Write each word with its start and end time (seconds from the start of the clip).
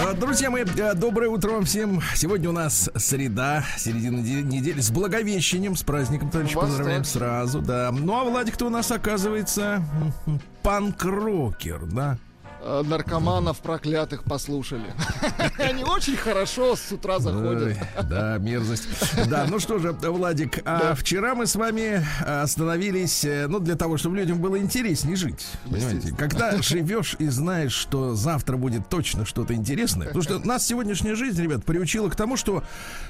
А, 0.00 0.12
Друзья 0.14 0.50
мои, 0.50 0.64
э, 0.64 0.94
доброе 0.94 1.28
утро 1.28 1.50
вам 1.52 1.64
всем. 1.64 2.00
Сегодня 2.14 2.48
у 2.48 2.52
нас 2.52 2.88
среда, 2.96 3.64
середина 3.76 4.22
де- 4.22 4.42
недели 4.42 4.80
с 4.80 4.90
Благовещением, 4.90 5.74
с 5.76 5.82
праздником, 5.82 6.30
товарищи, 6.30 6.54
поздравляем 6.54 7.04
сразу, 7.04 7.60
да. 7.60 7.90
Ну, 7.92 8.14
а 8.14 8.24
Владик-то 8.24 8.66
у 8.66 8.70
нас 8.70 8.90
оказывается 8.92 9.82
панк-рокер, 10.62 11.80
да. 11.86 12.16
Э, 12.60 12.82
Наркоманов 12.84 13.58
проклятых 13.60 14.24
послушали. 14.24 14.92
Они 15.58 15.84
очень 15.84 16.16
хорошо 16.16 16.74
с 16.74 16.90
утра 16.90 17.18
заходят. 17.20 17.78
Да, 18.08 18.38
мерзость. 18.38 18.88
Да, 19.28 19.46
ну 19.48 19.60
что 19.60 19.78
же, 19.78 19.92
Владик, 19.92 20.60
а 20.64 20.94
вчера 20.94 21.34
мы 21.34 21.46
с 21.46 21.54
вами 21.54 22.04
остановились, 22.24 23.24
э, 23.24 23.46
ну, 23.46 23.60
для 23.60 23.76
того, 23.76 23.96
чтобы 23.96 24.16
людям 24.16 24.40
было 24.40 24.58
интереснее 24.58 25.16
жить. 25.16 25.46
Понимаете? 25.64 26.14
Когда 26.16 26.60
живешь 26.60 27.14
и 27.18 27.28
знаешь, 27.28 27.72
что 27.72 28.14
завтра 28.14 28.56
будет 28.56 28.88
точно 28.88 29.24
что-то 29.24 29.54
интересное. 29.54 30.08
Потому 30.08 30.22
что 30.22 30.38
нас 30.40 30.66
сегодняшняя 30.66 31.14
жизнь, 31.14 31.40
ребят, 31.40 31.64
приучила 31.64 32.08
к 32.08 32.16
тому, 32.16 32.36
что 32.36 32.64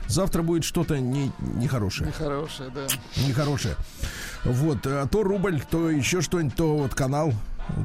завтра 0.08 0.42
будет 0.42 0.64
что-то 0.64 0.98
не, 0.98 1.32
нехорошее. 1.40 2.08
Нехорошие, 2.08 2.70
да. 2.74 2.86
Нехорошее. 3.26 3.76
Вот, 4.44 4.86
а 4.86 5.06
то 5.06 5.22
рубль, 5.22 5.62
то 5.70 5.90
еще 5.90 6.20
что-нибудь, 6.20 6.54
то 6.54 6.76
вот 6.76 6.94
канал, 6.94 7.32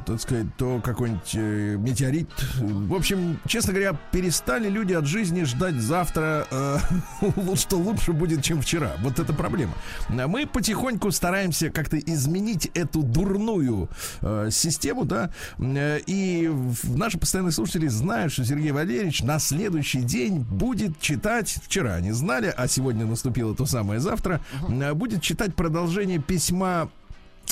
так 0.06 0.20
сказать, 0.20 0.46
то 0.56 0.80
какой-нибудь 0.80 1.34
э, 1.34 1.76
метеорит. 1.78 2.30
В 2.58 2.94
общем, 2.94 3.38
честно 3.46 3.72
говоря, 3.72 3.98
перестали 4.12 4.68
люди 4.68 4.92
от 4.92 5.06
жизни 5.06 5.44
ждать 5.44 5.74
завтра, 5.74 6.46
э, 6.50 6.78
что 7.54 7.76
лучше 7.76 8.12
будет, 8.12 8.42
чем 8.42 8.60
вчера. 8.60 8.92
Вот 9.00 9.18
это 9.18 9.32
проблема. 9.32 9.74
А 10.08 10.26
Мы 10.26 10.46
потихоньку 10.46 11.10
стараемся 11.10 11.70
как-то 11.70 11.98
изменить 11.98 12.70
эту 12.74 13.02
дурную 13.02 13.88
э, 14.20 14.48
систему, 14.50 15.04
да, 15.04 15.30
Э, 15.58 16.00
и 16.06 16.50
наши 16.84 17.18
постоянные 17.18 17.52
слушатели 17.52 17.88
знают, 17.88 18.32
что 18.32 18.44
Сергей 18.44 18.72
Валерьевич 18.72 19.22
на 19.22 19.38
следующий 19.38 20.02
день 20.02 20.40
будет 20.40 21.00
читать, 21.00 21.58
вчера 21.64 21.94
они 21.94 22.12
знали, 22.12 22.52
а 22.56 22.68
сегодня 22.68 23.06
наступило 23.06 23.54
то 23.54 23.66
самое 23.66 24.00
завтра, 24.00 24.40
э, 24.68 24.94
будет 24.94 25.22
читать 25.22 25.54
продолжение 25.54 26.18
письма 26.18 26.90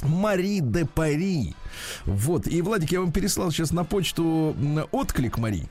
Мари 0.02 0.60
де 0.60 0.84
Пари. 0.84 1.54
Вот. 2.04 2.46
И, 2.46 2.62
Владик, 2.62 2.92
я 2.92 3.00
вам 3.00 3.12
переслал 3.12 3.50
сейчас 3.50 3.72
на 3.72 3.84
почту 3.84 4.56
отклик 4.90 5.38
Мари. 5.38 5.68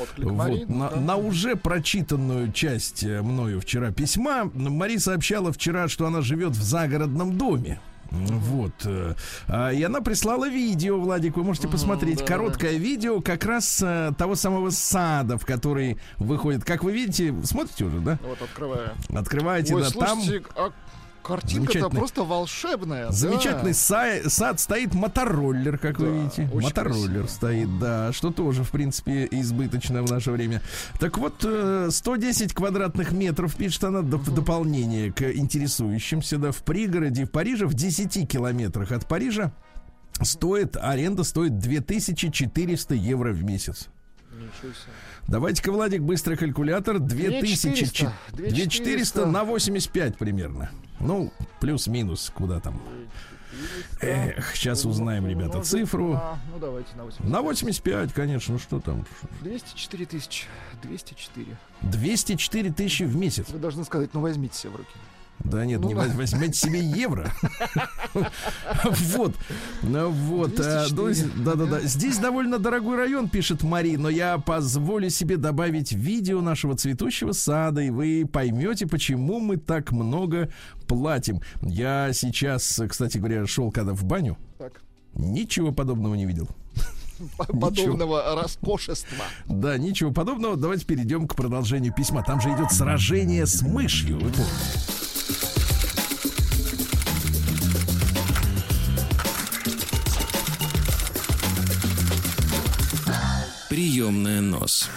Отклик 0.00 0.26
Вот, 0.28 0.34
Мари. 0.34 0.64
на, 0.68 0.84
ну-ка. 0.84 1.00
на 1.00 1.16
уже 1.16 1.56
прочитанную 1.56 2.52
часть 2.52 3.02
э, 3.04 3.20
мною 3.22 3.60
вчера 3.60 3.90
письма 3.90 4.50
Мари 4.54 4.96
сообщала 4.98 5.52
вчера, 5.52 5.88
что 5.88 6.06
она 6.06 6.20
живет 6.22 6.52
в 6.52 6.62
загородном 6.62 7.36
доме. 7.36 7.80
Вот. 8.10 8.72
э, 8.84 9.14
а, 9.46 9.70
И 9.70 9.82
она 9.82 10.00
прислала 10.00 10.48
видео, 10.48 10.98
Владик, 10.98 11.36
вы 11.36 11.44
можете 11.44 11.68
посмотреть. 11.68 12.18
да, 12.18 12.24
Короткое 12.24 12.76
видео 12.76 13.20
как 13.20 13.44
раз 13.44 13.80
э, 13.82 14.12
того 14.18 14.34
самого 14.34 14.70
сада, 14.70 15.38
в 15.38 15.46
который 15.46 15.96
выходит. 16.18 16.64
Как 16.64 16.82
вы 16.82 16.92
видите, 16.92 17.34
смотрите 17.44 17.84
уже, 17.84 17.98
да? 18.00 18.18
Вот, 18.22 18.40
открываю. 18.42 18.90
Открываете, 19.14 19.74
Ой, 19.74 19.82
да, 19.82 19.90
там 19.90 20.20
слушайте, 20.22 20.46
а 20.56 20.70
картинка-то 21.30 21.88
просто 21.90 22.24
волшебная. 22.24 23.06
да. 23.06 23.12
замечательный 23.12 23.72
са- 23.72 24.28
сад 24.28 24.58
стоит 24.60 24.94
мотороллер, 24.94 25.78
как 25.78 25.98
вы 25.98 26.06
Да, 26.06 26.12
видите. 26.12 26.50
очень 26.52 26.68
Мотороллер 26.68 27.20
красиво. 27.22 27.26
стоит, 27.26 27.78
да, 27.78 28.12
что 28.12 28.30
тоже, 28.30 28.64
в 28.64 28.70
принципе, 28.70 29.28
избыточно 29.30 30.02
в 30.02 30.10
наше 30.10 30.30
время. 30.30 30.60
Так 30.98 31.18
вот, 31.18 31.44
э, 31.44 31.88
110 31.90 32.52
квадратных 32.54 33.12
метров, 33.12 33.54
пишет 33.56 33.84
она, 33.84 34.00
доп- 34.00 34.18
в 34.30 34.34
дополнение 34.34 35.12
к 35.12 35.22
интересующимся, 35.30 36.38
да, 36.38 36.50
в 36.52 36.62
пригороде 36.64 37.24
в 37.24 37.30
Париже, 37.30 37.66
в 37.66 37.74
10 37.74 38.26
километрах 38.26 38.92
от 38.92 39.06
Парижа, 39.06 39.52
стоит, 40.22 40.76
аренда 40.76 41.24
стоит 41.24 41.58
2400 41.58 42.94
евро 42.94 43.32
в 43.32 43.42
месяц. 43.44 43.88
Давайте-ка, 45.28 45.70
Владик, 45.70 46.02
быстрый 46.02 46.36
калькулятор. 46.36 46.98
2400, 46.98 47.68
2400. 47.68 48.12
2400 48.32 49.26
на 49.26 49.44
85 49.44 50.16
примерно. 50.16 50.70
Ну, 51.00 51.32
плюс-минус, 51.60 52.30
куда 52.34 52.60
там. 52.60 52.80
Эх, 54.00 54.54
сейчас 54.54 54.84
узнаем, 54.84 55.26
ребята, 55.26 55.60
цифру. 55.62 56.12
на- 56.12 56.38
Ну, 56.52 56.58
давайте 56.60 56.94
на 56.96 57.04
85. 57.04 57.30
На 57.32 57.42
85, 57.42 58.12
конечно, 58.12 58.58
что 58.58 58.80
там? 58.80 59.04
204 59.40 60.06
тысячи. 60.06 60.44
204. 60.82 61.56
204 61.82 62.70
тысячи 62.72 63.02
в 63.02 63.16
месяц. 63.16 63.48
Вы 63.48 63.58
должны 63.58 63.84
сказать, 63.84 64.10
ну 64.14 64.20
возьмите 64.20 64.56
себе 64.56 64.70
в 64.72 64.76
руки. 64.76 64.90
Да 65.44 65.64
нет, 65.64 65.80
Ну, 65.80 65.88
не 65.88 65.94
возьмите 65.94 66.52
себе 66.52 66.80
евро. 66.80 67.32
Вот. 69.14 69.34
Ну 69.82 70.10
Вот. 70.10 70.56
204. 70.56 71.32
ну, 71.34 71.44
Да-да-да. 71.44 71.80
Здесь 71.80 72.18
довольно 72.18 72.58
дорогой 72.58 72.96
район, 72.96 73.28
пишет 73.28 73.62
Мари, 73.62 73.96
но 73.96 74.08
я 74.08 74.38
позволю 74.38 75.10
себе 75.10 75.36
добавить 75.36 75.92
видео 75.92 76.40
нашего 76.40 76.76
цветущего 76.76 77.32
сада, 77.32 77.80
и 77.82 77.90
вы 77.90 78.28
поймете, 78.30 78.86
почему 78.86 79.40
мы 79.40 79.56
так 79.56 79.92
много 79.92 80.50
платим. 80.86 81.40
Я 81.62 82.12
сейчас, 82.12 82.80
кстати 82.88 83.18
говоря, 83.18 83.46
шел 83.46 83.70
когда 83.70 83.92
в 83.92 84.04
баню, 84.04 84.36
Так. 84.58 84.80
ничего 85.14 85.72
подобного 85.72 86.14
не 86.14 86.26
видел. 86.26 86.48
Подобного 87.36 88.34
роскошества. 88.42 89.24
Да, 89.46 89.76
ничего 89.76 90.10
подобного. 90.10 90.56
Давайте 90.56 90.86
перейдем 90.86 91.28
к 91.28 91.34
продолжению 91.34 91.92
письма. 91.94 92.22
Там 92.22 92.40
же 92.40 92.48
идет 92.48 92.72
сражение 92.72 93.44
с 93.46 93.60
мышью. 93.62 94.14
Вы 94.14 94.30
помните? 94.30 95.09
Приемная 103.80 104.42
нос. 104.42 104.90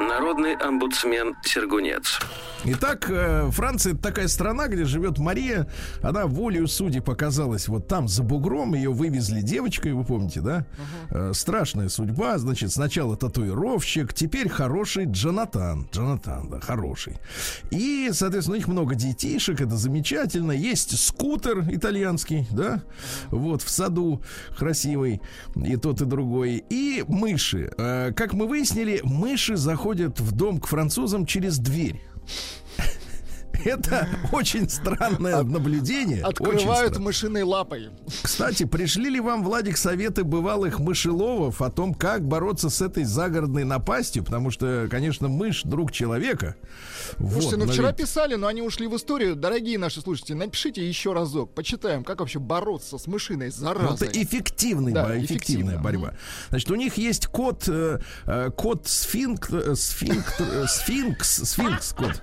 Народный 0.00 0.54
омбудсмен 0.56 1.36
Сергунец. 1.44 2.18
Итак, 2.64 3.08
э, 3.08 3.50
Франция 3.52 3.92
это 3.94 4.02
такая 4.02 4.26
страна, 4.26 4.66
где 4.66 4.84
живет 4.84 5.18
Мария. 5.18 5.68
Она 6.02 6.26
волею 6.26 6.66
судеб 6.66 7.04
показалась 7.04 7.68
вот 7.68 7.86
там 7.86 8.08
за 8.08 8.24
бугром. 8.24 8.74
Ее 8.74 8.90
вывезли 8.90 9.42
девочкой, 9.42 9.92
вы 9.92 10.04
помните, 10.04 10.40
да? 10.40 10.66
Э, 11.10 11.30
Страшная 11.34 11.88
судьба. 11.88 12.36
Значит, 12.38 12.72
сначала 12.72 13.16
татуировщик, 13.16 14.12
теперь 14.12 14.48
хороший 14.48 15.04
Джонатан. 15.06 15.88
Джонатан, 15.92 16.50
да, 16.50 16.60
хороший. 16.60 17.18
И, 17.70 18.10
соответственно, 18.12 18.56
у 18.56 18.58
них 18.58 18.68
много 18.68 18.96
детишек, 18.96 19.60
это 19.60 19.76
замечательно. 19.76 20.52
Есть 20.52 20.98
скутер 20.98 21.60
итальянский, 21.70 22.48
да? 22.50 22.82
Вот, 23.30 23.62
в 23.62 23.70
саду 23.70 24.20
красивый. 24.58 25.22
И 25.54 25.76
тот, 25.76 26.00
и 26.02 26.04
другой. 26.04 26.64
И 26.68 27.04
мыши. 27.06 27.72
Э, 27.78 28.12
Как 28.12 28.32
мы 28.32 28.48
выяснили, 28.48 29.00
мыши 29.04 29.56
заходят 29.56 30.18
в 30.18 30.32
дом 30.32 30.58
к 30.60 30.66
французам 30.66 31.24
через 31.24 31.58
дверь. 31.58 32.02
Это 33.64 34.08
очень 34.32 34.68
странное 34.68 35.42
наблюдение. 35.42 36.22
Открывают 36.22 36.98
мышиной 36.98 37.42
лапой. 37.42 37.90
Кстати, 38.22 38.64
пришли 38.64 39.10
ли 39.10 39.20
вам, 39.20 39.42
Владик, 39.42 39.76
советы 39.76 40.24
бывалых 40.24 40.78
мышеловов 40.78 41.60
о 41.60 41.70
том, 41.70 41.94
как 41.94 42.26
бороться 42.26 42.70
с 42.70 42.80
этой 42.80 43.04
загородной 43.04 43.64
напастью? 43.64 44.24
Потому 44.24 44.50
что, 44.50 44.86
конечно, 44.90 45.28
мышь 45.28 45.62
друг 45.64 45.92
человека. 45.92 46.56
Слушайте, 47.16 47.56
Вот, 47.56 47.66
ну 47.66 47.72
вчера 47.72 47.88
ведь- 47.88 47.96
писали, 47.96 48.34
но 48.34 48.46
они 48.46 48.62
ушли 48.62 48.86
в 48.86 48.96
историю. 48.96 49.36
Дорогие 49.36 49.78
наши 49.78 50.00
слушатели, 50.00 50.34
напишите 50.36 50.86
еще 50.86 51.12
разок. 51.12 51.54
Почитаем, 51.54 52.04
как 52.04 52.20
вообще 52.20 52.38
бороться 52.38 52.98
с 52.98 53.06
мышиной 53.06 53.46
Ну, 53.46 53.48
это 53.48 53.58
заразой. 53.60 54.08
эффективный, 54.12 54.92
Да, 54.92 55.04
эффективная 55.18 55.26
эффективно. 55.76 55.78
борьба. 55.78 56.14
Значит, 56.50 56.70
у 56.70 56.74
них 56.74 56.96
есть 56.98 57.26
код, 57.26 57.64
э, 57.68 57.98
э, 58.26 58.50
код 58.56 58.86
сфинк, 58.88 59.50
э, 59.50 59.74
сфинк, 59.74 60.34
э, 60.40 60.66
сфинкс, 60.68 61.28
сфинкс 61.50 61.92
код. 61.92 62.22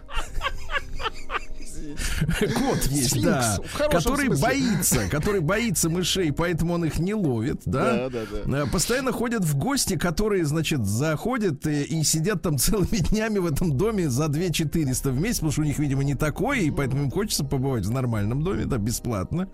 Кот 2.56 2.84
есть, 2.88 3.22
да, 3.22 3.58
который 3.90 4.30
боится, 4.30 5.08
который 5.10 5.42
боится 5.42 5.90
мышей, 5.90 6.32
поэтому 6.32 6.74
он 6.74 6.86
их 6.86 7.00
не 7.00 7.14
ловит, 7.14 7.62
да? 7.66 8.10
Э, 8.46 8.66
Постоянно 8.72 9.12
ходят 9.12 9.44
в 9.44 9.58
гости, 9.58 9.98
которые, 9.98 10.46
значит, 10.46 10.86
заходят 10.86 11.66
и, 11.68 12.04
сидят 12.04 12.42
там 12.42 12.58
целыми 12.60 12.98
днями 12.98 13.40
в 13.40 13.46
этом 13.46 13.76
доме 13.78 14.10
за 14.10 14.28
2 14.28 14.50
400 14.50 15.12
в 15.12 15.20
месяц, 15.20 15.36
потому 15.38 15.52
что 15.52 15.62
у 15.62 15.66
них, 15.66 15.80
видимо, 15.80 16.04
не 16.04 16.16
такое, 16.16 16.60
и 16.60 16.72
поэтому 16.72 17.04
им 17.04 17.12
хочется 17.12 17.44
побывать 17.44 17.86
в 17.86 17.92
нормальном 17.92 18.44
доме, 18.44 18.66
да, 18.66 18.78
бесплатно. 18.78 19.50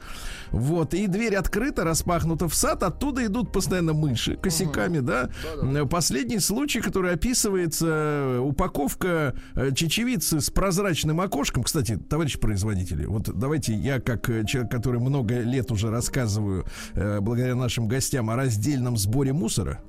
Вот, 0.52 0.94
и 0.94 1.08
дверь 1.08 1.36
открыта, 1.36 1.84
распахнута 1.84 2.48
в 2.48 2.56
сад, 2.56 2.84
оттуда 2.84 3.26
идут 3.26 3.52
постоянно 3.52 3.94
мыши 3.94 4.36
косяками, 4.36 5.00
да. 5.00 5.30
Э, 5.62 5.86
Последний 5.86 6.40
случай, 6.40 6.82
который 6.82 7.14
описывается, 7.14 7.86
э, 7.88 8.40
упаковка 8.40 9.36
чечевицы 9.76 10.40
с 10.42 10.50
прозрачным 10.50 11.22
окошком. 11.22 11.64
Кстати, 11.64 11.98
товарищ 11.98 12.21
товарищ 12.22 12.38
производители, 12.38 13.06
вот 13.06 13.32
давайте 13.34 13.74
я, 13.74 14.00
как 14.00 14.30
э, 14.30 14.46
человек, 14.46 14.72
который 14.72 15.00
много 15.00 15.40
лет 15.40 15.72
уже 15.72 15.90
рассказываю, 15.90 16.66
э, 16.94 17.20
благодаря 17.20 17.56
нашим 17.56 17.88
гостям, 17.88 18.30
о 18.30 18.36
раздельном 18.36 18.96
сборе 18.96 19.34
мусора, 19.34 19.82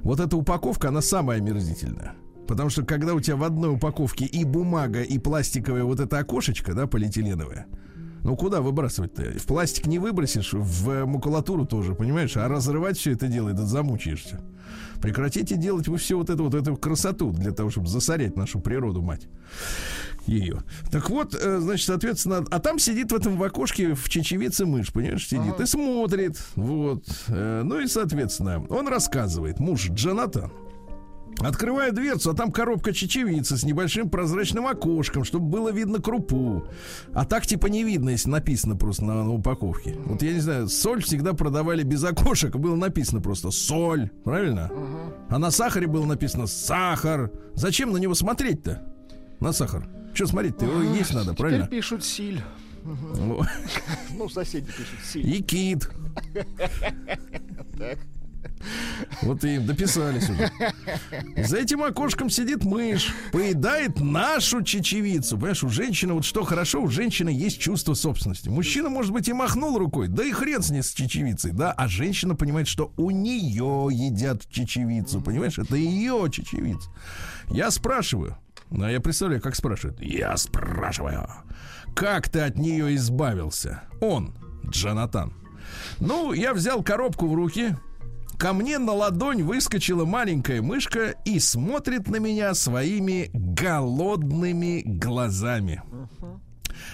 вот 0.00 0.18
эта 0.18 0.36
упаковка, 0.36 0.88
она 0.88 1.00
самая 1.00 1.38
омерзительная. 1.38 2.14
Потому 2.48 2.70
что 2.70 2.82
когда 2.82 3.14
у 3.14 3.20
тебя 3.20 3.36
в 3.36 3.44
одной 3.44 3.72
упаковке 3.72 4.24
и 4.24 4.42
бумага, 4.42 5.02
и 5.02 5.16
пластиковая 5.20 5.84
вот 5.84 6.00
эта 6.00 6.18
окошечко, 6.18 6.74
да, 6.74 6.88
полиэтиленовая, 6.88 7.66
ну 8.24 8.34
куда 8.34 8.60
выбрасывать-то? 8.60 9.38
В 9.38 9.46
пластик 9.46 9.86
не 9.86 10.00
выбросишь, 10.00 10.54
в 10.54 11.04
макулатуру 11.04 11.66
тоже, 11.66 11.94
понимаешь? 11.94 12.36
А 12.36 12.48
разрывать 12.48 12.98
все 12.98 13.12
это 13.12 13.28
дело, 13.28 13.50
это 13.50 13.64
замучаешься. 13.64 14.40
Прекратите 15.00 15.56
делать 15.56 15.86
вы 15.86 15.98
все 15.98 16.18
вот 16.18 16.30
это 16.30 16.42
вот 16.42 16.54
эту 16.54 16.76
красоту 16.76 17.30
для 17.30 17.52
того, 17.52 17.70
чтобы 17.70 17.86
засорять 17.86 18.36
нашу 18.36 18.58
природу, 18.58 19.02
мать 19.02 19.28
ее. 20.28 20.62
Так 20.90 21.10
вот, 21.10 21.34
э, 21.34 21.58
значит, 21.58 21.86
соответственно, 21.86 22.44
а 22.50 22.58
там 22.58 22.78
сидит 22.78 23.12
в 23.12 23.16
этом 23.16 23.36
в 23.36 23.42
окошке 23.42 23.94
в 23.94 24.08
чечевице 24.08 24.66
мышь, 24.66 24.92
понимаешь, 24.92 25.26
сидит 25.26 25.54
ага. 25.54 25.62
и 25.62 25.66
смотрит, 25.66 26.38
вот. 26.54 27.04
Э, 27.28 27.62
ну 27.64 27.80
и, 27.80 27.86
соответственно, 27.86 28.64
он 28.68 28.88
рассказывает, 28.88 29.58
муж 29.58 29.88
Джонатан, 29.90 30.52
Открываю 31.40 31.92
дверцу, 31.92 32.30
а 32.30 32.34
там 32.34 32.50
коробка 32.50 32.92
чечевицы 32.92 33.56
с 33.56 33.62
небольшим 33.62 34.10
прозрачным 34.10 34.66
окошком, 34.66 35.22
чтобы 35.22 35.46
было 35.46 35.68
видно 35.70 36.00
крупу. 36.00 36.64
А 37.14 37.24
так 37.24 37.46
типа 37.46 37.66
не 37.66 37.84
видно, 37.84 38.10
если 38.10 38.28
написано 38.28 38.74
просто 38.74 39.04
на, 39.04 39.22
на 39.22 39.32
упаковке. 39.32 39.96
Вот 40.04 40.22
я 40.22 40.32
не 40.32 40.40
знаю, 40.40 40.68
соль 40.68 41.02
всегда 41.02 41.34
продавали 41.34 41.84
без 41.84 42.02
окошек, 42.02 42.56
было 42.56 42.74
написано 42.74 43.20
просто 43.20 43.52
соль, 43.52 44.10
правильно? 44.24 44.70
А 45.28 45.38
на 45.38 45.50
сахаре 45.50 45.86
было 45.86 46.06
написано 46.06 46.46
сахар. 46.48 47.30
Зачем 47.54 47.92
на 47.92 47.98
него 47.98 48.14
смотреть-то? 48.14 48.82
На 49.38 49.52
сахар. 49.52 49.88
Что 50.14 50.26
смотреть-то? 50.26 50.64
Его 50.64 50.94
есть 50.94 51.14
надо, 51.14 51.34
правильно? 51.34 51.66
Теперь 51.66 51.78
пишут 51.78 52.04
силь. 52.04 52.42
Ну, 54.16 54.28
соседи 54.28 54.66
пишут 54.66 55.04
силь. 55.04 55.28
И 55.28 55.42
кит. 55.42 55.90
Так. 57.78 57.98
Вот 59.22 59.44
и 59.44 59.58
дописались 59.58 60.28
уже. 60.28 60.50
За 61.36 61.58
этим 61.58 61.82
окошком 61.82 62.30
сидит 62.30 62.64
мышь, 62.64 63.12
поедает 63.32 64.00
нашу 64.00 64.62
чечевицу. 64.62 65.36
Понимаешь, 65.36 65.64
у 65.64 65.68
женщины, 65.68 66.14
вот 66.14 66.24
что 66.24 66.44
хорошо, 66.44 66.82
у 66.82 66.88
женщины 66.88 67.28
есть 67.28 67.58
чувство 67.58 67.94
собственности. 67.94 68.48
Мужчина, 68.48 68.88
может 68.88 69.12
быть, 69.12 69.28
и 69.28 69.32
махнул 69.32 69.78
рукой, 69.78 70.08
да 70.08 70.24
и 70.24 70.32
хрен 70.32 70.62
с 70.62 70.70
ней 70.70 70.82
с 70.82 70.92
чечевицей, 70.92 71.52
да, 71.52 71.72
а 71.72 71.88
женщина 71.88 72.34
понимает, 72.34 72.68
что 72.68 72.92
у 72.96 73.10
нее 73.10 73.88
едят 73.90 74.48
чечевицу, 74.50 75.20
понимаешь, 75.20 75.58
это 75.58 75.76
ее 75.76 76.28
чечевица. 76.30 76.90
Я 77.50 77.70
спрашиваю, 77.70 78.36
ну, 78.47 78.47
а 78.70 78.90
я 78.90 79.00
представляю, 79.00 79.40
как 79.40 79.54
спрашивают. 79.56 80.00
Я 80.00 80.36
спрашиваю, 80.36 81.28
как 81.94 82.28
ты 82.28 82.40
от 82.40 82.56
нее 82.56 82.94
избавился? 82.94 83.82
Он, 84.00 84.34
Джонатан. 84.68 85.32
Ну, 86.00 86.32
я 86.32 86.54
взял 86.54 86.82
коробку 86.82 87.26
в 87.28 87.34
руки, 87.34 87.76
Ко 88.38 88.52
мне 88.52 88.78
на 88.78 88.92
ладонь 88.92 89.42
выскочила 89.42 90.04
маленькая 90.04 90.62
мышка 90.62 91.16
и 91.24 91.40
смотрит 91.40 92.06
на 92.06 92.20
меня 92.20 92.54
своими 92.54 93.30
голодными 93.32 94.82
глазами. 94.84 95.82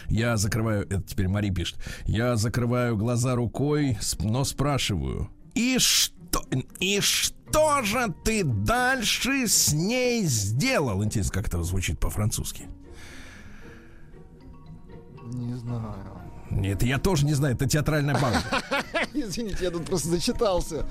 Я 0.09 0.39
закрываю, 0.39 0.85
это 0.85 1.03
теперь 1.03 1.29
Мари 1.29 1.51
пишет, 1.51 1.79
я 2.07 2.37
закрываю 2.37 2.97
глаза 2.97 3.35
рукой, 3.35 3.99
но 4.21 4.45
спрашиваю, 4.45 5.29
и 5.55 5.77
что, 5.79 6.15
и 6.81 7.01
что 7.01 7.83
же 7.83 8.15
ты 8.25 8.45
дальше 8.45 9.47
с 9.47 9.73
ней 9.73 10.25
сделал? 10.25 11.03
Интересно, 11.05 11.33
как 11.33 11.49
это 11.49 11.63
звучит 11.63 11.99
по-французски. 11.99 12.69
Не 15.23 15.55
знаю. 15.55 16.15
Нет, 16.51 16.83
я 16.83 16.99
тоже 16.99 17.27
не 17.27 17.35
знаю, 17.35 17.55
это 17.55 17.67
театральная 17.67 18.15
база. 18.15 18.43
Извините, 19.15 19.65
я 19.65 19.71
тут 19.71 19.87
просто 19.87 20.09
зачитался. 20.09 20.87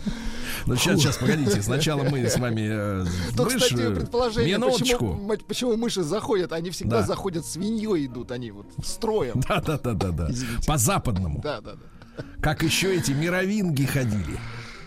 Ну, 0.65 0.75
сейчас, 0.75 0.99
сейчас, 0.99 1.17
погодите. 1.17 1.61
Сначала 1.61 2.03
мы 2.03 2.25
с 2.27 2.37
вами 2.37 2.67
э, 2.69 3.05
То, 3.35 3.43
мышь, 3.43 3.55
кстати, 3.55 3.93
предположение, 3.93 4.59
почему, 4.59 5.37
почему 5.47 5.77
мыши 5.77 6.03
заходят, 6.03 6.51
они 6.51 6.69
всегда 6.71 7.01
да. 7.01 7.07
заходят 7.07 7.45
свиньей 7.45 8.07
идут, 8.07 8.31
они 8.31 8.51
вот 8.51 8.65
строем. 8.83 9.41
Да, 9.47 9.61
да, 9.61 9.77
да, 9.77 9.93
да, 9.93 10.11
да. 10.11 10.29
По-западному. 10.65 11.41
Да, 11.41 11.61
да, 11.61 11.73
да. 11.75 12.23
Как 12.41 12.63
еще 12.63 12.95
эти 12.95 13.11
мировинги 13.11 13.85
ходили. 13.85 14.39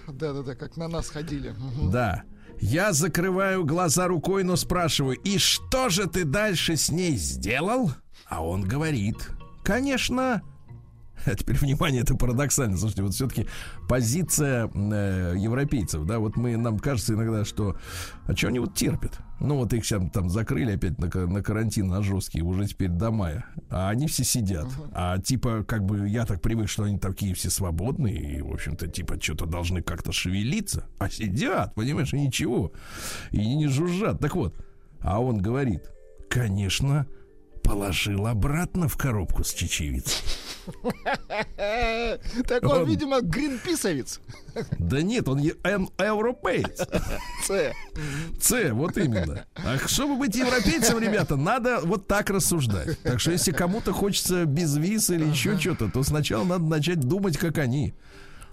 Да, 0.09 0.33
да, 0.33 0.43
да, 0.43 0.55
как 0.55 0.77
на 0.77 0.89
нас 0.89 1.09
ходили. 1.09 1.55
Да. 1.91 2.25
Я 2.59 2.93
закрываю 2.93 3.65
глаза 3.65 4.09
рукой, 4.09 4.43
но 4.43 4.57
спрашиваю, 4.57 5.17
и 5.17 5.39
что 5.39 5.89
же 5.89 6.07
ты 6.07 6.25
дальше 6.25 6.77
с 6.77 6.91
ней 6.91 7.17
сделал? 7.17 7.93
А 8.29 8.45
он 8.45 8.63
говорит, 8.63 9.31
конечно, 9.63 10.43
а 11.27 11.35
теперь 11.35 11.57
внимание, 11.57 12.03
это 12.03 12.15
парадоксально. 12.15 12.77
Слушайте, 12.79 13.03
вот 13.03 13.15
все-таки 13.15 13.47
позиция 13.89 14.71
э, 14.73 15.35
европейцев, 15.37 16.05
да, 16.05 16.19
вот 16.19 16.37
мы, 16.37 16.57
нам 16.57 16.79
кажется 16.79 17.15
иногда, 17.15 17.45
что 17.45 17.77
а 18.27 18.37
что 18.37 18.49
они 18.49 18.59
вот 18.59 18.75
терпят? 18.75 19.19
Ну, 19.39 19.57
вот 19.57 19.73
их 19.75 19.85
сейчас 19.85 20.03
там 20.13 20.31
закрыли 20.31 20.73
опять 20.73 20.99
на, 20.99 21.09
на 21.27 21.43
карантин, 21.43 21.89
на 21.89 22.03
жесткий, 22.03 22.43
уже 22.43 22.67
теперь 22.67 22.89
до 22.89 23.11
мая. 23.11 23.45
А 23.69 23.91
они 23.91 24.07
все 24.07 24.25
сидят. 24.25 24.67
Uh-huh. 24.67 24.91
А 24.95 25.19
типа, 25.19 25.65
как 25.65 25.85
бы, 25.85 26.09
я 26.09 26.25
так 26.25 26.41
привык, 26.41 26.69
что 26.69 26.85
они 26.85 26.99
такие 26.99 27.35
все 27.35 27.51
свободные, 27.51 28.39
и, 28.39 28.41
в 28.41 28.53
общем-то, 28.53 28.87
типа, 28.87 29.21
что-то 29.21 29.47
должны 29.47 29.83
как-то 29.83 30.13
шевелиться. 30.13 30.87
А 30.99 31.11
сидят, 31.11 31.75
понимаешь, 31.75 32.15
и 32.15 32.21
ничего. 32.21 32.73
И 33.31 33.55
не 33.55 33.67
жужжат. 33.67 34.21
Так 34.21 34.35
вот, 34.35 34.55
а 35.01 35.21
он 35.21 35.39
говорит, 35.39 35.91
конечно, 36.31 37.07
положил 37.67 38.27
обратно 38.27 38.89
в 38.89 38.97
коробку 38.97 39.45
с 39.45 39.53
чечевицей. 39.53 40.25
Так 42.49 42.65
он, 42.65 42.87
видимо, 42.87 43.21
гринписовец. 43.21 44.21
Да 44.79 45.01
нет, 45.03 45.29
он 45.29 45.39
европеец. 45.39 46.81
С. 47.47 47.73
С, 48.41 48.73
вот 48.73 48.97
именно. 48.97 49.47
А 49.55 49.79
чтобы 49.87 50.17
быть 50.17 50.35
европейцем, 50.35 50.99
ребята, 50.99 51.37
надо 51.37 51.81
вот 51.83 52.09
так 52.09 52.31
рассуждать. 52.31 53.01
Так 53.03 53.21
что 53.21 53.33
если 53.33 53.53
кому-то 53.53 53.93
хочется 53.93 54.45
без 54.45 54.77
виз 54.77 55.11
или 55.11 55.25
еще 55.25 55.59
что-то, 55.59 55.89
то 55.89 56.03
сначала 56.03 56.45
надо 56.45 56.65
начать 56.65 57.01
думать, 57.01 57.37
как 57.37 57.59
они. 57.59 57.95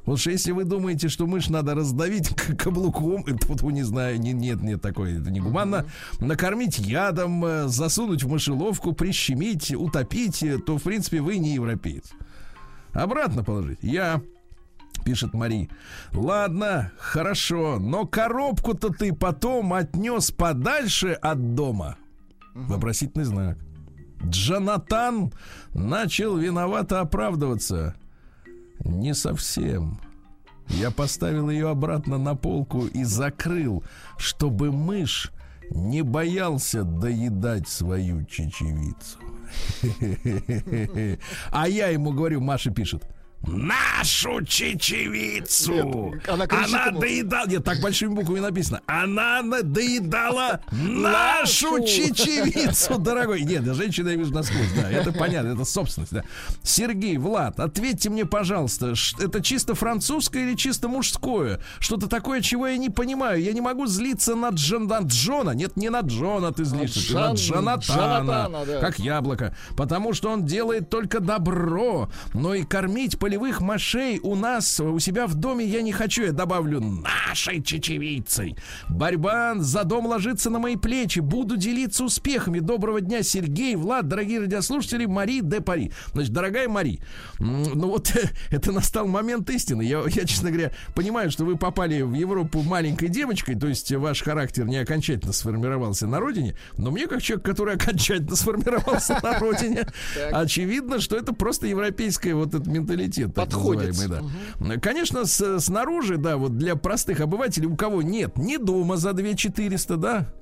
Вот 0.05 0.19
что 0.19 0.31
если 0.31 0.51
вы 0.51 0.65
думаете, 0.65 1.07
что 1.07 1.27
мышь 1.27 1.49
надо 1.49 1.75
раздавить 1.75 2.29
каблуком, 2.57 3.25
вот 3.47 3.63
не 3.63 3.83
знаю, 3.83 4.19
не, 4.19 4.33
нет, 4.33 4.61
нет, 4.61 4.81
такое, 4.81 5.19
это 5.19 5.31
негуманно, 5.31 5.85
накормить 6.19 6.77
ядом, 6.79 7.43
э, 7.45 7.67
засунуть 7.67 8.23
в 8.23 8.29
мышеловку, 8.29 8.93
прищемить, 8.93 9.73
утопить, 9.73 10.43
э, 10.43 10.57
то, 10.59 10.77
в 10.77 10.83
принципе, 10.83 11.21
вы 11.21 11.37
не 11.37 11.53
европеец. 11.53 12.11
Обратно 12.91 13.43
положить. 13.43 13.79
Я 13.81 14.21
пишет 15.03 15.33
Мари. 15.33 15.69
Ладно, 16.13 16.91
хорошо, 16.97 17.79
но 17.79 18.05
коробку-то 18.05 18.89
ты 18.89 19.13
потом 19.13 19.73
отнес 19.73 20.31
подальше 20.31 21.13
от 21.13 21.55
дома. 21.55 21.97
Вопросительный 22.53 23.25
знак. 23.25 23.57
Джонатан 24.23 25.33
начал 25.73 26.37
виновато 26.37 27.01
оправдываться. 27.01 27.95
Не 28.83 29.13
совсем. 29.13 29.99
Я 30.67 30.91
поставил 30.91 31.49
ее 31.49 31.69
обратно 31.69 32.17
на 32.17 32.35
полку 32.35 32.85
и 32.85 33.03
закрыл, 33.03 33.83
чтобы 34.17 34.71
мышь 34.71 35.31
не 35.69 36.01
боялся 36.01 36.83
доедать 36.83 37.67
свою 37.67 38.23
чечевицу. 38.25 39.19
А 41.51 41.67
я 41.67 41.87
ему 41.89 42.11
говорю, 42.11 42.41
Маша 42.41 42.71
пишет, 42.71 43.07
нашу 43.43 44.43
чечевицу. 44.45 45.73
Нет, 46.13 46.29
она, 46.29 46.47
она 46.49 46.91
доедала. 46.91 47.47
Нет, 47.47 47.63
так 47.63 47.81
большими 47.81 48.13
буквами 48.13 48.39
написано. 48.39 48.81
Она 48.85 49.41
доедала 49.41 50.61
нашу 50.71 51.81
чечевицу, 51.81 52.97
дорогой. 52.97 53.43
Нет, 53.43 53.63
да, 53.63 53.73
женщина 53.73 54.09
я 54.09 54.15
вижу 54.15 54.33
насквозь. 54.33 54.71
Да, 54.75 54.89
это 54.89 55.11
понятно, 55.11 55.49
это 55.49 55.65
собственность. 55.65 56.13
Да. 56.13 56.23
Сергей, 56.63 57.17
Влад, 57.17 57.59
ответьте 57.59 58.09
мне, 58.09 58.25
пожалуйста, 58.25 58.93
это 59.19 59.41
чисто 59.41 59.75
французское 59.75 60.43
или 60.43 60.55
чисто 60.55 60.87
мужское? 60.87 61.59
Что-то 61.79 62.07
такое, 62.07 62.41
чего 62.41 62.67
я 62.67 62.77
не 62.77 62.89
понимаю. 62.89 63.41
Я 63.41 63.53
не 63.53 63.61
могу 63.61 63.87
злиться 63.87 64.35
на, 64.35 64.49
Джон, 64.49 64.87
на 64.87 64.99
Джона. 64.99 65.51
Нет, 65.51 65.75
не 65.75 65.89
на 65.89 66.01
Джона 66.01 66.51
ты 66.53 66.63
злишься, 66.63 67.07
ты 67.07 67.13
на 67.61 67.75
Джонатана. 67.75 68.65
Как 68.79 68.99
яблоко. 68.99 69.55
Потому 69.75 70.13
что 70.13 70.29
он 70.29 70.45
делает 70.45 70.89
только 70.89 71.19
добро, 71.19 72.09
но 72.33 72.53
и 72.53 72.63
кормить 72.63 73.19
по 73.19 73.32
полевых 73.33 73.61
мышей 73.61 74.19
у 74.21 74.35
нас, 74.35 74.79
у 74.79 74.99
себя 74.99 75.25
в 75.25 75.33
доме 75.33 75.65
я 75.65 75.81
не 75.81 75.91
хочу. 75.91 76.23
Я 76.23 76.33
добавлю 76.33 76.79
нашей 76.79 77.63
чечевицей. 77.63 78.55
Борьба 78.89 79.55
за 79.57 79.83
дом 79.85 80.05
ложится 80.05 80.51
на 80.51 80.59
мои 80.59 80.75
плечи. 80.75 81.19
Буду 81.19 81.57
делиться 81.57 82.03
успехами. 82.03 82.59
Доброго 82.59 83.01
дня, 83.01 83.23
Сергей, 83.23 83.75
Влад, 83.75 84.07
дорогие 84.07 84.41
радиослушатели, 84.41 85.07
Мари 85.07 85.39
де 85.41 85.61
Пари. 85.61 85.91
Значит, 86.13 86.31
дорогая 86.31 86.69
Мари, 86.69 86.99
ну 87.39 87.87
вот 87.87 88.13
это 88.51 88.71
настал 88.71 89.07
момент 89.07 89.49
истины. 89.49 89.81
Я, 89.81 90.03
я, 90.05 90.25
честно 90.25 90.51
говоря, 90.51 90.71
понимаю, 90.93 91.31
что 91.31 91.43
вы 91.43 91.57
попали 91.57 92.03
в 92.03 92.13
Европу 92.13 92.61
маленькой 92.61 93.07
девочкой, 93.07 93.55
то 93.55 93.67
есть 93.67 93.91
ваш 93.93 94.21
характер 94.21 94.65
не 94.65 94.77
окончательно 94.77 95.33
сформировался 95.33 96.05
на 96.05 96.19
родине, 96.19 96.55
но 96.77 96.91
мне, 96.91 97.07
как 97.07 97.23
человек, 97.23 97.43
который 97.43 97.73
окончательно 97.77 98.35
сформировался 98.35 99.19
на 99.23 99.39
родине, 99.39 99.87
очевидно, 100.31 100.99
что 100.99 101.17
это 101.17 101.33
просто 101.33 101.65
европейский 101.65 102.33
вот 102.33 102.49
этот 102.49 102.67
менталитет. 102.67 103.22
Подходит. 103.27 103.95
Да. 104.59 104.79
Конечно, 104.79 105.25
с, 105.25 105.59
снаружи, 105.59 106.17
да, 106.17 106.37
вот 106.37 106.57
для 106.57 106.75
простых 106.75 107.21
обывателей, 107.21 107.67
у 107.67 107.75
кого 107.75 108.01
нет 108.01 108.37
ни 108.37 108.57
дома 108.57 108.97
за 108.97 109.13
2 109.13 109.33
400, 109.33 109.97
да, 109.97 110.33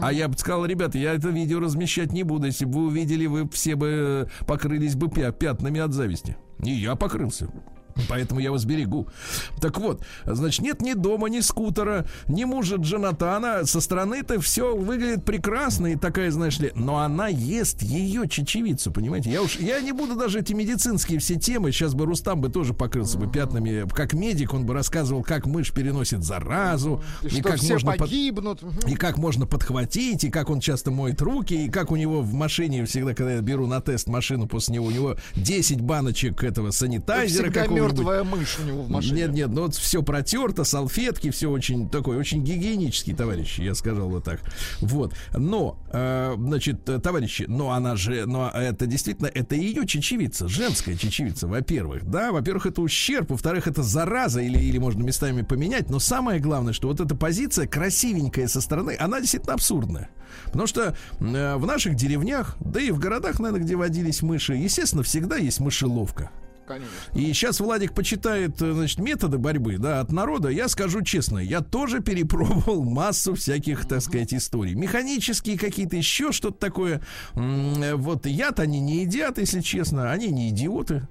а 0.00 0.12
я 0.12 0.28
бы 0.28 0.38
сказал, 0.38 0.64
ребята, 0.64 0.98
я 0.98 1.14
это 1.14 1.28
видео 1.28 1.58
размещать 1.60 2.12
не 2.12 2.22
буду. 2.22 2.46
Если 2.46 2.64
бы 2.64 2.80
вы 2.80 2.86
увидели, 2.86 3.26
вы 3.26 3.48
все 3.48 3.74
бы 3.74 4.28
покрылись 4.46 4.94
бы 4.94 5.08
пятнами 5.08 5.80
от 5.80 5.92
зависти. 5.92 6.36
И 6.62 6.70
я 6.70 6.94
покрылся. 6.94 7.48
Поэтому 8.08 8.40
я 8.40 8.50
вас 8.50 8.64
берегу. 8.64 9.08
Так 9.60 9.78
вот, 9.78 10.02
значит, 10.24 10.62
нет 10.62 10.80
ни 10.80 10.94
дома, 10.94 11.28
ни 11.28 11.40
скутера, 11.40 12.06
ни 12.28 12.44
мужа 12.44 12.76
Джонатана. 12.76 13.64
Со 13.64 13.80
стороны-то 13.80 14.40
все 14.40 14.76
выглядит 14.76 15.24
прекрасно 15.24 15.88
и 15.88 15.96
такая, 15.96 16.30
знаешь 16.30 16.58
ли, 16.58 16.72
но 16.74 16.98
она 16.98 17.28
ест 17.28 17.82
ее 17.82 18.28
чечевицу, 18.28 18.90
понимаете? 18.92 19.30
Я 19.30 19.42
уж, 19.42 19.56
я 19.56 19.80
не 19.80 19.92
буду 19.92 20.16
даже 20.16 20.40
эти 20.40 20.52
медицинские 20.52 21.18
все 21.18 21.36
темы. 21.36 21.72
Сейчас 21.72 21.94
бы 21.94 22.06
Рустам 22.06 22.40
бы 22.40 22.48
тоже 22.48 22.74
покрылся 22.74 23.18
бы 23.18 23.30
пятнами. 23.30 23.88
Как 23.94 24.12
медик 24.12 24.54
он 24.54 24.66
бы 24.66 24.74
рассказывал, 24.74 25.22
как 25.22 25.46
мышь 25.46 25.72
переносит 25.72 26.24
заразу. 26.24 27.02
И, 27.22 27.38
и 27.38 27.42
как 27.42 27.62
можно 27.62 27.92
погибнут. 27.92 28.60
Под, 28.60 28.88
и 28.88 28.94
как 28.94 29.18
можно 29.18 29.46
подхватить, 29.46 30.24
и 30.24 30.30
как 30.30 30.50
он 30.50 30.60
часто 30.60 30.90
моет 30.90 31.20
руки, 31.22 31.66
и 31.66 31.70
как 31.70 31.90
у 31.90 31.96
него 31.96 32.22
в 32.22 32.32
машине 32.34 32.84
всегда, 32.84 33.14
когда 33.14 33.34
я 33.34 33.40
беру 33.40 33.66
на 33.66 33.80
тест 33.80 34.08
машину 34.08 34.46
после 34.46 34.74
него, 34.74 34.86
у 34.86 34.90
него 34.90 35.16
10 35.36 35.80
баночек 35.80 36.42
этого 36.42 36.70
санитайзера 36.70 37.50
какого 37.50 37.81
мертвая 37.84 38.24
мышь 38.24 38.58
у 38.60 38.64
него 38.64 38.82
в 38.82 38.90
машине. 38.90 39.22
Нет, 39.22 39.32
нет, 39.32 39.48
ну 39.50 39.62
вот 39.62 39.74
все 39.74 40.02
протерто, 40.02 40.64
салфетки, 40.64 41.30
все 41.30 41.50
очень 41.50 41.88
такой, 41.88 42.16
очень 42.16 42.42
гигиенический, 42.42 43.14
товарищи, 43.14 43.62
я 43.62 43.74
сказал 43.74 44.08
вот 44.08 44.24
так. 44.24 44.40
Вот. 44.80 45.14
Но, 45.36 45.78
э, 45.92 46.34
значит, 46.36 46.84
товарищи, 47.02 47.44
но 47.48 47.70
она 47.70 47.96
же, 47.96 48.26
но 48.26 48.48
это 48.48 48.86
действительно, 48.86 49.26
это 49.26 49.54
ее 49.54 49.86
чечевица, 49.86 50.48
женская 50.48 50.96
чечевица, 50.96 51.46
во-первых. 51.46 52.04
Да, 52.04 52.32
во-первых, 52.32 52.66
это 52.66 52.82
ущерб, 52.82 53.30
во-вторых, 53.30 53.66
это 53.66 53.82
зараза, 53.82 54.40
или, 54.40 54.58
или 54.58 54.78
можно 54.78 55.02
местами 55.02 55.42
поменять. 55.42 55.90
Но 55.90 55.98
самое 55.98 56.40
главное, 56.40 56.72
что 56.72 56.88
вот 56.88 57.00
эта 57.00 57.14
позиция 57.14 57.66
красивенькая 57.66 58.48
со 58.48 58.60
стороны, 58.60 58.96
она 58.98 59.20
действительно 59.20 59.54
абсурдная. 59.54 60.10
Потому 60.46 60.66
что 60.66 60.96
э, 61.20 61.56
в 61.56 61.66
наших 61.66 61.94
деревнях, 61.94 62.56
да 62.60 62.80
и 62.80 62.90
в 62.90 62.98
городах, 62.98 63.38
наверное, 63.38 63.64
где 63.64 63.76
водились 63.76 64.22
мыши, 64.22 64.54
естественно, 64.54 65.02
всегда 65.02 65.36
есть 65.36 65.60
мышеловка. 65.60 66.30
Конечно. 66.72 66.90
И 67.14 67.32
сейчас 67.32 67.60
Владик 67.60 67.94
почитает, 67.94 68.60
э, 68.62 68.72
значит, 68.72 68.98
методы 68.98 69.38
борьбы, 69.38 69.76
да, 69.78 70.00
от 70.00 70.10
народа. 70.10 70.48
Я 70.48 70.68
скажу 70.68 71.02
честно, 71.02 71.38
я 71.38 71.60
тоже 71.60 72.00
перепробовал 72.00 72.82
массу 72.90 73.34
всяких, 73.34 73.86
так 73.86 74.00
сказать, 74.00 74.32
историй. 74.32 74.74
Механические 74.74 75.58
какие-то, 75.58 75.96
еще 75.96 76.32
что-то 76.32 76.58
такое. 76.58 77.02
Э, 77.34 77.94
вот 77.94 78.26
яд 78.26 78.60
они 78.60 78.80
не 78.80 79.02
едят, 79.02 79.38
если 79.38 79.60
честно. 79.60 80.10
Они 80.10 80.28
не 80.28 80.48
идиоты. 80.50 81.06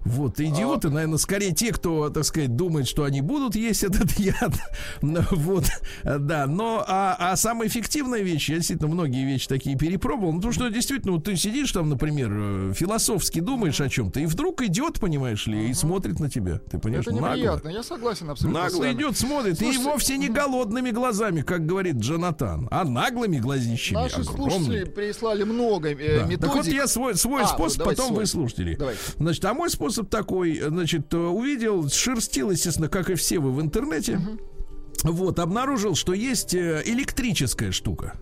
Вот, 0.00 0.40
идиоты, 0.40 0.88
а... 0.88 0.90
наверное, 0.90 1.18
скорее 1.18 1.52
те, 1.52 1.72
кто, 1.72 2.10
так 2.10 2.24
сказать, 2.24 2.56
думает, 2.56 2.88
что 2.88 3.04
они 3.04 3.20
будут 3.20 3.56
есть 3.56 3.84
этот 3.84 4.12
яд. 4.18 4.54
Вот, 5.00 5.64
да, 6.04 6.46
но, 6.46 6.84
а, 6.86 7.16
а 7.18 7.36
самая 7.36 7.68
эффективная 7.68 8.20
вещь, 8.20 8.48
я 8.48 8.56
действительно 8.56 8.88
многие 8.88 9.24
вещи 9.24 9.48
такие 9.48 9.76
перепробовал, 9.76 10.32
ну, 10.32 10.40
то, 10.40 10.52
что 10.52 10.68
действительно, 10.68 11.14
вот 11.14 11.24
ты 11.24 11.36
сидишь 11.36 11.72
там, 11.72 11.88
например, 11.88 12.30
э, 12.32 12.72
философски 12.74 13.40
думаешь 13.40 13.80
о 13.80 13.88
чем-то, 13.88 14.20
и 14.20 14.26
вдруг 14.26 14.62
идет, 14.62 15.00
понимаешь 15.00 15.46
ли, 15.46 15.70
и 15.70 15.74
смотрит 15.74 16.20
на 16.20 16.28
тебя. 16.30 16.60
Ты 16.70 16.78
понимаешь, 16.78 17.06
Это 17.06 17.14
неприятно, 17.16 17.50
нагло. 17.64 17.68
я 17.68 17.82
согласен 17.82 18.30
абсолютно 18.30 18.62
Нагло 18.62 18.92
идет, 18.92 19.16
смотрит, 19.16 19.58
Слушайте, 19.58 19.82
и 19.82 19.84
вовсе 19.84 20.18
не 20.18 20.28
голодными 20.28 20.90
глазами, 20.90 21.42
как 21.42 21.66
говорит 21.66 21.96
Джонатан, 21.96 22.68
а 22.70 22.84
наглыми 22.84 23.38
глазищами. 23.38 24.02
Наши 24.02 24.20
огромными. 24.20 24.50
слушатели 24.50 24.84
прислали 24.84 25.44
много 25.44 25.90
э, 25.90 26.20
да. 26.20 26.26
методик. 26.26 26.40
Так 26.40 26.54
вот 26.54 26.66
я 26.66 26.86
свой, 26.86 27.16
свой 27.16 27.42
а, 27.42 27.46
способ, 27.46 27.84
потом 27.84 28.08
свой. 28.08 28.18
вы 28.20 28.26
слушатели. 28.26 28.74
Давайте. 28.76 29.00
Значит, 29.18 29.44
а 29.44 29.54
мой 29.60 29.68
способ 29.68 30.08
такой, 30.08 30.58
значит, 30.58 31.12
увидел, 31.12 31.86
шерстил, 31.90 32.50
естественно, 32.50 32.88
как 32.88 33.10
и 33.10 33.14
все 33.14 33.38
вы 33.38 33.52
в 33.52 33.60
интернете. 33.60 34.16
Угу. 34.16 35.12
Вот, 35.12 35.38
обнаружил, 35.38 35.94
что 35.94 36.14
есть 36.14 36.54
э, 36.54 36.82
электрическая 36.86 37.70
штука. 37.70 38.18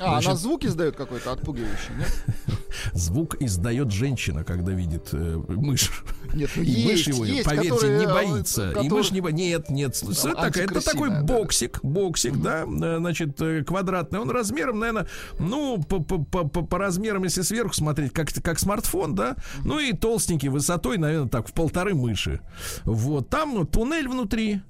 А, 0.00 0.12
Значит, 0.12 0.28
она 0.28 0.36
звук 0.36 0.64
издает 0.64 0.96
какой-то 0.96 1.32
отпугивающий, 1.32 1.94
нет? 1.98 2.24
Звук 2.94 3.36
издает 3.40 3.90
женщина, 3.90 4.44
когда 4.44 4.72
видит 4.72 5.10
э, 5.12 5.42
мышь. 5.48 5.90
Нет, 6.32 6.50
ну 6.56 6.62
и 6.62 6.66
есть, 6.66 6.86
мышь 6.86 7.08
его, 7.08 7.24
есть, 7.24 7.44
поверьте, 7.44 7.70
которые, 7.70 7.98
не 7.98 8.06
боится. 8.06 8.68
Которые... 8.68 8.86
И 8.86 8.90
мышь 8.90 9.10
не 9.10 9.20
боится. 9.20 9.42
Нет, 9.42 9.70
нет. 9.70 10.00
Ну, 10.02 10.10
это, 10.10 10.34
такая, 10.34 10.64
это 10.64 10.80
такой 10.84 11.10
да. 11.10 11.22
боксик, 11.22 11.80
боксик, 11.82 12.32
угу. 12.32 12.42
да, 12.42 12.64
э, 12.64 12.96
значит, 12.98 13.40
э, 13.42 13.62
квадратный. 13.62 14.20
Он 14.20 14.30
размером, 14.30 14.78
наверное, 14.78 15.06
ну, 15.38 15.82
по, 15.82 16.00
по, 16.00 16.18
по, 16.18 16.44
по 16.44 16.78
размерам, 16.78 17.24
если 17.24 17.42
сверху 17.42 17.74
смотреть, 17.74 18.12
как, 18.12 18.28
как 18.42 18.58
смартфон, 18.58 19.14
да, 19.14 19.36
угу. 19.58 19.68
ну 19.68 19.78
и 19.80 19.92
толстенький, 19.92 20.48
высотой, 20.48 20.96
наверное, 20.96 21.28
так, 21.28 21.48
в 21.48 21.52
полторы 21.52 21.94
мыши. 21.94 22.40
Вот, 22.84 23.28
там 23.28 23.66
туннель 23.66 24.08
внутри, 24.08 24.62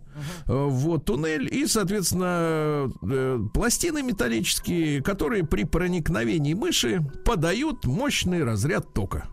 Uh-huh. 0.47 0.69
Вот 0.69 1.05
туннель 1.05 1.49
и, 1.53 1.67
соответственно, 1.67 2.91
э, 3.03 3.39
пластины 3.55 4.03
металлические, 4.03 5.03
которые 5.03 5.45
при 5.45 5.65
проникновении 5.65 6.55
мыши 6.55 7.01
подают 7.25 7.85
мощный 7.87 8.45
разряд 8.45 8.93
тока. 8.93 9.29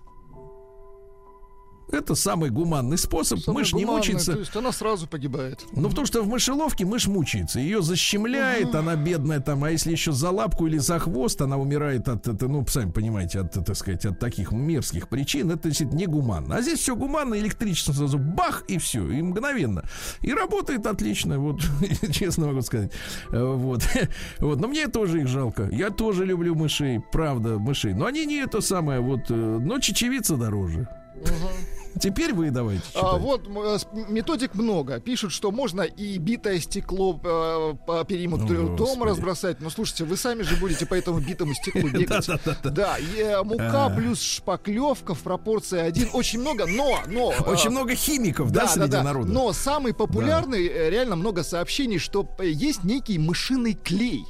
Это 1.91 2.15
самый 2.15 2.49
гуманный 2.49 2.97
способ. 2.97 3.39
Самый 3.39 3.59
мышь 3.59 3.71
гуманный, 3.71 3.91
не 3.91 3.97
мучается. 3.97 4.33
То 4.33 4.39
есть 4.39 4.55
она 4.55 4.71
сразу 4.71 5.07
погибает. 5.07 5.65
Ну, 5.71 5.89
потому 5.89 6.05
что 6.05 6.21
в 6.21 6.27
мышеловке 6.27 6.85
мышь 6.85 7.07
мучается. 7.07 7.59
Ее 7.59 7.81
защемляет, 7.81 8.69
угу. 8.69 8.77
она 8.77 8.95
бедная 8.95 9.39
там. 9.39 9.63
А 9.63 9.71
если 9.71 9.91
еще 9.91 10.11
за 10.11 10.31
лапку 10.31 10.67
или 10.67 10.77
за 10.77 10.99
хвост, 10.99 11.41
она 11.41 11.57
умирает 11.57 12.09
от, 12.09 12.27
это, 12.27 12.47
ну, 12.47 12.65
сами 12.67 12.91
понимаете, 12.91 13.39
от, 13.39 13.53
так 13.53 13.75
сказать, 13.75 14.05
от 14.05 14.19
таких 14.19 14.51
мерзких 14.51 15.07
причин. 15.07 15.49
Это 15.51 15.69
действительно 15.69 15.97
не 15.97 16.07
гуманно. 16.07 16.55
А 16.55 16.61
здесь 16.61 16.79
все 16.79 16.95
гуманно, 16.95 17.35
электричество 17.39 17.93
сразу 17.93 18.17
бах, 18.17 18.63
и 18.67 18.77
все. 18.77 19.09
И 19.09 19.21
мгновенно. 19.21 19.83
И 20.21 20.33
работает 20.33 20.85
отлично, 20.85 21.39
вот, 21.39 21.61
честно 22.11 22.47
могу 22.47 22.61
сказать. 22.61 22.91
Вот. 23.29 23.87
вот. 24.39 24.59
Но 24.59 24.67
мне 24.67 24.87
тоже 24.87 25.21
их 25.21 25.27
жалко. 25.27 25.69
Я 25.71 25.89
тоже 25.89 26.25
люблю 26.25 26.53
мышей, 26.53 26.99
правда, 27.11 27.59
мышей. 27.59 27.93
Но 27.93 28.05
они 28.05 28.25
не 28.25 28.37
это 28.37 28.59
самое, 28.59 28.99
вот, 28.99 29.29
э, 29.29 29.33
но 29.33 29.79
чечевица 29.79 30.35
дороже. 30.35 30.87
Угу. 31.21 31.77
Теперь 31.99 32.33
вы 32.33 32.51
давайте. 32.51 32.83
А, 32.95 33.17
вот 33.17 33.47
э, 33.47 33.77
методик 34.09 34.53
много. 34.55 34.99
Пишут, 34.99 35.31
что 35.31 35.51
можно 35.51 35.81
и 35.81 36.17
битое 36.17 36.59
стекло 36.59 37.19
э, 37.23 37.73
по 37.85 38.03
периметру 38.03 38.69
ну, 38.69 38.75
дома 38.75 39.07
разбросать. 39.07 39.61
Но 39.61 39.69
слушайте, 39.69 40.03
вы 40.03 40.17
сами 40.17 40.43
же 40.43 40.55
будете 40.57 40.85
по 40.85 40.93
этому 40.93 41.19
битому 41.19 41.53
стеклу 41.53 41.89
бегать. 41.89 42.29
Да, 42.63 42.97
э, 42.99 43.41
мука 43.43 43.89
плюс 43.89 44.21
шпаклевка 44.21 45.15
в 45.15 45.19
пропорции 45.19 45.79
один. 45.79 46.09
Очень 46.13 46.41
много, 46.41 46.65
но, 46.67 46.99
но. 47.07 47.27
Очень 47.47 47.71
много 47.71 47.95
химиков, 47.95 48.51
да, 48.51 48.67
среди 48.67 48.97
народа. 48.97 49.31
Но 49.31 49.53
самый 49.53 49.93
популярный, 49.93 50.67
реально 50.89 51.15
много 51.15 51.43
сообщений, 51.43 51.97
что 51.97 52.27
есть 52.39 52.83
некий 52.83 53.17
мышиный 53.17 53.73
клей. 53.73 54.25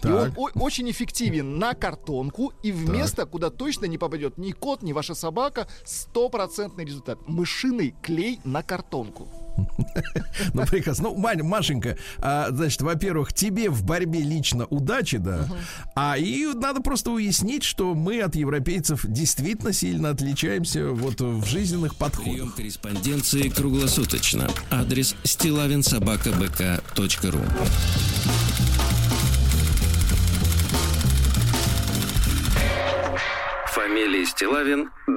Так. 0.00 0.32
И 0.32 0.38
он 0.38 0.50
очень 0.54 0.90
эффективен 0.90 1.58
на 1.58 1.74
картонку, 1.74 2.52
и 2.62 2.72
в 2.72 2.88
место, 2.90 3.26
куда 3.26 3.50
точно 3.50 3.86
не 3.86 3.98
попадет 3.98 4.38
ни 4.38 4.52
кот, 4.52 4.82
ни 4.82 4.92
ваша 4.92 5.14
собака, 5.14 5.68
стопроцентный 5.84 6.84
результат. 6.84 7.18
Мышиный 7.26 7.94
клей 8.02 8.40
на 8.44 8.62
картонку. 8.62 9.28
Ну, 10.54 10.64
прекрасно. 10.66 11.10
Ну, 11.10 11.44
Машенька, 11.44 11.98
а, 12.18 12.48
значит, 12.50 12.80
во-первых, 12.82 13.32
тебе 13.32 13.70
в 13.70 13.82
борьбе 13.84 14.20
лично 14.20 14.66
удачи, 14.66 15.18
да. 15.18 15.48
А 15.94 16.16
и 16.16 16.46
надо 16.46 16.80
просто 16.80 17.10
уяснить, 17.10 17.64
что 17.64 17.94
мы 17.94 18.20
от 18.20 18.36
европейцев 18.36 19.04
действительно 19.06 19.72
сильно 19.72 20.10
отличаемся 20.10 20.90
вот 20.90 21.20
в 21.20 21.44
жизненных 21.44 21.96
подходах. 21.96 22.32
Прием 22.32 22.52
корреспонденции 22.52 23.48
круглосуточно. 23.48 24.48
Адрес 24.70 25.16
стилавинсобакабк.ру 25.24 27.40
Стилавин 34.24 34.90
2 35.06 35.16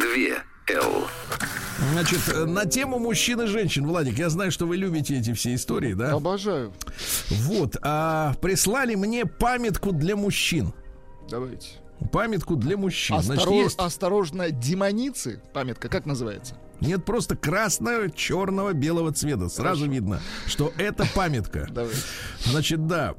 Л. 0.70 1.08
Значит, 1.92 2.20
на 2.48 2.66
тему 2.66 3.00
мужчин 3.00 3.42
и 3.42 3.48
женщин, 3.48 3.86
Владик, 3.86 4.18
я 4.20 4.30
знаю, 4.30 4.52
что 4.52 4.66
вы 4.68 4.78
любите 4.78 5.18
эти 5.18 5.34
все 5.34 5.56
истории, 5.56 5.94
да? 5.94 6.14
Обожаю. 6.14 6.74
Вот, 7.30 7.78
а 7.82 8.36
прислали 8.42 8.96
мне 8.96 9.26
памятку 9.26 9.92
для 9.92 10.16
мужчин. 10.16 10.74
Давайте. 11.30 11.70
Памятку 12.12 12.56
для 12.56 12.78
мужчин. 12.78 13.18
Осторож... 13.18 13.44
Значит, 13.44 13.64
есть... 13.64 13.80
Осторожно, 13.80 14.52
демоницы. 14.52 15.42
Памятка 15.54 15.90
как 15.90 16.06
называется? 16.06 16.56
Нет, 16.82 17.06
просто 17.06 17.36
красного, 17.36 18.10
черного, 18.10 18.74
белого 18.74 19.12
цвета. 19.12 19.50
Сразу 19.50 19.82
Хорошо. 19.82 19.92
видно, 19.92 20.22
что 20.48 20.74
это 20.78 21.08
памятка. 21.14 21.68
Давай. 21.72 21.94
Значит, 22.46 22.88
да. 22.88 23.14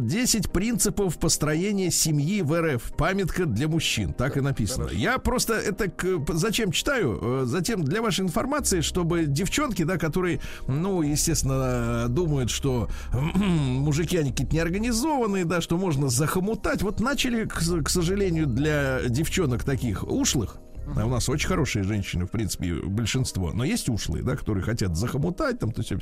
10 0.00 0.46
э, 0.46 0.48
принципов 0.48 1.18
построения 1.18 1.90
семьи 1.90 2.40
в 2.42 2.58
РФ. 2.58 2.92
Памятка 2.96 3.46
для 3.46 3.68
мужчин. 3.68 4.14
Так 4.14 4.36
и 4.36 4.40
написано. 4.40 4.84
Хорошо. 4.84 5.00
Я 5.00 5.18
просто 5.18 5.54
это 5.54 5.90
зачем 6.28 6.70
читаю? 6.70 7.18
Э, 7.20 7.42
затем 7.46 7.82
для 7.82 8.00
вашей 8.00 8.24
информации, 8.24 8.80
чтобы 8.80 9.24
девчонки, 9.26 9.82
да, 9.82 9.98
которые, 9.98 10.40
ну, 10.68 11.02
естественно, 11.02 12.06
думают, 12.08 12.50
что 12.50 12.88
мужики, 13.12 14.16
они 14.16 14.30
какие-то 14.30 14.54
неорганизованные, 14.54 15.44
да, 15.44 15.60
что 15.60 15.76
можно 15.76 16.08
захомутать. 16.08 16.82
Вот 16.82 17.00
начали, 17.00 17.44
к, 17.44 17.82
к 17.84 17.88
сожалению, 17.88 18.46
для 18.46 19.00
девчонок 19.08 19.64
таких 19.64 20.04
ушлых, 20.04 20.58
а 20.96 21.06
у 21.06 21.08
нас 21.08 21.28
очень 21.28 21.48
хорошие 21.48 21.82
женщины, 21.84 22.26
в 22.26 22.30
принципе, 22.30 22.74
большинство. 22.74 23.52
Но 23.52 23.64
есть 23.64 23.88
ушлые, 23.88 24.24
да, 24.24 24.36
которые 24.36 24.64
хотят 24.64 24.96
захомутать, 24.96 25.58
там, 25.58 25.72
то 25.72 25.82
все. 25.82 25.98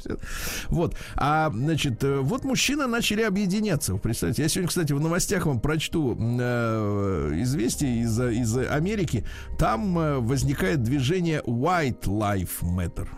Вот. 0.69 0.97
А, 1.17 1.51
значит, 1.53 2.03
э, 2.05 2.19
вот 2.21 2.45
мужчины 2.45 2.87
начали 2.87 3.23
объединяться. 3.23 3.93
Вы 3.95 3.99
представляете? 3.99 4.43
Я 4.43 4.49
сегодня, 4.49 4.69
кстати, 4.69 4.93
в 4.93 5.01
новостях 5.01 5.47
вам 5.47 5.61
прочту 5.61 6.17
э, 6.19 7.33
известие 7.43 8.03
из, 8.03 8.19
из 8.21 8.57
Америки. 8.57 9.25
Там 9.59 9.99
э, 9.99 10.19
возникает 10.19 10.83
движение 10.83 11.43
White 11.47 12.05
Life 12.05 12.63
Matter. 12.63 13.09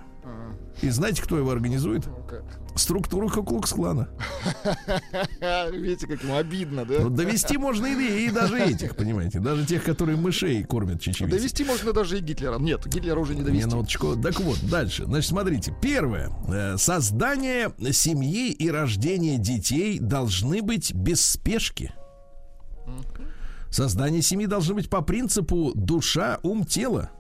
И 0.83 0.89
знаете, 0.89 1.23
кто 1.23 1.37
его 1.37 1.51
организует? 1.51 2.09
Структуру 2.77 3.29
Куклукс-клана. 3.29 4.09
Видите, 5.73 6.07
как 6.07 6.23
ему 6.23 6.37
обидно, 6.37 6.85
да? 6.85 7.01
Ну, 7.01 7.11
довести 7.11 7.59
можно 7.59 7.87
и, 7.87 8.27
и 8.27 8.31
даже 8.31 8.59
этих, 8.59 8.97
понимаете, 8.97 9.41
даже 9.41 9.67
тех, 9.67 9.85
которые 9.85 10.17
мышей 10.17 10.63
кормят 10.65 11.01
чечевицей. 11.01 11.39
Довести 11.39 11.65
можно 11.65 11.93
даже 11.93 12.19
и 12.19 12.21
Гитлера. 12.21 12.59
Нет, 12.59 12.87
Гитлера 12.87 13.19
уже 13.19 13.35
не 13.35 13.43
довести. 13.43 13.69
Ну, 13.69 13.85
вот, 14.01 14.23
так 14.23 14.41
вот, 14.41 14.59
дальше. 14.63 15.05
Значит, 15.05 15.31
смотрите. 15.31 15.75
Первое. 15.83 16.31
Э, 16.49 16.77
создание 16.77 17.73
семьи 17.93 18.51
и 18.51 18.71
рождение 18.71 19.39
детей 19.39 19.99
должны 19.99 20.63
быть 20.63 20.95
без 20.95 21.25
спешки. 21.25 21.93
Создание 23.71 24.23
семьи 24.23 24.47
должно 24.47 24.75
быть 24.75 24.91
по 24.91 25.01
принципу 25.01 25.73
душа, 25.75 26.39
ум, 26.43 26.65
тело. 26.65 27.11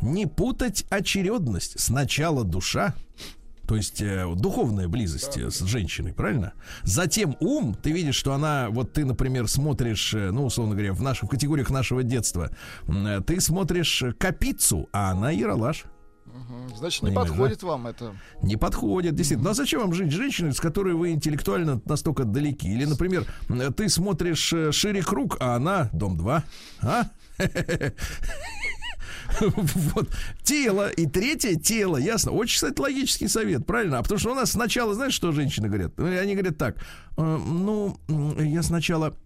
Не 0.00 0.26
путать 0.26 0.84
очередность. 0.90 1.78
Сначала 1.78 2.44
душа, 2.44 2.94
то 3.68 3.76
есть 3.76 4.00
э, 4.00 4.24
духовная 4.34 4.88
близость 4.88 5.38
да. 5.38 5.50
с 5.50 5.60
женщиной, 5.60 6.14
правильно? 6.14 6.54
Затем 6.84 7.36
ум, 7.38 7.74
ты 7.74 7.92
видишь, 7.92 8.14
что 8.14 8.32
она, 8.32 8.68
вот 8.70 8.94
ты, 8.94 9.04
например, 9.04 9.46
смотришь, 9.46 10.14
э, 10.14 10.30
ну, 10.30 10.46
условно 10.46 10.74
говоря, 10.74 10.94
в, 10.94 11.02
наших, 11.02 11.24
в 11.24 11.28
категориях 11.28 11.68
нашего 11.68 12.02
детства, 12.02 12.50
э, 12.88 13.20
ты 13.26 13.38
смотришь 13.42 14.02
Капицу, 14.18 14.88
а 14.90 15.10
она 15.10 15.30
Яралаш. 15.30 15.84
Значит, 16.78 17.02
не 17.02 17.08
Понимаешь, 17.08 17.28
подходит 17.28 17.60
да? 17.60 17.66
вам 17.66 17.86
это. 17.88 18.16
Не 18.42 18.56
подходит, 18.56 19.14
действительно. 19.14 19.48
Ну 19.48 19.50
а 19.50 19.54
зачем 19.54 19.80
вам 19.80 19.92
жить 19.92 20.12
с 20.12 20.14
женщиной, 20.14 20.54
с 20.54 20.60
которой 20.60 20.94
вы 20.94 21.10
интеллектуально 21.10 21.82
настолько 21.84 22.24
далеки? 22.24 22.68
Или, 22.68 22.86
например, 22.86 23.26
ты 23.76 23.90
смотришь 23.90 24.50
э, 24.54 24.72
шире 24.72 25.02
круг, 25.02 25.36
а 25.40 25.56
она 25.56 25.90
дом 25.92 26.16
2. 26.16 26.44
А? 26.80 27.04
Вот. 29.40 30.08
Тело. 30.42 30.88
И 30.90 31.06
третье 31.06 31.56
тело. 31.56 31.96
Ясно. 31.96 32.32
Очень, 32.32 32.54
кстати, 32.54 32.80
логический 32.80 33.28
совет. 33.28 33.66
Правильно? 33.66 33.98
А 33.98 34.02
потому 34.02 34.18
что 34.18 34.32
у 34.32 34.34
нас 34.34 34.52
сначала, 34.52 34.94
знаешь, 34.94 35.14
что 35.14 35.32
женщины 35.32 35.68
говорят? 35.68 35.98
Они 35.98 36.34
говорят 36.34 36.58
так. 36.58 36.76
«Э, 37.16 37.38
ну, 37.38 37.98
я 38.38 38.62
сначала, 38.62 39.16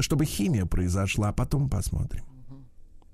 чтобы 0.00 0.24
химия 0.24 0.66
произошла, 0.66 1.28
а 1.28 1.32
потом 1.32 1.68
посмотрим. 1.68 2.24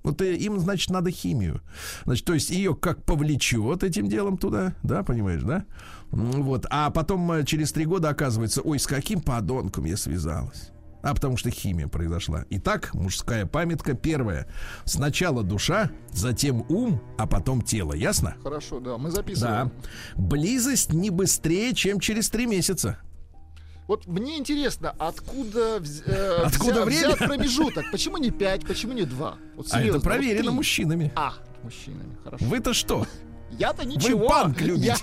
Вот 0.03 0.21
э, 0.21 0.35
им, 0.35 0.59
значит, 0.59 0.89
надо 0.89 1.11
химию. 1.11 1.61
Значит, 2.05 2.25
то 2.25 2.33
есть 2.33 2.49
ее 2.49 2.75
как 2.75 3.03
повлечет 3.03 3.83
этим 3.83 4.07
делом 4.07 4.37
туда, 4.37 4.75
да, 4.83 5.03
понимаешь, 5.03 5.43
да? 5.43 5.65
Вот. 6.11 6.65
А 6.69 6.89
потом 6.89 7.31
э, 7.31 7.45
через 7.45 7.71
три 7.71 7.85
года 7.85 8.09
оказывается, 8.09 8.61
ой, 8.61 8.79
с 8.79 8.87
каким 8.87 9.21
подонком 9.21 9.85
я 9.85 9.97
связалась 9.97 10.71
а 11.01 11.13
потому 11.13 11.37
что 11.37 11.49
химия 11.49 11.87
произошла. 11.87 12.45
Итак, 12.49 12.93
мужская 12.93 13.45
памятка 13.45 13.93
первая. 13.93 14.47
Сначала 14.85 15.43
душа, 15.43 15.91
затем 16.11 16.65
ум, 16.69 17.01
а 17.17 17.27
потом 17.27 17.61
тело. 17.61 17.93
Ясно? 17.93 18.35
Хорошо, 18.43 18.79
да, 18.79 18.97
мы 18.97 19.11
записываем. 19.11 19.71
Да. 20.15 20.21
Близость 20.21 20.93
не 20.93 21.09
быстрее, 21.09 21.73
чем 21.73 21.99
через 21.99 22.29
три 22.29 22.45
месяца. 22.45 22.99
Вот 23.87 24.05
мне 24.05 24.37
интересно, 24.37 24.93
откуда, 24.99 25.81
э, 26.05 26.43
откуда 26.45 26.73
взя, 26.73 26.85
время? 26.85 27.07
взят 27.07 27.17
промежуток? 27.17 27.85
Почему 27.91 28.17
не 28.17 28.29
пять, 28.29 28.63
почему 28.67 28.93
не 28.93 29.01
два? 29.01 29.37
Вот 29.55 29.67
а 29.71 29.81
это 29.81 29.99
проверено 29.99 30.51
вот 30.51 30.57
мужчинами. 30.57 31.11
А, 31.15 31.33
мужчинами, 31.63 32.15
хорошо. 32.23 32.45
Вы-то 32.45 32.73
что? 32.73 33.07
Я-то 33.51 33.85
ничего. 33.85 34.19
Вы 34.19 34.27
панк 34.27 34.61
любите. 34.61 34.95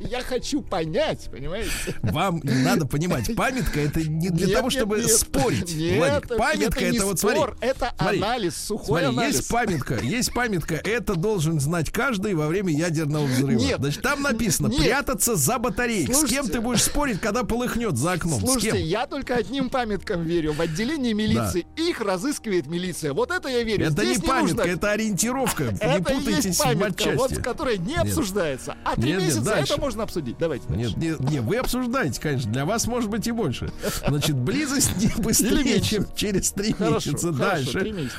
я 0.18 0.22
хочу 0.22 0.62
понять, 0.62 1.28
понимаете? 1.30 1.70
Вам 2.02 2.40
надо 2.42 2.86
понимать, 2.86 3.34
памятка 3.36 3.80
это 3.80 4.00
не 4.00 4.30
для 4.30 4.46
нет, 4.46 4.56
того, 4.56 4.70
чтобы 4.70 4.98
нет, 5.00 5.10
спорить. 5.10 5.74
Нет, 5.74 5.98
Владик, 5.98 6.36
памятка 6.36 6.84
это, 6.84 6.96
это 6.96 7.06
вот 7.06 7.18
спор, 7.18 7.32
смотри. 7.32 7.68
Это 7.68 7.94
смотри, 7.96 8.18
анализ, 8.18 8.56
сухой 8.56 8.86
смотри, 8.86 9.06
анализ. 9.06 9.36
Есть 9.36 9.48
памятка, 9.48 9.98
есть 9.98 10.32
памятка. 10.32 10.74
Это 10.76 11.14
должен 11.16 11.60
знать 11.60 11.90
каждый 11.90 12.34
во 12.34 12.48
время 12.48 12.72
ядерного 12.72 13.26
взрыва. 13.26 13.58
Нет, 13.58 13.78
Значит, 13.78 14.02
там 14.02 14.22
написано 14.22 14.68
нет. 14.68 14.80
прятаться 14.80 15.36
за 15.36 15.58
батареей. 15.58 16.12
С 16.12 16.24
кем 16.24 16.48
ты 16.48 16.60
будешь 16.60 16.82
спорить, 16.82 17.20
когда 17.20 17.44
полыхнет 17.44 17.96
за 17.96 18.12
окном? 18.12 18.40
Слушайте, 18.40 18.80
я 18.80 19.06
только 19.06 19.34
одним 19.34 19.70
памяткам 19.70 20.22
верю. 20.22 20.52
В 20.52 20.60
отделении 20.60 21.12
милиции 21.12 21.66
да. 21.76 21.82
их 21.82 22.00
разыскивает 22.00 22.66
милиция. 22.66 23.12
Вот 23.12 23.30
это 23.30 23.48
я 23.48 23.62
верю. 23.62 23.86
Это 23.86 24.04
Здесь 24.04 24.22
не 24.22 24.28
памятка, 24.28 24.56
нужно... 24.56 24.70
это 24.70 24.90
ориентировка. 24.90 25.64
Не 25.64 26.02
путайтесь 26.02 26.58
в 26.58 26.76
матчасти. 26.76 27.16
Вот, 27.16 27.32
которая 27.72 27.88
не 27.88 27.94
нет. 27.94 28.06
обсуждается. 28.06 28.76
А 28.84 28.96
три 28.96 29.12
нет, 29.12 29.22
месяца 29.22 29.56
нет, 29.56 29.70
это 29.70 29.80
можно 29.80 30.02
обсудить. 30.02 30.36
Давайте 30.38 30.68
дальше. 30.68 30.94
Нет, 30.96 31.20
нет, 31.20 31.30
нет, 31.30 31.42
вы 31.42 31.56
обсуждаете, 31.56 32.20
конечно. 32.20 32.52
Для 32.52 32.64
вас 32.64 32.86
может 32.86 33.10
быть 33.10 33.26
и 33.26 33.32
больше. 33.32 33.72
Значит, 34.06 34.36
близость 34.36 34.96
не 34.96 35.08
быстрее, 35.22 35.80
чем 35.80 36.06
через 36.14 36.52
три 36.52 36.74
месяца. 36.78 37.32
Дальше. 37.32 38.10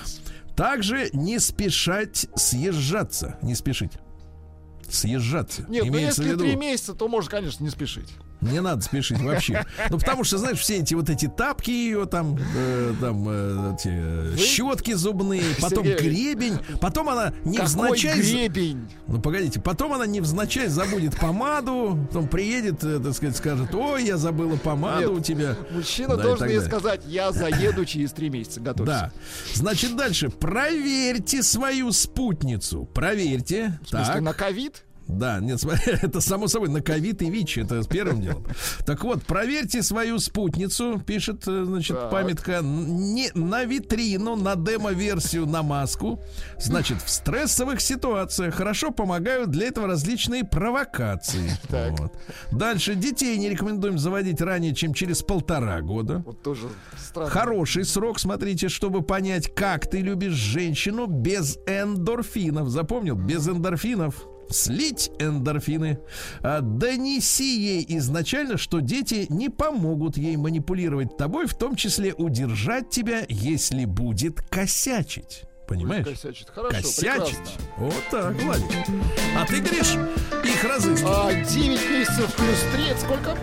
Также 0.55 1.09
не 1.13 1.39
спешать 1.39 2.27
съезжаться. 2.35 3.37
Не 3.41 3.55
спешить. 3.55 3.93
Съезжаться. 4.87 5.65
Нет, 5.67 5.85
ну 5.85 5.97
если 5.97 6.35
три 6.35 6.55
месяца, 6.55 6.93
то 6.93 7.07
можно, 7.07 7.31
конечно, 7.31 7.63
не 7.63 7.69
спешить. 7.69 8.09
Не 8.51 8.61
надо 8.61 8.81
спешить 8.81 9.19
вообще. 9.21 9.65
Ну, 9.89 9.97
потому 9.97 10.23
что, 10.23 10.37
знаешь, 10.37 10.59
все 10.59 10.77
эти 10.77 10.93
вот 10.93 11.09
эти 11.09 11.27
тапки 11.27 11.71
ее, 11.71 12.05
там, 12.05 12.37
э, 12.55 12.93
там, 12.99 13.25
э, 13.27 13.75
эти 13.75 13.89
э, 13.91 14.37
щетки 14.37 14.93
зубные, 14.93 15.43
потом 15.61 15.85
Сергей, 15.85 16.09
гребень, 16.09 16.59
потом 16.81 17.09
она 17.09 17.33
невзначай... 17.45 18.19
гребень? 18.19 18.87
Ну, 19.07 19.21
погодите, 19.21 19.59
потом 19.59 19.93
она 19.93 20.05
невзначай 20.05 20.67
забудет 20.67 21.17
помаду, 21.19 21.97
потом 22.07 22.27
приедет, 22.27 22.83
э, 22.83 22.99
так 22.99 23.13
сказать, 23.13 23.37
скажет, 23.37 23.73
ой, 23.73 24.05
я 24.05 24.17
забыла 24.17 24.57
помаду 24.57 25.11
Нет, 25.11 25.19
у 25.19 25.21
тебя. 25.21 25.55
Мужчина 25.71 26.17
да, 26.17 26.23
должен 26.23 26.47
ей 26.47 26.61
сказать, 26.61 27.01
я 27.05 27.31
заеду 27.31 27.85
через 27.85 28.11
три 28.11 28.29
месяца, 28.29 28.59
готовься. 28.59 28.93
Да. 28.93 29.11
Значит, 29.53 29.95
дальше, 29.95 30.29
проверьте 30.29 31.43
свою 31.43 31.91
спутницу, 31.91 32.85
проверьте. 32.93 33.79
В 33.83 33.89
смысле, 33.89 34.13
так. 34.13 34.21
на 34.21 34.33
ковид? 34.33 34.83
Да, 35.07 35.39
нет, 35.39 35.63
это 35.85 36.21
само 36.21 36.47
собой 36.47 36.69
на 36.69 36.81
ковид 36.81 37.21
и 37.21 37.29
ВИЧ, 37.29 37.59
это 37.59 37.83
с 37.83 37.87
первым 37.87 38.21
делом. 38.21 38.45
Так 38.85 39.03
вот, 39.03 39.23
проверьте 39.23 39.83
свою 39.83 40.19
спутницу, 40.19 41.01
пишет, 41.05 41.47
э, 41.47 41.63
значит, 41.65 41.97
так. 41.97 42.11
памятка, 42.11 42.59
не 42.63 43.29
на 43.33 43.65
витрину, 43.65 44.35
на 44.35 44.55
демо-версию, 44.55 45.45
на 45.45 45.61
маску. 45.61 46.21
Значит, 46.59 47.01
в 47.01 47.09
стрессовых 47.09 47.81
ситуациях 47.81 48.55
хорошо 48.55 48.91
помогают 48.91 49.51
для 49.51 49.67
этого 49.67 49.87
различные 49.87 50.43
провокации. 50.43 51.51
Так. 51.73 51.99
Вот. 51.99 52.13
Дальше, 52.51 52.93
детей 52.93 53.35
не 53.37 53.49
рекомендуем 53.49 53.97
заводить 53.97 54.41
ранее, 54.41 54.75
чем 54.75 54.93
через 54.93 55.23
полтора 55.23 55.81
года. 55.81 56.21
Вот 56.25 56.43
тоже 56.43 56.67
странно. 56.97 57.29
Хороший 57.31 57.85
срок, 57.85 58.19
смотрите, 58.19 58.69
чтобы 58.69 59.01
понять, 59.01 59.53
как 59.55 59.89
ты 59.89 60.01
любишь 60.01 60.33
женщину 60.33 61.07
без 61.07 61.57
эндорфинов. 61.65 62.69
Запомнил? 62.69 63.15
Без 63.15 63.47
эндорфинов 63.47 64.27
слить 64.49 65.11
эндорфины. 65.19 65.99
А, 66.41 66.61
донеси 66.61 67.57
ей 67.57 67.85
изначально, 67.97 68.57
что 68.57 68.79
дети 68.79 69.25
не 69.29 69.49
помогут 69.49 70.17
ей 70.17 70.37
манипулировать 70.37 71.17
тобой, 71.17 71.47
в 71.47 71.55
том 71.55 71.75
числе 71.75 72.13
удержать 72.13 72.89
тебя, 72.89 73.25
если 73.29 73.85
будет 73.85 74.41
косячить. 74.41 75.43
Понимаешь? 75.67 76.05
Будет 76.05 76.21
косячить. 76.21 76.47
Хорошо, 76.49 76.75
косячить. 76.75 77.37
Прекрасно. 77.37 77.65
Вот 77.77 78.03
так, 78.11 78.35
Владик. 78.35 78.65
А 79.37 79.45
ты 79.45 79.61
говоришь, 79.61 79.95
их 80.43 80.63
разыскивать. 80.63 81.11
А, 81.11 81.33
9 81.33 81.91
месяцев 81.91 82.35
плюс 82.35 82.59
3, 82.73 82.85
это 82.87 82.99
сколько? 82.99 83.37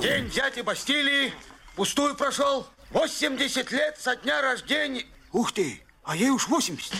День 0.00 0.30
дяди 0.30 0.60
Бастилии 0.62 1.32
пустую 1.76 2.14
прошел. 2.14 2.66
80 2.92 3.70
лет 3.72 3.98
со 3.98 4.16
дня 4.16 4.40
рождения. 4.40 5.04
Ух 5.32 5.52
ты, 5.52 5.80
а 6.02 6.16
ей 6.16 6.30
уж 6.30 6.48
80. 6.48 6.92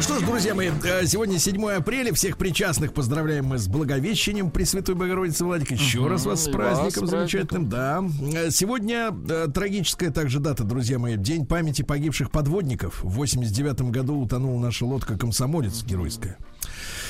Что 0.00 0.18
ж, 0.20 0.22
друзья 0.22 0.54
мои, 0.54 0.70
э, 0.84 1.06
сегодня 1.06 1.38
7 1.38 1.70
апреля. 1.70 2.12
Всех 2.14 2.36
причастных 2.38 2.92
поздравляем 2.94 3.46
мы 3.46 3.58
с 3.58 3.66
Благовещением 3.66 4.50
Пресвятой 4.50 4.94
Богородицы 4.94 5.44
Владик. 5.44 5.70
Еще 5.72 6.06
раз 6.06 6.24
вас 6.24 6.44
с 6.44 6.48
праздником 6.48 7.02
вас 7.02 7.10
замечательным. 7.10 7.68
Да. 7.68 8.04
Э, 8.34 8.50
сегодня 8.50 9.10
трагическая 9.52 10.10
также 10.10 10.38
дата, 10.38 10.62
друзья 10.62 10.98
мои. 10.98 11.16
День 11.16 11.46
памяти 11.46 11.82
погибших 11.82 12.30
подводников. 12.30 13.02
В 13.02 13.10
89 13.10 13.90
году 13.90 14.20
утонула 14.20 14.60
наша 14.60 14.86
лодка 14.86 15.18
«Комсомолец» 15.18 15.82
геройская. 15.82 16.38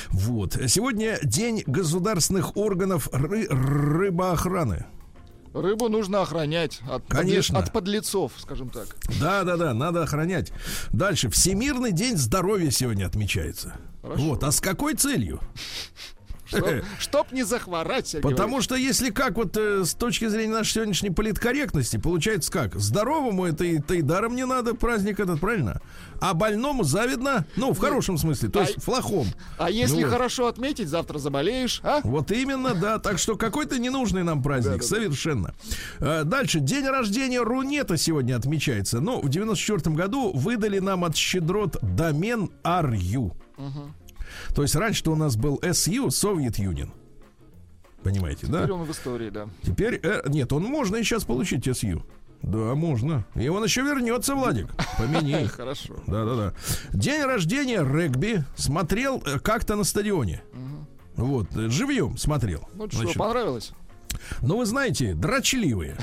Вот. 0.09 0.57
Сегодня 0.67 1.19
день 1.21 1.63
государственных 1.67 2.57
органов 2.57 3.07
ры- 3.11 3.47
рыбоохраны. 3.49 4.85
Рыбу 5.53 5.89
нужно 5.89 6.21
охранять 6.21 6.79
от, 6.87 7.03
Конечно. 7.07 7.57
от 7.59 7.71
подлецов, 7.71 8.33
скажем 8.37 8.69
так. 8.69 8.87
Да, 9.19 9.43
да, 9.43 9.57
да, 9.57 9.73
надо 9.73 10.03
охранять. 10.03 10.51
Дальше. 10.91 11.29
Всемирный 11.29 11.91
день 11.91 12.17
здоровья 12.17 12.69
сегодня 12.69 13.05
отмечается. 13.05 13.75
Хорошо. 14.01 14.21
Вот. 14.23 14.43
А 14.43 14.51
с 14.51 14.61
какой 14.61 14.93
целью? 14.93 15.39
Чтоб, 16.49 16.67
чтоб 16.99 17.31
не 17.31 17.43
захворать, 17.43 18.15
Потому 18.21 18.61
что 18.61 18.75
если 18.75 19.11
как 19.11 19.37
вот 19.37 19.55
э, 19.57 19.85
с 19.85 19.93
точки 19.93 20.27
зрения 20.27 20.53
нашей 20.53 20.73
сегодняшней 20.73 21.11
политкорректности, 21.11 21.97
получается 21.97 22.51
как? 22.51 22.75
Здоровому 22.75 23.45
это 23.45 23.63
и, 23.63 23.79
это 23.79 23.95
и 23.95 24.01
даром 24.01 24.35
не 24.35 24.45
надо, 24.45 24.73
праздник 24.73 25.19
этот, 25.19 25.39
правильно? 25.39 25.81
А 26.19 26.33
больному 26.33 26.83
завидно, 26.83 27.45
ну, 27.55 27.73
в 27.73 27.79
хорошем 27.79 28.17
смысле, 28.17 28.49
то 28.49 28.61
есть 28.61 28.77
а, 28.77 28.81
флахом. 28.81 29.27
А 29.57 29.69
если 29.69 30.03
ну, 30.03 30.09
хорошо 30.09 30.47
отметить, 30.47 30.89
завтра 30.89 31.19
заболеешь, 31.19 31.81
а? 31.83 32.01
Вот 32.03 32.31
именно, 32.31 32.73
да. 32.73 32.99
Так 32.99 33.19
что 33.19 33.35
какой-то 33.35 33.79
ненужный 33.79 34.23
нам 34.23 34.43
праздник, 34.43 34.73
да, 34.73 34.77
да, 34.79 34.83
совершенно. 34.83 35.55
Да. 35.99 36.23
Дальше. 36.23 36.59
День 36.59 36.87
рождения 36.87 37.41
Рунета 37.41 37.97
сегодня 37.97 38.35
отмечается. 38.35 38.99
Ну, 38.99 39.21
в 39.21 39.29
94 39.29 39.95
году 39.95 40.31
выдали 40.33 40.79
нам 40.79 41.05
от 41.05 41.15
щедрот 41.15 41.77
домен 41.81 42.51
RU. 42.63 43.31
Угу. 43.57 43.93
То 44.55 44.61
есть 44.61 44.75
раньше-то 44.75 45.11
у 45.11 45.15
нас 45.15 45.35
был 45.35 45.59
SU, 45.61 46.07
Soviet 46.07 46.57
Union. 46.59 46.89
Понимаете, 48.03 48.47
Теперь 48.47 48.51
да? 48.51 48.61
Теперь 48.63 48.73
он 48.73 48.83
в 48.83 48.91
истории, 48.91 49.29
да. 49.29 49.47
Теперь, 49.63 49.99
э, 50.01 50.21
нет, 50.27 50.53
он 50.53 50.63
можно 50.63 50.95
и 50.95 51.03
сейчас 51.03 51.25
получить 51.25 51.67
SU. 51.67 52.01
Да, 52.41 52.73
можно. 52.73 53.25
И 53.35 53.49
он 53.49 53.63
еще 53.63 53.81
вернется, 53.81 54.35
Владик. 54.35 54.67
Помяни. 54.97 55.45
Хорошо. 55.47 55.95
Да, 56.07 56.23
да, 56.23 56.35
да. 56.35 56.53
День 56.93 57.23
рождения 57.23 57.83
регби 57.83 58.43
смотрел 58.55 59.21
э, 59.25 59.39
как-то 59.39 59.75
на 59.75 59.83
стадионе. 59.83 60.41
Вот, 61.15 61.53
э, 61.57 61.69
живьем 61.69 62.17
смотрел. 62.17 62.67
Ну 62.73 62.89
что, 62.89 63.11
понравилось? 63.13 63.73
Ну, 64.41 64.57
вы 64.57 64.65
знаете, 64.65 65.13
дрочливые. 65.13 65.97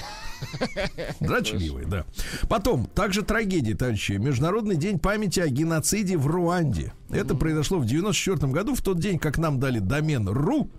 Дрочливые, 1.20 1.86
да. 1.86 2.04
Потом, 2.48 2.86
также 2.86 3.22
трагедия, 3.22 3.74
товарищи. 3.74 4.12
Международный 4.12 4.76
день 4.76 4.98
памяти 4.98 5.40
о 5.40 5.48
геноциде 5.48 6.16
в 6.16 6.26
Руанде. 6.26 6.92
Это 7.10 7.34
произошло 7.34 7.78
в 7.78 7.86
94 7.86 8.52
году, 8.52 8.74
в 8.74 8.82
тот 8.82 8.98
день, 8.98 9.18
как 9.18 9.38
нам 9.38 9.58
дали 9.58 9.78
домен 9.78 10.28
РУ. 10.28 10.70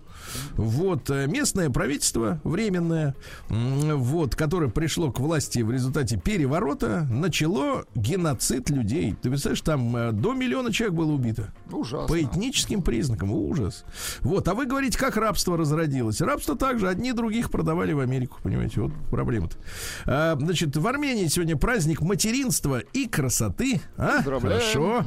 Вот, 0.54 1.10
э, 1.10 1.26
местное 1.26 1.70
правительство 1.70 2.40
временное, 2.44 3.14
вот, 3.48 4.34
которое 4.34 4.70
пришло 4.70 5.10
к 5.10 5.20
власти 5.20 5.60
в 5.60 5.70
результате 5.70 6.18
переворота, 6.18 7.06
начало 7.10 7.84
геноцид 7.94 8.70
людей. 8.70 9.14
Ты 9.20 9.30
представляешь, 9.30 9.60
там 9.62 9.96
э, 9.96 10.12
до 10.12 10.34
миллиона 10.34 10.72
человек 10.72 10.96
было 10.96 11.12
убито. 11.12 11.52
Ужасно. 11.70 12.08
По 12.08 12.20
этническим 12.20 12.82
признакам. 12.82 13.32
Ужас. 13.32 13.84
Вот, 14.20 14.48
а 14.48 14.54
вы 14.54 14.66
говорите, 14.66 14.98
как 14.98 15.16
рабство 15.16 15.56
разродилось. 15.56 16.20
Рабство 16.20 16.56
также 16.56 16.88
одни 16.88 17.12
других 17.12 17.50
продавали 17.50 17.92
в 17.92 18.00
Америку, 18.00 18.38
понимаете, 18.42 18.80
вот 18.80 18.92
проблема-то. 19.10 19.56
А, 20.06 20.36
значит, 20.38 20.76
в 20.76 20.86
Армении 20.86 21.26
сегодня 21.26 21.56
праздник 21.56 22.00
материнства 22.00 22.80
и 22.92 23.06
красоты. 23.06 23.80
А? 23.96 24.22
Хорошо. 24.22 24.98
Угу. 24.98 25.06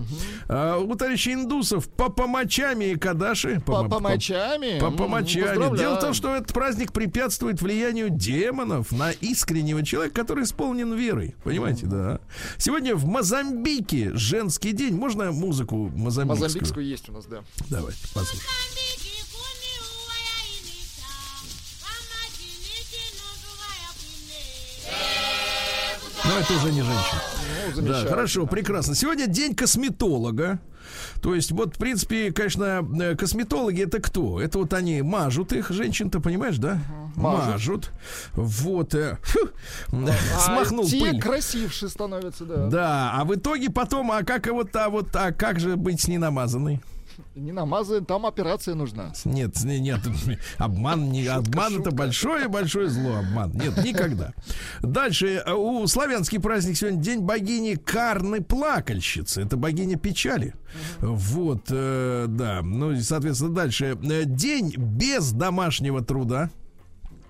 А, 0.50 0.78
у 0.78 0.96
товарищей 0.96 1.34
индусов 1.34 1.90
по 1.90 2.10
помочами 2.10 2.86
и 2.86 2.96
кадаши. 2.96 3.62
По 3.66 3.88
помочами? 3.88 4.80
По 4.80 4.92
помочами. 5.12 5.78
Дело 5.78 5.96
в 5.96 6.00
том, 6.00 6.14
что 6.14 6.36
этот 6.36 6.54
праздник 6.54 6.92
препятствует 6.94 7.62
влиянию 7.62 8.10
демонов 8.10 8.92
на 8.92 9.12
искреннего 9.12 9.84
человека, 9.86 10.16
который 10.16 10.44
исполнен 10.44 10.94
верой. 10.94 11.36
Понимаете, 11.44 11.86
да. 11.86 12.20
Сегодня 12.58 12.96
в 12.96 13.06
Мозамбике 13.06 14.12
женский 14.14 14.72
день. 14.72 14.96
Можно 14.96 15.32
музыку 15.32 15.92
мозамбикскую? 15.96 16.44
Мозамбикскую 16.44 16.86
есть 16.86 17.10
у 17.10 17.14
нас, 17.14 17.26
да. 17.26 17.44
Давайте, 17.70 18.00
послушаем. 18.14 18.50
Но 26.24 26.38
это 26.38 26.54
уже 26.54 26.72
не 26.72 26.82
женщина. 26.82 27.22
Ну, 27.76 27.82
да, 27.82 28.06
хорошо, 28.06 28.46
прекрасно. 28.46 28.96
Сегодня 28.96 29.28
день 29.28 29.56
косметолога. 29.56 30.60
То 31.22 31.36
есть, 31.36 31.52
вот, 31.52 31.76
в 31.76 31.78
принципе, 31.78 32.32
конечно, 32.32 32.86
э, 33.00 33.16
косметологи 33.16 33.84
это 33.84 34.00
кто? 34.00 34.42
Это 34.42 34.58
вот 34.58 34.74
они 34.74 35.02
мажут 35.04 35.54
их, 35.54 35.70
женщин-то, 35.70 36.20
понимаешь, 36.20 36.58
да? 36.58 36.80
Мажут. 37.16 37.52
мажут. 37.52 37.92
Вот. 38.34 38.96
Э, 38.96 39.18
фу, 39.24 39.40
а, 39.92 40.40
смахнул 40.40 40.86
те 40.86 41.00
пыль. 41.00 41.22
красивше 41.22 41.90
становятся, 41.90 42.46
да. 42.46 42.68
Да, 42.68 43.12
а 43.14 43.26
в 43.26 43.36
итоге 43.36 43.70
потом, 43.70 44.12
а 44.12 44.24
как 44.24 44.48
вот, 44.48 44.76
а 44.76 44.90
вот, 44.90 45.16
а 45.16 45.32
как 45.32 45.60
же 45.60 45.76
быть 45.76 46.02
с 46.02 46.08
ненамазанной? 46.08 46.82
Не 47.34 47.54
намазываем, 47.54 48.04
там 48.04 48.26
операция 48.26 48.76
нужна. 48.76 49.14
Нет, 49.24 49.64
нет, 49.64 50.02
обман, 50.58 51.12
не, 51.12 51.28
обман 51.28 51.80
это 51.80 51.92
большое-большое 51.92 52.90
зло, 52.90 53.20
обман. 53.20 53.54
Нет, 53.54 53.78
никогда. 53.86 54.34
Дальше, 54.82 55.42
э, 55.46 55.54
у 55.54 55.88
славянский 55.88 56.42
праздник 56.42 56.76
сегодня 56.76 57.00
день 57.02 57.22
богини 57.22 57.76
Карны 57.76 58.42
Плакальщицы. 58.42 59.44
Это 59.44 59.56
богиня 59.56 59.98
печали. 59.98 60.56
Вот, 61.00 61.68
э, 61.70 62.26
да. 62.28 62.62
Ну, 62.64 63.00
соответственно, 63.00 63.54
дальше. 63.54 63.98
Э, 64.04 64.26
день 64.26 64.76
без 64.76 65.32
домашнего 65.32 66.04
труда. 66.04 66.50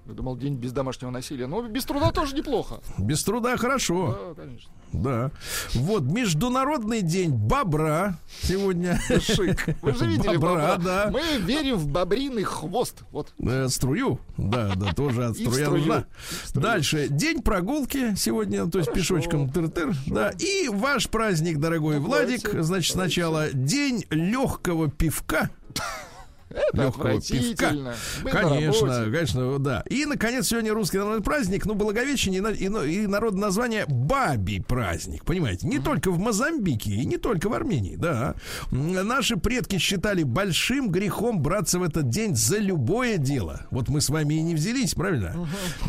Я 0.07 0.13
думал, 0.13 0.35
день 0.35 0.55
без 0.55 0.71
домашнего 0.71 1.11
насилия. 1.11 1.45
Но 1.45 1.61
без 1.67 1.85
труда 1.85 2.11
тоже 2.11 2.35
неплохо. 2.35 2.81
Без 2.97 3.23
труда 3.23 3.55
хорошо. 3.55 4.33
Да, 4.35 4.41
конечно. 4.41 4.71
Да. 4.93 5.31
Вот, 5.73 6.03
Международный 6.03 7.01
день 7.01 7.31
бобра 7.31 8.17
сегодня. 8.41 8.99
Шик. 9.21 9.65
Вы 9.81 9.93
же 9.93 10.05
видели 10.05 10.37
бобра, 10.37 10.75
бобра. 10.75 10.77
да. 10.77 11.09
Мы 11.11 11.39
верим 11.39 11.77
в 11.77 11.87
бобриный 11.87 12.43
хвост. 12.43 13.03
Вот. 13.11 13.33
Э, 13.39 13.67
струю. 13.69 14.19
Да, 14.37 14.73
да, 14.75 14.93
тоже 14.93 15.25
от 15.25 15.37
струя 15.37 15.69
нужна. 15.69 16.05
Дальше. 16.53 17.07
День 17.09 17.41
прогулки 17.41 18.15
сегодня, 18.15 18.69
то 18.69 18.79
есть 18.79 18.89
Хорошо. 18.89 19.15
пешочком 19.15 19.49
тыр-тыр. 19.49 19.93
Да. 20.07 20.31
И 20.39 20.67
ваш 20.69 21.09
праздник, 21.09 21.59
дорогой 21.59 21.99
ну, 21.99 22.07
Владик. 22.07 22.49
Значит, 22.61 22.93
сначала 22.93 23.49
день 23.51 24.05
легкого 24.09 24.89
пивка. 24.89 25.49
Это 26.51 26.77
легкого 26.77 27.21
пивка. 27.21 27.95
конечно, 28.23 29.05
конечно, 29.11 29.59
да. 29.59 29.83
И, 29.89 30.05
наконец, 30.05 30.47
сегодня 30.47 30.73
русский 30.73 30.97
народный 30.97 31.23
праздник, 31.23 31.65
ну, 31.65 31.75
Благовещение 31.75 32.41
и, 32.53 32.65
и, 32.65 33.03
и 33.03 33.07
народное 33.07 33.41
название 33.41 33.85
Бабий 33.87 34.61
праздник, 34.61 35.25
понимаете? 35.25 35.67
Не 35.67 35.79
только 35.79 36.11
в 36.11 36.19
Мозамбике 36.19 36.91
и 36.91 37.05
не 37.05 37.17
только 37.17 37.49
в 37.49 37.53
Армении, 37.53 37.95
да. 37.95 38.35
Наши 38.71 39.37
предки 39.37 39.77
считали 39.77 40.23
большим 40.23 40.89
грехом 40.89 41.41
браться 41.41 41.79
в 41.79 41.83
этот 41.83 42.09
день 42.09 42.35
за 42.35 42.57
любое 42.57 43.17
дело. 43.17 43.67
Вот 43.71 43.89
мы 43.89 44.01
с 44.01 44.09
вами 44.09 44.35
и 44.35 44.41
не 44.41 44.55
взялись, 44.55 44.93
правильно? 44.93 45.47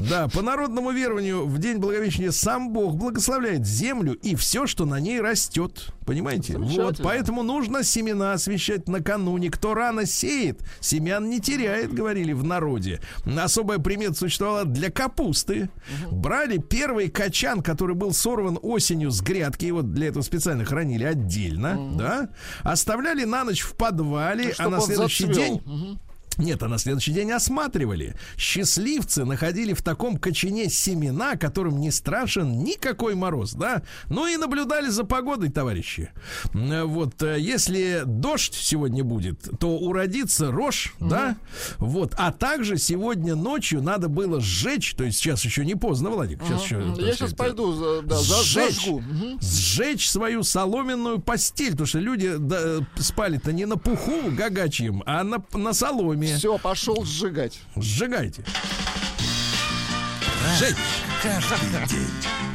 Да, 0.08 0.28
по 0.28 0.42
народному 0.42 0.90
верованию 0.90 1.46
в 1.46 1.58
день 1.58 1.78
Благовещения 1.78 2.30
сам 2.30 2.72
Бог 2.72 2.96
благословляет 2.96 3.66
землю 3.66 4.14
и 4.14 4.34
все, 4.34 4.66
что 4.66 4.84
на 4.84 5.00
ней 5.00 5.20
растет. 5.20 5.92
Понимаете? 6.06 6.58
Вот, 6.58 7.00
поэтому 7.02 7.42
нужно 7.42 7.84
семена 7.84 8.32
освещать 8.32 8.88
накануне. 8.88 9.50
Кто 9.50 9.74
рано 9.74 10.06
сеет, 10.06 10.51
семян 10.80 11.28
не 11.28 11.40
теряет, 11.40 11.92
говорили 11.92 12.32
в 12.32 12.44
народе. 12.44 13.00
Особая 13.24 13.78
примета 13.78 14.14
существовала 14.14 14.64
для 14.64 14.90
капусты. 14.90 15.70
Брали 16.10 16.58
первый 16.58 17.08
качан, 17.08 17.62
который 17.62 17.94
был 17.94 18.12
сорван 18.12 18.58
осенью 18.62 19.10
с 19.10 19.20
грядки, 19.20 19.66
его 19.66 19.82
для 19.82 20.08
этого 20.08 20.22
специально 20.22 20.64
хранили 20.64 21.04
отдельно, 21.04 21.92
да, 21.96 22.28
оставляли 22.62 23.24
на 23.24 23.44
ночь 23.44 23.60
в 23.60 23.74
подвале, 23.76 24.54
а 24.58 24.68
на 24.68 24.80
следующий 24.80 25.26
день... 25.26 25.62
Нет, 26.38 26.62
а 26.62 26.68
на 26.68 26.78
следующий 26.78 27.12
день 27.12 27.30
осматривали. 27.32 28.14
Счастливцы 28.36 29.24
находили 29.24 29.72
в 29.72 29.82
таком 29.82 30.16
кочане 30.16 30.68
семена, 30.68 31.36
которым 31.36 31.80
не 31.80 31.90
страшен 31.90 32.62
никакой 32.64 33.14
мороз, 33.14 33.52
да? 33.52 33.82
Ну 34.08 34.26
и 34.26 34.36
наблюдали 34.36 34.88
за 34.88 35.04
погодой, 35.04 35.50
товарищи. 35.50 36.10
Вот, 36.52 37.22
э, 37.22 37.38
если 37.38 38.02
дождь 38.06 38.54
сегодня 38.54 39.04
будет, 39.04 39.48
то 39.58 39.76
уродится 39.76 40.50
рожь, 40.50 40.94
угу. 40.98 41.10
да? 41.10 41.36
Вот, 41.78 42.14
а 42.16 42.32
также 42.32 42.78
сегодня 42.78 43.34
ночью 43.34 43.82
надо 43.82 44.08
было 44.08 44.40
сжечь, 44.40 44.94
то 44.94 45.04
есть 45.04 45.18
сейчас 45.18 45.44
еще 45.44 45.64
не 45.64 45.74
поздно, 45.74 46.10
Владик, 46.10 46.40
сейчас 46.42 46.70
угу. 46.70 46.92
еще... 46.96 47.06
Я 47.06 47.14
сейчас 47.14 47.34
пойду, 47.34 47.72
за, 47.72 48.02
да, 48.02 48.18
сжечь, 48.18 48.86
угу. 48.86 49.38
сжечь 49.40 50.08
свою 50.08 50.42
соломенную 50.42 51.20
постель, 51.20 51.72
потому 51.72 51.86
что 51.86 51.98
люди 51.98 52.36
да, 52.36 52.78
спали-то 52.96 53.52
не 53.52 53.66
на 53.66 53.76
пуху 53.76 54.30
гагачьем, 54.30 55.02
а 55.06 55.22
на, 55.24 55.44
на 55.52 55.72
соломе 55.72 56.21
доме. 56.22 56.38
Все, 56.38 56.58
пошел 56.58 57.04
сжигать. 57.04 57.58
Сжигайте. 57.76 58.44
Жечь. 60.58 60.76
Каждый 61.22 61.86
день. 61.88 62.51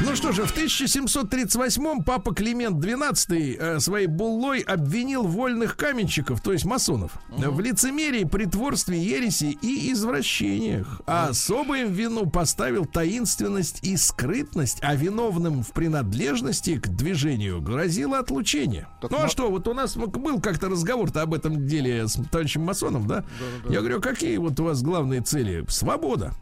Ну 0.00 0.14
что 0.14 0.32
же, 0.32 0.44
в 0.44 0.52
1738 0.52 2.02
папа 2.04 2.32
Климент 2.32 2.82
XII 2.84 3.56
э, 3.58 3.80
своей 3.80 4.06
буллой 4.06 4.60
обвинил 4.60 5.24
вольных 5.24 5.76
каменщиков, 5.76 6.40
то 6.40 6.52
есть 6.52 6.64
масонов, 6.64 7.12
угу. 7.30 7.50
в 7.50 7.60
лицемерии, 7.60 8.24
притворстве, 8.24 9.02
ереси 9.02 9.58
и 9.60 9.92
извращениях. 9.92 11.00
А 11.06 11.28
особую 11.28 11.90
вину 11.90 12.30
поставил 12.30 12.86
таинственность 12.86 13.80
и 13.82 13.96
скрытность, 13.96 14.78
а 14.82 14.94
виновным 14.94 15.64
в 15.64 15.72
принадлежности 15.72 16.78
к 16.78 16.88
движению 16.88 17.60
грозило 17.60 18.18
отлучение. 18.18 18.86
Так 19.02 19.10
ну 19.10 19.18
а 19.22 19.28
что, 19.28 19.50
вот 19.50 19.66
у 19.66 19.74
нас 19.74 19.96
был 19.96 20.40
как-то 20.40 20.68
разговор-то 20.68 21.22
об 21.22 21.34
этом 21.34 21.66
деле 21.66 22.06
с 22.06 22.14
товарищем 22.30 22.62
масоном, 22.62 23.08
да? 23.08 23.20
да, 23.20 23.24
да. 23.64 23.74
Я 23.74 23.80
говорю, 23.80 24.00
какие 24.00 24.36
вот 24.36 24.58
у 24.60 24.64
вас 24.64 24.80
главные 24.80 25.22
цели? 25.22 25.64
Свобода. 25.68 26.34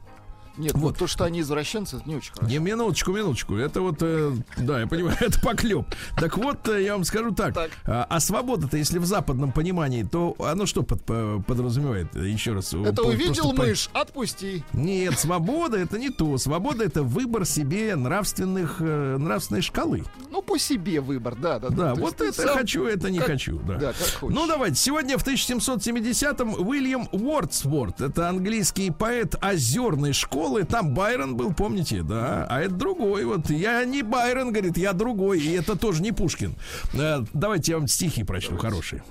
Нет, 0.56 0.74
ну, 0.74 0.80
вот. 0.80 0.94
ну, 0.94 0.98
то, 0.98 1.06
что 1.06 1.24
они 1.24 1.40
извращенцы, 1.40 1.96
это 1.96 2.08
не 2.08 2.16
очень 2.16 2.32
хорошо. 2.32 2.50
Не, 2.50 2.58
минуточку, 2.58 3.12
минуточку. 3.12 3.56
Это 3.56 3.80
вот, 3.80 3.98
э, 4.00 4.32
да, 4.56 4.80
я 4.80 4.86
понимаю, 4.86 5.16
это 5.20 5.40
поклеп. 5.40 5.86
Так 6.16 6.36
вот, 6.38 6.68
э, 6.68 6.84
я 6.84 6.94
вам 6.94 7.04
скажу 7.04 7.32
так. 7.34 7.54
так. 7.54 7.70
А, 7.84 8.06
а 8.08 8.20
свобода-то, 8.20 8.76
если 8.76 8.98
в 8.98 9.04
западном 9.04 9.52
понимании, 9.52 10.02
то 10.02 10.34
оно 10.38 10.66
что 10.66 10.82
под, 10.82 11.02
подразумевает? 11.46 12.14
Еще 12.14 12.52
раз. 12.52 12.72
Это 12.72 13.02
увидел 13.02 13.52
мышь, 13.52 13.88
по... 13.88 14.00
отпусти. 14.00 14.64
Нет, 14.72 15.18
свобода 15.18 15.76
это 15.76 15.98
не 15.98 16.10
то. 16.10 16.38
Свобода 16.38 16.84
это 16.84 17.02
выбор 17.02 17.44
себе 17.44 17.96
нравственных, 17.96 18.76
э, 18.80 19.16
нравственной 19.18 19.62
шкалы. 19.62 20.04
Ну, 20.30 20.42
по 20.42 20.58
себе 20.58 21.00
выбор, 21.00 21.34
да. 21.34 21.58
Да, 21.58 21.68
да, 21.70 21.76
да 21.76 21.94
вот 21.94 22.20
это 22.20 22.32
сам... 22.42 22.58
хочу, 22.58 22.84
это 22.84 23.10
не 23.10 23.18
как... 23.18 23.28
хочу. 23.28 23.58
Да. 23.60 23.74
да, 23.76 23.92
как 23.92 24.20
хочешь. 24.20 24.36
Ну, 24.36 24.46
давайте. 24.46 24.76
Сегодня 24.76 25.18
в 25.18 25.26
1770-м 25.26 26.54
Уильям 26.66 27.08
Уордсворт, 27.12 28.00
это 28.00 28.28
английский 28.28 28.90
поэт 28.90 29.34
озерной 29.40 30.12
школы, 30.12 30.45
школы, 30.46 30.64
там 30.64 30.94
Байрон 30.94 31.36
был, 31.36 31.52
помните, 31.52 32.02
да, 32.02 32.46
а 32.48 32.60
это 32.60 32.74
другой, 32.74 33.24
вот, 33.24 33.50
я 33.50 33.84
не 33.84 34.02
Байрон, 34.02 34.52
говорит, 34.52 34.76
я 34.76 34.92
другой, 34.92 35.40
и 35.40 35.52
это 35.52 35.76
тоже 35.76 36.02
не 36.02 36.12
Пушкин. 36.12 36.54
Э, 36.94 37.24
давайте 37.32 37.72
я 37.72 37.78
вам 37.78 37.88
стихи 37.88 38.22
прочту, 38.22 38.56
хорошие. 38.56 39.02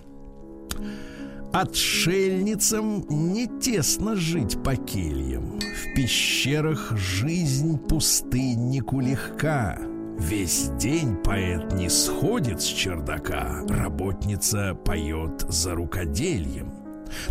Отшельницам 1.52 3.06
не 3.10 3.48
тесно 3.48 4.16
жить 4.16 4.62
по 4.64 4.76
кельям. 4.76 5.60
В 5.60 5.96
пещерах 5.96 6.94
жизнь 6.98 7.78
пустыннику 7.78 9.00
легка. 9.00 9.78
Весь 10.18 10.70
день 10.80 11.18
поэт 11.18 11.74
не 11.74 11.90
сходит 11.90 12.62
с 12.62 12.66
чердака, 12.66 13.64
работница 13.68 14.74
поет 14.74 15.46
за 15.50 15.76
рукодельем. 15.76 16.75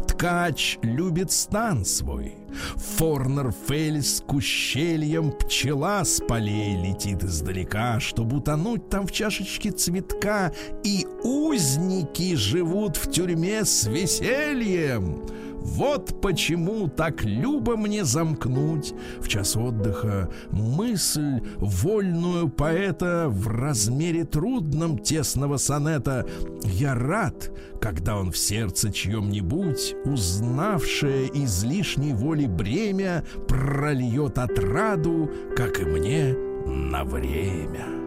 Ткач 0.06 0.78
любит 0.82 1.30
стан 1.32 1.84
свой. 1.84 2.36
Форнер 2.76 3.52
Фельс 3.66 4.22
к 4.26 4.32
ущельям 4.32 5.32
пчела 5.32 6.04
с 6.04 6.20
полей 6.20 6.76
летит 6.76 7.24
издалека, 7.24 8.00
чтобы 8.00 8.36
утонуть 8.38 8.88
там 8.88 9.06
в 9.06 9.12
чашечке 9.12 9.70
цветка. 9.70 10.52
И 10.84 11.06
узники 11.22 12.34
живут 12.36 12.96
в 12.96 13.10
тюрьме 13.10 13.64
с 13.64 13.86
весельем. 13.86 15.24
Вот 15.64 16.20
почему 16.20 16.88
так 16.88 17.24
любо 17.24 17.76
мне 17.76 18.04
замкнуть 18.04 18.94
в 19.20 19.28
час 19.28 19.56
отдыха 19.56 20.30
мысль 20.50 21.40
вольную 21.56 22.48
поэта 22.48 23.26
в 23.28 23.48
размере 23.48 24.24
трудном 24.24 24.98
тесного 24.98 25.56
сонета. 25.56 26.26
Я 26.62 26.94
рад, 26.94 27.50
когда 27.80 28.16
он 28.16 28.30
в 28.30 28.36
сердце 28.36 28.92
чьем-нибудь, 28.92 29.96
узнавшее 30.04 31.28
излишней 31.32 32.12
воли 32.12 32.46
бремя, 32.46 33.24
прольет 33.48 34.38
отраду, 34.38 35.30
как 35.56 35.80
и 35.80 35.84
мне, 35.84 36.34
на 36.66 37.04
время. 37.04 38.03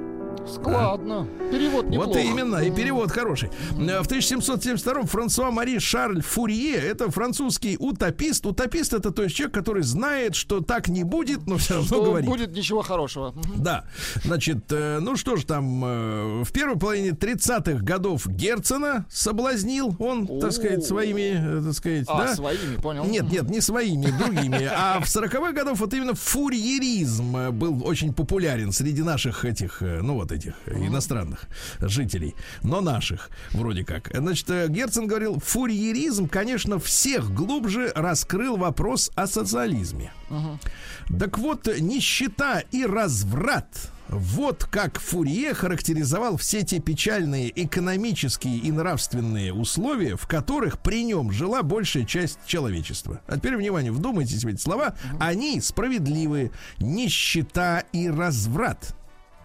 Складно. 0.47 1.27
Да. 1.39 1.49
Перевод 1.51 1.89
неплохо. 1.89 2.07
Вот 2.07 2.17
именно, 2.17 2.57
и 2.57 2.71
перевод 2.71 3.11
хороший. 3.11 3.49
Э, 3.77 4.01
в 4.01 4.07
1772-м 4.07 5.07
Франсуа 5.07 5.51
Мари 5.51 5.79
Шарль 5.79 6.21
Фурье, 6.21 6.75
это 6.75 7.11
французский 7.11 7.77
утопист. 7.79 8.45
Утопист 8.45 8.93
это 8.93 9.11
то 9.11 9.23
есть 9.23 9.35
человек, 9.35 9.53
который 9.53 9.83
знает, 9.83 10.35
что 10.35 10.61
так 10.61 10.87
не 10.87 11.03
будет, 11.03 11.47
но 11.47 11.57
все 11.57 11.75
равно 11.75 11.87
что 11.87 12.03
говорит. 12.03 12.29
будет 12.29 12.55
ничего 12.55 12.81
хорошего. 12.81 13.33
Да. 13.57 13.85
Значит, 14.23 14.71
э, 14.71 14.99
ну 14.99 15.15
что 15.15 15.35
ж 15.35 15.43
там, 15.43 15.83
э, 15.83 16.43
в 16.43 16.51
первой 16.51 16.77
половине 16.77 17.09
30-х 17.09 17.83
годов 17.83 18.27
Герцена 18.27 19.05
соблазнил 19.09 19.95
он, 19.99 20.27
так 20.39 20.51
сказать, 20.51 20.85
своими, 20.85 21.63
так 21.63 21.73
сказать, 21.73 22.05
а, 22.07 22.25
да? 22.25 22.35
своими, 22.35 22.75
понял. 22.77 23.05
Нет, 23.05 23.31
нет, 23.31 23.49
не 23.49 23.61
своими, 23.61 24.07
другими. 24.17 24.69
А 24.79 24.99
в 24.99 25.05
40-х 25.05 25.51
годов 25.53 25.79
вот 25.79 25.93
именно 25.93 26.13
фурьеризм 26.13 27.51
был 27.51 27.85
очень 27.85 28.13
популярен 28.13 28.71
среди 28.71 29.01
наших 29.01 29.43
этих, 29.43 29.81
ну 29.81 30.15
вот 30.15 30.31
этих 30.37 30.53
иностранных 30.67 31.45
жителей, 31.79 32.35
но 32.63 32.81
наших 32.81 33.29
вроде 33.51 33.83
как. 33.83 34.09
Значит, 34.13 34.49
э, 34.49 34.67
Герцен 34.69 35.07
говорил, 35.07 35.39
фурьеризм, 35.39 36.27
конечно, 36.27 36.79
всех 36.79 37.33
глубже 37.33 37.91
раскрыл 37.95 38.57
вопрос 38.57 39.11
о 39.15 39.27
социализме. 39.27 40.11
uh 40.29 40.57
Так 41.19 41.37
вот, 41.37 41.67
нищета 41.79 42.63
и 42.71 42.85
разврат 42.85 43.67
вот 44.09 44.63
как 44.63 44.99
Фурье 44.99 45.53
характеризовал 45.53 46.37
все 46.37 46.63
те 46.63 46.79
печальные 46.79 47.51
экономические 47.63 48.57
и 48.57 48.71
нравственные 48.71 49.53
условия, 49.53 50.15
в 50.15 50.27
которых 50.27 50.79
при 50.79 51.03
нем 51.03 51.31
жила 51.31 51.61
большая 51.61 52.05
часть 52.05 52.39
человечества. 52.45 53.21
А 53.27 53.37
теперь, 53.37 53.57
внимание, 53.57 53.91
вдумайтесь 53.91 54.43
в 54.43 54.47
эти 54.47 54.61
слова. 54.61 54.95
Они 55.19 55.59
справедливы. 55.59 56.51
Нищета 56.79 57.83
и 57.91 58.09
разврат. 58.09 58.96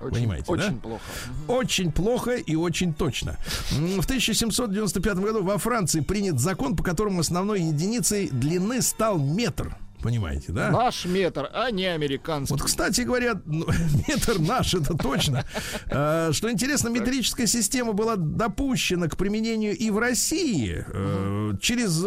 Очень, 0.03 0.15
Понимаете, 0.15 0.51
очень 0.51 0.75
да? 0.75 0.81
плохо. 0.83 1.03
Очень 1.49 1.93
плохо 1.93 2.33
и 2.33 2.57
очень 2.57 2.93
точно. 2.93 3.37
В 3.71 4.05
1795 4.05 5.17
году 5.19 5.43
во 5.45 5.59
Франции 5.59 6.01
принят 6.01 6.41
закон, 6.41 6.77
по 6.77 6.83
которому 6.83 7.21
основной 7.21 7.61
единицей 7.63 8.29
длины 8.29 8.83
стал 8.83 9.19
метр. 9.19 9.77
Понимаете, 10.03 10.53
да? 10.53 10.71
Наш 10.71 11.05
метр, 11.05 11.49
а 11.53 11.71
не 11.71 11.87
американский. 11.87 12.53
Вот, 12.53 12.63
кстати 12.63 13.03
говоря, 13.03 13.41
ну, 13.45 13.67
метр 14.09 14.41
наш, 14.41 14.75
это 14.75 14.97
точно. 14.97 15.45
А, 15.91 16.33
что 16.33 16.51
интересно, 16.51 16.89
метрическая 16.89 17.47
система 17.47 17.93
была 17.93 18.17
допущена 18.17 19.09
к 19.09 19.17
применению 19.17 19.77
и 19.77 19.91
в 19.91 19.99
России 19.99 20.85
э, 20.87 21.53
через 21.61 21.99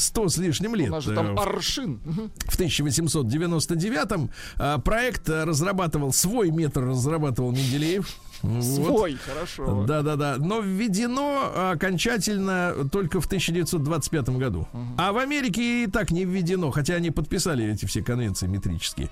100 0.00 0.24
э, 0.24 0.28
с 0.28 0.38
лишним 0.38 0.76
лет. 0.76 0.90
У 0.90 0.92
нас 0.92 1.04
же 1.04 1.14
там 1.14 1.36
э, 1.36 1.40
аршин. 1.40 2.00
В 2.46 2.58
1899-м 2.58 4.30
а, 4.58 4.78
проект 4.78 5.28
разрабатывал, 5.28 6.12
свой 6.12 6.50
метр 6.50 6.84
разрабатывал 6.84 7.50
Менделеев. 7.50 8.08
Свой, 8.42 9.12
вот. 9.12 9.20
хорошо. 9.20 9.84
Да-да-да. 9.86 10.36
Но 10.38 10.60
введено 10.60 11.70
окончательно 11.70 12.88
только 12.90 13.20
в 13.20 13.26
1925 13.26 14.28
году. 14.30 14.66
Угу. 14.72 14.82
А 14.98 15.12
в 15.12 15.18
Америке 15.18 15.84
и 15.84 15.86
так 15.86 16.10
не 16.10 16.24
введено, 16.24 16.70
хотя 16.70 16.94
они 16.94 17.10
подписали 17.10 17.72
эти 17.72 17.86
все 17.86 18.02
конвенции 18.02 18.46
метрические. 18.48 19.10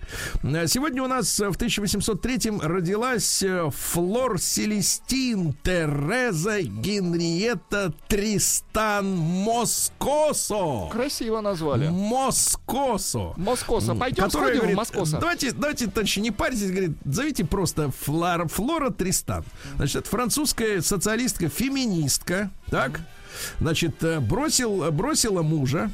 Сегодня 0.67 1.03
у 1.03 1.07
нас 1.07 1.39
в 1.39 1.55
1803 1.55 2.59
родилась 2.61 3.43
э, 3.43 3.71
Флор 3.73 4.41
Селестин 4.41 5.55
Тереза 5.63 6.63
Генриетта 6.63 7.93
Тристан 8.09 9.17
Москосо. 9.17 10.89
Красиво 10.91 11.41
назвали. 11.41 11.89
Москосо. 11.89 13.35
Москосо. 13.37 13.95
Пойдем 13.95 14.29
сходим 14.31 14.59
говорит, 14.59 14.75
в 14.75 14.79
Москосо. 14.79 15.19
Давайте, 15.21 15.53
давайте, 15.53 15.87
товарищи, 15.87 16.19
не 16.19 16.31
парьтесь, 16.33 16.71
говорит, 16.71 16.93
зовите 17.05 17.45
просто 17.45 17.93
Флора, 18.01 18.49
Флора 18.49 18.91
Тристан 18.91 19.20
Афганистан. 19.21 19.45
Значит, 19.77 20.07
французская 20.07 20.81
социалистка, 20.81 21.49
феминистка, 21.49 22.51
так? 22.71 23.01
Значит, 23.61 24.03
э, 24.03 24.21
бросил, 24.21 24.91
бросила 24.91 25.43
мужа, 25.43 25.91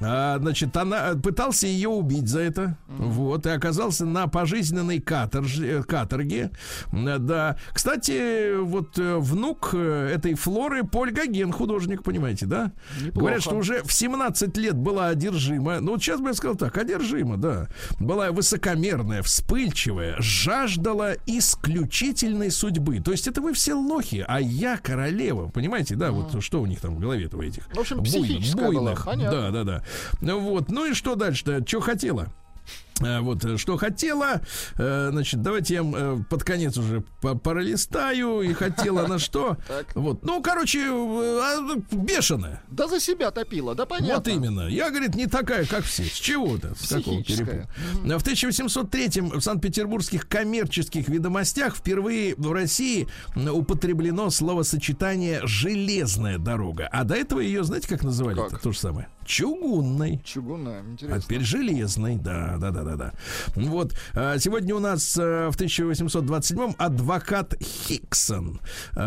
а, 0.00 0.38
значит, 0.38 0.76
она 0.76 1.14
пытался 1.14 1.66
ее 1.66 1.88
убить 1.88 2.28
за 2.28 2.40
это, 2.40 2.76
mm-hmm. 2.88 3.08
вот, 3.08 3.46
и 3.46 3.50
оказался 3.50 4.06
на 4.06 4.28
пожизненной 4.28 5.00
каторж, 5.00 5.58
э, 5.58 5.82
каторге, 5.82 6.50
да. 6.92 7.56
Кстати, 7.72 8.60
вот 8.60 8.98
э, 8.98 9.16
внук 9.16 9.70
э, 9.72 10.12
этой 10.14 10.34
Флоры 10.34 10.84
Поль 10.84 11.10
Гоген, 11.10 11.52
художник, 11.52 12.04
понимаете, 12.04 12.46
да? 12.46 12.72
Неплохо. 12.96 13.18
Говорят, 13.18 13.42
что 13.42 13.56
уже 13.56 13.82
в 13.82 13.92
17 13.92 14.56
лет 14.56 14.76
была 14.76 15.08
одержима, 15.08 15.80
ну, 15.80 15.92
вот 15.92 16.02
сейчас 16.02 16.20
бы 16.20 16.28
я 16.28 16.34
сказал 16.34 16.56
так, 16.56 16.76
одержима, 16.78 17.36
да. 17.36 17.68
Была 17.98 18.30
высокомерная, 18.30 19.22
вспыльчивая, 19.22 20.14
жаждала 20.20 21.14
исключительной 21.26 22.52
судьбы. 22.52 23.00
То 23.00 23.10
есть 23.10 23.26
это 23.26 23.40
вы 23.40 23.52
все 23.52 23.74
лохи, 23.74 24.24
а 24.26 24.40
я 24.40 24.76
королева, 24.76 25.48
понимаете, 25.48 25.96
да? 25.96 26.08
Mm-hmm. 26.08 26.32
Вот 26.34 26.42
что 26.44 26.60
у 26.60 26.66
них 26.66 26.80
там 26.80 26.94
в 26.94 27.00
голове-то 27.00 27.36
у 27.36 27.42
этих? 27.42 27.68
В 27.74 27.80
общем, 27.80 28.04
психическая 28.04 28.66
буйных. 28.66 28.82
была, 28.82 28.96
понятно. 29.04 29.40
Да, 29.40 29.50
да, 29.50 29.64
да. 29.64 29.82
Вот. 30.20 30.70
Ну 30.70 30.86
и 30.86 30.94
что 30.94 31.14
дальше-то? 31.14 31.66
Что 31.66 31.80
хотела? 31.80 32.28
Э, 33.00 33.20
вот, 33.20 33.44
э, 33.44 33.56
что 33.56 33.76
хотела, 33.76 34.40
э, 34.76 35.08
значит, 35.10 35.42
давайте 35.42 35.74
я 35.74 36.24
под 36.28 36.44
конец 36.44 36.76
уже 36.76 37.02
пролистаю 37.42 38.40
и 38.40 38.52
хотела 38.52 39.06
на 39.06 39.18
что. 39.18 39.56
Вот, 39.94 40.24
ну, 40.24 40.42
короче, 40.42 40.80
а, 40.90 41.76
бешеная. 41.92 42.62
Да 42.70 42.88
за 42.88 43.00
себя 43.00 43.30
топила, 43.30 43.74
да 43.74 43.84
понятно. 43.84 44.16
Вот 44.16 44.28
именно. 44.28 44.68
Я, 44.68 44.90
говорит, 44.90 45.14
не 45.14 45.26
такая, 45.26 45.66
как 45.66 45.84
все. 45.84 46.04
С 46.04 46.12
чего-то? 46.12 46.74
С 46.74 46.88
какого 46.88 47.22
перепуга? 47.22 47.68
В 48.02 48.22
1803 48.22 49.20
в 49.20 49.40
Санкт-Петербургских 49.40 50.28
коммерческих 50.28 51.08
ведомостях 51.08 51.76
впервые 51.76 52.34
в 52.36 52.52
России 52.52 53.08
употреблено 53.36 54.30
словосочетание 54.30 55.40
«железная 55.44 56.38
дорога». 56.38 56.88
А 56.92 57.04
до 57.04 57.14
этого 57.14 57.40
ее, 57.40 57.64
знаете, 57.64 57.88
как 57.88 58.04
называли? 58.04 58.36
Как? 58.36 58.60
То 58.60 58.72
же 58.72 58.78
самое. 58.78 59.08
Чугунной. 59.28 60.22
Чугунная, 60.24 60.82
интересно. 60.82 61.16
А 61.16 61.20
теперь 61.20 61.42
железной, 61.42 62.16
да, 62.16 62.56
да, 62.58 62.70
да, 62.70 62.87
да, 62.88 62.96
да. 62.96 63.12
Вот, 63.54 63.94
а, 64.14 64.38
сегодня 64.38 64.74
у 64.74 64.78
нас 64.78 65.16
э, 65.16 65.48
в 65.50 65.56
1827-м 65.56 66.74
адвокат 66.78 67.54
Хиксон 67.60 68.60
э, 68.96 69.00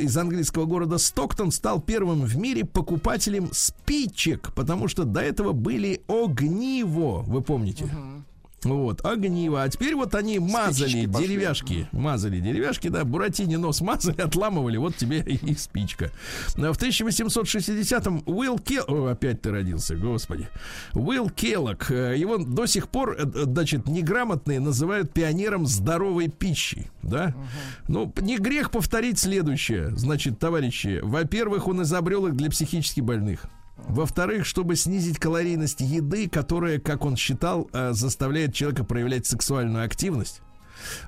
из 0.00 0.16
английского 0.16 0.64
города 0.66 0.98
Стоктон 0.98 1.50
стал 1.50 1.80
первым 1.80 2.22
в 2.22 2.36
мире 2.36 2.64
покупателем 2.64 3.48
спичек, 3.52 4.52
потому 4.54 4.88
что 4.88 5.04
до 5.04 5.20
этого 5.20 5.52
были 5.52 6.02
огниво, 6.08 7.22
вы 7.22 7.42
помните? 7.42 7.84
Uh-huh. 7.84 8.23
Вот, 8.64 9.04
огниво. 9.04 9.62
А 9.62 9.68
теперь 9.68 9.94
вот 9.94 10.14
они 10.14 10.38
мазали 10.38 11.04
спички 11.04 11.06
деревяшки. 11.06 11.64
Пошли. 11.64 11.88
Мазали 11.92 12.40
деревяшки, 12.40 12.88
да, 12.88 13.04
Буратине 13.04 13.58
нос 13.58 13.80
мазали, 13.80 14.20
отламывали, 14.20 14.76
вот 14.76 14.96
тебе 14.96 15.20
и, 15.20 15.34
и 15.34 15.54
спичка. 15.54 16.10
В 16.54 16.58
1860-м 16.58 18.22
Уилл 18.26 18.58
Келлок... 18.58 18.88
О, 18.88 19.06
опять 19.06 19.42
ты 19.42 19.50
родился, 19.50 19.96
господи. 19.96 20.48
Уилл 20.92 21.30
Келлок. 21.30 21.90
Э, 21.90 22.14
его 22.16 22.38
до 22.38 22.66
сих 22.66 22.88
пор, 22.88 23.16
э, 23.18 23.24
значит, 23.24 23.86
неграмотные 23.86 24.60
называют 24.60 25.12
пионером 25.12 25.66
здоровой 25.66 26.28
пищи, 26.28 26.90
да? 27.02 27.34
Угу. 27.36 27.44
Ну, 27.88 28.12
не 28.20 28.38
грех 28.38 28.70
повторить 28.70 29.18
следующее. 29.18 29.90
Значит, 29.96 30.38
товарищи, 30.38 31.00
во-первых, 31.02 31.68
он 31.68 31.82
изобрел 31.82 32.26
их 32.26 32.36
для 32.36 32.50
психически 32.50 33.00
больных. 33.00 33.46
Во-вторых, 33.88 34.46
чтобы 34.46 34.76
снизить 34.76 35.18
калорийность 35.18 35.80
еды, 35.80 36.28
которая, 36.28 36.78
как 36.78 37.04
он 37.04 37.16
считал, 37.16 37.68
э, 37.72 37.92
заставляет 37.92 38.54
человека 38.54 38.84
проявлять 38.84 39.26
сексуальную 39.26 39.84
активность. 39.84 40.40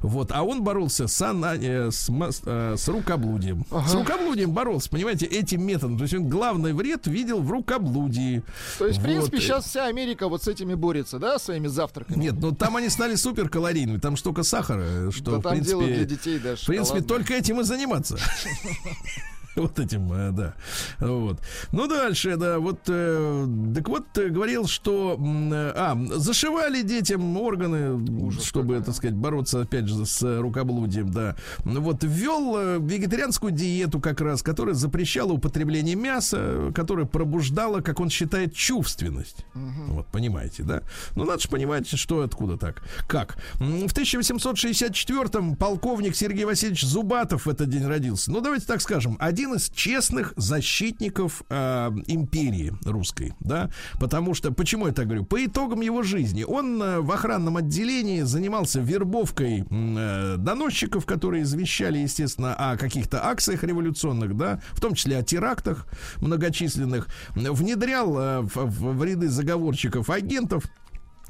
Вот, 0.01 0.31
а 0.33 0.43
он 0.43 0.63
боролся 0.63 1.07
с, 1.07 1.23
ана, 1.23 1.55
э, 1.57 1.91
с, 1.91 2.09
э, 2.45 2.75
с 2.77 2.89
рукоблудием. 2.89 3.65
Ага. 3.71 3.89
С 3.89 3.95
рукоблудием 3.95 4.53
боролся, 4.53 4.91
понимаете, 4.91 5.27
этим 5.27 5.65
методом. 5.65 5.99
То 5.99 6.03
есть 6.03 6.15
он 6.15 6.29
главный 6.29 6.73
вред 6.73 7.07
видел 7.07 7.41
в 7.41 7.51
рукоблудии. 7.51 8.43
То 8.79 8.87
есть, 8.87 8.99
вот. 8.99 9.07
в 9.07 9.11
принципе, 9.11 9.39
сейчас 9.39 9.67
вся 9.67 9.87
Америка 9.87 10.29
вот 10.29 10.43
с 10.43 10.49
этими 10.49 10.75
борется, 10.75 11.19
да, 11.19 11.39
своими 11.39 11.67
завтраками? 11.67 12.19
Нет, 12.19 12.35
ну 12.39 12.53
там 12.53 12.77
они 12.77 12.89
стали 12.89 13.15
супер 13.15 13.49
калорийными, 13.49 13.99
там 13.99 14.17
столько 14.17 14.43
сахара, 14.43 15.11
что, 15.11 15.39
да, 15.39 15.49
в 15.49 15.53
принципе, 15.53 15.87
для 15.87 16.05
детей, 16.05 16.39
да, 16.39 16.57
в 16.57 16.65
принципе, 16.65 17.01
только 17.01 17.35
этим 17.35 17.61
и 17.61 17.65
заниматься. 17.65 18.19
Вот 19.67 19.79
этим, 19.79 20.13
э, 20.13 20.31
да. 20.33 20.55
Вот. 21.01 21.41
Ну, 21.73 21.89
дальше, 21.89 22.37
да, 22.37 22.59
вот, 22.59 22.81
э, 22.89 23.47
так 23.75 23.89
вот, 23.89 24.07
э, 24.19 24.29
говорил, 24.29 24.67
что, 24.67 25.19
э, 25.19 25.73
а, 25.75 25.97
зашивали 26.17 26.83
детям 26.83 27.37
органы, 27.39 27.95
Ужас 28.23 28.45
чтобы, 28.45 28.75
какая. 28.75 28.85
так 28.87 28.95
сказать, 28.95 29.17
бороться, 29.17 29.63
опять 29.63 29.89
же, 29.89 30.05
с 30.05 30.41
рукоблудием, 30.41 31.11
да. 31.11 31.37
Вот, 31.65 32.05
ввел 32.05 32.81
вегетарианскую 32.81 33.53
диету 33.53 34.01
как 34.01 34.21
раз, 34.21 34.43
которая 34.43 34.75
запрещала 34.75 35.33
употребление 35.33 35.97
мяса, 35.97 36.71
которая 36.75 37.07
пробуждала, 37.07 37.81
как 37.81 38.01
он 38.01 38.11
считает, 38.11 38.55
чувственность. 38.55 39.47
Угу. 39.55 39.95
Вот, 39.95 40.07
понимаете, 40.09 40.63
да? 40.63 40.83
Ну, 41.15 41.25
надо 41.25 41.41
же 41.41 41.49
понимать, 41.49 41.89
что 41.89 42.21
откуда 42.21 42.59
так. 42.59 42.83
Как? 43.09 43.39
В 43.55 43.87
1864-м 43.87 45.57
полковник 45.57 46.15
Сергей 46.15 46.45
Васильевич 46.45 46.83
Зубатов 46.83 47.47
в 47.47 47.49
этот 47.49 47.71
день 47.71 47.87
родился. 47.87 48.31
Ну, 48.31 48.41
давайте 48.41 48.67
так 48.67 48.81
скажем, 48.81 49.17
один 49.19 49.46
один 49.47 49.57
из 49.57 49.71
честных 49.71 50.33
защитников 50.37 51.45
э, 51.49 51.91
империи 52.07 52.73
русской, 52.85 53.33
да, 53.39 53.71
потому 54.01 54.35
что, 54.35 54.51
почему 54.51 54.89
я 54.89 54.93
так 54.93 55.07
говорю, 55.07 55.25
по 55.25 55.45
итогам 55.45 55.83
его 55.83 56.03
жизни 56.03 56.43
он 56.43 56.83
э, 56.83 57.01
в 57.01 57.13
охранном 57.13 57.57
отделении 57.57 58.23
занимался 58.23 58.81
вербовкой 58.81 59.65
э, 59.71 60.37
доносчиков, 60.37 61.07
которые 61.07 61.45
извещали, 61.45 61.99
естественно, 61.99 62.55
о 62.55 62.77
каких-то 62.77 63.25
акциях 63.25 63.63
революционных, 63.63 64.37
да, 64.37 64.61
в 64.73 64.81
том 64.81 64.95
числе 64.95 65.19
о 65.19 65.23
терактах 65.23 65.87
многочисленных, 66.17 67.07
внедрял 67.37 68.19
э, 68.19 68.41
в, 68.41 68.57
в, 68.57 69.05
ряды 69.05 69.29
заговорщиков 69.29 70.11
агентов, 70.11 70.65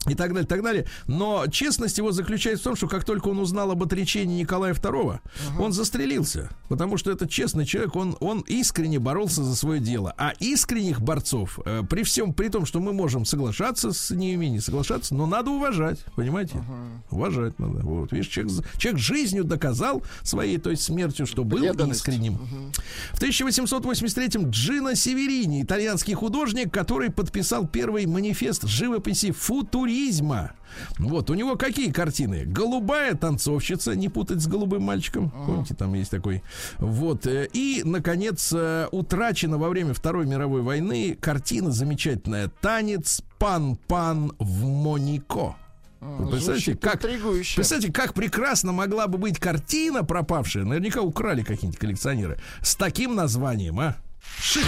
и 0.08 0.14
так 0.14 0.32
далее, 0.32 0.46
так 0.46 0.62
далее. 0.62 0.86
Но 1.06 1.46
честность 1.48 1.98
его 1.98 2.12
заключается 2.12 2.62
в 2.62 2.64
том, 2.64 2.76
что 2.76 2.88
как 2.88 3.04
только 3.04 3.28
он 3.28 3.38
узнал 3.38 3.70
об 3.70 3.82
отречении 3.82 4.40
Николая 4.40 4.74
II, 4.74 4.92
uh-huh. 4.92 5.20
он 5.60 5.72
застрелился. 5.72 6.50
Потому 6.68 6.96
что 6.96 7.10
это 7.10 7.28
честный 7.28 7.66
человек, 7.66 7.96
он, 7.96 8.16
он 8.20 8.40
искренне 8.40 8.98
боролся 8.98 9.42
за 9.42 9.56
свое 9.56 9.80
дело. 9.80 10.14
А 10.16 10.32
искренних 10.38 11.00
борцов, 11.00 11.58
э, 11.64 11.82
при 11.88 12.02
всем, 12.02 12.32
при 12.32 12.48
том, 12.48 12.66
что 12.66 12.80
мы 12.80 12.92
можем 12.92 13.24
соглашаться 13.24 13.92
с 13.92 14.10
ними, 14.10 14.46
не 14.46 14.60
соглашаться, 14.60 15.14
но 15.14 15.26
надо 15.26 15.50
уважать, 15.50 16.04
понимаете? 16.14 16.54
Uh-huh. 16.54 17.14
Уважать 17.16 17.58
надо. 17.58 17.80
Вот, 17.80 18.12
видишь, 18.12 18.28
человек, 18.28 18.64
человек 18.78 19.00
жизнью 19.00 19.44
доказал 19.44 20.02
своей, 20.22 20.58
то 20.58 20.70
есть 20.70 20.82
смертью, 20.82 21.26
что 21.26 21.44
был 21.44 21.60
Преданность. 21.60 22.00
искренним. 22.00 22.34
Uh-huh. 22.34 23.16
В 23.16 23.22
1883-м 23.22 24.50
Джино 24.50 24.94
Северини, 24.94 25.62
итальянский 25.62 26.14
художник, 26.14 26.72
который 26.72 27.10
подписал 27.10 27.66
первый 27.66 28.06
манифест 28.06 28.66
живописи 28.66 29.32
футури 29.32 29.95
туризма. 29.96 30.52
Вот, 30.98 31.30
у 31.30 31.34
него 31.34 31.56
какие 31.56 31.90
картины? 31.90 32.44
Голубая 32.44 33.14
танцовщица, 33.14 33.94
не 33.94 34.08
путать 34.08 34.42
с 34.42 34.46
голубым 34.46 34.82
мальчиком. 34.82 35.32
Ага. 35.34 35.46
Помните, 35.46 35.74
там 35.74 35.94
есть 35.94 36.10
такой. 36.10 36.42
Вот. 36.78 37.26
Э, 37.26 37.48
и, 37.52 37.82
наконец, 37.84 38.52
э, 38.54 38.88
утрачена 38.90 39.56
во 39.58 39.68
время 39.70 39.94
Второй 39.94 40.26
мировой 40.26 40.62
войны 40.62 41.16
картина 41.18 41.70
замечательная. 41.70 42.48
Танец 42.60 43.22
пан-пан 43.38 44.32
в 44.38 44.64
Монико. 44.64 45.56
Вы 46.00 46.30
представляете, 46.30 46.76
как, 46.76 47.00
представляете, 47.00 47.92
как 47.92 48.12
прекрасно 48.12 48.72
могла 48.72 49.06
бы 49.06 49.16
быть 49.16 49.40
картина 49.40 50.04
пропавшая, 50.04 50.64
наверняка 50.64 51.00
украли 51.00 51.42
какие-нибудь 51.42 51.80
коллекционеры, 51.80 52.38
с 52.62 52.76
таким 52.76 53.14
названием, 53.14 53.80
а? 53.80 53.96
Шик. 54.38 54.66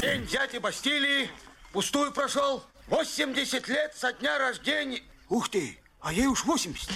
День 0.00 0.26
дяди 0.26 0.58
Бастилии 0.58 1.28
пустую 1.72 2.12
прошел. 2.12 2.64
80 2.90 3.68
лет 3.68 3.92
со 3.96 4.12
дня 4.12 4.38
рождения. 4.38 5.00
Ух 5.28 5.48
ты, 5.48 5.78
а 6.00 6.12
ей 6.12 6.26
уж 6.26 6.44
80. 6.44 6.90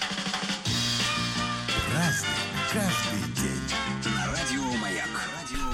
Разный, 1.95 2.29
каждый 2.73 3.25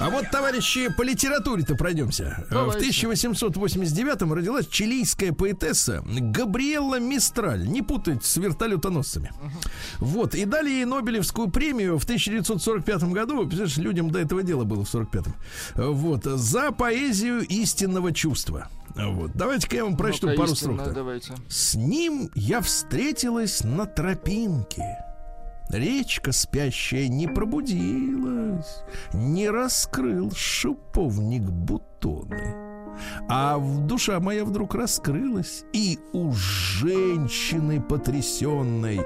а 0.00 0.08
вот, 0.08 0.30
товарищи, 0.30 0.88
по 0.88 1.02
литературе-то 1.02 1.74
пройдемся. 1.74 2.46
Давайте. 2.50 3.06
В 3.06 3.10
1889-м 3.10 4.32
родилась 4.32 4.66
чилийская 4.66 5.32
поэтесса 5.32 6.02
Габриэлла 6.06 6.98
Мистраль. 6.98 7.68
Не 7.68 7.82
путать 7.82 8.24
с 8.24 8.38
вертолетоносцами. 8.38 9.30
Угу. 9.38 10.06
Вот. 10.06 10.34
И 10.34 10.46
дали 10.46 10.70
ей 10.70 10.84
Нобелевскую 10.86 11.50
премию 11.50 11.98
в 11.98 12.04
1945 12.04 13.12
году. 13.12 13.40
Представляешь, 13.40 13.76
людям 13.76 14.10
до 14.10 14.20
этого 14.20 14.42
дела 14.42 14.64
было 14.64 14.86
в 14.86 14.94
45-м. 14.94 15.34
Вот. 15.74 16.24
За 16.24 16.72
поэзию 16.72 17.46
истинного 17.46 18.14
чувства. 18.14 18.70
Вот. 18.96 19.32
Давайте-ка 19.34 19.76
я 19.76 19.84
вам 19.84 19.96
прочту 19.96 20.28
ну 20.28 20.36
пару 20.36 20.54
строк. 20.54 20.80
С 21.48 21.74
ним 21.74 22.30
я 22.34 22.60
встретилась 22.60 23.62
на 23.64 23.86
тропинке. 23.86 25.04
Речка 25.70 26.32
спящая 26.32 27.06
не 27.06 27.28
пробудилась, 27.28 28.82
Не 29.12 29.50
раскрыл 29.50 30.32
шиповник 30.32 31.42
бутоны. 31.42 32.70
А 33.28 33.56
в 33.56 33.86
душа 33.86 34.18
моя 34.18 34.44
вдруг 34.44 34.74
раскрылась, 34.74 35.64
и 35.72 35.98
у 36.12 36.32
женщины 36.32 37.80
потрясенной 37.80 39.00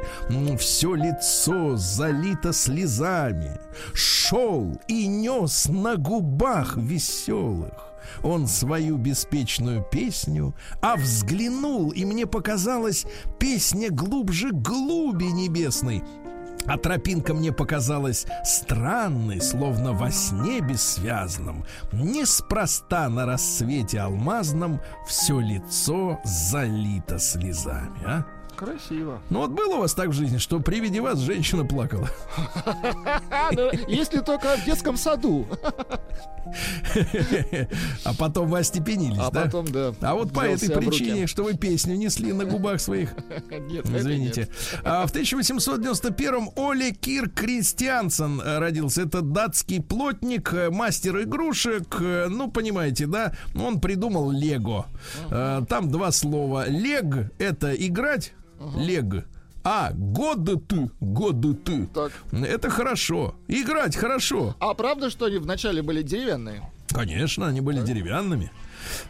все 0.59 0.95
лицо 0.95 1.77
залито 1.77 2.53
слезами. 2.53 3.61
Шел 3.93 4.81
и 4.89 5.07
нес 5.07 5.69
на 5.69 5.97
губах 5.97 6.77
веселых 6.77 7.94
он 8.23 8.47
свою 8.47 8.97
беспечную 8.97 9.83
песню, 9.83 10.55
а 10.81 10.97
взглянул, 10.97 11.91
и 11.91 12.05
мне 12.05 12.27
показалось, 12.27 13.07
песня 13.39 13.91
глубже 13.91 14.51
глуби 14.53 15.27
небесной, 15.27 16.03
а 16.67 16.79
тропинка 16.79 17.35
мне 17.35 17.53
показалась 17.53 18.27
странной, 18.45 19.41
словно 19.41 19.93
во 19.93 20.11
сне 20.11 20.61
бессвязном. 20.61 21.65
Неспроста 21.93 23.09
на 23.09 23.27
рассвете 23.27 24.01
алмазном 24.01 24.81
все 25.07 25.41
лицо 25.41 26.21
залито 26.25 27.19
слезами, 27.19 28.03
а? 28.07 28.25
Красиво. 28.57 29.21
Ну 29.31 29.41
вот 29.41 29.51
было 29.51 29.77
у 29.77 29.79
вас 29.81 29.95
так 29.95 30.09
в 30.09 30.13
жизни, 30.13 30.39
что 30.39 30.61
при 30.61 30.81
виде 30.81 31.01
вас 31.01 31.19
женщина 31.19 31.65
плакала? 31.65 32.09
Ну, 33.53 33.71
если 33.89 34.21
только 34.21 34.57
в 34.57 34.65
детском 34.65 34.97
саду. 34.97 35.47
А 38.05 38.15
потом 38.19 38.49
вы 38.49 38.59
остепенились, 38.61 39.19
А 39.21 39.31
да? 39.31 39.43
потом, 39.45 39.67
да. 39.67 39.93
А 40.01 40.15
вот 40.15 40.33
по 40.33 40.41
этой 40.41 40.69
причине, 40.71 41.27
что 41.27 41.45
вы 41.45 41.55
песню 41.55 41.97
несли 41.97 42.33
на 42.33 42.45
губах 42.45 42.81
своих. 42.81 43.15
Нет, 43.51 43.87
Извините. 43.87 44.49
А 44.85 45.07
в 45.07 45.13
1891-м 45.15 46.51
Оле 46.57 46.93
Кир 46.93 47.29
Кристиансен 47.31 48.41
родился. 48.41 49.03
Это 49.03 49.21
датский 49.23 49.83
плотник, 49.83 50.53
э, 50.53 50.71
мастер 50.71 51.21
игрушек. 51.23 51.97
э, 52.01 52.27
Ну, 52.29 52.51
понимаете, 52.51 53.07
да? 53.07 53.35
Он 53.55 53.81
придумал 53.81 54.31
Лего. 54.31 54.87
Э, 55.31 55.63
Там 55.69 55.91
два 55.91 56.13
слова. 56.13 56.69
Лег— 56.69 57.33
это 57.39 57.73
играть. 57.75 58.33
Лег. 58.77 59.27
А 59.65 59.93
годы 59.95 60.57
ты, 60.57 60.91
годы 61.01 61.55
ты. 61.55 61.87
Так. 61.87 62.13
Это 62.33 62.69
хорошо. 62.69 63.35
Играть 63.49 63.97
хорошо. 63.97 64.55
А 64.61 64.75
правда, 64.75 65.09
что 65.09 65.25
они 65.25 65.39
вначале 65.39 65.81
были 65.81 66.03
деревянные? 66.03 66.71
Конечно, 66.89 67.47
они 67.47 67.61
были 67.63 67.81
деревянными. 67.81 68.51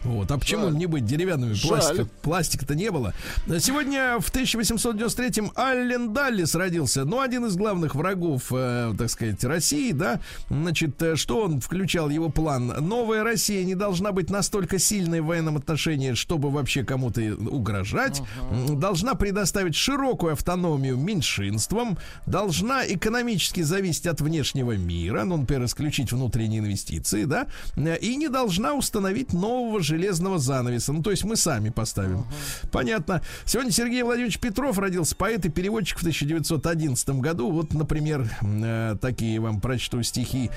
Вот. 0.03 0.31
А 0.31 0.39
почему 0.39 0.65
Жаль. 0.67 0.77
не 0.77 0.87
быть 0.87 1.05
деревянными? 1.05 1.55
Пластика, 1.55 2.07
пластика-то 2.23 2.75
не 2.75 2.91
было. 2.91 3.15
Сегодня 3.59 4.19
в 4.21 4.31
1893-м 4.33 5.53
Аллен 5.55 6.13
Даллис 6.13 6.55
родился. 6.55 7.05
Ну, 7.05 7.21
один 7.21 7.47
из 7.47 7.57
главных 7.57 7.95
врагов, 7.95 8.45
э, 8.53 8.93
так 8.97 9.11
сказать, 9.11 9.43
России, 9.45 9.93
да. 9.93 10.21
Значит, 10.51 11.01
э, 11.03 11.17
что 11.17 11.43
он 11.45 11.61
включал 11.61 12.11
его 12.11 12.29
план? 12.29 12.67
Новая 12.87 13.23
Россия 13.25 13.65
не 13.65 13.75
должна 13.75 14.13
быть 14.13 14.31
настолько 14.31 14.79
сильной 14.79 15.21
в 15.21 15.27
военном 15.27 15.57
отношении, 15.57 16.15
чтобы 16.15 16.51
вообще 16.51 16.85
кому-то 16.85 17.21
угрожать. 17.21 18.23
М, 18.51 18.79
Должна 18.81 19.15
предоставить 19.15 19.75
широкую 19.77 20.33
автономию 20.35 20.97
меньшинствам. 20.97 21.97
Должна 22.27 22.87
экономически 22.87 23.63
зависеть 23.63 24.07
от 24.07 24.21
внешнего 24.21 24.73
мира. 24.77 25.25
Ну, 25.25 25.37
например, 25.39 25.65
исключить 25.65 26.13
внутренние 26.13 26.61
инвестиции, 26.61 27.25
да. 27.25 27.47
Э, 27.77 27.97
И 27.99 28.17
не 28.17 28.29
должна 28.29 28.75
установить 28.75 29.33
нового 29.33 29.64
железного 29.81 30.39
занавеса. 30.39 30.93
Ну, 30.93 31.03
то 31.03 31.11
есть 31.11 31.25
мы 31.25 31.37
сами 31.37 31.71
поставим. 31.71 32.27
Понятно. 32.71 33.23
Сегодня 33.45 33.73
Сергей 33.73 34.03
Владимирович 34.03 34.39
Петров 34.39 34.79
родился, 34.79 35.17
поэт 35.17 35.45
и 35.47 35.49
переводчик 35.49 35.99
в 35.99 36.03
1911 36.03 37.21
году. 37.21 37.51
Вот, 37.51 37.75
например, 37.75 38.29
э, 38.43 38.97
такие 39.01 39.41
вам 39.41 39.61
прочту 39.61 40.03
стихи. 40.03 40.51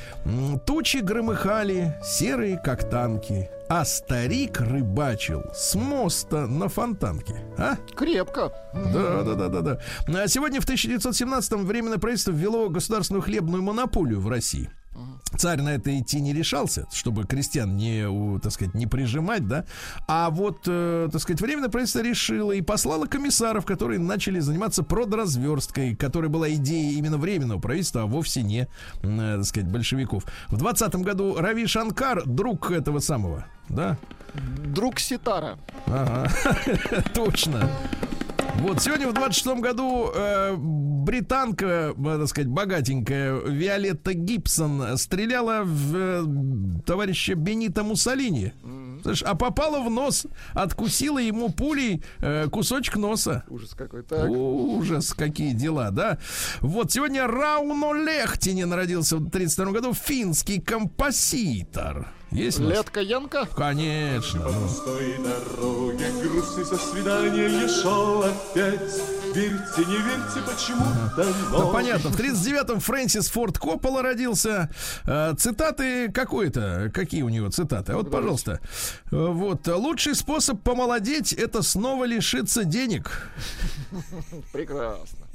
Тучи 0.65 0.97
громыхали, 0.97 1.95
серые, 2.03 2.57
как 2.57 2.89
танки, 2.89 3.49
а 3.69 3.83
старик 3.85 4.61
рыбачил 4.61 5.43
с 5.53 5.75
моста 5.75 6.47
на 6.47 6.69
фонтанке. 6.69 7.35
А? 7.57 7.75
Крепко. 7.95 8.51
Да, 8.73 9.23
да, 9.23 9.33
да, 9.33 9.47
да, 9.49 9.61
да. 9.61 9.79
А 10.07 10.27
сегодня 10.27 10.61
в 10.61 10.67
1917-м 10.67 11.65
Временное 11.65 11.97
правительство 11.97 12.31
ввело 12.31 12.69
государственную 12.69 13.21
хлебную 13.21 13.61
монополию 13.63 14.21
в 14.21 14.29
России. 14.29 14.69
Царь 15.35 15.61
на 15.61 15.69
это 15.69 15.97
идти 15.99 16.19
не 16.21 16.33
решался, 16.33 16.87
чтобы 16.91 17.25
крестьян 17.25 17.75
не, 17.75 18.39
так 18.39 18.51
сказать, 18.51 18.73
не 18.73 18.87
прижимать, 18.87 19.47
да. 19.47 19.65
А 20.07 20.29
вот, 20.29 20.63
э, 20.65 21.09
так 21.11 21.21
сказать, 21.21 21.41
временное 21.41 21.69
правительство 21.69 22.01
решило 22.01 22.51
и 22.51 22.61
послало 22.61 23.05
комиссаров, 23.05 23.65
которые 23.65 23.99
начали 23.99 24.39
заниматься 24.39 24.83
продразверсткой, 24.83 25.95
которая 25.95 26.29
была 26.29 26.49
идеей 26.53 26.97
именно 26.97 27.17
временного 27.17 27.59
правительства, 27.59 28.03
а 28.03 28.05
вовсе 28.05 28.41
не, 28.41 28.67
э, 29.03 29.35
так 29.37 29.45
сказать, 29.45 29.69
большевиков. 29.69 30.23
В 30.47 30.57
20 30.57 30.95
году 30.95 31.35
Рави 31.37 31.67
Шанкар, 31.67 32.25
друг 32.25 32.71
этого 32.71 32.99
самого, 32.99 33.45
да, 33.69 33.97
Друг 34.65 34.99
Ситара. 34.99 35.57
Ага, 35.87 36.29
точно. 37.13 37.69
Вот 38.59 38.81
сегодня 38.81 39.07
в 39.07 39.13
26 39.13 39.59
году 39.59 40.11
э, 40.13 40.55
британка, 40.57 41.93
так 42.03 42.27
сказать, 42.27 42.49
богатенькая 42.49 43.35
Виолетта 43.39 44.13
Гибсон 44.13 44.97
стреляла 44.97 45.61
в 45.63 45.95
э, 45.95 46.81
товарища 46.85 47.35
Бенита 47.35 47.83
Муссолини. 47.83 48.53
Слышь, 49.03 49.21
а 49.21 49.35
попала 49.35 49.79
в 49.79 49.89
нос, 49.89 50.25
откусила 50.53 51.19
ему 51.19 51.49
пулей 51.49 52.03
э, 52.19 52.47
кусочек 52.49 52.97
носа. 52.97 53.43
Ужас 53.47 53.75
какой. 53.75 54.03
Так. 54.03 54.29
Ужас, 54.29 55.13
какие 55.13 55.53
дела, 55.53 55.91
да? 55.91 56.17
Вот 56.61 56.91
сегодня 56.91 57.27
Рауно 57.27 57.93
Лехтинин 57.93 58.73
родился 58.73 59.17
в 59.17 59.29
32 59.29 59.71
году, 59.71 59.93
финский 59.93 60.59
композитор. 60.59 62.07
Есть? 62.31 62.59
Летка 62.59 62.99
Янка. 63.01 63.47
Конечно. 63.55 64.43
ну. 64.43 64.61
пустой 64.67 65.17
дороге 65.17 66.11
Грустный 66.21 66.65
со 66.65 66.77
свидания 66.77 67.67
шел 67.67 68.23
опять 68.23 69.01
Верьте, 69.33 69.85
не 69.85 69.97
верьте, 69.97 70.41
почему-то 70.45 71.23
Ну, 71.51 71.59
но 71.59 71.71
понятно. 71.71 72.09
В 72.09 72.19
39-м 72.19 72.79
Фрэнсис 72.79 73.29
Форд 73.29 73.59
Коппола 73.59 74.01
родился. 74.01 74.69
Э, 75.05 75.35
цитаты 75.37 76.11
какой-то. 76.11 76.89
Какие 76.93 77.21
у 77.21 77.29
него 77.29 77.49
цитаты? 77.49 77.91
А 77.91 77.97
Вот, 77.97 78.09
пожалуйста. 78.09 78.59
Э, 79.11 79.27
Вот. 79.27 79.67
Лучший 79.67 80.15
способ 80.15 80.61
помолодеть— 80.63 81.33
это 81.33 81.61
снова 81.61 82.05
лишиться 82.05 82.63
денег. 82.63 83.29
Прекрасно. 84.51 85.26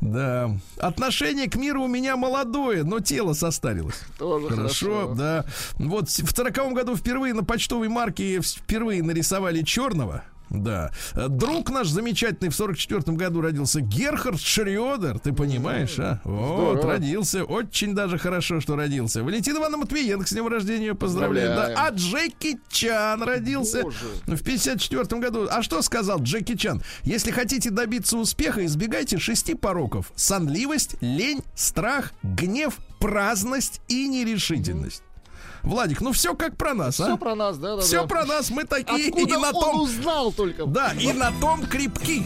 Да. 0.00 0.56
Отношение 0.78 1.48
к 1.48 1.56
миру 1.56 1.82
у 1.84 1.86
меня 1.88 2.16
молодое, 2.16 2.82
но 2.84 3.00
тело 3.00 3.32
состарилось. 3.34 4.00
Тоже 4.18 4.48
Хорошо, 4.48 4.86
хорошо. 5.06 5.14
да. 5.14 5.44
Вот 5.78 6.08
в 6.08 6.34
сороковом 6.36 6.74
году 6.74 6.96
впервые 6.96 7.34
на 7.34 7.44
почтовой 7.44 7.88
марке 7.88 8.40
впервые 8.40 9.02
нарисовали 9.02 9.62
черного. 9.62 10.24
Да. 10.50 10.90
Друг 11.28 11.70
наш 11.70 11.88
замечательный 11.88 12.50
в 12.50 12.54
44 12.54 13.16
году 13.16 13.40
родился 13.40 13.80
Герхард 13.80 14.40
Шрёдер, 14.40 15.18
ты 15.18 15.32
понимаешь, 15.32 15.98
а? 15.98 16.20
Вот, 16.24 16.78
Здорово. 16.78 16.92
родился. 16.92 17.44
Очень 17.44 17.94
даже 17.94 18.18
хорошо, 18.18 18.60
что 18.60 18.76
родился. 18.76 19.22
Валентина 19.24 19.58
Ивановна 19.58 19.78
Матвиенко 19.78 20.26
с 20.26 20.32
днем 20.32 20.48
рождения 20.48 20.94
поздравляю. 20.94 21.48
Да. 21.56 21.74
А 21.86 21.90
Джеки 21.90 22.58
Чан 22.70 23.22
родился 23.22 23.82
Боже. 23.82 23.96
в 24.26 24.42
54 24.42 25.20
году. 25.20 25.48
А 25.50 25.62
что 25.62 25.80
сказал 25.82 26.20
Джеки 26.22 26.56
Чан? 26.56 26.82
Если 27.04 27.30
хотите 27.30 27.70
добиться 27.70 28.16
успеха, 28.18 28.64
избегайте 28.66 29.18
шести 29.18 29.54
пороков. 29.54 30.12
Сонливость, 30.16 30.96
лень, 31.00 31.42
страх, 31.54 32.12
гнев, 32.22 32.76
праздность 32.98 33.80
и 33.88 34.06
нерешительность. 34.08 35.02
Владик, 35.62 36.00
ну 36.00 36.12
все 36.12 36.34
как 36.34 36.56
про 36.56 36.74
нас, 36.74 36.94
Все 36.94 37.14
а? 37.14 37.16
про 37.16 37.34
нас, 37.34 37.56
да, 37.56 37.76
да. 37.76 37.82
Все 37.82 38.02
да. 38.02 38.06
про 38.08 38.24
нас, 38.24 38.50
мы 38.50 38.64
такие 38.64 39.08
Откуда 39.08 39.34
и 39.34 39.36
на 39.38 39.48
он 39.50 39.52
том. 39.62 39.80
узнал 39.80 40.32
только? 40.32 40.66
Да, 40.66 40.92
и 40.98 41.12
на 41.12 41.32
том 41.40 41.64
крепки. 41.66 42.24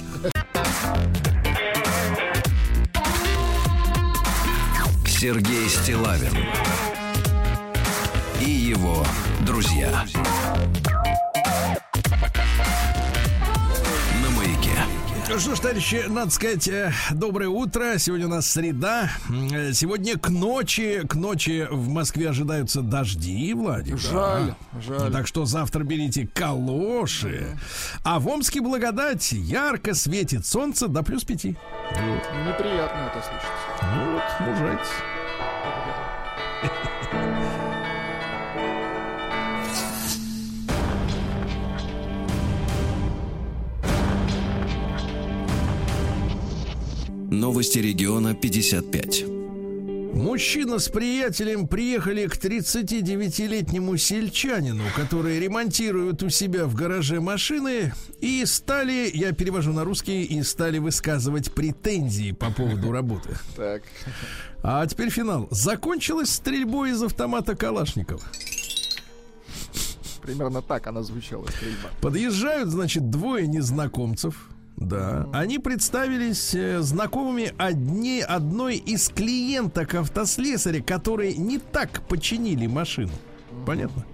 Сергей 5.07 5.69
Стилавин 5.69 6.33
и 8.41 8.51
его 8.51 9.05
друзья. 9.47 10.05
Ну 15.29 15.41
что 15.41 15.57
ж, 15.57 15.59
товарищи, 15.61 16.05
надо 16.09 16.31
сказать, 16.31 16.69
э, 16.69 16.93
доброе 17.11 17.49
утро. 17.49 17.99
Сегодня 17.99 18.27
у 18.27 18.31
нас 18.31 18.49
среда. 18.49 19.11
Э, 19.53 19.73
Сегодня 19.73 20.17
к 20.17 20.29
ночи, 20.29 21.03
к 21.07 21.17
ночи 21.17 21.67
в 21.69 21.89
Москве 21.89 22.31
ожидаются 22.31 22.81
дожди, 22.81 23.53
Владик. 23.53 23.99
Жаль, 23.99 24.55
да. 24.73 24.81
жаль. 24.81 25.13
Так 25.13 25.27
что 25.27 25.45
завтра 25.45 25.83
берите 25.83 26.29
калоши. 26.33 27.59
А 28.05 28.21
в 28.21 28.29
Омске 28.29 28.61
благодать 28.61 29.33
ярко 29.33 29.95
светит 29.95 30.47
солнце 30.47 30.87
до 30.87 31.03
плюс 31.03 31.25
пяти. 31.25 31.57
Неприятно 31.91 33.11
это 33.11 33.21
слышать. 33.27 33.93
Ну 33.97 34.13
вот, 34.13 34.23
мужайтесь. 34.49 34.93
Новости 47.37 47.79
региона 47.79 48.35
55. 48.35 49.25
Мужчина 50.15 50.79
с 50.79 50.89
приятелем 50.89 51.69
приехали 51.69 52.27
к 52.27 52.37
39-летнему 52.39 53.99
сельчанину, 53.99 54.85
который 54.97 55.39
ремонтирует 55.39 56.23
у 56.23 56.31
себя 56.31 56.65
в 56.65 56.75
гараже 56.75 57.21
машины, 57.21 57.93
и 58.23 58.43
стали, 58.47 59.11
я 59.13 59.33
перевожу 59.33 59.75
на 59.75 59.85
русский, 59.85 60.25
и 60.25 60.43
стали 60.43 60.79
высказывать 60.79 61.53
претензии 61.53 62.33
по 62.33 62.51
поводу 62.51 62.91
работы. 62.91 63.37
Так. 63.55 63.83
А 64.63 64.87
теперь 64.87 65.11
финал. 65.11 65.47
Закончилась 65.51 66.31
стрельбой 66.31 66.93
из 66.93 67.03
автомата 67.03 67.55
Калашникова. 67.55 68.23
Примерно 70.23 70.63
так 70.63 70.87
она 70.87 71.03
звучала, 71.03 71.47
стрельба. 71.49 71.91
Подъезжают, 72.01 72.71
значит, 72.71 73.11
двое 73.11 73.47
незнакомцев. 73.47 74.49
Да, 74.77 75.27
они 75.33 75.59
представились 75.59 76.55
э, 76.55 76.81
знакомыми 76.81 77.55
одни, 77.57 78.21
одной 78.21 78.77
из 78.77 79.09
клиенток 79.09 79.95
автослесаря, 79.95 80.83
которые 80.83 81.35
не 81.35 81.59
так 81.59 82.03
починили 82.09 82.67
машину. 82.67 83.13
Понятно? 83.65 84.05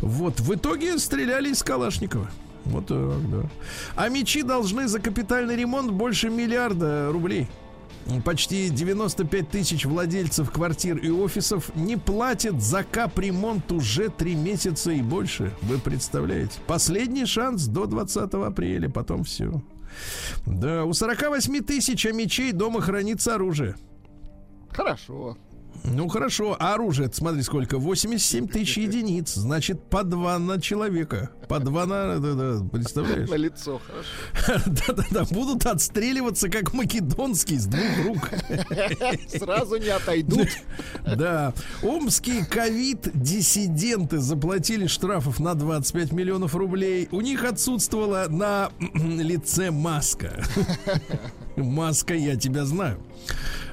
Вот, 0.00 0.38
в 0.38 0.54
итоге 0.54 0.98
стреляли 0.98 1.50
из 1.50 1.64
Калашникова. 1.64 2.30
Вот 2.64 2.86
так, 2.86 3.30
да. 3.30 3.50
А 3.96 4.08
мечи 4.08 4.42
должны 4.42 4.86
за 4.86 5.00
капитальный 5.00 5.56
ремонт 5.56 5.90
больше 5.90 6.30
миллиарда 6.30 7.10
рублей. 7.10 7.48
Почти 8.24 8.70
95 8.70 9.50
тысяч 9.50 9.84
владельцев 9.84 10.50
квартир 10.50 10.96
и 10.96 11.10
офисов 11.10 11.74
не 11.74 11.96
платят 11.96 12.62
за 12.62 12.82
капремонт 12.84 13.70
уже 13.72 14.08
три 14.08 14.34
месяца 14.34 14.92
и 14.92 15.02
больше. 15.02 15.52
Вы 15.62 15.78
представляете? 15.78 16.58
Последний 16.66 17.26
шанс 17.26 17.66
до 17.66 17.86
20 17.86 18.32
апреля, 18.34 18.88
потом 18.88 19.24
все. 19.24 19.60
Да, 20.46 20.84
у 20.84 20.92
48 20.92 21.64
тысяч 21.64 22.04
мечей 22.06 22.52
дома 22.52 22.80
хранится 22.80 23.34
оружие. 23.34 23.76
Хорошо. 24.70 25.36
Ну 25.84 26.08
хорошо, 26.08 26.56
а 26.58 26.74
оружие, 26.74 27.10
смотри, 27.12 27.42
сколько? 27.42 27.78
87 27.78 28.48
тысяч 28.48 28.76
единиц. 28.78 29.34
Значит, 29.34 29.82
по 29.88 30.02
два 30.02 30.38
на 30.38 30.60
человека. 30.60 31.30
По 31.48 31.58
два 31.60 31.86
на... 31.86 32.18
Да, 32.18 32.34
да, 32.34 32.64
представляешь? 32.70 33.28
На 33.28 33.34
лицо, 33.34 33.80
хорошо. 33.86 34.70
Да-да-да, 34.86 35.24
будут 35.30 35.66
отстреливаться, 35.66 36.48
как 36.48 36.74
македонский, 36.74 37.58
с 37.58 37.66
двух 37.66 38.04
рук. 38.04 38.30
Сразу 39.28 39.76
не 39.78 39.88
отойдут. 39.88 40.48
Да. 41.16 41.54
Омские 41.82 42.44
ковид-диссиденты 42.44 44.18
заплатили 44.18 44.86
штрафов 44.86 45.40
на 45.40 45.54
25 45.54 46.12
миллионов 46.12 46.54
рублей. 46.54 47.08
У 47.10 47.20
них 47.20 47.44
отсутствовала 47.44 48.26
на 48.28 48.70
лице 48.94 49.70
маска. 49.70 50.42
Маска, 51.64 52.14
я 52.14 52.36
тебя 52.36 52.64
знаю. 52.64 53.00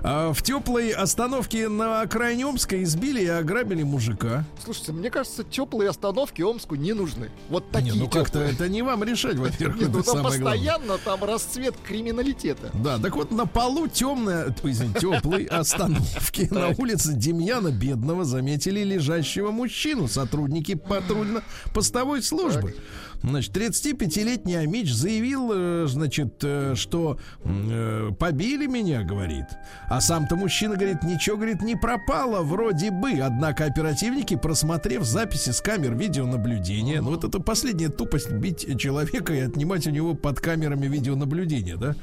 А 0.01 0.33
в 0.33 0.43
теплой 0.43 0.91
остановке 0.91 1.67
на 1.67 2.01
окраине 2.01 2.45
Омска 2.45 2.81
избили 2.83 3.23
и 3.23 3.27
ограбили 3.27 3.81
мужика. 3.81 4.45
Слушайте, 4.63 4.91
мне 4.91 5.09
кажется, 5.09 5.43
теплые 5.43 5.89
остановки 5.89 6.43
Омску 6.43 6.75
не 6.75 6.93
нужны. 6.93 7.31
Вот 7.49 7.71
такие 7.71 7.93
Не, 7.93 7.99
ну 8.01 8.07
как-то 8.07 8.39
это 8.39 8.69
не 8.69 8.83
вам 8.83 9.03
решать, 9.03 9.38
во-первых, 9.38 9.77
Нет, 9.81 9.89
ну 9.89 10.03
там 10.03 10.17
самое 10.17 10.39
главное. 10.39 10.51
постоянно 10.51 10.97
там 10.99 11.23
расцвет 11.23 11.75
криминалитета. 11.83 12.69
Да, 12.73 12.99
так 12.99 13.15
вот 13.15 13.31
на 13.31 13.47
полу 13.47 13.88
темная, 13.88 14.55
извините, 14.63 14.99
теплой 14.99 15.43
остановки 15.49 16.47
на 16.51 16.67
улице 16.77 17.13
Демьяна 17.13 17.71
Бедного 17.71 18.25
заметили 18.25 18.83
лежащего 18.83 19.49
мужчину, 19.49 20.07
сотрудники 20.07 20.75
патрульно-постовой 20.75 22.21
службы. 22.21 22.75
Значит, 23.28 23.57
35-летний 23.57 24.55
Амич 24.55 24.93
заявил, 24.93 25.51
э, 25.51 25.86
значит, 25.88 26.36
э, 26.43 26.73
что 26.76 27.17
э, 27.43 28.11
побили 28.19 28.67
меня, 28.67 29.01
говорит. 29.01 29.45
А 29.89 29.99
сам-то 29.99 30.36
мужчина, 30.36 30.76
говорит, 30.76 31.01
ничего, 31.03 31.36
говорит, 31.36 31.61
не 31.61 31.76
пропало 31.76 32.41
вроде 32.43 32.91
бы. 32.91 33.13
Однако 33.19 33.65
оперативники, 33.65 34.36
просмотрев 34.36 35.03
записи 35.03 35.49
с 35.49 35.59
камер 35.59 35.95
видеонаблюдения, 35.95 37.01
ну 37.01 37.11
вот 37.11 37.23
это 37.23 37.39
последняя 37.39 37.89
тупость 37.89 38.32
бить 38.32 38.80
человека 38.80 39.34
и 39.34 39.39
отнимать 39.39 39.88
у 39.88 39.89
него 39.89 40.13
под 40.13 40.39
камерами 40.39 40.86
видеонаблюдения, 40.86 41.78
да? 41.78 41.95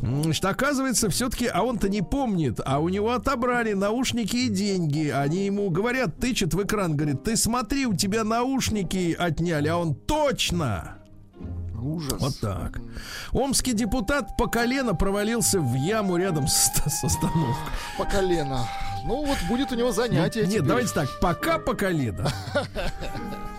Значит, 0.00 0.44
оказывается, 0.44 1.10
все-таки, 1.10 1.46
а 1.46 1.62
он-то 1.62 1.88
не 1.88 2.02
помнит, 2.02 2.60
а 2.64 2.78
у 2.78 2.88
него 2.88 3.12
отобрали 3.12 3.72
наушники 3.72 4.36
и 4.36 4.48
деньги. 4.48 5.08
Они 5.08 5.46
ему 5.46 5.70
говорят, 5.70 6.18
тычет 6.18 6.54
в 6.54 6.62
экран, 6.62 6.96
говорит, 6.96 7.24
ты 7.24 7.36
смотри, 7.36 7.86
у 7.86 7.94
тебя 7.94 8.22
наушники 8.22 9.16
отняли, 9.18 9.68
а 9.68 9.76
он 9.76 9.94
точно 9.94 10.67
Ужас. 11.80 12.20
вот 12.20 12.40
так. 12.40 12.80
Омский 13.32 13.72
депутат 13.72 14.36
по 14.36 14.48
колено 14.48 14.94
провалился 14.94 15.60
в 15.60 15.74
яму 15.74 16.16
рядом 16.16 16.48
с, 16.48 16.72
с 16.74 17.04
остановкой. 17.04 17.54
По 17.96 18.04
колено. 18.04 18.66
Ну 19.04 19.24
вот 19.24 19.38
будет 19.48 19.70
у 19.72 19.76
него 19.76 19.92
занятие. 19.92 20.40
Нет, 20.40 20.50
теперь. 20.50 20.62
давайте 20.62 20.92
так, 20.92 21.08
пока 21.20 21.58
по 21.58 21.74
колено. 21.74 22.30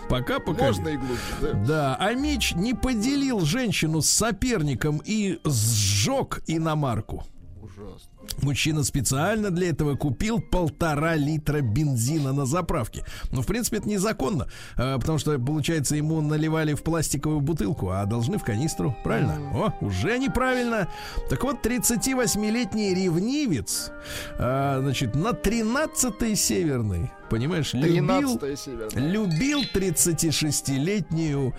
Пока 0.08 0.40
по 0.40 0.52
Можно 0.52 0.88
и 0.88 0.96
глубже, 0.96 1.22
да. 1.40 1.52
Да, 1.52 1.96
а 2.00 2.14
Мич 2.14 2.52
не 2.54 2.74
поделил 2.74 3.40
женщину 3.40 4.02
с 4.02 4.10
соперником 4.10 5.00
и 5.04 5.38
сжег 5.44 6.42
иномарку. 6.48 7.24
Ужасно. 7.62 8.19
Мужчина 8.42 8.84
специально 8.84 9.50
для 9.50 9.70
этого 9.70 9.96
купил 9.96 10.40
полтора 10.40 11.16
литра 11.16 11.60
бензина 11.60 12.32
на 12.32 12.46
заправке. 12.46 13.04
Ну, 13.32 13.42
в 13.42 13.46
принципе, 13.46 13.78
это 13.78 13.88
незаконно, 13.88 14.46
э, 14.76 14.96
потому 14.98 15.18
что, 15.18 15.38
получается, 15.38 15.96
ему 15.96 16.20
наливали 16.20 16.74
в 16.74 16.82
пластиковую 16.82 17.40
бутылку, 17.40 17.90
а 17.90 18.04
должны 18.06 18.38
в 18.38 18.44
канистру, 18.44 18.96
правильно? 19.04 19.38
О, 19.54 19.74
уже 19.84 20.18
неправильно. 20.18 20.88
Так 21.28 21.42
вот, 21.44 21.64
38-летний 21.64 22.94
ревнивец, 22.94 23.92
э, 24.38 24.78
значит, 24.80 25.14
на 25.14 25.30
13-й 25.30 26.34
северный, 26.36 27.10
понимаешь, 27.28 27.74
любил, 27.74 28.38
13 28.38 28.58
северная. 28.58 29.08
любил 29.10 29.62
36-летнюю 29.74 31.54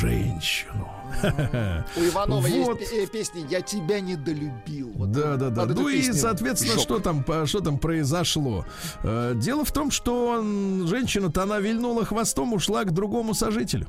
женщину. 0.00 0.88
У 1.96 2.00
Иванова 2.00 2.40
Вот. 2.46 2.80
есть 2.80 2.92
э, 2.92 3.06
песни 3.06 3.46
«Я 3.50 3.60
тебя 3.60 4.00
недолюбил». 4.00 4.90
Вот 4.94 5.12
Да, 5.12 5.36
да, 5.36 5.50
да. 5.50 5.66
Ну 5.66 5.88
и, 5.88 6.02
соответственно, 6.12 6.78
что 6.80 6.98
там, 6.98 7.24
что 7.46 7.60
там 7.60 7.78
произошло? 7.78 8.64
Э, 9.02 9.34
Дело 9.36 9.64
в 9.64 9.72
том, 9.72 9.90
что 9.90 10.28
он, 10.28 10.86
женщина-то 10.86 11.42
она 11.42 11.58
вильнула 11.60 12.04
хвостом, 12.04 12.52
ушла 12.52 12.84
к 12.84 12.92
другому 12.92 13.34
сожителю. 13.34 13.88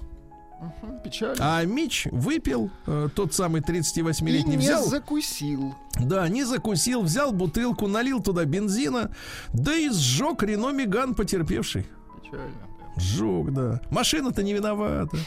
Мгм, 0.62 1.00
Печально. 1.04 1.36
А 1.40 1.64
Мич 1.66 2.08
выпил, 2.12 2.70
э, 2.86 3.10
тот 3.16 3.34
самый 3.34 3.62
И 3.62 3.64
38-летний, 3.64 4.52
не 4.52 4.58
взял, 4.58 4.86
закусил. 4.86 5.74
да, 6.00 6.28
не 6.30 6.44
закусил, 6.44 7.02
взял 7.02 7.32
бутылку, 7.32 7.88
налил 7.88 8.22
туда 8.22 8.46
бензина, 8.46 9.12
да 9.54 9.74
и 9.76 9.90
сжег 9.90 10.44
Рено 10.44 10.70
Меган 10.72 11.16
потерпевший. 11.16 11.88
Печально. 12.24 12.52
Сжег, 12.98 13.52
да. 13.52 13.80
Машина-то 13.90 14.44
не 14.44 14.54
виновата. 14.54 15.18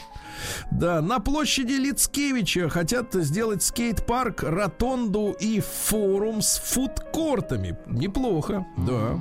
Да, 0.71 1.01
на 1.01 1.19
площади 1.19 1.73
Лицкевича 1.73 2.69
хотят 2.69 3.13
сделать 3.13 3.63
скейт-парк, 3.63 4.43
ротонду 4.43 5.35
и 5.39 5.59
форум 5.61 6.41
с 6.41 6.57
фудкортами. 6.57 7.77
Неплохо, 7.87 8.65
да. 8.77 9.19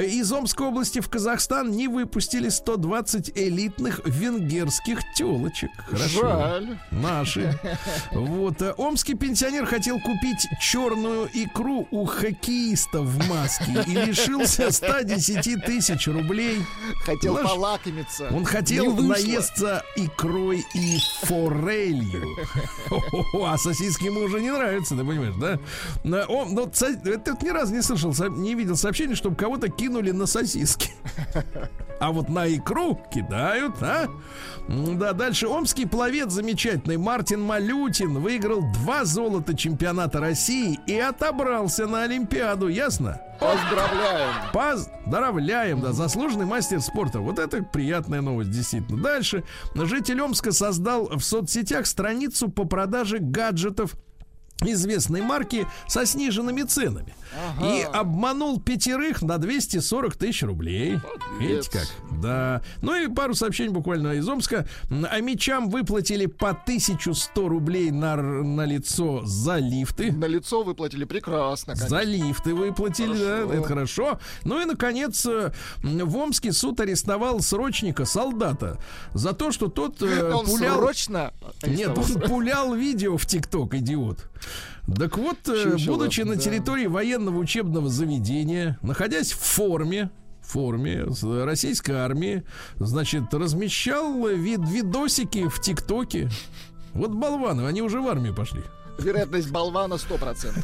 Из 0.00 0.30
Омской 0.32 0.66
области 0.66 1.00
в 1.00 1.08
Казахстан 1.08 1.70
не 1.70 1.88
выпустили 1.88 2.48
120 2.48 3.32
элитных 3.36 4.00
венгерских 4.04 5.00
телочек. 5.14 5.70
Хорошо. 5.88 6.20
Жаль. 6.20 6.78
Наши. 6.90 7.58
Вот. 8.12 8.60
а 8.62 8.74
Омский 8.76 9.14
пенсионер 9.14 9.66
хотел 9.66 9.98
купить 10.00 10.46
черную 10.60 11.28
икру 11.32 11.86
у 11.90 12.04
хоккеиста 12.04 13.00
в 13.00 13.28
маске 13.28 13.84
и 13.86 13.90
лишился 13.94 14.70
110 14.70 15.64
тысяч 15.64 16.06
рублей. 16.06 16.64
Хотел 17.04 17.34
Знаешь, 17.34 17.50
полакомиться. 17.84 18.28
Он 18.32 18.44
хотел 18.44 18.94
наесться 18.96 19.82
икрой 19.96 20.64
и 20.74 20.98
форелью. 21.22 22.24
А 23.44 23.56
сосиски 23.58 24.04
ему 24.04 24.20
уже 24.20 24.40
не 24.40 24.50
нравятся, 24.50 24.96
ты 24.96 25.04
понимаешь, 25.04 25.34
да? 25.40 25.58
На- 26.04 26.24
о, 26.26 26.44
но 26.46 26.70
со- 26.72 26.86
это 26.88 27.36
ни 27.42 27.48
разу 27.48 27.74
не 27.74 27.82
слышал, 27.82 28.12
не 28.30 28.54
видел 28.54 28.76
сообщения, 28.76 29.14
чтобы 29.14 29.36
кого-то 29.36 29.68
кинули 29.68 30.10
на 30.10 30.26
сосиски. 30.26 30.90
А 32.00 32.12
вот 32.12 32.28
на 32.30 32.48
икру 32.48 32.98
кидают, 33.12 33.74
а? 33.82 34.08
Да, 34.68 35.12
дальше 35.12 35.48
омский 35.48 35.86
пловец 35.86 36.30
замечательный 36.32 36.96
Мартин 36.96 37.42
Малютин 37.42 38.20
выиграл 38.20 38.62
два 38.72 39.04
золота 39.04 39.54
чемпионата 39.54 40.18
России 40.20 40.78
и 40.86 40.98
отобрался 40.98 41.86
на 41.86 42.04
Олимпиаду, 42.04 42.68
ясно? 42.68 43.20
Поздравляем. 43.40 44.34
Поздравляем, 44.52 45.80
да, 45.80 45.92
заслуженный 45.92 46.44
мастер 46.44 46.80
спорта. 46.80 47.20
Вот 47.20 47.38
это 47.38 47.62
приятная 47.62 48.20
новость, 48.20 48.50
действительно. 48.50 49.02
Дальше. 49.02 49.44
Житель 49.74 50.20
Омска 50.20 50.52
создал 50.52 51.08
в 51.08 51.20
соцсетях 51.20 51.86
страницу 51.86 52.50
по 52.50 52.64
продаже 52.64 53.18
гаджетов 53.18 53.94
известной 54.62 55.22
марки 55.22 55.66
со 55.88 56.04
сниженными 56.04 56.62
ценами. 56.62 57.14
И 57.62 57.86
обманул 57.92 58.60
пятерых 58.60 59.22
на 59.22 59.38
240 59.38 60.16
тысяч 60.16 60.42
рублей. 60.42 60.98
Видите 61.38 61.70
как? 61.70 61.86
Да. 62.20 62.62
Ну 62.82 62.94
и 62.94 63.08
пару 63.08 63.34
сообщений 63.34 63.70
буквально 63.70 64.14
из 64.14 64.28
Омска. 64.28 64.66
А 64.90 65.20
мечам 65.20 65.70
выплатили 65.70 66.26
по 66.26 66.50
1100 66.50 67.48
рублей 67.48 67.90
на, 67.90 68.16
на 68.16 68.64
лицо 68.64 69.22
за 69.24 69.58
лифты. 69.58 70.12
На 70.12 70.26
лицо 70.26 70.62
выплатили 70.62 71.04
прекрасно. 71.04 71.74
конечно. 71.74 71.88
За 71.88 72.02
лифты 72.02 72.54
выплатили, 72.54 73.14
Хорошо. 73.14 73.46
да, 73.48 73.54
это 73.54 73.62
хорошо. 73.64 74.20
Ну 74.44 74.60
и, 74.60 74.64
наконец, 74.64 75.24
э, 75.26 75.52
в 75.82 76.16
Омске 76.16 76.52
суд 76.52 76.80
арестовал 76.80 77.40
срочника, 77.40 78.04
солдата, 78.04 78.78
за 79.14 79.32
то, 79.32 79.52
что 79.52 79.68
тот 79.68 80.02
э, 80.02 80.32
Он 80.32 80.46
пулял... 80.46 80.76
срочно 80.76 81.32
Нет, 81.66 81.96
он 81.96 82.20
пулял 82.20 82.74
видео 82.74 83.16
в 83.16 83.26
ТикТок, 83.26 83.74
идиот. 83.74 84.26
Так 84.96 85.16
вот, 85.18 85.36
э, 85.48 85.72
Чучело, 85.72 85.96
будучи 85.96 86.22
на 86.22 86.34
да. 86.34 86.40
территории 86.40 86.86
военного 86.86 87.38
учебного 87.38 87.88
заведения, 87.88 88.78
находясь 88.82 89.32
в 89.32 89.38
форме, 89.38 90.10
форме 90.42 91.06
с 91.12 91.22
российской 91.22 91.92
армии, 91.92 92.42
значит, 92.78 93.32
размещал 93.32 94.26
вид 94.26 94.60
видосики 94.68 95.48
в 95.48 95.60
ТикТоке. 95.60 96.28
Вот 96.92 97.12
болваны, 97.12 97.66
они 97.66 97.82
уже 97.82 98.00
в 98.00 98.08
армию 98.08 98.34
пошли. 98.34 98.62
Вероятность 98.98 99.50
болвана 99.50 99.94
100%. 99.94 100.62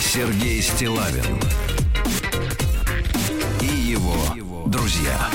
Сергей 0.00 0.62
Стилавин 0.62 1.38
и 3.60 3.66
его 3.66 4.64
друзья. 4.66 5.30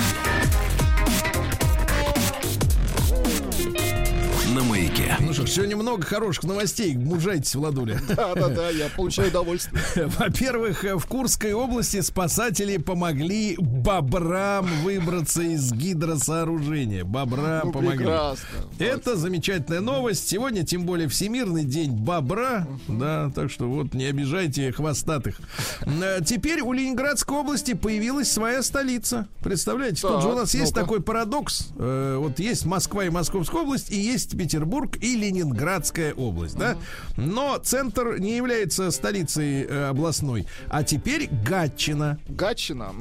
На 4.53 4.61
маяке. 4.63 5.15
Ну 5.19 5.33
что 5.33 5.47
ж, 5.47 5.51
сегодня 5.51 5.75
много 5.77 6.03
хороших 6.05 6.43
новостей. 6.43 6.95
Мужайтесь, 6.95 7.55
Владуля. 7.55 7.99
Да-да-да, 8.09 8.69
я 8.69 8.87
получаю 8.89 9.29
удовольствие. 9.29 9.81
Во-первых, 10.19 10.83
в 10.83 11.05
Курской 11.07 11.53
области 11.53 12.01
спасатели 12.01 12.77
помогли 12.77 13.55
бобрам 13.57 14.67
выбраться 14.83 15.41
из 15.41 15.71
гидросооружения. 15.71 17.03
Бобрам 17.03 17.67
Ну, 17.67 17.71
помогли. 17.71 17.99
прекрасно. 17.99 18.45
Это 18.77 19.15
замечательная 19.15 19.79
новость. 19.81 20.27
Сегодня, 20.27 20.63
тем 20.63 20.85
более, 20.85 21.07
Всемирный 21.07 21.63
день 21.63 21.91
бобра. 21.91 22.67
Да, 22.87 23.31
так 23.33 23.49
что 23.49 23.65
вот 23.67 23.93
не 23.93 24.05
обижайте 24.05 24.71
хвостатых. 24.71 25.39
Э, 25.81 26.19
Теперь 26.23 26.61
у 26.61 26.73
Ленинградской 26.73 27.37
области 27.37 27.73
появилась 27.73 28.31
своя 28.31 28.61
столица. 28.61 29.27
Представляете, 29.43 30.01
тут 30.01 30.21
же 30.21 30.27
у 30.27 30.35
нас 30.35 30.53
есть 30.53 30.75
такой 30.75 31.01
парадокс. 31.01 31.69
Э, 31.77 32.17
Вот 32.19 32.37
есть 32.39 32.65
Москва 32.65 33.05
и 33.05 33.09
Московская 33.09 33.61
область, 33.61 33.89
и 33.91 33.97
есть 33.99 34.35
Петербург 34.43 34.97
и 35.01 35.15
Ленинградская 35.15 36.13
область, 36.13 36.57
да? 36.57 36.75
Но 37.15 37.57
центр 37.63 38.19
не 38.19 38.35
является 38.35 38.91
столицей 38.91 39.63
э, 39.63 39.89
областной. 39.89 40.45
А 40.69 40.83
теперь 40.83 41.29
Гатчина. 41.47 42.19
Гатчина. 42.27 42.91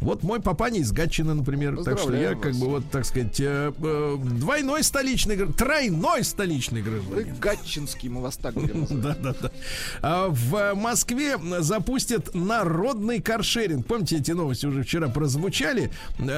Вот 0.00 0.22
мой 0.22 0.42
папаня 0.42 0.80
из 0.80 0.92
Гатчины, 0.92 1.32
например. 1.32 1.82
Так 1.82 1.98
что 1.98 2.14
я 2.14 2.34
как 2.34 2.54
бы 2.56 2.68
вот, 2.68 2.90
так 2.90 3.06
сказать, 3.06 3.40
э, 3.40 3.72
э, 3.82 4.16
двойной 4.20 4.82
столичный, 4.82 5.38
тройной 5.54 6.24
столичный 6.24 6.82
гражданин. 6.82 7.36
гатчинский, 7.40 8.10
мы 8.10 8.20
вас 8.20 8.36
так 8.36 8.52
будем. 8.52 8.86
Да, 9.00 9.16
да, 9.18 9.34
да. 9.40 10.28
В 10.28 10.74
Москве 10.74 11.38
запустят 11.60 12.34
народный 12.34 13.22
каршеринг. 13.22 13.86
Помните, 13.86 14.18
эти 14.18 14.32
новости 14.32 14.66
уже 14.66 14.82
вчера 14.82 15.08
прозвучали? 15.08 15.90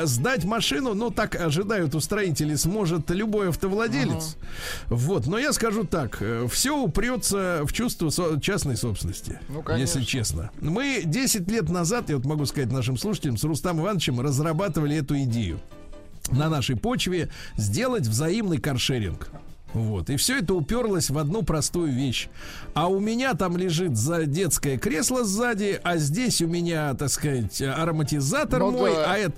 Сдать 0.04 0.44
машину, 0.44 0.94
ну, 0.94 1.10
так 1.10 1.34
ожидают 1.34 1.96
устроители, 1.96 2.54
сможет 2.54 3.10
любой 3.10 3.48
автовладелец. 3.48 4.36
Вот, 4.88 5.26
но 5.26 5.38
я 5.38 5.52
скажу 5.52 5.84
так, 5.84 6.22
все 6.50 6.76
упрется 6.76 7.62
в 7.64 7.72
чувство 7.72 8.10
со- 8.10 8.40
частной 8.40 8.76
собственности. 8.76 9.38
Ну, 9.48 9.62
конечно. 9.62 9.98
Если 9.98 10.02
честно. 10.08 10.50
Мы 10.60 11.02
10 11.04 11.50
лет 11.50 11.68
назад, 11.68 12.08
я 12.10 12.16
вот 12.16 12.24
могу 12.24 12.46
сказать 12.46 12.70
нашим 12.72 12.96
слушателям, 12.96 13.36
с 13.36 13.44
Рустам 13.44 13.80
Ивановичем 13.80 14.20
разрабатывали 14.20 14.96
эту 14.96 15.18
идею 15.22 15.60
на 16.30 16.48
нашей 16.48 16.76
почве 16.76 17.28
сделать 17.56 18.06
взаимный 18.06 18.58
каршеринг. 18.58 19.28
Вот. 19.74 20.08
И 20.08 20.16
все 20.16 20.38
это 20.38 20.54
уперлось 20.54 21.10
в 21.10 21.18
одну 21.18 21.42
простую 21.42 21.92
вещь. 21.92 22.28
А 22.74 22.86
у 22.86 23.00
меня 23.00 23.34
там 23.34 23.56
лежит 23.56 23.96
за 23.96 24.24
детское 24.24 24.78
кресло 24.78 25.24
сзади, 25.24 25.80
а 25.82 25.96
здесь 25.96 26.40
у 26.42 26.46
меня, 26.46 26.94
так 26.94 27.08
сказать, 27.10 27.60
ароматизатор 27.60 28.60
Ну 28.60 28.70
мой, 28.70 28.92
да. 28.92 29.12
а, 29.12 29.18
это, 29.18 29.34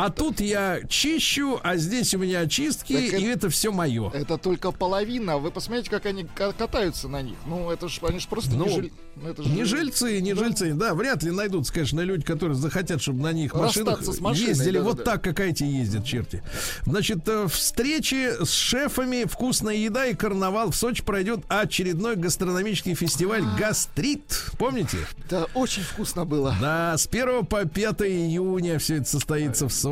а 0.00 0.10
тут 0.10 0.38
я 0.40 0.78
чищу, 0.88 1.58
а 1.60 1.76
здесь 1.76 2.14
у 2.14 2.18
меня 2.18 2.40
очистки, 2.40 2.92
Так 2.92 3.02
и 3.02 3.06
это- 3.08 3.16
это 3.26 3.48
все 3.50 3.72
мое. 3.72 4.10
Это 4.14 4.38
только 4.38 4.70
половина. 4.70 5.38
Вы 5.38 5.50
посмотрите, 5.50 5.90
как 5.90 6.06
они 6.06 6.22
ка- 6.24 6.52
катаются 6.52 7.08
на 7.08 7.20
них. 7.20 7.34
Ну, 7.46 7.68
это 7.68 7.88
ж, 7.88 7.98
они 8.02 8.20
ж 8.20 8.28
просто 8.28 8.52
Ну, 8.52 8.66
не 8.66 8.70
жиль- 8.76 8.92
это 9.26 9.42
же- 9.42 9.48
Не 9.50 9.64
жильцы, 9.64 10.20
не 10.20 10.34
жильцы, 10.34 10.72
да, 10.74 10.94
вряд 10.94 11.24
ли 11.24 11.32
найдутся, 11.32 11.72
конечно, 11.72 12.00
люди, 12.00 12.22
которые 12.24 12.54
захотят, 12.54 13.02
чтобы 13.02 13.22
на 13.22 13.32
них 13.32 13.52
машинах 13.54 14.00
машиной, 14.20 14.50
ездили 14.50 14.78
вот 14.78 14.98
да-да-да. 14.98 15.10
так, 15.16 15.24
как 15.24 15.40
эти 15.40 15.64
ездят, 15.64 16.04
черти. 16.04 16.44
Значит, 16.86 17.26
э, 17.26 17.48
встречи 17.48 18.44
с 18.44 18.52
шефами, 18.52 19.24
вкусная 19.28 19.74
еда 19.74 20.06
и 20.06 20.14
карнавал. 20.14 20.70
В 20.70 20.76
Сочи 20.76 21.02
пройдет 21.02 21.40
очередной 21.48 22.14
гастрономический 22.14 22.94
фестиваль 22.94 23.42
«Гастрит». 23.58 24.44
Помните? 24.58 24.98
Да, 25.28 25.46
очень 25.54 25.82
вкусно 25.82 26.24
было. 26.24 26.54
Да, 26.60 26.96
с 26.96 27.06
1 27.08 27.44
по 27.46 27.64
5 27.64 28.02
июня 28.02 28.78
все 28.78 28.96
это 28.98 29.08
состоится 29.08 29.66
в 29.68 29.72
Сочи. 29.72 29.87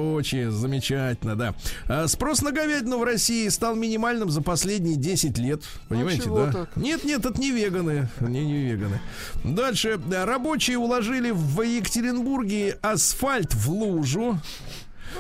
Замечательно, 0.51 1.37
да. 1.37 1.55
А, 1.89 2.07
Спрос 2.09 2.43
на 2.43 2.53
говядину 2.53 2.99
в 2.99 3.05
России 3.05 3.49
стал 3.49 3.75
минимальным 3.75 4.31
за 4.31 4.43
последние 4.43 4.97
10 4.97 5.39
лет. 5.39 5.63
Понимаете, 5.89 6.25
чего 6.25 6.47
да? 6.47 6.53
так? 6.53 6.77
Нет, 6.77 7.05
нет, 7.05 7.25
это 7.25 7.41
не 7.41 7.51
веганы. 7.51 8.09
Не, 8.21 8.45
не 8.45 8.65
веганы. 8.65 9.01
Дальше. 9.45 9.99
Да, 9.99 10.27
Рабочие 10.27 10.79
уложили 10.79 11.31
в 11.31 11.63
Екатеринбурге 11.63 12.79
асфальт 12.83 13.55
в 13.55 13.71
лужу. 13.71 14.39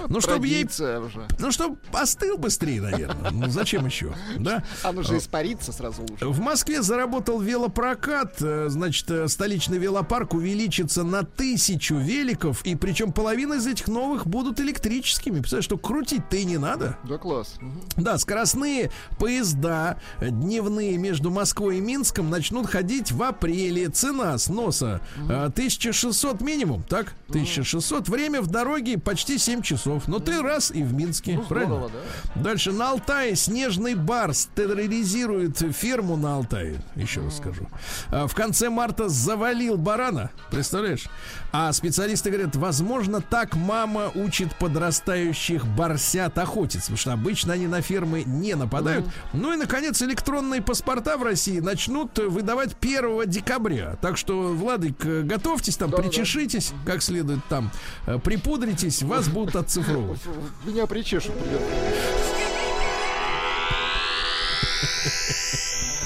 Ну, 0.09 0.21
чтобы 0.21 0.47
ей... 0.47 0.65
Уже. 0.67 1.27
Ну, 1.39 1.51
чтобы 1.51 1.77
остыл 1.93 2.39
быстрее, 2.39 2.81
наверное. 2.81 3.31
Ну, 3.31 3.49
зачем 3.49 3.87
еще? 3.87 4.15
Да? 4.39 4.63
Оно 4.83 5.03
же 5.03 5.19
испарится 5.19 5.73
сразу 5.73 6.03
лучше. 6.03 6.27
В 6.27 6.41
Москве 6.41 6.83
заработал 6.83 7.41
велопрокат. 7.41 8.37
Э, 8.41 8.67
Значит, 8.69 9.11
э, 9.11 9.29
столичный 9.29 9.79
велопарк 9.79 10.35
увеличится 10.35 11.03
на 11.03 11.23
тысячу 11.23 11.97
великов. 11.97 12.65
И 12.65 12.75
причем 12.77 13.13
половина 13.13 13.55
из 13.55 13.67
этих 13.67 13.89
новых 13.89 14.27
будут 14.27 14.61
электрическими. 14.61 15.39
Представляешь, 15.41 15.65
что 15.65 15.79
крутить-то 15.79 16.37
и 16.37 16.45
не 16.45 16.59
надо. 16.59 16.99
Да, 17.05 17.19
класс. 17.19 17.55
Мгм. 17.61 17.81
Да, 17.97 18.19
скоростные 18.19 18.91
поезда 19.19 19.99
э, 20.21 20.31
дневные 20.31 20.97
между 20.99 21.31
Москвой 21.31 21.79
и 21.79 21.81
Минском 21.81 22.31
начнут 22.31 22.67
ходить 22.67 23.13
в 23.13 23.23
апреле. 23.23 23.89
Цена 23.89 24.37
сноса 24.39 25.01
э, 25.29 25.45
1600 25.47 26.41
минимум, 26.41 26.83
так? 26.83 27.15
1600. 27.29 28.09
Время 28.09 28.41
в 28.43 28.47
дороге 28.49 28.99
почти 28.99 29.39
7 29.39 29.63
часов. 29.63 29.86
Но 30.07 30.19
ты 30.19 30.43
раз 30.43 30.71
и 30.71 30.83
в 30.83 30.93
Минске, 30.93 31.37
Ну, 31.37 31.43
правильно? 31.45 31.77
здорово, 31.77 31.91
да. 32.35 32.43
Дальше 32.43 32.73
на 32.73 32.91
Алтае 32.91 33.37
снежный 33.37 33.95
барс 33.95 34.49
терроризирует 34.55 35.59
ферму 35.75 36.17
на 36.17 36.37
Алтае. 36.37 36.77
Еще 36.97 37.21
раз 37.23 37.37
скажу. 37.39 37.67
А, 38.11 38.27
В 38.27 38.35
конце 38.35 38.71
марта 38.71 39.09
завалил 39.09 39.77
барана. 39.77 40.31
Представляешь? 40.51 41.07
А 41.53 41.73
специалисты 41.73 42.31
говорят, 42.31 42.57
возможно, 42.57 43.21
так 43.21 43.55
мама 43.55 44.11
учит 44.15 44.55
подрастающих 44.57 45.67
барсят 45.67 46.37
охотиться. 46.39 46.87
Потому 46.93 46.99
что 46.99 47.13
обычно 47.13 47.53
они 47.55 47.67
на 47.67 47.81
фермы 47.81 48.23
не 48.25 48.55
нападают. 48.55 49.07
Ну 49.33 49.53
и, 49.53 49.57
наконец, 49.57 50.01
электронные 50.03 50.63
паспорта 50.63 51.17
в 51.17 51.23
России 51.23 51.61
начнут 51.61 52.19
выдавать 52.19 52.77
1 52.81 53.29
декабря. 53.29 53.97
Так 54.01 54.17
что, 54.17 54.49
Владик, 54.55 54.99
готовьтесь 55.05 55.77
там, 55.77 55.91
Да-да-да. 55.91 56.09
причешитесь 56.09 56.73
как 56.85 57.03
следует 57.03 57.41
там, 57.49 57.71
э, 58.07 58.19
припудритесь, 58.19 59.03
вас 59.03 59.29
будут 59.29 59.55
оцифровывать. 59.77 60.21
Меня 60.65 60.87
причешут. 60.87 61.33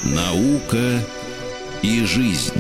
Наука 0.05 1.01
и 1.83 2.05
жизнь. 2.05 2.55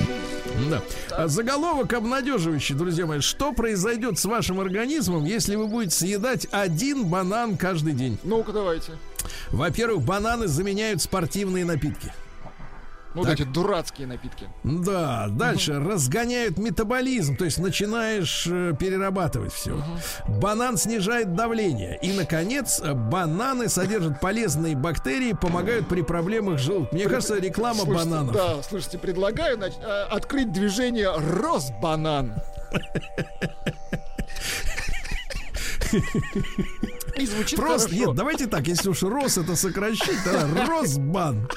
Да. 0.68 0.82
А 1.10 1.26
Заголовок 1.28 1.92
обнадеживающий, 1.92 2.74
друзья 2.74 3.06
мои. 3.06 3.20
Что 3.20 3.52
произойдет 3.52 4.18
с 4.18 4.24
вашим 4.24 4.60
организмом, 4.60 5.24
если 5.24 5.56
вы 5.56 5.66
будете 5.66 5.96
съедать 5.96 6.46
один 6.50 7.06
банан 7.06 7.56
каждый 7.56 7.94
день? 7.94 8.18
Ну-ка, 8.22 8.52
давайте. 8.52 8.92
Во-первых, 9.50 10.04
бананы 10.04 10.48
заменяют 10.48 11.02
спортивные 11.02 11.64
напитки. 11.64 12.12
Ну, 13.12 13.22
вот 13.22 13.28
Так. 13.28 13.40
эти 13.40 13.42
дурацкие 13.48 14.06
напитки. 14.06 14.46
Да, 14.62 15.26
дальше 15.28 15.80
разгоняют 15.80 16.58
метаболизм, 16.58 17.36
то 17.36 17.44
есть 17.44 17.58
начинаешь 17.58 18.46
э, 18.48 18.72
перерабатывать 18.78 19.52
все. 19.52 19.82
Банан 20.28 20.76
снижает 20.76 21.34
давление. 21.34 21.98
И, 22.02 22.12
наконец, 22.12 22.80
э, 22.80 22.94
бананы 22.94 23.68
содержат 23.68 24.20
полезные 24.20 24.76
бактерии, 24.76 25.32
помогают 25.32 25.88
при 25.88 26.02
проблемах 26.02 26.58
желудка. 26.60 26.94
Мне 26.94 27.08
кажется, 27.08 27.36
реклама 27.38 27.80
Слушайте, 27.84 28.10
бананов. 28.10 28.32
Да, 28.34 28.62
слушайте, 28.62 28.98
предлагаю 28.98 29.58
нач- 29.58 29.82
а, 29.82 30.04
открыть 30.10 30.52
движение 30.52 31.10
Росбанан. 31.16 32.34
И 37.16 37.26
звучит 37.26 37.58
Просто, 37.58 37.88
хорошо. 37.88 38.06
нет, 38.06 38.14
давайте 38.16 38.46
так, 38.46 38.66
если 38.68 38.88
уж 38.88 39.02
Рос 39.02 39.36
это 39.38 39.56
сокращать, 39.56 40.22
тогда 40.24 40.66
Росбан. 40.66 41.48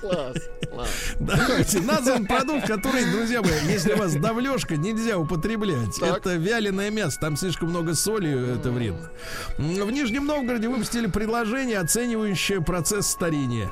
Класс, 0.00 0.36
класс. 0.70 0.88
Давайте, 1.18 1.80
назван 1.80 2.26
продукт, 2.26 2.66
который, 2.66 3.04
друзья 3.10 3.42
мои, 3.42 3.52
если 3.68 3.92
у 3.94 3.96
вас 3.96 4.14
давлешка, 4.14 4.76
нельзя 4.76 5.18
употреблять. 5.18 5.98
Так. 6.00 6.18
Это 6.18 6.34
вяленое 6.36 6.90
мясо, 6.90 7.18
там 7.20 7.36
слишком 7.36 7.70
много 7.70 7.94
соли, 7.94 8.56
это 8.58 8.70
вредно. 8.70 9.10
В 9.58 9.90
Нижнем 9.90 10.26
Новгороде 10.26 10.68
выпустили 10.68 11.06
предложение, 11.06 11.78
оценивающее 11.78 12.60
процесс 12.60 13.06
старения. 13.08 13.70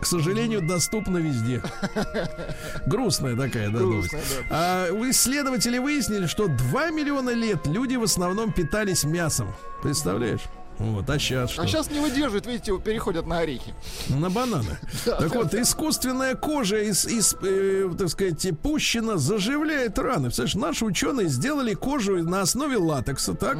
К 0.00 0.06
сожалению, 0.06 0.62
доступно 0.62 1.18
везде. 1.18 1.60
Грустная 2.86 3.36
такая, 3.36 3.68
да, 3.70 3.80
новость. 3.80 4.10
Грустная, 4.10 4.44
А, 4.50 4.88
исследователи 5.10 5.78
выяснили, 5.78 6.26
что 6.26 6.46
2 6.46 6.90
миллиона 6.90 7.30
лет 7.30 7.66
люди 7.66 7.96
в 7.96 8.04
основном 8.04 8.52
питались 8.52 9.02
мясом. 9.02 9.52
Представляешь? 9.82 10.42
Вот, 10.78 11.10
а 11.10 11.18
сейчас 11.18 11.50
что? 11.50 11.62
А 11.62 11.66
сейчас 11.66 11.90
не 11.90 11.98
выдерживают, 11.98 12.46
видите, 12.46 12.78
переходят 12.78 13.26
на 13.26 13.38
орехи. 13.38 13.74
На 14.08 14.30
бананы. 14.30 14.78
Так 15.04 15.34
вот, 15.34 15.52
искусственная 15.54 16.36
кожа 16.36 16.78
из, 16.78 17.04
из 17.04 17.34
э, 17.42 17.90
так 17.98 18.08
сказать, 18.08 18.46
пущена 18.60 19.16
заживляет 19.16 19.98
раны. 19.98 20.24
Представляешь, 20.24 20.54
наши 20.54 20.84
ученые 20.84 21.28
сделали 21.28 21.74
кожу 21.74 22.22
на 22.22 22.42
основе 22.42 22.76
латекса, 22.76 23.34
так? 23.34 23.58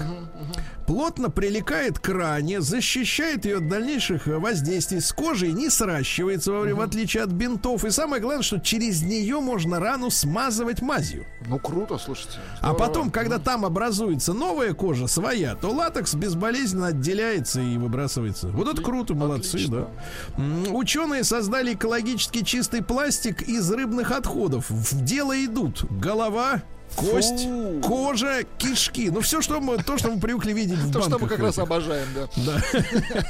Плотно 0.86 1.28
прилегает 1.28 1.98
к 1.98 2.08
ране, 2.08 2.60
защищает 2.62 3.44
ее 3.44 3.58
от 3.58 3.68
дальнейших 3.68 4.26
воздействий. 4.26 5.00
С 5.00 5.12
кожей 5.12 5.52
не 5.52 5.68
сращивается, 5.68 6.52
во 6.52 6.60
время, 6.60 6.78
в 6.78 6.80
отличие 6.80 7.24
от 7.24 7.30
бинтов. 7.30 7.84
И 7.84 7.90
самое 7.90 8.22
главное, 8.22 8.42
что 8.42 8.58
через 8.58 9.02
нее 9.02 9.40
можно 9.40 9.80
рану 9.80 10.10
смазывать 10.10 10.80
мазью. 10.80 11.26
Ну, 11.46 11.58
круто, 11.58 11.98
слушайте. 11.98 12.38
А 12.60 12.68
Здорово. 12.72 12.78
потом, 12.78 13.10
когда 13.10 13.38
там 13.38 13.66
образуется 13.66 14.32
новая 14.32 14.72
кожа 14.72 15.08
своя, 15.08 15.56
то 15.56 15.70
латекс 15.70 16.14
безболезненно 16.14 16.86
отделяется 16.86 17.07
и 17.12 17.78
выбрасывается. 17.78 18.48
Вот 18.48 18.68
это 18.68 18.82
круто, 18.82 19.14
молодцы, 19.14 19.56
Отлично. 19.56 19.88
да. 20.36 20.70
Ученые 20.72 21.24
создали 21.24 21.74
экологически 21.74 22.42
чистый 22.44 22.82
пластик 22.82 23.42
из 23.42 23.70
рыбных 23.70 24.10
отходов. 24.12 24.68
В 24.70 25.04
дело 25.04 25.32
идут 25.44 25.84
голова, 25.90 26.62
кость, 26.96 27.44
Фу. 27.44 27.80
кожа, 27.82 28.42
кишки. 28.58 29.10
Ну, 29.10 29.20
все, 29.20 29.40
что 29.40 29.60
мы, 29.60 29.78
то, 29.78 29.98
что 29.98 30.10
мы 30.10 30.20
привыкли 30.20 30.52
видеть 30.52 30.78
в 30.78 30.92
То, 30.92 31.02
что 31.02 31.18
мы 31.18 31.28
как 31.28 31.40
раз 31.40 31.58
обожаем, 31.58 32.08
да. 32.14 32.28
Да. 32.44 32.62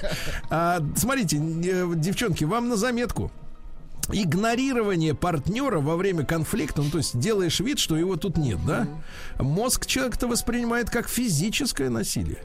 А, 0.51 0.83
смотрите, 0.97 1.39
девчонки, 1.41 2.45
вам 2.45 2.69
на 2.69 2.77
заметку. 2.77 3.31
Игнорирование 4.11 5.15
партнера 5.15 5.81
во 5.81 5.97
время 5.97 6.25
конфликта, 6.25 6.81
ну 6.81 6.89
то 6.89 6.97
есть 6.97 7.19
делаешь 7.19 7.61
вид, 7.61 7.79
что 7.79 7.95
его 7.95 8.17
тут 8.17 8.39
нет, 8.39 8.59
да? 8.67 8.89
Мозг 9.39 9.85
человека-то 9.85 10.27
воспринимает 10.27 10.89
как 10.89 11.11
физическое 11.11 11.91
насилие. 11.91 12.39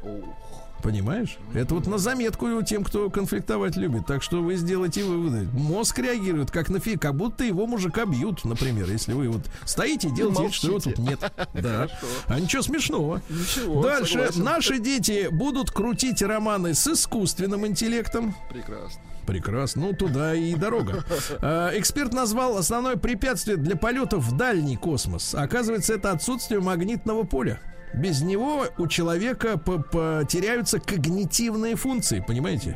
Понимаешь? 0.84 1.38
Это 1.54 1.76
вот 1.76 1.88
на 1.88 1.98
заметку 1.98 2.62
тем, 2.62 2.84
кто 2.84 3.10
конфликтовать 3.10 3.78
любит. 3.78 4.06
Так 4.06 4.22
что 4.22 4.42
вы 4.44 4.56
сделаете 4.56 5.06
выводы. 5.06 5.48
Мозг 5.54 5.98
реагирует 6.00 6.52
как 6.52 6.70
на 6.70 6.80
фи, 6.82 6.98
как 6.98 7.16
будто 7.16 7.46
его 7.46 7.66
мужика 7.66 8.06
бьют, 8.06 8.44
например, 8.44 8.90
если 8.92 9.14
вы 9.14 9.30
вот 9.30 9.44
стоите 9.64 10.10
и 10.10 10.12
делаете 10.12 10.44
вид, 10.44 10.54
что 10.54 10.68
его 10.68 10.80
тут 10.80 10.98
нет. 10.98 11.20
Да. 11.54 11.88
А 12.28 12.40
ничего 12.40 12.62
смешного. 12.62 13.22
Ничего, 13.30 13.82
Дальше 13.82 14.14
согласен. 14.14 14.44
наши 14.44 14.80
дети 14.80 15.30
будут 15.32 15.72
крутить 15.72 16.22
романы 16.22 16.74
с 16.74 16.86
искусственным 16.86 17.66
интеллектом. 17.66 18.36
Прекрасно. 18.50 19.02
Прекрасно. 19.26 19.84
Ну, 19.84 19.94
туда 19.94 20.36
и 20.36 20.54
дорога. 20.56 21.06
А, 21.42 21.72
Эксперт 21.78 22.14
назвал 22.14 22.58
основное 22.58 22.98
препятствие 22.98 23.56
для 23.56 23.78
полетов 23.78 24.26
в 24.26 24.36
дальний 24.36 24.76
космос. 24.76 25.34
Оказывается, 25.34 25.94
это 25.94 26.12
отсутствие 26.12 26.60
магнитного 26.60 27.24
поля. 27.24 27.62
Без 27.94 28.22
него 28.22 28.66
у 28.78 28.88
человека 28.88 29.58
по- 29.58 29.78
потеряются 29.80 30.80
когнитивные 30.80 31.76
функции, 31.76 32.24
понимаете? 32.28 32.76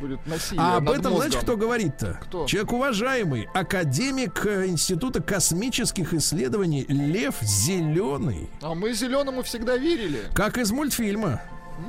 А 0.56 0.76
об 0.76 0.88
этом, 0.90 1.16
знаете, 1.16 1.36
мозгом. 1.38 1.42
кто 1.42 1.56
говорит-то? 1.56 2.20
Кто? 2.22 2.46
Человек 2.46 2.72
уважаемый, 2.72 3.48
академик 3.54 4.46
э, 4.46 4.66
Института 4.66 5.20
космических 5.22 6.14
исследований 6.14 6.84
Лев 6.88 7.34
Зеленый. 7.40 8.48
А 8.62 8.74
мы 8.74 8.92
зеленому 8.94 9.42
всегда 9.42 9.76
верили. 9.76 10.20
Как 10.34 10.56
из 10.58 10.70
мультфильма 10.70 11.40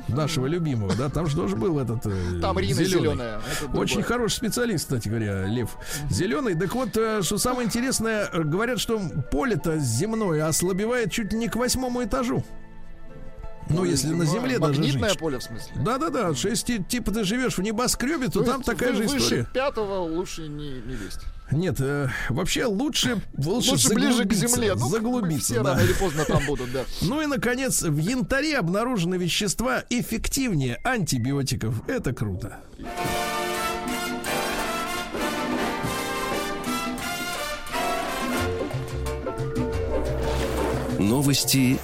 нашего 0.08 0.46
любимого, 0.46 0.94
да, 0.94 1.08
там 1.08 1.26
же 1.26 1.34
тоже 1.36 1.56
был 1.56 1.78
этот 1.78 2.06
э, 2.06 2.40
Там 2.40 2.58
Рина 2.58 2.74
зелёный. 2.74 3.08
зеленая. 3.08 3.40
Очень 3.74 4.02
хороший 4.02 4.34
специалист, 4.36 4.84
кстати 4.84 5.08
говоря, 5.08 5.46
Лев 5.46 5.76
Зеленый. 6.10 6.54
Так 6.54 6.74
вот, 6.74 6.96
э, 6.96 7.22
что 7.22 7.38
самое 7.38 7.66
интересное, 7.66 8.28
говорят, 8.32 8.78
что 8.80 9.00
поле-то 9.30 9.78
земное 9.78 10.46
ослабевает 10.46 11.10
чуть 11.12 11.32
не 11.32 11.48
к 11.48 11.56
восьмому 11.56 12.02
этажу. 12.04 12.44
Ну, 13.70 13.84
если 13.84 14.08
на 14.08 14.24
Земле 14.24 14.58
даже 14.58 14.80
Магнитное 14.80 15.10
жить. 15.10 15.18
поле, 15.18 15.38
в 15.38 15.42
смысле? 15.42 15.72
Да-да-да, 15.76 16.34
что 16.34 16.48
если 16.48 16.78
ти- 16.78 16.84
типа 16.84 17.12
ты 17.12 17.24
живешь 17.24 17.56
в 17.56 17.62
небоскребе, 17.62 18.26
то 18.26 18.40
То 18.40 18.44
там 18.44 18.56
есть 18.56 18.66
такая 18.66 18.94
же 18.94 19.06
история. 19.06 19.46
пятого 19.52 20.00
лучше 20.00 20.42
не, 20.48 20.70
не 20.80 20.94
лезть. 20.96 21.20
Нет, 21.52 21.76
э, 21.80 22.08
вообще 22.28 22.64
лучше, 22.66 23.20
лучше, 23.36 23.72
Лучше 23.72 23.88
ближе 23.94 24.08
к 24.24 24.32
заглубиться, 24.32 24.48
земле. 24.48 24.74
Ну, 24.76 24.88
заглубиться, 24.88 25.44
все 25.54 25.62
да. 25.62 25.70
рано 25.74 25.80
или 25.80 25.92
поздно 25.94 26.24
там 26.24 26.46
будут, 26.46 26.70
да. 26.72 26.84
Ну 27.02 27.20
и, 27.22 27.26
наконец, 27.26 27.82
в 27.82 27.96
янтаре 27.98 28.56
обнаружены 28.56 29.16
вещества 29.16 29.82
эффективнее 29.90 30.76
антибиотиков. 30.84 31.88
Это 31.88 32.12
круто. 32.12 32.58
Новости 40.98 41.78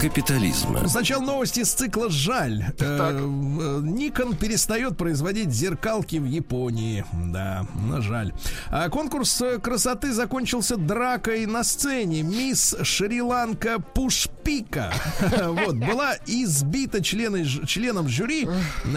капитализма. 0.00 0.88
Сначала 0.88 1.22
новости 1.22 1.62
с 1.62 1.74
цикла 1.74 2.08
«Жаль». 2.08 2.64
Э, 2.78 3.18
э, 3.20 3.80
Никон 3.82 4.34
перестает 4.34 4.96
производить 4.96 5.50
зеркалки 5.50 6.16
в 6.16 6.24
Японии. 6.24 7.04
Да, 7.12 7.66
на 7.74 8.00
жаль. 8.00 8.32
А 8.70 8.88
конкурс 8.88 9.42
э, 9.42 9.58
красоты 9.58 10.12
закончился 10.12 10.76
дракой 10.76 11.44
на 11.44 11.64
сцене. 11.64 12.22
Мисс 12.22 12.74
Шри-Ланка 12.82 13.78
Пушпика 14.44 14.92
вот, 15.48 15.76
была 15.76 16.16
избита 16.26 17.02
членой, 17.02 17.44
ж- 17.44 17.66
членом 17.66 18.08
жюри, 18.08 18.48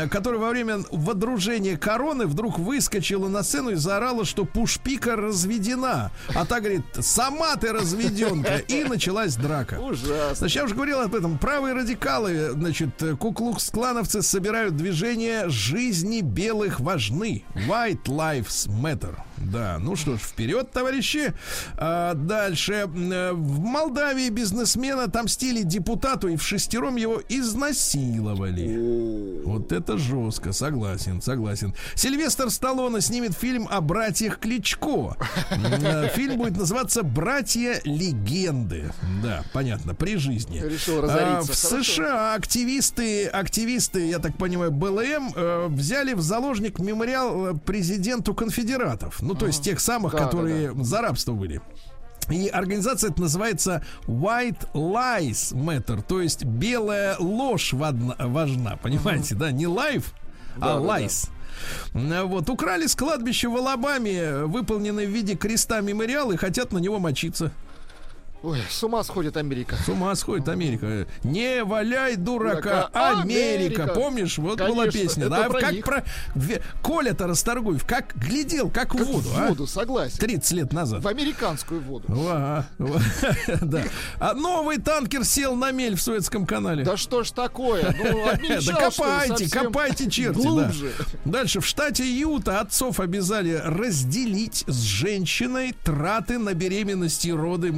который 0.10 0.40
во 0.40 0.50
время 0.50 0.80
водружения 0.92 1.78
короны 1.78 2.26
вдруг 2.28 2.60
выскочила 2.60 3.28
на 3.28 3.44
сцену 3.44 3.72
и 3.72 3.76
заорала, 3.76 4.26
что 4.26 4.46
Пушпика 4.46 5.16
разведена. 5.16 6.12
А 6.34 6.46
та 6.46 6.60
говорит, 6.60 6.84
сама 7.02 7.56
ты 7.56 7.72
разведенка. 7.74 8.58
И 8.58 8.84
началась 8.84 9.36
драка. 9.36 9.80
Ужасно. 9.80 10.36
Значит, 10.36 10.56
я 10.56 10.64
уже 10.64 10.76
говорил 10.76 11.02
об 11.02 11.14
этом. 11.16 11.38
Правые 11.38 11.74
радикалы, 11.74 12.52
значит, 12.52 13.02
куклукс-клановцы 13.20 14.22
собирают 14.22 14.76
движение 14.78 15.50
«Жизни 15.50 16.22
белых 16.22 16.80
важны». 16.80 17.44
White 17.68 18.06
Lives 18.06 18.68
Matter. 18.68 19.16
Да, 19.52 19.78
ну 19.80 19.96
что 19.96 20.16
ж, 20.16 20.20
вперед, 20.20 20.72
товарищи. 20.72 21.34
А, 21.78 22.14
дальше. 22.14 22.88
Э, 22.96 23.32
В 23.34 23.60
Молдавии 23.60 24.30
бизнесмена 24.30 25.04
отомстили 25.06 25.64
депутату 25.64 26.28
и 26.28 26.36
в 26.36 26.44
шестером 26.44 26.96
его 26.96 27.22
изнасиловали. 27.30 29.44
Вот 29.46 29.72
это 29.72 29.98
жестко, 29.98 30.54
согласен, 30.54 31.22
согласен. 31.22 31.74
Сильвестр 31.96 32.50
Сталлоне 32.50 33.02
снимет 33.02 33.34
фильм 33.34 33.68
о 33.70 33.82
братьях 33.82 34.40
Кличко. 34.40 35.16
Э, 35.52 36.10
Фильм 36.16 36.38
будет 36.38 36.58
называться 36.58 37.04
«Братья 37.04 37.80
легенды». 37.84 38.92
Да, 39.24 39.44
понятно, 39.54 39.94
при 39.94 40.18
жизни. 40.18 40.60
Решил 40.60 41.00
А, 41.00 41.02
разориться. 41.02 41.54
В 41.54 41.70
Хорошо. 41.70 41.84
США 41.84 42.34
активисты, 42.36 43.28
активисты, 43.28 44.08
я 44.08 44.20
так 44.20 44.38
понимаю, 44.38 44.72
БЛМ 44.72 45.34
э, 45.36 45.68
взяли 45.70 46.14
в 46.14 46.22
заложник 46.22 46.80
мемориал 46.80 47.48
э, 47.48 47.54
президенту 47.54 48.34
конфедератов. 48.34 49.22
Ну, 49.22 49.33
то 49.36 49.48
есть 49.48 49.64
тех 49.64 49.80
самых, 49.80 50.14
Да, 50.14 50.20
да, 50.20 50.26
которые 50.26 50.74
за 50.84 51.02
рабство 51.02 51.34
были. 51.34 51.62
И 52.30 52.48
организация 52.48 53.10
это 53.12 53.20
называется 53.22 53.84
White 54.08 54.72
Lies 54.74 55.54
Matter, 55.54 56.02
то 56.08 56.22
есть 56.22 56.46
белая 56.46 57.18
ложь 57.20 57.74
важна, 57.74 58.78
понимаете, 58.82 59.36
да, 59.36 59.52
не 59.52 59.66
life, 59.66 60.06
а 60.56 60.60
Да, 60.60 60.80
да, 60.80 60.80
да. 60.80 61.00
lies. 61.00 61.30
М, 61.94 62.28
Вот, 62.30 62.50
украли 62.50 62.88
с 62.88 62.96
кладбища 62.96 63.50
в 63.50 63.58
Алабаме, 63.58 64.46
выполненный 64.46 65.06
в 65.06 65.10
виде 65.10 65.36
креста 65.36 65.82
мемориал, 65.82 66.32
и 66.32 66.38
хотят 66.38 66.72
на 66.72 66.78
него 66.78 66.98
мочиться. 67.00 67.52
Ой, 68.44 68.60
с 68.70 68.84
ума 68.84 69.04
сходит 69.04 69.38
Америка. 69.38 69.78
С 69.86 69.88
ума 69.88 70.14
сходит 70.16 70.50
Америка. 70.50 71.08
Не 71.24 71.64
валяй 71.64 72.18
дурака, 72.18 72.90
Дурака, 72.92 73.22
Америка. 73.22 73.84
Америка. 73.84 73.94
Помнишь, 73.94 74.38
вот 74.38 74.60
была 74.60 74.86
Конечно, 74.86 74.92
песня. 74.92 75.22
это 75.28 75.30
Да, 75.30 75.50
про 75.50 75.60
как 75.62 75.72
них. 75.72 75.86
про 75.86 76.04
Коля-то 76.82 77.28
Расторгуев, 77.28 77.86
как 77.86 78.14
глядел, 78.18 78.70
как, 78.70 78.94
в 78.94 78.98
Как 78.98 79.08
воду, 79.08 79.30
в 79.30 79.38
а? 79.40 79.48
воду, 79.48 79.66
согласен. 79.66 80.18
30 80.18 80.52
лет 80.52 80.74
назад. 80.74 81.02
В 81.02 81.08
американскую 81.08 81.80
воду. 81.82 82.06
Ва- 82.10 82.68
да. 83.62 83.84
А 84.20 84.34
новый 84.34 84.78
танкер 84.78 85.24
сел 85.24 85.56
на 85.56 85.72
мель 85.72 85.96
в 85.96 86.02
Суэцком 86.02 86.46
канале. 86.46 86.84
Да 86.84 86.98
что 86.98 87.24
ж 87.24 87.32
такое? 87.32 87.96
Ну, 87.98 88.28
обмельчал, 88.30 88.76
Да 88.80 88.90
копайте, 88.90 89.50
копайте, 89.50 90.10
черти, 90.10 90.36
Глубже. 90.38 90.92
да. 91.24 91.32
Дальше. 91.32 91.62
В 91.62 91.66
штате 91.66 92.04
Юта 92.04 92.60
отцов 92.60 93.00
обязали 93.00 93.54
разделить 93.64 94.66
с 94.68 94.82
женщиной 94.82 95.74
траты 95.84 96.38
на 96.40 96.54
беременность 96.54 97.26
и 97.26 97.32
роды 97.32 97.72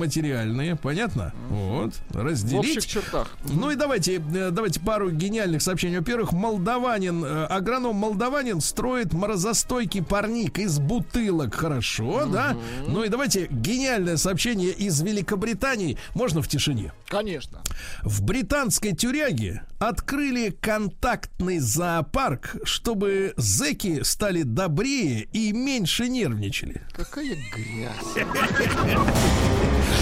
материальные. 0.56 0.76
Понятно? 0.76 1.34
Вот. 1.50 1.94
В 2.10 2.24
Разделить. 2.24 2.60
общих 2.60 2.86
чертах. 2.86 3.30
Ну 3.46 3.72
и 3.72 3.76
давайте, 3.76 4.16
э, 4.16 4.50
давайте 4.52 4.80
пару 4.80 5.12
гениальных 5.12 5.62
сообщений. 5.62 5.98
Во-первых, 6.00 6.32
молдаванин, 6.34 7.24
э, 7.24 7.46
агроном 7.46 7.96
молдаванин 7.96 8.62
строит 8.62 9.14
морозостойкий 9.14 10.04
парник 10.04 10.60
из 10.60 10.80
бутылок. 10.80 11.56
Хорошо, 11.56 12.26
да? 12.26 12.56
Ну 12.88 13.04
и 13.04 13.10
давайте 13.10 13.48
гениальное 13.50 14.18
сообщение 14.18 14.72
из 14.72 15.02
Великобритании. 15.02 15.98
Можно 16.14 16.42
в 16.42 16.48
тишине? 16.48 16.92
Конечно. 17.08 17.62
В 18.04 18.24
британской 18.24 18.94
тюряге 18.94 19.64
открыли 19.80 20.50
контактный 20.50 21.60
зоопарк, 21.60 22.56
чтобы 22.64 23.34
зеки 23.38 24.04
стали 24.04 24.44
добрее 24.44 25.28
и 25.34 25.52
меньше 25.52 26.08
нервничали. 26.08 26.82
Какая 26.94 27.36
грязь. 27.54 28.26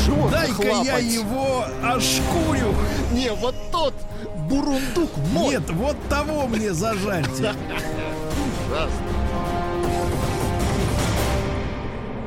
Животных 0.06 0.43
Дай-ка 0.44 0.84
я 0.84 0.98
его 0.98 1.66
ошкурю. 1.82 2.76
Не, 3.14 3.32
вот 3.32 3.56
тот 3.72 3.94
бурундук 4.50 5.16
мой. 5.32 5.54
Нет, 5.56 5.70
вот 5.70 5.98
того 6.10 6.48
мне 6.48 6.74
зажарьте. 6.74 7.54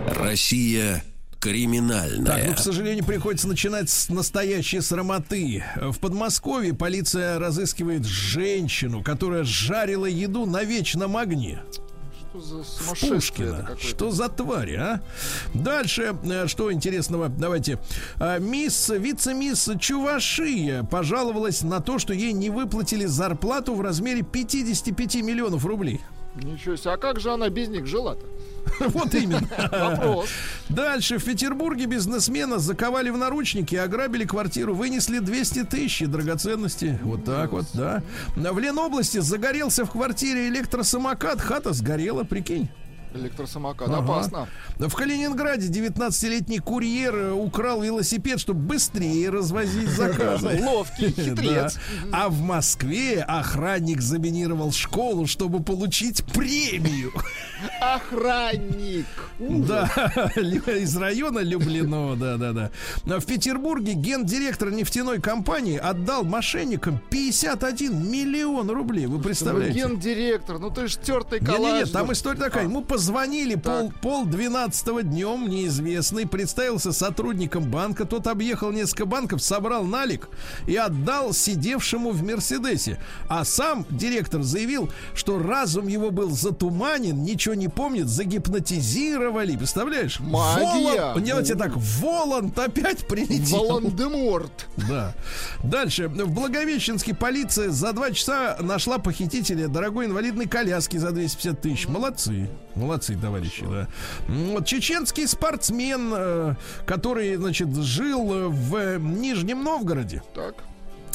Россия 0.08 1.04
криминальная. 1.40 2.24
Так, 2.24 2.46
ну, 2.46 2.54
к 2.54 2.58
сожалению, 2.58 3.04
приходится 3.04 3.46
начинать 3.46 3.90
с 3.90 4.08
настоящей 4.08 4.80
срамоты. 4.80 5.62
В 5.76 5.98
Подмосковье 5.98 6.74
полиция 6.74 7.38
разыскивает 7.38 8.04
женщину, 8.04 9.02
которая 9.02 9.44
жарила 9.44 10.06
еду 10.06 10.46
на 10.46 10.64
вечном 10.64 11.16
огне. 11.16 11.60
Что 12.36 12.40
за 12.40 13.14
Пушкина. 13.14 13.76
Что 13.78 14.10
за 14.10 14.28
тварь, 14.28 14.74
а? 14.76 15.00
Дальше, 15.54 16.16
э, 16.24 16.46
что 16.46 16.72
интересного, 16.72 17.28
давайте. 17.28 17.78
А, 18.18 18.38
Мисс, 18.38 18.88
вице-мисс 18.88 19.70
Чувашия 19.80 20.82
пожаловалась 20.84 21.62
на 21.62 21.80
то, 21.80 21.98
что 21.98 22.12
ей 22.12 22.32
не 22.32 22.50
выплатили 22.50 23.06
зарплату 23.06 23.74
в 23.74 23.80
размере 23.80 24.22
55 24.22 25.16
миллионов 25.16 25.64
рублей. 25.64 26.00
Ничего 26.42 26.76
себе, 26.76 26.92
а 26.92 26.96
как 26.96 27.20
же 27.20 27.32
она 27.32 27.48
без 27.48 27.68
них 27.68 27.86
жила-то? 27.86 28.26
Вот 28.88 29.14
именно. 29.14 29.48
Вопрос. 29.70 30.28
Дальше 30.68 31.18
в 31.18 31.24
Петербурге 31.24 31.86
бизнесмена 31.86 32.58
заковали 32.58 33.10
в 33.10 33.16
наручники, 33.16 33.74
ограбили 33.76 34.24
квартиру, 34.24 34.74
вынесли 34.74 35.18
200 35.18 35.64
тысяч 35.64 36.06
драгоценностей. 36.06 36.98
Вот 37.02 37.24
так 37.24 37.52
вот, 37.52 37.66
да. 37.74 38.02
В 38.34 38.58
Ленобласти 38.58 39.18
загорелся 39.18 39.84
в 39.84 39.90
квартире 39.90 40.48
электросамокат, 40.48 41.40
хата 41.40 41.72
сгорела, 41.72 42.24
прикинь. 42.24 42.68
Электросамокат. 43.16 43.88
Ага. 43.88 43.98
Опасно. 43.98 44.48
В 44.78 44.94
Калининграде 44.94 45.68
19-летний 45.68 46.58
курьер 46.58 47.14
э, 47.14 47.32
украл 47.32 47.82
велосипед, 47.82 48.40
чтобы 48.40 48.60
быстрее 48.60 49.30
развозить 49.30 49.88
заказы. 49.88 50.60
Ловкий, 50.62 51.10
хитрец. 51.10 51.78
А 52.12 52.28
в 52.28 52.40
Москве 52.40 53.22
охранник 53.22 54.00
заминировал 54.00 54.72
школу, 54.72 55.26
чтобы 55.26 55.62
получить 55.62 56.24
премию. 56.24 57.12
Охранник. 57.80 59.06
Да, 59.38 59.86
из 60.36 60.96
района 60.96 61.40
Люблино, 61.40 62.16
да, 62.16 62.36
да, 62.36 62.52
да. 63.04 63.18
В 63.20 63.26
Петербурге 63.26 63.92
гендиректор 63.94 64.70
нефтяной 64.70 65.20
компании 65.20 65.78
отдал 65.78 66.24
мошенникам 66.24 67.00
51 67.10 68.10
миллион 68.10 68.70
рублей. 68.70 69.06
Вы 69.06 69.18
Ну, 69.18 69.22
представляете? 69.22 69.78
гендиректор, 69.80 70.58
ну 70.58 70.70
ты 70.70 70.88
ж 70.88 70.96
тертый 70.96 71.40
Не-не-не, 71.40 71.56
коллаж. 71.56 71.90
там 71.90 72.06
ну. 72.06 72.12
история 72.12 72.38
такая. 72.38 72.64
Ему 72.64 72.82
позвонили 72.82 73.05
пол, 73.56 73.92
пол 74.02 74.24
двенадцатого 74.26 75.02
днем, 75.02 75.48
неизвестный, 75.48 76.26
представился 76.26 76.92
сотрудником 76.92 77.64
банка. 77.70 78.04
Тот 78.04 78.26
объехал 78.26 78.72
несколько 78.72 79.06
банков, 79.06 79.42
собрал 79.42 79.84
налик 79.84 80.28
и 80.66 80.76
отдал 80.76 81.32
сидевшему 81.32 82.10
в 82.10 82.22
Мерседесе. 82.22 82.98
А 83.28 83.44
сам 83.44 83.84
директор 83.90 84.42
заявил, 84.42 84.90
что 85.14 85.38
разум 85.38 85.86
его 85.88 86.10
был 86.10 86.30
затуманен, 86.30 87.22
ничего 87.22 87.54
не 87.54 87.68
помнит, 87.68 88.08
загипнотизировали. 88.08 89.56
Представляешь? 89.56 90.20
Магия! 90.20 91.00
Волан- 91.14 91.22
Делайте 91.24 91.54
так, 91.54 91.72
Воланд 91.76 92.58
опять 92.58 93.06
прилетел. 93.06 93.58
Волан-де-Морт. 93.66 94.66
Да. 94.88 95.14
Дальше. 95.62 96.08
В 96.08 96.30
Благовещенске 96.32 97.14
полиция 97.14 97.70
за 97.70 97.92
два 97.92 98.10
часа 98.12 98.56
нашла 98.60 98.98
похитителя 98.98 99.68
дорогой 99.68 100.06
инвалидной 100.06 100.46
коляски 100.46 100.96
за 100.96 101.10
250 101.12 101.60
тысяч. 101.60 101.88
Молодцы. 101.88 102.48
Молодцы, 102.74 102.95
товарищи, 102.98 103.64
да. 103.68 103.88
Вот 104.28 104.66
чеченский 104.66 105.26
спортсмен, 105.26 106.12
э, 106.14 106.54
который, 106.86 107.36
значит, 107.36 107.74
жил 107.76 108.32
э, 108.32 108.48
в 108.48 108.98
Нижнем 108.98 109.62
Новгороде. 109.62 110.22
Так. 110.34 110.54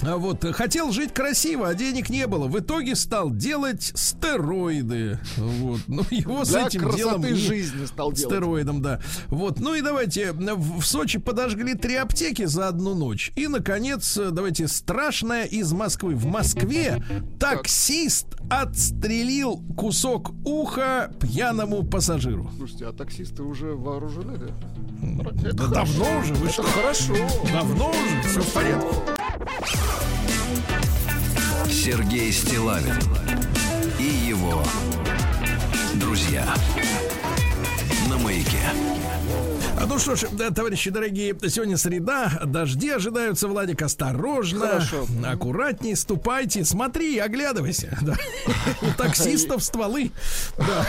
А 0.04 0.18
вот 0.18 0.44
э, 0.46 0.52
хотел 0.54 0.92
жить 0.92 1.14
красиво, 1.14 1.68
а 1.68 1.76
денег 1.76 2.10
не 2.10 2.26
было. 2.28 2.48
В 2.48 2.60
итоге 2.60 2.96
стал 2.96 3.32
делать 3.32 3.92
стероиды. 3.96 5.20
Вот. 5.38 5.82
Ну, 5.88 6.04
его 6.10 6.44
с 6.44 6.50
Для 6.50 6.68
этим 6.68 6.82
красоты 6.82 6.98
делом 6.98 7.26
жизни 7.36 7.86
стал 7.86 8.12
делать. 8.12 8.34
Стероидом, 8.34 8.82
да. 8.82 9.02
Вот. 9.28 9.60
Ну 9.60 9.76
и 9.76 9.82
давайте. 9.82 10.32
В 10.32 10.82
в 10.82 10.86
Сочи 10.86 11.20
подожгли 11.20 11.76
три 11.76 11.96
аптеки 11.96 12.46
за 12.46 12.68
одну 12.68 12.96
ночь. 12.96 13.32
И, 13.36 13.48
наконец, 13.48 14.18
э, 14.18 14.32
давайте, 14.32 14.68
страшное 14.68 15.46
из 15.46 15.72
Москвы. 15.72 16.16
В 16.16 16.26
Москве 16.26 17.04
таксист 17.40 18.28
отстрелил 18.50 19.62
кусок 19.78 20.32
уха 20.44 21.12
пьяному 21.20 21.84
пассажиру. 21.84 22.50
Слушайте, 22.58 22.88
а 22.88 22.94
таксисты 22.94 23.44
уже 23.44 23.74
вооружены, 23.74 24.38
да? 24.38 25.52
Да 25.54 25.68
давно 25.68 26.20
уже, 26.20 26.34
вы 26.36 26.50
что? 26.50 26.64
Хорошо. 26.64 27.16
Давно 27.52 27.90
уже, 27.90 28.30
все 28.30 28.42
в 28.42 28.54
порядке. 28.54 28.88
Сергей 31.70 32.32
Стилавин 32.32 32.96
и 34.00 34.04
его 34.04 34.64
ну 39.92 40.00
что 40.00 40.16
ж, 40.16 40.28
да, 40.32 40.52
товарищи 40.52 40.90
дорогие, 40.90 41.36
сегодня 41.50 41.76
среда, 41.76 42.40
дожди 42.46 42.90
ожидаются, 42.92 43.50
Владик, 43.50 43.82
осторожно, 43.82 44.68
Хорошо. 44.68 45.06
аккуратней 45.26 45.98
ступайте, 45.98 46.64
смотри, 46.64 47.18
оглядывайся. 47.18 47.98
да. 48.02 48.16
У 48.82 48.86
таксистов 48.98 49.62
стволы. 49.62 50.12
Да. 50.58 50.88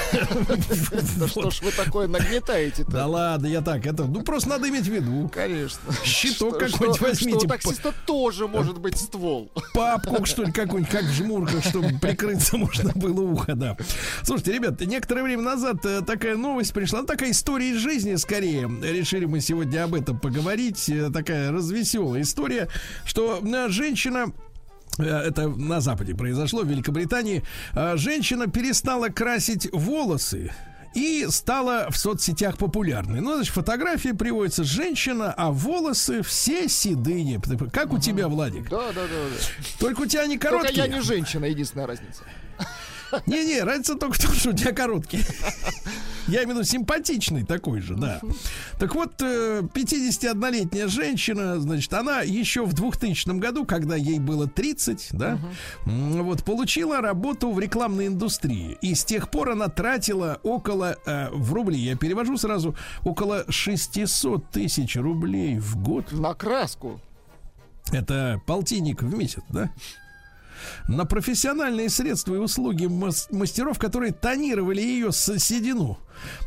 Да 1.16 1.26
что 1.26 1.50
ж 1.50 1.62
вы 1.62 1.72
такое 1.72 2.06
нагнетаете-то? 2.06 2.92
Да 2.92 3.06
ладно, 3.06 3.46
я 3.46 3.60
так, 3.60 3.84
это, 3.86 4.04
ну 4.04 4.22
просто 4.22 4.50
надо 4.50 4.68
иметь 4.68 4.84
в 4.84 4.92
виду. 4.92 5.28
Конечно. 5.34 5.80
Щиток 6.04 6.60
какой-нибудь 6.60 7.00
возьмите. 7.00 7.38
Что 7.40 7.46
у 7.46 7.48
таксиста 7.48 7.94
тоже 8.06 8.46
может 8.46 8.78
быть 8.78 8.98
ствол. 8.98 9.50
Папку, 9.74 10.24
что 10.26 10.44
ли, 10.44 10.52
какую-нибудь, 10.52 10.92
как 10.92 11.04
в 11.06 11.12
жмурках, 11.12 11.64
чтобы 11.64 11.98
прикрыться 12.00 12.56
можно 12.56 12.92
было 12.94 13.20
ухо, 13.20 13.56
да. 13.56 13.76
Слушайте, 14.22 14.52
ребят, 14.52 14.80
некоторое 14.80 15.24
время 15.24 15.42
назад 15.42 15.84
э, 15.84 16.02
такая 16.02 16.36
новость 16.36 16.72
пришла, 16.72 17.00
ну, 17.00 17.06
такая 17.06 17.32
история 17.32 17.70
из 17.70 17.78
жизни, 17.78 18.14
скорее. 18.14 18.68
Решили 18.92 19.24
мы 19.24 19.40
сегодня 19.40 19.84
об 19.84 19.94
этом 19.94 20.18
поговорить. 20.18 20.88
Э, 20.88 21.10
Такая 21.10 21.50
развеселая 21.50 22.22
история, 22.22 22.68
что 23.04 23.40
э, 23.42 23.68
женщина 23.68 24.32
э, 24.98 25.04
это 25.04 25.48
на 25.48 25.80
Западе 25.80 26.14
произошло, 26.14 26.62
в 26.62 26.68
Великобритании. 26.68 27.42
Женщина 27.94 28.46
перестала 28.46 29.08
красить 29.08 29.68
волосы 29.72 30.52
и 30.94 31.26
стала 31.30 31.88
в 31.90 31.96
соцсетях 31.96 32.58
популярной. 32.58 33.20
Ну, 33.20 33.34
значит, 33.34 33.54
фотографии 33.54 34.10
приводится 34.10 34.62
женщина, 34.62 35.32
а 35.34 35.50
волосы 35.50 36.22
все 36.22 36.68
седые. 36.68 37.40
Как 37.72 37.92
у 37.92 37.98
тебя, 37.98 38.28
Владик? 38.28 38.68
Да, 38.68 38.88
да, 38.88 39.02
да. 39.02 39.08
да. 39.08 39.64
Только 39.78 40.02
у 40.02 40.06
тебя 40.06 40.22
они 40.22 40.38
Только 40.38 40.58
короткие. 40.58 40.86
я 40.86 40.88
не 40.88 41.00
женщина, 41.00 41.46
единственная 41.46 41.86
разница. 41.86 42.22
Не-не, 43.26 43.62
разница 43.62 43.94
только 43.94 44.14
в 44.14 44.18
том, 44.22 44.34
что 44.34 44.50
у 44.50 44.52
тебя 44.52 44.72
короткие. 44.72 45.24
Я 46.28 46.44
имею 46.44 46.48
в 46.48 46.50
виду 46.60 46.64
симпатичный 46.64 47.44
такой 47.44 47.80
же, 47.80 47.94
да. 47.96 48.20
Так 48.78 48.94
вот, 48.94 49.20
э, 49.22 49.62
51-летняя 49.74 50.86
женщина, 50.88 51.58
значит, 51.60 51.92
она 51.92 52.20
еще 52.20 52.64
в 52.64 52.72
2000 52.72 53.38
году, 53.38 53.64
когда 53.64 53.96
ей 53.96 54.18
было 54.18 54.46
30, 54.46 55.08
да, 55.12 55.38
м, 55.86 56.22
вот, 56.22 56.44
получила 56.44 57.00
работу 57.00 57.50
в 57.50 57.58
рекламной 57.58 58.06
индустрии. 58.06 58.78
И 58.82 58.94
с 58.94 59.04
тех 59.04 59.30
пор 59.30 59.50
она 59.50 59.68
тратила 59.68 60.38
около, 60.42 60.96
э, 61.06 61.28
в 61.32 61.52
рубли, 61.52 61.78
я 61.78 61.96
перевожу 61.96 62.36
сразу, 62.36 62.76
около 63.04 63.44
600 63.48 64.50
тысяч 64.50 64.96
рублей 64.96 65.58
в 65.58 65.76
год. 65.82 66.12
На 66.12 66.34
краску. 66.34 67.00
Это 67.90 68.40
полтинник 68.46 69.02
в 69.02 69.12
месяц, 69.14 69.42
да? 69.48 69.70
На 70.86 71.04
профессиональные 71.04 71.88
средства 71.88 72.36
и 72.36 72.38
услуги 72.38 72.86
мас- 72.86 73.26
мастеров, 73.32 73.80
которые 73.80 74.12
тонировали 74.12 74.80
ее 74.80 75.10
с 75.10 75.36
седину. 75.40 75.98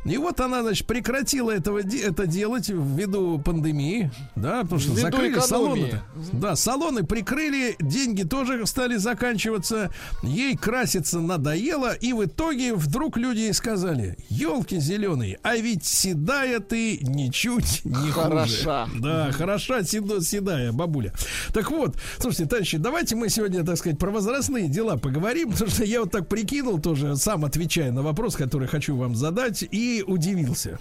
И 0.05 0.17
вот 0.17 0.39
она, 0.39 0.61
значит, 0.61 0.87
прекратила 0.87 1.51
этого, 1.51 1.79
это 1.79 2.27
делать 2.27 2.69
ввиду 2.69 3.39
пандемии, 3.39 4.11
да, 4.35 4.61
потому 4.61 4.79
что 4.79 4.91
Ввиду 4.91 5.01
закрыли 5.01 5.39
салоны. 5.39 6.01
Да, 6.33 6.55
салоны 6.55 7.03
прикрыли, 7.03 7.75
деньги 7.79 8.23
тоже 8.23 8.65
стали 8.65 8.97
заканчиваться, 8.97 9.89
ей 10.23 10.55
краситься 10.55 11.19
надоело, 11.19 11.93
и 11.93 12.13
в 12.13 12.25
итоге 12.25 12.73
вдруг 12.75 13.17
люди 13.17 13.39
ей 13.39 13.53
сказали, 13.53 14.17
елки 14.29 14.79
зеленые, 14.79 15.39
а 15.43 15.55
ведь 15.55 15.85
седая 15.85 16.59
ты 16.59 16.99
ничуть 17.01 17.81
не 17.83 18.11
хуже». 18.11 18.25
Хороша. 18.25 18.89
Да, 18.99 19.31
хороша 19.31 19.79
седо- 19.79 20.21
седая 20.21 20.71
бабуля. 20.71 21.13
Так 21.53 21.71
вот, 21.71 21.97
слушайте, 22.19 22.45
товарищи, 22.45 22.77
давайте 22.77 23.15
мы 23.15 23.29
сегодня, 23.29 23.63
так 23.63 23.77
сказать, 23.77 23.97
про 23.97 24.11
возрастные 24.11 24.67
дела 24.67 24.97
поговорим, 24.97 25.51
потому 25.51 25.71
что 25.71 25.83
я 25.83 26.01
вот 26.01 26.11
так 26.11 26.27
прикинул 26.27 26.79
тоже, 26.79 27.15
сам 27.15 27.45
отвечая 27.45 27.91
на 27.91 28.01
вопрос, 28.01 28.35
который 28.35 28.67
хочу 28.67 28.95
вам 28.95 29.15
задать, 29.15 29.64
и 29.69 30.03
удивился. 30.05 30.79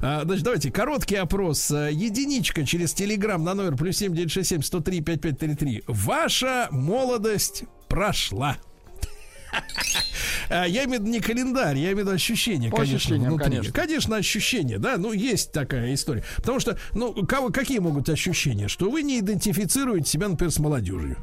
А, 0.00 0.24
значит, 0.24 0.44
давайте, 0.44 0.70
короткий 0.70 1.16
опрос. 1.16 1.70
А, 1.70 1.88
Единичка 1.90 2.66
через 2.66 2.92
телеграм 2.92 3.42
на 3.42 3.54
номер 3.54 3.76
плюс 3.76 3.96
семь 3.96 4.14
девять 4.14 4.30
шесть 4.30 4.50
семь 4.50 4.62
сто 4.62 4.80
три 4.80 5.00
пять 5.00 5.20
пять 5.20 5.38
три 5.38 5.54
три. 5.54 5.82
Ваша 5.86 6.68
молодость 6.70 7.64
прошла. 7.88 8.56
А, 10.48 10.64
Я 10.66 10.84
имею 10.84 11.00
в 11.00 11.02
виду 11.02 11.12
не 11.12 11.20
календарь, 11.20 11.76
я 11.76 11.84
имею 11.92 11.96
в 11.96 12.00
виду 12.00 12.10
ощущение, 12.12 12.70
По 12.70 12.78
конечно, 12.78 13.16
внутри. 13.16 13.44
конечно. 13.44 13.72
Конечно, 13.72 14.16
ощущение, 14.16 14.78
да, 14.78 14.96
ну, 14.96 15.12
есть 15.12 15.52
такая 15.52 15.94
история. 15.94 16.24
Потому 16.36 16.60
что, 16.60 16.78
ну, 16.92 17.12
кого, 17.26 17.50
какие 17.50 17.78
могут 17.78 18.08
ощущения? 18.08 18.68
Что 18.68 18.90
вы 18.90 19.02
не 19.02 19.18
идентифицируете 19.20 20.10
себя, 20.10 20.28
например, 20.28 20.50
с 20.52 20.58
молодежью. 20.58 21.16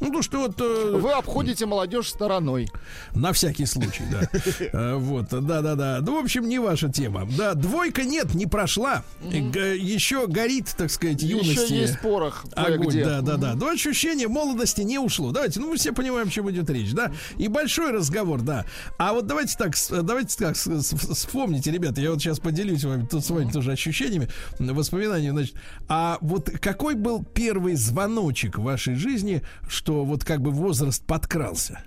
Ну, 0.00 0.10
то 0.10 0.22
что 0.22 0.38
вот... 0.40 0.60
э, 0.60 0.98
Вы 1.00 1.12
обходите 1.12 1.66
молодежь 1.66 2.08
стороной. 2.10 2.68
На 3.14 3.32
всякий 3.32 3.64
случай, 3.64 4.02
да. 4.10 4.28
Э, 4.72 4.94
Вот, 4.96 5.28
да-да-да. 5.30 6.00
Ну, 6.02 6.20
в 6.20 6.24
общем, 6.24 6.48
не 6.48 6.58
ваша 6.58 6.88
тема. 6.90 7.26
Да, 7.38 7.54
двойка 7.54 8.02
нет, 8.02 8.34
не 8.34 8.46
прошла. 8.46 9.02
Еще 9.22 10.26
горит, 10.26 10.74
так 10.76 10.90
сказать, 10.90 11.22
юности. 11.22 11.64
Еще 11.72 11.76
есть 11.82 12.00
порох. 12.00 12.44
Огонь, 12.54 12.78
кое-где. 12.90 13.04
да, 13.04 13.20
да, 13.20 13.36
да. 13.36 13.54
Но 13.54 13.68
ощущение 13.68 14.28
молодости 14.28 14.82
не 14.82 14.98
ушло. 14.98 15.30
Давайте, 15.30 15.60
ну 15.60 15.70
мы 15.70 15.76
все 15.76 15.92
понимаем, 15.92 16.28
о 16.28 16.30
чем 16.30 16.50
идет 16.50 16.68
речь, 16.70 16.92
да. 16.92 17.12
И 17.38 17.48
большой 17.48 17.92
разговор, 17.92 18.23
да. 18.42 18.64
А 18.98 19.12
вот 19.12 19.26
давайте 19.26 19.56
так, 19.56 19.74
давайте 20.02 20.36
так, 20.36 20.56
вспомните, 20.56 21.70
ребята, 21.70 22.00
я 22.00 22.10
вот 22.10 22.20
сейчас 22.20 22.40
поделюсь 22.40 22.84
вами, 22.84 23.06
тут 23.06 23.24
с 23.24 23.30
вами 23.30 23.50
тоже 23.50 23.72
ощущениями, 23.72 24.28
воспоминаниями, 24.58 25.36
значит. 25.36 25.56
А 25.88 26.18
вот 26.20 26.50
какой 26.50 26.94
был 26.94 27.24
первый 27.24 27.74
звоночек 27.74 28.58
в 28.58 28.62
вашей 28.62 28.94
жизни, 28.94 29.42
что 29.68 30.04
вот 30.04 30.24
как 30.24 30.40
бы 30.40 30.50
возраст 30.50 31.04
подкрался? 31.04 31.84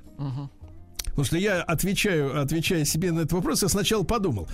Потому 1.05 1.25
что 1.25 1.37
я 1.37 1.63
отвечаю, 1.63 2.39
отвечая 2.39 2.85
себе 2.85 3.11
на 3.11 3.21
этот 3.21 3.33
вопрос, 3.33 3.63
я 3.63 3.69
сначала 3.69 4.03
подумал, 4.03 4.47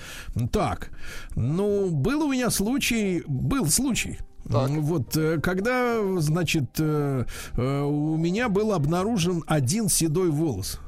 так, 0.51 0.91
ну, 1.35 1.89
был 1.89 2.23
у 2.23 2.31
меня 2.31 2.49
случай, 2.49 3.21
был 3.27 3.67
случай. 3.67 4.17
Так. 4.49 4.69
Вот, 4.69 5.15
э, 5.15 5.39
когда, 5.41 5.99
значит, 6.19 6.69
э, 6.79 7.25
э, 7.55 7.81
у 7.81 8.17
меня 8.17 8.49
был 8.49 8.73
обнаружен 8.73 9.43
один 9.47 9.89
седой 9.89 10.31
волос. 10.31 10.79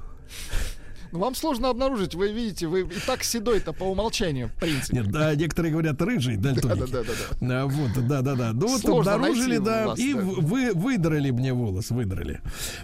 Ну, 1.16 1.22
Вам 1.22 1.34
сложно 1.34 1.70
обнаружить, 1.70 2.14
вы 2.14 2.34
видите, 2.34 2.68
вы 2.68 2.82
и 2.82 3.00
так 3.08 3.24
седой-то 3.24 3.72
по 3.72 3.86
умолчанию, 3.86 4.50
в 4.50 4.54
принципе. 4.60 4.98
Нет, 4.98 5.12
да, 5.12 5.34
некоторые 5.34 5.72
говорят 5.72 6.02
рыжий, 6.02 6.36
дальтоники. 6.36 6.92
Да-да-да-да. 6.92 7.62
А, 7.62 7.66
вот, 7.66 8.08
да, 8.08 8.22
да, 8.22 8.36
да. 8.36 8.52
Ну 8.52 8.68
вот 8.68 8.86
обнаружили, 8.86 9.58
да, 9.58 9.88
вас, 9.88 10.00
и 10.00 10.14
да. 10.14 10.20
вы 10.20 10.74
выдрали 10.74 11.32
мне 11.32 11.54
волос, 11.54 11.92
выдрали. 11.92 12.42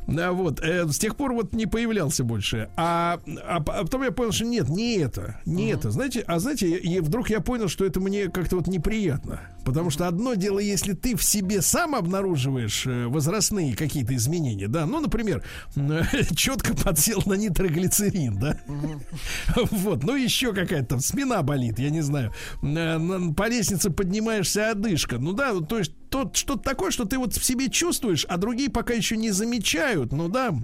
Да, 0.08 0.32
вот. 0.32 0.62
э, 0.62 0.88
с 0.88 0.98
тех 0.98 1.18
пор 1.18 1.34
вот 1.34 1.52
не 1.52 1.66
появлялся 1.66 2.24
больше. 2.24 2.70
А, 2.78 3.20
а, 3.46 3.58
а 3.58 3.62
потом 3.62 4.04
я 4.04 4.12
понял, 4.12 4.32
что 4.32 4.46
нет, 4.46 4.70
не 4.70 4.98
это, 4.98 5.42
не 5.46 5.70
это. 5.72 5.92
Знаете, 5.92 6.24
а 6.26 6.40
знаете, 6.40 6.70
и 6.70 7.02
вдруг 7.02 7.30
я 7.30 7.42
понял, 7.42 7.68
что 7.68 7.84
это 7.84 8.00
мне 8.00 8.30
как-то 8.30 8.56
вот 8.56 8.68
неприятно. 8.68 9.42
Потому 9.66 9.90
что 9.90 10.08
одно 10.08 10.34
дело, 10.34 10.60
если 10.60 10.94
ты 10.94 11.16
в 11.16 11.24
себе 11.24 11.62
сам 11.62 11.96
обнаруживаешь 11.96 12.86
э, 12.88 13.08
возрастные 13.08 13.76
какие-то 13.76 14.16
изменения, 14.16 14.68
да, 14.68 14.86
ну, 14.86 15.00
например, 15.00 15.44
четко 16.36 16.76
подсел 16.76 17.22
на 17.26 17.34
нитроглицерин, 17.34 18.40
да, 18.40 18.60
вот, 19.72 20.04
ну 20.04 20.16
еще 20.16 20.54
какая-то 20.54 20.90
там 20.90 21.00
спина 21.00 21.44
болит, 21.44 21.80
я 21.80 21.90
не 21.90 22.02
знаю. 22.02 22.34
Э, 22.64 23.00
По 23.36 23.48
лестнице 23.48 23.92
поднимаешься, 23.92 24.72
одышка. 24.72 25.18
Ну 25.18 25.34
да, 25.34 25.54
то 25.60 25.78
есть 25.78 25.94
тот 26.10 26.36
что-то 26.36 26.64
такое, 26.64 26.92
что 26.92 27.06
ты 27.06 27.18
вот 27.18 27.36
в 27.36 27.44
себе 27.44 27.70
чувствуешь, 27.70 28.26
а 28.28 28.38
другие 28.38 28.70
пока 28.70 28.94
еще 28.94 29.16
не 29.16 29.32
замечают. 29.32 30.12
Ну 30.12 30.28
да, 30.28 30.56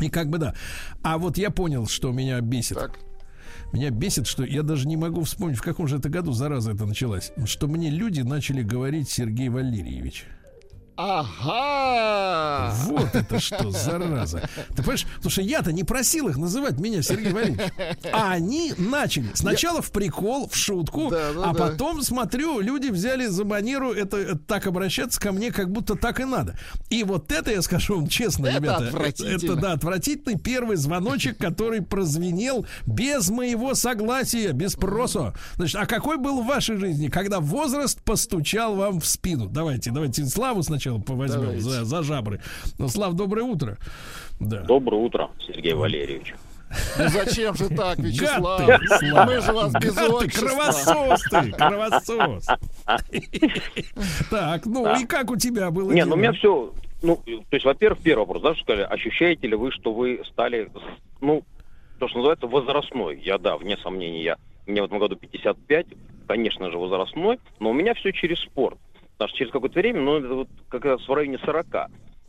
и 0.00 0.10
как 0.10 0.28
бы 0.28 0.38
да. 0.38 0.54
А 1.02 1.18
вот 1.18 1.38
я 1.38 1.50
понял, 1.50 1.86
что 1.86 2.12
меня 2.12 2.40
бесит. 2.40 2.76
Так. 2.76 2.98
Меня 3.72 3.90
бесит, 3.90 4.26
что 4.26 4.44
я 4.44 4.62
даже 4.62 4.86
не 4.86 4.96
могу 4.96 5.22
вспомнить, 5.22 5.58
в 5.58 5.62
каком 5.62 5.88
же 5.88 5.96
это 5.96 6.08
году 6.08 6.32
зараза 6.32 6.72
это 6.72 6.86
началась. 6.86 7.32
Что 7.44 7.66
мне 7.66 7.90
люди 7.90 8.20
начали 8.20 8.62
говорить 8.62 9.08
Сергей 9.08 9.48
Валерьевич. 9.48 10.26
Ага! 10.96 12.72
Вот 12.86 13.14
это 13.14 13.40
что, 13.40 13.70
зараза. 13.70 14.48
Ты 14.70 14.76
понимаешь, 14.76 15.06
потому 15.16 15.30
что 15.30 15.42
я-то 15.42 15.72
не 15.72 15.82
просил 15.84 16.28
их 16.28 16.36
называть 16.36 16.78
меня 16.78 17.02
Сергей 17.02 17.32
Валерьевич. 17.32 17.72
А 18.12 18.32
они 18.32 18.72
начали. 18.78 19.26
Сначала 19.34 19.82
в 19.82 19.90
прикол, 19.90 20.48
в 20.48 20.56
шутку, 20.56 21.10
Да, 21.10 21.32
да, 21.32 21.50
а 21.50 21.52
да. 21.52 21.68
потом, 21.68 22.02
смотрю, 22.02 22.60
люди 22.60 22.88
взяли 22.88 23.26
за 23.26 23.44
манеру 23.44 23.92
это, 23.92 24.38
так 24.38 24.66
обращаться 24.66 25.20
ко 25.20 25.32
мне, 25.32 25.50
как 25.50 25.70
будто 25.70 25.96
так 25.96 26.20
и 26.20 26.24
надо. 26.24 26.56
И 26.90 27.02
вот 27.02 27.32
это, 27.32 27.50
я 27.50 27.62
скажу 27.62 27.96
вам 27.96 28.06
честно, 28.08 28.46
Это 28.46 28.56
ребята, 28.58 29.24
это, 29.24 29.56
да, 29.56 29.72
отвратительный 29.72 30.38
первый 30.38 30.76
звоночек, 30.76 31.38
который 31.38 31.82
прозвенел 31.82 32.66
без 32.86 33.30
моего 33.30 33.74
согласия, 33.74 34.52
без 34.52 34.72
спроса. 34.72 35.34
Значит, 35.56 35.76
а 35.76 35.86
какой 35.86 36.18
был 36.18 36.42
в 36.42 36.46
вашей 36.46 36.76
жизни, 36.76 37.08
когда 37.08 37.40
возраст 37.40 38.00
постучал 38.02 38.76
вам 38.76 39.00
в 39.00 39.06
спину? 39.06 39.46
Давайте, 39.46 39.90
давайте 39.90 40.24
Славу 40.26 40.62
сначала 40.62 40.83
повозьмем 40.92 41.40
Давайте. 41.42 41.60
за, 41.62 41.84
за 41.84 42.02
жабры. 42.02 42.40
Ну, 42.78 42.88
Слав, 42.88 43.14
доброе 43.14 43.42
утро. 43.42 43.78
Да. 44.40 44.60
Доброе 44.62 45.00
утро, 45.02 45.30
Сергей 45.46 45.74
Валерьевич. 45.74 46.34
Ну 46.98 47.08
зачем 47.08 47.54
же 47.54 47.68
так, 47.68 47.98
Вячеслав? 47.98 48.66
Гад 48.66 48.80
ты, 48.80 49.08
Слав. 49.10 49.26
Мы 49.28 49.40
же 49.40 49.52
вас 49.52 49.72
без 49.74 49.94
Гад 49.94 50.18
ты, 50.20 50.28
кровосос 50.30 51.22
ты, 51.30 51.52
кровосос. 51.52 52.46
Так, 54.30 54.66
ну 54.66 54.84
Да. 54.84 54.96
и 55.00 55.04
как 55.04 55.30
у 55.30 55.36
тебя 55.36 55.70
было? 55.70 55.90
Не, 55.90 55.96
дело? 55.96 56.08
ну 56.10 56.14
у 56.14 56.18
меня 56.18 56.32
все, 56.32 56.72
ну, 57.02 57.16
то 57.16 57.32
есть, 57.52 57.64
во-первых, 57.64 58.02
первый 58.02 58.20
вопрос, 58.22 58.42
да, 58.42 58.54
что 58.54 58.64
сказали, 58.64 58.82
ощущаете 58.86 59.46
ли 59.46 59.54
вы, 59.56 59.70
что 59.70 59.92
вы 59.92 60.20
стали, 60.32 60.68
ну, 61.20 61.44
то, 61.98 62.08
что 62.08 62.18
называется, 62.18 62.46
возрастной? 62.46 63.20
Я, 63.22 63.38
да, 63.38 63.56
вне 63.56 63.76
сомнений, 63.78 64.22
я, 64.22 64.36
мне 64.66 64.82
в 64.82 64.86
этом 64.86 64.98
году 64.98 65.16
55, 65.16 65.86
конечно 66.26 66.70
же, 66.70 66.78
возрастной, 66.78 67.38
но 67.60 67.70
у 67.70 67.72
меня 67.72 67.94
все 67.94 68.12
через 68.12 68.40
спорт. 68.40 68.78
Потому 69.24 69.28
что 69.28 69.38
через 69.38 69.52
какое-то 69.52 69.80
время, 69.80 70.00
ну, 70.00 70.18
это 70.18 70.34
вот 70.34 70.48
как 70.68 70.84
раз 70.84 71.08
в 71.08 71.12
районе 71.12 71.38
40, 71.38 71.66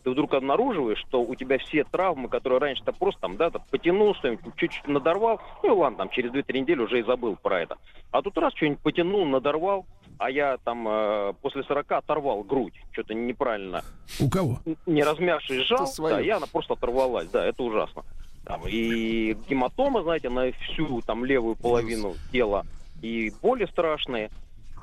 ты 0.04 0.10
вдруг 0.10 0.34
обнаруживаешь, 0.34 1.00
что 1.00 1.22
у 1.22 1.36
тебя 1.36 1.58
все 1.58 1.84
травмы, 1.84 2.30
которые 2.30 2.60
раньше 2.60 2.84
ты 2.86 2.94
просто 2.94 3.20
там, 3.20 3.36
да, 3.36 3.50
там, 3.50 3.64
потянул 3.70 4.16
что-нибудь, 4.16 4.56
чуть-чуть 4.56 4.88
надорвал, 4.88 5.42
ну, 5.62 5.78
ладно, 5.78 5.98
там, 5.98 6.10
через 6.10 6.32
2-3 6.32 6.60
недели 6.60 6.80
уже 6.80 7.00
и 7.00 7.04
забыл 7.04 7.36
про 7.36 7.60
это. 7.60 7.76
А 8.12 8.22
тут 8.22 8.38
раз 8.38 8.54
что-нибудь 8.56 8.80
потянул, 8.80 9.26
надорвал, 9.26 9.86
а 10.20 10.32
я 10.32 10.56
там 10.64 10.88
э, 10.88 11.34
после 11.42 11.64
40 11.64 11.92
оторвал 11.92 12.44
грудь, 12.44 12.76
что-то 12.94 13.14
неправильно 13.14 13.84
У 14.22 14.30
кого? 14.30 14.60
не 14.86 15.04
размявшись 15.04 15.68
своё. 15.68 16.16
да, 16.16 16.22
и 16.22 16.30
она 16.30 16.46
просто 16.50 16.76
оторвалась, 16.76 17.28
да, 17.28 17.46
это 17.46 17.62
ужасно. 17.62 18.04
Там, 18.46 18.62
и 18.68 19.36
гематома, 19.50 20.02
знаете, 20.04 20.30
на 20.30 20.50
всю 20.54 21.02
там 21.02 21.26
левую 21.26 21.58
половину 21.58 22.14
тела, 22.32 22.64
и 23.02 23.34
боли 23.42 23.66
страшные. 23.66 24.30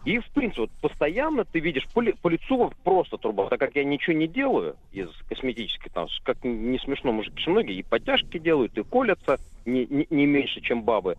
И, 0.05 0.19
в 0.19 0.27
принципе, 0.31 0.63
вот 0.63 0.71
постоянно 0.81 1.45
ты 1.45 1.61
видишь 1.61 1.87
по, 1.95 2.01
ли- 2.01 2.15
по 2.21 2.29
лицу 2.29 2.73
просто 2.83 3.19
труба. 3.19 3.49
Так 3.49 3.61
как 3.61 3.77
я 3.77 3.85
ничего 3.85 4.17
не 4.17 4.27
делаю 4.27 4.77
из 4.91 5.09
косметической, 5.29 5.93
там, 5.93 6.09
как 6.25 6.43
не 6.43 6.79
смешно, 6.81 7.13
мужики 7.13 7.49
многие 7.49 7.77
и 7.77 7.83
подтяжки 7.83 8.39
делают, 8.39 8.77
и 8.77 8.83
колятся 8.83 9.39
не, 9.65 9.87
не, 9.87 10.07
не 10.11 10.27
меньше, 10.27 10.61
чем 10.61 10.83
бабы. 10.83 11.17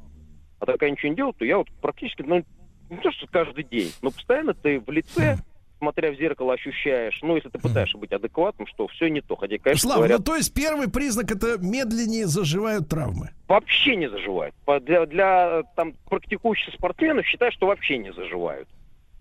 А 0.59 0.65
так 0.65 0.75
как 0.75 0.83
я 0.83 0.91
ничего 0.91 1.09
не 1.09 1.15
делаю, 1.15 1.33
то 1.33 1.45
я 1.45 1.57
вот 1.57 1.69
практически, 1.81 2.23
ну, 2.23 2.43
не 2.89 2.97
то, 2.97 3.11
что 3.11 3.25
каждый 3.27 3.63
день, 3.63 3.91
но 4.01 4.11
постоянно 4.11 4.53
ты 4.53 4.79
в 4.81 4.89
лице, 4.91 5.37
смотря 5.83 6.11
в 6.11 6.15
зеркало, 6.15 6.53
ощущаешь, 6.53 7.19
ну, 7.21 7.35
если 7.35 7.49
ты 7.49 7.59
пытаешься 7.59 7.97
быть 7.97 8.11
адекватным, 8.11 8.67
что 8.67 8.87
все 8.87 9.09
не 9.09 9.19
то. 9.21 9.35
Хотя, 9.35 9.57
конечно, 9.57 9.81
Слава, 9.89 9.99
говорят, 9.99 10.19
ну 10.19 10.23
то 10.25 10.35
есть 10.35 10.53
первый 10.53 10.89
признак 10.89 11.31
это 11.31 11.57
медленнее 11.59 12.25
заживают 12.27 12.87
травмы. 12.89 13.31
вообще 13.47 13.95
не 13.97 14.09
заживает. 14.09 14.53
По- 14.65 14.79
Для, 14.79 15.05
для 15.05 15.63
там 15.75 15.93
практикующих 16.09 16.73
спортсменов 16.73 17.25
считают, 17.25 17.53
что 17.53 17.67
вообще 17.67 17.97
не 17.97 18.13
заживают. 18.13 18.67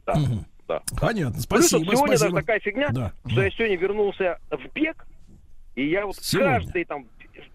Да, 0.06 0.14
Мгм. 0.14 0.44
да. 0.68 0.82
Понятно, 1.00 1.32
Плюс 1.34 1.42
спасибо, 1.44 1.78
вот 1.80 1.96
сегодня 1.96 2.16
спасибо. 2.16 2.30
даже 2.30 2.46
такая 2.46 2.60
фигня, 2.60 2.88
Да. 2.92 3.12
что 3.26 3.42
я 3.42 3.50
сегодня 3.50 3.76
вернулся 3.76 4.38
в 4.50 4.72
бег, 4.74 5.04
и 5.74 5.86
я 5.88 6.06
вот 6.06 6.16
Сегодня? 6.16 6.52
каждый 6.54 6.84
там... 6.84 7.06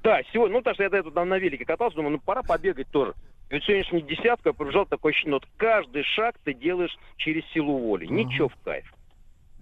Да, 0.04 0.22
сегодня, 0.34 0.54
ну, 0.54 0.60
потому 0.60 0.74
что 0.76 0.84
я 0.84 0.90
до 0.90 0.98
этого 0.98 1.14
там 1.14 1.30
на 1.30 1.38
велике 1.38 1.64
катался, 1.66 1.96
думаю, 1.96 2.14
ну, 2.14 2.20
пора 2.20 2.42
побегать 2.44 2.88
тоже. 2.90 3.14
И 3.50 3.54
вот 3.54 3.64
сегодняшний 3.64 4.02
десятку 4.02 4.50
я 4.50 4.54
пробежал 4.54 4.86
такое 4.86 5.12
ощущение, 5.14 5.36
вот 5.36 5.48
каждый 5.56 6.04
шаг 6.04 6.36
ты 6.44 6.54
делаешь 6.54 6.98
через 7.16 7.46
силу 7.54 7.78
воли. 7.78 8.06
Ничего 8.06 8.50
в 8.50 8.56
кайф. 8.66 8.92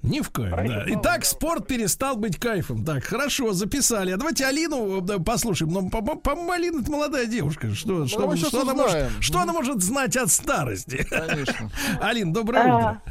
Не 0.06 0.22
в 0.22 0.30
кайф, 0.30 0.52
да. 0.56 0.84
Итак, 0.88 1.26
спорт 1.26 1.68
перестал 1.68 2.16
быть 2.16 2.40
кайфом. 2.40 2.86
Так, 2.86 3.04
хорошо, 3.04 3.54
записали. 3.54 4.12
А 4.12 4.18
давайте 4.18 4.46
Алину 4.46 5.02
да, 5.02 5.18
послушаем. 5.20 5.72
Ну, 5.72 5.90
по- 5.90 6.02
по- 6.02 6.16
по-моему, 6.16 6.52
Алина 6.52 6.82
это 6.82 6.92
молодая 6.92 7.26
девушка. 7.26 7.74
Что, 7.74 8.06
что, 8.08 8.28
мы 8.28 8.38
щас 8.38 8.50
что, 8.50 8.62
она 8.62 8.74
может, 8.74 9.10
что 9.22 9.40
она 9.40 9.54
может 9.54 9.82
знать 9.82 10.16
от 10.16 10.30
старости? 10.30 11.04
Конечно. 11.10 11.70
Алин, 12.02 12.34
доброе 12.34 12.64
А, 12.64 12.78
утро. 12.78 13.02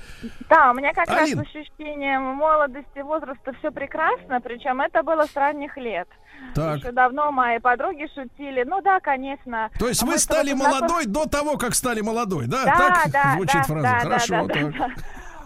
Да, 0.48 0.70
у 0.70 0.74
меня 0.74 0.92
как 0.92 1.08
Алин. 1.08 1.40
раз 1.40 1.48
с 1.48 1.50
ощущением 1.50 2.22
молодости, 2.22 3.00
возраста 3.02 3.52
все 3.58 3.70
прекрасно, 3.70 4.40
причем 4.40 4.80
это 4.80 5.02
было 5.02 5.26
с 5.26 5.34
ранних 5.34 5.76
лет. 5.76 6.08
Так. 6.54 6.78
Еще 6.78 6.92
давно 6.92 7.32
мои 7.32 7.58
подруги 7.58 8.06
шутили. 8.14 8.64
Ну 8.66 8.80
да, 8.82 9.00
конечно. 9.00 9.70
То 9.78 9.88
есть 9.88 10.02
А 10.02 10.06
вы 10.06 10.18
стали 10.18 10.52
молодой 10.52 11.06
до 11.06 11.26
того, 11.26 11.56
как 11.56 11.74
стали 11.74 12.00
молодой, 12.02 12.46
да? 12.46 12.64
Да, 12.64 12.76
так 12.76 13.10
да, 13.10 13.32
звучит 13.34 13.54
да, 13.54 13.62
фраза. 13.62 13.82
да, 13.82 13.98
Хорошо, 14.00 14.26
да, 14.28 14.42
да, 14.46 14.54
так. 14.54 14.72
да. 14.78 14.88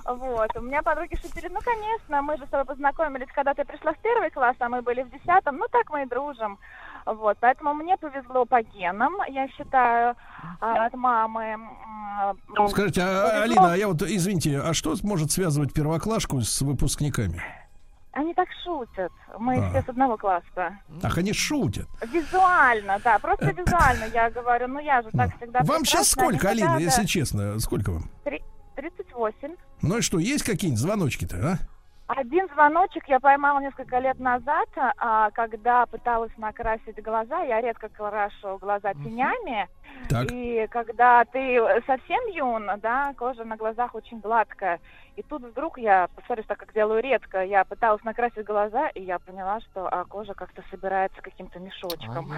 Вот, 0.09 0.49
у 0.57 0.61
меня 0.63 0.83
подруги 0.83 1.17
шутили, 1.21 1.49
ну, 1.49 1.61
конечно, 1.63 2.23
мы 2.23 2.39
же 2.39 2.47
с 2.47 2.49
тобой 2.49 2.65
познакомились, 2.65 3.29
когда 3.35 3.53
ты 3.53 3.65
пришла 3.65 3.93
в 3.93 3.99
первый 3.99 4.31
класс, 4.31 4.57
а 4.59 4.69
мы 4.71 4.81
были 4.81 5.03
в 5.03 5.11
десятом, 5.11 5.59
ну, 5.59 5.67
так 5.71 5.91
мы 5.91 6.05
и 6.05 6.07
дружим. 6.07 6.59
Вот, 7.05 7.37
поэтому 7.41 7.75
мне 7.75 7.97
повезло 7.99 8.47
по 8.47 8.63
генам, 8.63 9.17
я 9.29 9.47
считаю, 9.49 10.15
а, 10.61 10.87
от 10.87 10.95
мамы. 10.95 11.59
Скажите, 12.71 13.03
а. 13.03 13.43
Алина, 13.43 13.73
а 13.75 13.77
я 13.77 13.87
вот, 13.89 14.01
извините, 14.03 14.59
а 14.61 14.73
что 14.73 14.95
может 15.03 15.31
связывать 15.31 15.75
первоклашку 15.75 16.41
с 16.41 16.63
выпускниками? 16.63 17.43
Они 18.13 18.33
так 18.35 18.49
шутят, 18.65 19.13
мы 19.39 19.59
А. 19.59 19.71
все 19.71 19.83
с 19.83 19.89
одного 19.91 20.17
класса. 20.17 20.79
Ах, 21.03 21.19
они 21.19 21.33
шутят. 21.35 21.87
Визуально, 22.03 22.99
да, 23.05 23.19
просто 23.19 23.51
визуально 23.53 24.05
я 24.13 24.31
говорю, 24.31 24.69
ну 24.69 24.81
я 24.81 25.03
же 25.03 25.11
так 25.11 25.37
всегда 25.37 25.61
Э. 25.61 25.65
Вам 25.65 25.85
сейчас 25.85 26.09
сколько, 26.11 26.49
Алина, 26.49 26.79
если 26.79 27.05
честно? 27.05 27.59
Сколько 27.61 27.91
вам? 27.93 28.05
Три- 28.25 28.43
38. 28.79 29.57
Ну 29.83 29.99
и 29.99 30.01
что, 30.03 30.18
есть 30.20 30.45
какие-нибудь 30.45 30.81
звоночки-то, 30.81 31.37
а? 31.37 31.57
Один 32.07 32.49
звоночек 32.55 33.07
я 33.09 33.18
поймала 33.18 33.59
несколько 33.59 33.99
лет 33.99 34.18
назад, 34.20 34.68
а, 34.76 35.31
когда 35.33 35.85
пыталась 35.85 36.33
накрасить 36.39 37.03
глаза. 37.03 37.43
Я 37.43 37.61
редко 37.61 37.89
крашу 37.89 38.57
глаза 38.59 38.95
тенями. 38.95 39.68
Так. 40.09 40.31
И 40.31 40.66
когда 40.70 41.24
ты 41.24 41.59
совсем 41.87 42.20
юн, 42.29 42.70
да, 42.81 43.12
кожа 43.18 43.45
на 43.45 43.57
глазах 43.57 43.95
очень 43.95 44.20
гладкая. 44.20 44.81
И 45.19 45.23
тут 45.29 45.43
вдруг 45.43 45.79
я, 45.79 46.07
повторюсь, 46.14 46.47
так 46.47 46.59
как 46.59 46.73
делаю 46.73 47.03
редко, 47.03 47.43
я 47.45 47.64
пыталась 47.64 48.05
накрасить 48.05 48.45
глаза, 48.45 48.89
и 48.91 49.03
я 49.03 49.19
поняла, 49.19 49.59
что 49.61 49.89
а, 49.89 50.05
кожа 50.05 50.33
как-то 50.33 50.62
собирается 50.71 51.21
каким-то 51.21 51.59
мешочком. 51.59 52.31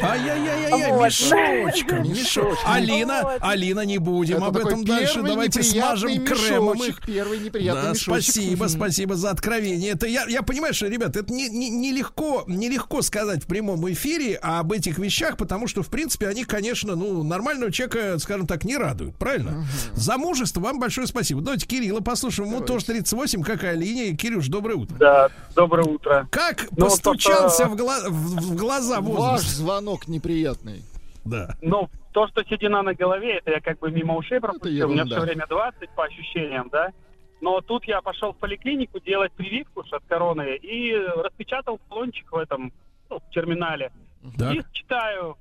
Ай-яй-яй-яй, 0.00 0.92
Вот. 0.92 1.06
мешочком, 1.06 1.66
мешочком. 1.66 2.02
Мешочком. 2.04 2.72
Алина, 2.72 3.22
Вот. 3.24 3.38
Алина, 3.40 3.80
не 3.80 3.98
будем 3.98 4.36
Это 4.36 4.46
об 4.46 4.56
этом 4.58 4.84
дальше. 4.84 5.22
Давайте 5.22 5.64
смажем 5.64 6.24
кремом 6.24 6.80
их. 6.84 7.04
Первый 7.04 7.40
неприятный 7.40 7.82
Да, 7.82 7.90
мешочек. 7.90 8.22
спасибо, 8.22 8.66
спасибо 8.68 9.16
за 9.16 9.30
откровение. 9.30 9.90
Это 9.90 10.06
я, 10.06 10.24
я 10.28 10.42
понимаю, 10.42 10.72
что, 10.72 10.86
ребят, 10.86 11.16
это 11.16 11.32
не, 11.32 11.48
не, 11.48 11.68
нелегко, 11.68 12.44
нелегко 12.46 13.02
сказать 13.02 13.42
в 13.42 13.48
прямом 13.48 13.90
эфире 13.90 14.36
об 14.36 14.70
этих 14.70 14.98
вещах, 14.98 15.36
потому 15.36 15.66
что, 15.66 15.82
в 15.82 15.88
принципе, 15.88 16.28
они, 16.28 16.44
конечно, 16.44 16.94
ну, 16.94 17.24
нормального 17.24 17.72
человека, 17.72 18.20
скажем 18.20 18.46
так, 18.46 18.62
не 18.62 18.76
радуют, 18.76 19.16
правильно? 19.16 19.64
Замужество, 19.94 20.60
вам 20.60 20.78
большое 20.78 21.08
спасибо. 21.08 21.40
Давайте 21.40 21.66
Кирилла 21.66 21.98
послушаем. 21.98 22.19
Ему 22.28 22.60
тоже 22.60 22.86
38, 22.86 23.42
как 23.42 23.64
Алине. 23.64 24.14
Кирюш, 24.16 24.48
доброе 24.48 24.76
утро. 24.76 24.96
Да, 24.98 25.28
доброе 25.54 25.84
утро. 25.86 26.28
Как 26.30 26.66
Ну, 26.72 26.86
постучался 26.86 27.66
в, 27.66 27.76
гла- 27.76 28.08
в- 28.08 28.52
в 28.52 28.56
глаза 28.56 29.00
Ваш 29.00 29.04
возраст? 29.06 29.46
звонок 29.56 30.08
неприятный. 30.08 30.82
Да. 31.24 31.56
Ну, 31.62 31.88
то, 32.12 32.26
что 32.28 32.42
седина 32.44 32.82
на 32.82 32.94
голове, 32.94 33.38
это 33.38 33.50
я 33.52 33.60
как 33.60 33.78
бы 33.78 33.90
мимо 33.90 34.16
ушей 34.16 34.40
пропустил. 34.40 34.88
У 34.88 34.92
меня 34.92 35.04
все 35.04 35.20
время 35.20 35.46
20 35.48 35.90
по 35.90 36.04
ощущениям, 36.04 36.68
да. 36.70 36.92
Но 37.40 37.60
тут 37.60 37.84
я 37.84 38.02
пошел 38.02 38.32
в 38.32 38.36
поликлинику 38.36 39.00
делать 39.00 39.32
прививку 39.32 39.80
от 39.90 40.02
короны 40.08 40.56
и 40.56 40.94
распечатал 40.94 41.78
талончик 41.88 42.30
в 42.32 42.36
этом 42.36 42.72
ну, 43.08 43.18
в 43.18 43.30
терминале. 43.34 43.92
Так. 44.38 44.54
И 44.54 44.62
читаю. 44.72 45.36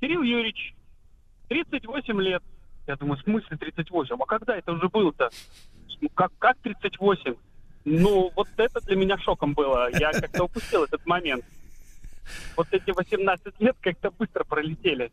Кирилл 0.00 0.22
Юрьевич, 0.22 0.74
38 1.48 2.20
лет. 2.20 2.42
Я 2.86 2.96
думаю, 2.96 3.18
в 3.18 3.22
смысле 3.22 3.56
38? 3.56 4.16
А 4.20 4.26
когда 4.26 4.56
это 4.56 4.72
уже 4.72 4.88
было-то? 4.88 5.30
Ну, 6.00 6.08
Как, 6.14 6.32
как 6.38 6.56
38? 6.58 7.34
Ну, 7.84 8.30
вот 8.34 8.48
это 8.56 8.80
для 8.80 8.96
меня 8.96 9.18
шоком 9.18 9.54
было. 9.54 9.88
Я 9.98 10.12
как-то 10.12 10.44
упустил 10.44 10.84
этот 10.84 11.04
момент. 11.06 11.44
Вот 12.56 12.66
эти 12.70 12.90
18 12.90 13.60
лет 13.60 13.76
как-то 13.80 14.10
быстро 14.10 14.44
пролетели. 14.44 15.10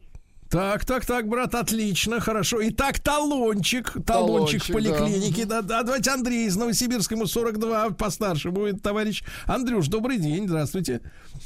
Так, 0.49 0.83
так, 0.83 1.05
так, 1.05 1.29
брат, 1.29 1.55
отлично, 1.55 2.19
хорошо. 2.19 2.57
Итак, 2.69 2.99
талончик, 2.99 3.93
талончик, 4.05 4.05
Талончик, 4.05 4.63
в 4.63 4.73
поликлинике. 4.73 5.45
Да. 5.45 5.61
Да, 5.61 5.83
давайте 5.83 6.11
Андрей 6.11 6.45
из 6.45 6.57
Новосибирска, 6.57 7.15
ему 7.15 7.25
42, 7.25 7.91
постарше 7.91 8.51
будет 8.51 8.81
товарищ. 8.81 9.23
Андрюш, 9.47 9.87
добрый 9.87 10.17
день, 10.17 10.49
здравствуйте. 10.49 10.99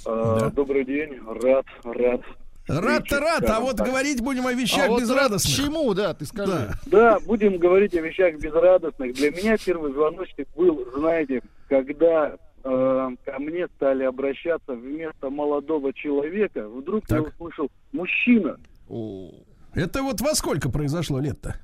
Да. 0.05 0.49
Добрый 0.49 0.86
день, 0.86 1.19
рад, 1.23 1.65
рад. 1.84 2.21
Рад-то 2.68 3.20
рад, 3.20 3.49
а 3.49 3.59
вот 3.59 3.78
говорить 3.80 4.22
будем 4.22 4.47
о 4.47 4.53
вещах 4.53 4.86
а 4.86 4.88
вот 4.88 4.99
рад 5.01 5.01
безрадостных. 5.01 5.55
чему, 5.55 5.93
да, 5.93 6.13
ты 6.13 6.26
скажи. 6.26 6.51
Да. 6.51 6.80
Да, 6.86 7.20
будем 7.26 7.57
говорить 7.57 7.93
о 7.95 8.01
вещах 8.01 8.36
безрадостных. 8.39 9.13
Для 9.13 9.32
меня 9.32 9.55
первый 9.63 9.91
звоночек 9.93 10.47
был, 10.55 10.84
знаете, 10.95 11.41
когда 11.70 12.36
э, 12.63 13.09
ко 13.26 13.39
мне 13.39 13.68
стали 13.76 14.03
обращаться 14.03 14.74
вместо 14.74 15.30
молодого 15.30 15.93
человека, 15.93 16.68
вдруг 16.68 17.03
я 17.09 17.18
Так. 17.22 17.28
услышал 17.34 17.70
мужчина. 17.91 18.57
О, 18.89 19.32
Это 19.76 20.01
вот 20.01 20.22
во 20.22 20.34
сколько 20.34 20.70
произошло 20.70 21.20
лет-то? 21.20 21.55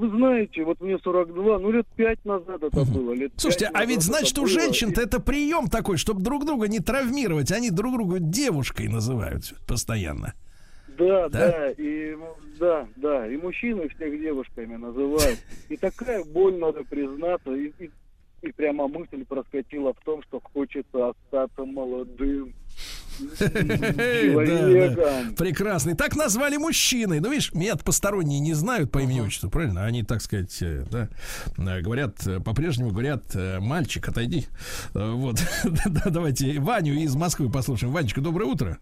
Вы 0.00 0.08
знаете, 0.16 0.64
вот 0.64 0.80
мне 0.80 0.98
42, 0.98 1.58
ну 1.58 1.70
лет 1.70 1.86
пять 1.94 2.24
назад 2.24 2.62
это 2.62 2.84
было. 2.86 3.12
Лет 3.12 3.32
Слушайте, 3.36 3.70
а 3.74 3.84
ведь 3.84 4.00
значит 4.00 4.38
у 4.38 4.46
женщин-то 4.46 5.02
это 5.02 5.20
прием 5.20 5.68
такой, 5.68 5.98
чтобы 5.98 6.22
друг 6.22 6.46
друга 6.46 6.68
не 6.68 6.78
травмировать. 6.80 7.52
Они 7.52 7.68
друг 7.68 7.92
друга 7.92 8.18
девушкой 8.18 8.88
называют 8.88 9.52
постоянно. 9.68 10.32
Да, 10.96 11.28
Да? 11.28 11.48
да, 11.50 11.70
и 11.72 12.16
да, 12.58 12.88
да, 12.96 13.26
и 13.26 13.36
мужчины 13.36 13.90
всех 13.90 14.18
девушками 14.18 14.76
называют. 14.76 15.38
И 15.68 15.76
такая 15.76 16.24
боль, 16.24 16.56
надо 16.56 16.82
признаться, 16.84 17.52
и, 17.52 17.70
и, 17.78 17.90
и 18.40 18.52
прямо 18.52 18.88
мысль 18.88 19.26
проскочила 19.26 19.92
в 19.92 20.02
том, 20.02 20.22
что 20.22 20.40
хочется 20.40 21.10
остаться 21.10 21.66
молодым 21.66 22.54
человеком. 23.38 25.34
Прекрасный. 25.34 25.94
Так 25.94 26.16
назвали 26.16 26.56
мужчиной. 26.56 27.20
Ну, 27.20 27.30
видишь, 27.30 27.52
меня 27.52 27.76
посторонние 27.76 28.40
не 28.40 28.54
знают 28.54 28.90
по 28.90 28.98
имени 28.98 29.20
отчеству, 29.20 29.50
правильно? 29.50 29.84
Они, 29.84 30.02
так 30.02 30.20
сказать, 30.22 30.60
э, 30.62 30.84
да, 30.90 31.08
э, 31.58 31.80
говорят, 31.80 32.26
э, 32.26 32.40
по-прежнему 32.40 32.90
говорят, 32.90 33.22
мальчик, 33.60 34.08
отойди. 34.08 34.46
Вот. 34.94 35.36
Да, 35.90 36.10
Давайте 36.10 36.60
Ваню 36.60 36.94
из 36.94 37.14
Москвы 37.16 37.50
послушаем. 37.50 37.92
Ванечка, 37.92 38.20
доброе 38.20 38.44
утро. 38.46 38.78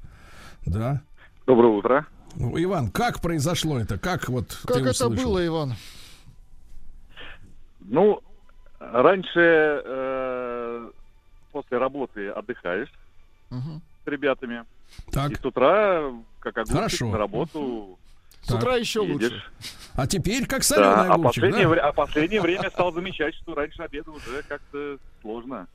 Да. 0.66 1.02
Доброе 1.46 1.72
утро. 1.72 2.06
Ну, 2.34 2.62
Иван, 2.62 2.90
как 2.90 3.20
произошло 3.20 3.78
это? 3.78 3.98
Как 3.98 4.28
вот 4.28 4.58
Как 4.66 4.78
это 4.78 4.90
услышал? 4.90 5.28
было, 5.30 5.46
Иван? 5.46 5.74
Ну, 7.80 8.20
раньше 8.78 9.30
э, 9.84 10.90
после 11.52 11.78
работы 11.78 12.28
отдыхаешь 12.28 12.92
Мгм. 13.50 13.80
Ребятами. 14.08 14.64
Так, 15.12 15.30
И 15.30 15.34
с 15.36 15.44
утра, 15.44 16.12
как 16.40 16.56
огурчик, 16.58 16.74
Хорошо. 16.76 17.06
на 17.10 17.18
работу 17.18 17.98
С 18.42 18.50
утра 18.50 18.76
еще 18.76 19.00
лучше. 19.00 19.24
едешь. 19.26 19.52
а 19.94 20.06
теперь 20.06 20.46
как 20.46 20.60
Да, 20.60 20.64
соленый 20.64 20.94
а, 21.08 21.14
огурчик, 21.14 21.42
последнее, 21.42 21.74
да? 21.76 21.88
а 21.88 21.92
последнее 21.92 22.40
время 22.40 22.70
стал 22.70 22.92
замечать, 22.92 23.34
что 23.34 23.54
раньше 23.54 23.82
обеда 23.82 24.10
уже 24.10 24.42
как-то 24.48 24.98
сложно. 25.22 25.66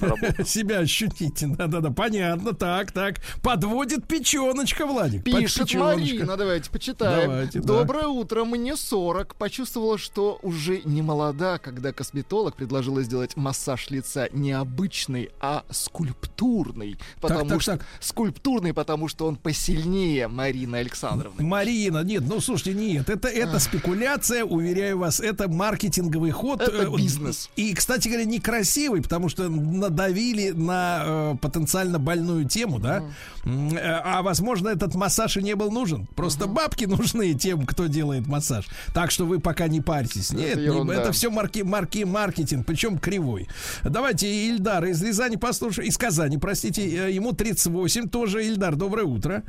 Себя 0.44 0.78
ощутите. 0.78 1.46
Да-да-да, 1.46 1.90
понятно. 1.90 2.52
Так, 2.52 2.92
так. 2.92 3.16
Подводит 3.42 4.06
печеночка, 4.06 4.86
Владик. 4.86 5.24
Пишет. 5.24 5.72
Марина, 5.74 6.36
давайте 6.36 6.70
почитаем. 6.70 7.30
Давайте, 7.30 7.60
да. 7.60 7.66
Доброе 7.66 8.06
утро, 8.06 8.44
мне 8.44 8.76
40. 8.76 9.34
Почувствовала, 9.36 9.98
что 9.98 10.38
уже 10.42 10.80
не 10.84 11.02
молода, 11.02 11.58
когда 11.58 11.92
косметолог 11.92 12.56
предложила 12.56 13.02
сделать 13.02 13.36
массаж 13.36 13.90
лица 13.90 14.28
не 14.32 14.52
обычный, 14.52 15.30
а 15.40 15.64
скульптурный. 15.70 16.98
Потому 17.20 17.48
так, 17.48 17.62
что 17.62 17.76
так. 17.78 17.86
скульптурный, 18.00 18.74
потому 18.74 19.08
что 19.08 19.26
он 19.26 19.36
посильнее 19.36 20.28
Марины 20.28 20.76
Александровны. 20.76 21.42
Марина, 21.42 22.02
нет, 22.02 22.24
ну 22.26 22.40
слушайте, 22.40 22.74
нет, 22.74 23.08
это, 23.08 23.28
это 23.28 23.58
спекуляция, 23.58 24.44
уверяю 24.44 24.98
вас, 24.98 25.20
это 25.20 25.48
маркетинговый 25.48 26.30
ход. 26.30 26.60
Это 26.62 26.82
э, 26.82 26.96
бизнес. 26.96 27.50
И, 27.56 27.74
кстати 27.74 28.08
говоря, 28.08 28.24
некрасивый, 28.24 29.02
потому 29.02 29.28
что 29.28 29.48
надавили 29.88 30.50
на 30.50 31.02
э, 31.04 31.34
потенциально 31.40 31.98
больную 31.98 32.44
тему, 32.46 32.78
да? 32.78 33.02
Э, 33.44 33.76
А 34.04 34.22
возможно, 34.22 34.68
этот 34.68 34.94
массаж 34.94 35.36
и 35.36 35.42
не 35.42 35.54
был 35.54 35.70
нужен. 35.70 36.06
Просто 36.14 36.46
бабки 36.46 36.84
нужны 36.86 37.34
тем, 37.34 37.66
кто 37.66 37.86
делает 37.86 38.26
массаж. 38.26 38.66
Так 38.94 39.10
что 39.10 39.24
вы 39.24 39.40
пока 39.40 39.68
не 39.68 39.80
парьтесь. 39.80 40.32
Нет, 40.32 40.58
Это 40.58 40.60
не- 40.60 40.92
это 40.92 41.12
все 41.12 41.30
марки, 41.30 41.60
марки, 41.62 42.04
маркетинг, 42.04 42.66
причем 42.66 42.98
кривой. 42.98 43.48
Давайте 43.84 44.26
Ильдар 44.48 44.84
из 44.86 45.02
Рязани 45.02 45.36
послушаем, 45.36 45.88
из 45.88 45.96
Казани, 45.96 46.38
простите, 46.38 46.82
э, 46.86 47.10
ему 47.12 47.32
38 47.32 48.08
тоже. 48.08 48.44
Ильдар, 48.46 48.76
доброе 48.76 49.04
утро. 49.04 49.42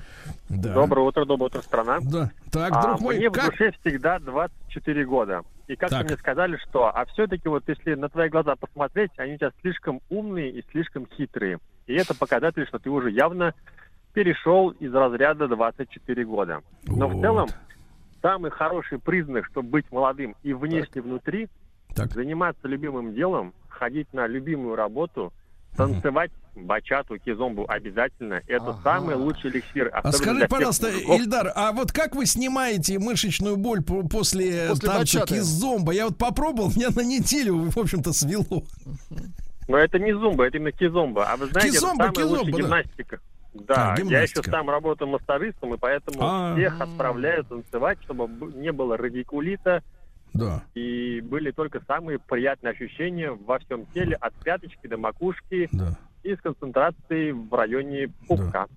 Да. 0.49 0.73
Доброе 0.73 1.05
утро, 1.07 1.25
доброе 1.25 1.47
утро, 1.47 1.61
страна. 1.61 1.99
Да. 2.01 2.31
Так, 2.51 2.71
А, 2.73 2.81
друг 2.81 3.01
мой, 3.01 3.17
мне 3.17 3.29
как? 3.29 3.47
в 3.47 3.51
душе 3.51 3.73
всегда 3.81 4.19
24 4.69 5.05
года. 5.05 5.43
И 5.67 5.75
как-то 5.75 5.97
Так. 5.97 6.05
мне 6.05 6.17
сказали, 6.17 6.57
что, 6.57 6.87
а 6.87 7.05
все-таки 7.05 7.47
вот 7.49 7.63
если 7.67 7.95
на 7.95 8.09
твои 8.09 8.29
глаза 8.29 8.55
посмотреть, 8.55 9.11
они 9.17 9.33
у 9.33 9.37
тебя 9.37 9.51
слишком 9.61 10.01
умные 10.09 10.51
и 10.51 10.63
слишком 10.71 11.07
хитрые. 11.07 11.59
И 11.87 11.93
это 11.93 12.15
показатель, 12.15 12.67
что 12.67 12.79
ты 12.79 12.89
уже 12.89 13.11
явно 13.11 13.53
перешел 14.13 14.69
из 14.69 14.93
разряда 14.93 15.47
24 15.47 16.25
года. 16.25 16.61
Но 16.87 17.07
в 17.07 17.13
Вот. 17.13 17.21
целом, 17.21 17.49
самый 18.21 18.51
хороший 18.51 18.99
признак, 18.99 19.45
чтобы 19.47 19.69
быть 19.69 19.91
молодым 19.91 20.35
и 20.43 20.53
внешне, 20.53 20.93
и 20.95 20.99
внутри, 21.01 21.47
Так. 21.95 22.11
заниматься 22.11 22.67
любимым 22.67 23.13
делом, 23.13 23.53
ходить 23.67 24.11
на 24.13 24.27
любимую 24.27 24.75
работу, 24.75 25.33
танцевать 25.75 26.31
бачату, 26.55 27.17
кизомбу 27.19 27.65
обязательно. 27.69 28.41
Это 28.47 28.71
Ага. 28.71 28.79
самый 28.83 29.15
лучший 29.15 29.49
эликсир. 29.51 29.89
А 29.93 30.11
скажи, 30.11 30.45
пожалуйста, 30.47 30.87
мужиков, 30.91 31.19
Ильдар, 31.19 31.51
а 31.55 31.71
вот 31.71 31.91
как 31.93 32.15
вы 32.15 32.25
снимаете 32.25 32.99
мышечную 32.99 33.55
боль 33.55 33.81
по- 33.81 34.03
после, 34.07 34.67
После 34.69 34.89
танца 34.89 35.19
бачаты. 35.19 35.35
кизомба? 35.35 35.93
Я 35.93 36.05
вот 36.07 36.17
попробовал, 36.17 36.69
меня 36.75 36.89
на 36.93 37.01
неделю, 37.01 37.69
в 37.71 37.77
общем-то, 37.77 38.11
свело. 38.11 38.63
Но 39.69 39.77
это 39.77 39.99
не 39.99 40.11
зумба, 40.13 40.47
это 40.47 40.57
именно 40.57 40.71
кизомба. 40.71 41.27
А 41.29 41.37
вы 41.37 41.45
знаете, 41.47 41.71
Кизомба, 41.71 42.05
это 42.05 42.15
самая 42.21 42.29
лучшая 42.29 42.45
кизомба, 42.53 42.67
да. 42.69 42.81
гимнастика. 42.81 43.19
А, 43.19 43.57
Да, 43.65 43.89
я 43.97 44.03
гимнастика. 44.03 44.39
еще 44.41 44.51
сам 44.51 44.69
работаю 44.69 45.09
массажистом, 45.09 45.73
и 45.75 45.77
поэтому 45.77 46.17
А. 46.21 46.55
всех 46.55 46.81
отправляю 46.81 47.43
танцевать, 47.45 47.99
чтобы 48.03 48.27
не 48.55 48.71
было 48.71 48.97
радикулита, 48.97 49.81
Да. 50.33 50.63
и 50.75 51.21
были 51.21 51.51
только 51.51 51.81
самые 51.87 52.19
приятные 52.19 52.71
ощущения 52.71 53.31
во 53.31 53.59
всем 53.59 53.85
теле, 53.93 54.15
от 54.15 54.33
пяточки 54.35 54.87
до 54.87 54.97
макушки, 54.97 55.69
Да. 55.71 55.97
и 56.23 56.35
с 56.35 56.41
концентрацией 56.41 57.31
в 57.31 57.53
районе 57.53 58.11
пупка. 58.27 58.67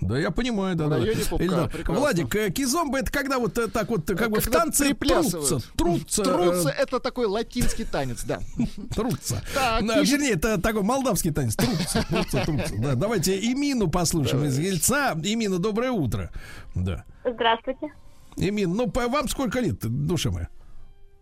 Да, 0.00 0.16
я 0.16 0.30
понимаю, 0.30 0.76
да, 0.76 0.86
да. 0.86 0.98
пупка, 1.28 1.66
прекрасно. 1.66 1.94
Владик, 1.94 2.34
э, 2.36 2.50
кизомба 2.50 3.00
это 3.00 3.10
когда 3.10 3.38
вот 3.38 3.58
э, 3.58 3.66
так 3.66 3.88
вот, 3.88 4.06
как 4.06 4.30
бы 4.30 4.40
в 4.40 4.48
танце 4.48 4.94
трутся, 4.94 5.58
трутся, 5.76 6.22
Трутся 6.22 6.68
э, 6.68 6.82
это 6.82 7.00
такой 7.00 7.26
латинский 7.26 7.84
танец, 7.84 8.22
да. 8.24 8.38
трутся. 8.94 9.42
Да, 9.54 9.80
вернее, 9.80 10.34
это 10.34 10.60
такой 10.60 10.82
молдавский 10.82 11.32
танец. 11.32 11.56
Трутся, 11.56 12.06
трутся, 12.08 12.44
трутся. 12.44 12.74
Да, 12.78 12.94
давайте 12.94 13.38
Имину 13.52 13.88
послушаем 13.88 14.44
из 14.44 14.58
Ельца. 14.58 15.14
Имина, 15.20 15.58
доброе 15.58 15.90
утро. 15.90 16.30
Да. 16.76 17.04
Здравствуйте. 17.24 17.92
Имин, 18.36 18.74
ну 18.74 18.88
по 18.88 19.08
вам 19.08 19.28
сколько 19.28 19.58
лет, 19.58 19.80
душа 19.80 20.30
моя? 20.30 20.48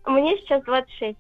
Мне 0.07 0.37
сейчас 0.39 0.63
26. 0.65 1.17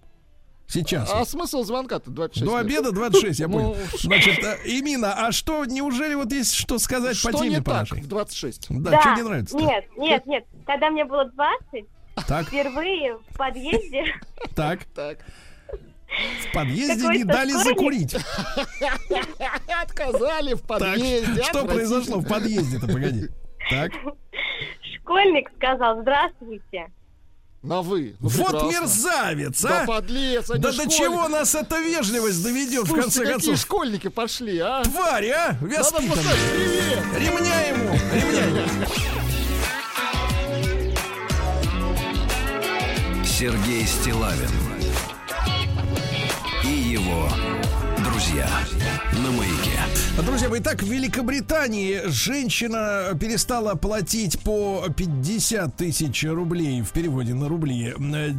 Сейчас. 0.68 1.10
А 1.12 1.24
смысл 1.24 1.62
звонка-то 1.62 2.10
26 2.10 2.44
До 2.44 2.56
обеда 2.56 2.90
26, 2.90 3.38
я 3.38 3.46
Ну, 3.46 3.52
понял. 3.52 3.76
Значит, 4.00 4.38
э, 4.42 4.58
Имина, 4.64 5.14
а 5.26 5.30
что, 5.32 5.64
неужели 5.64 6.14
вот 6.14 6.32
есть 6.32 6.54
что 6.54 6.78
сказать 6.78 7.20
по 7.22 7.32
теме 7.32 7.62
по 7.62 7.72
нашей? 7.74 8.00
в 8.00 8.08
26? 8.08 8.66
Да, 8.70 9.00
что 9.00 9.14
не 9.14 9.22
нравится? 9.22 9.56
Нет, 9.56 9.84
нет, 9.96 10.26
нет. 10.26 10.44
Когда 10.66 10.90
мне 10.90 11.04
было 11.04 11.24
20, 11.26 11.86
Так, 12.26 12.48
впервые 12.48 13.16
в 13.16 13.36
подъезде 13.36 14.06
так. 14.56 14.84
Так. 14.86 15.18
В 16.48 16.52
подъезде 16.54 17.06
не 17.08 17.24
дали 17.24 17.50
закурить. 17.50 18.14
Отказали 19.82 20.54
в 20.54 20.60
Так, 20.60 20.66
подъезде. 20.68 21.42
что 21.42 21.64
произошло 21.66 22.18
в 22.20 22.28
подъезде-то, 22.28 22.86
погоди. 22.86 23.28
Так. 23.70 23.92
школьник 25.00 25.50
сказал 25.56 26.00
«Здравствуйте». 26.02 26.86
На 27.66 27.82
вы. 27.82 28.14
Ну, 28.20 28.28
Вот 28.28 28.46
прекрасно. 28.52 28.80
мерзавец, 28.80 29.60
Да 29.62 29.82
а! 29.82 29.86
подлец, 29.86 30.50
а 30.50 30.54
не 30.54 30.60
Да 30.60 30.70
до 30.72 30.88
чего 30.88 31.26
нас 31.28 31.54
эта 31.54 31.78
вежливость 31.80 32.42
доведет, 32.42 32.84
в 32.84 32.86
Слушайте, 32.86 33.02
конце 33.02 33.20
какие 33.20 33.32
концов? 33.32 33.58
школьники 33.58 34.08
пошли, 34.08 34.58
а? 34.58 34.82
Тварь, 34.84 35.28
а! 35.30 35.58
Надо 35.60 35.78
Воспитанный. 35.78 36.08
послать 36.10 36.36
привет. 36.54 37.04
Ремня 37.18 37.60
ему, 37.62 37.94
ремня 38.14 38.44
ему. 38.44 38.68
Сергей 43.24 43.84
Стилавин 43.86 44.50
и 46.64 46.68
его 46.68 47.28
друзья 48.04 48.48
на 49.12 49.30
маяке. 49.32 49.55
Друзья 50.24 50.48
мои, 50.48 50.60
так 50.60 50.82
в 50.82 50.90
Великобритании 50.90 52.00
женщина 52.06 53.10
перестала 53.20 53.74
платить 53.74 54.40
по 54.40 54.86
50 54.96 55.76
тысяч 55.76 56.24
рублей 56.24 56.80
в 56.80 56.90
переводе 56.92 57.34
на 57.34 57.48
рубли 57.48 57.94
э, 57.94 58.30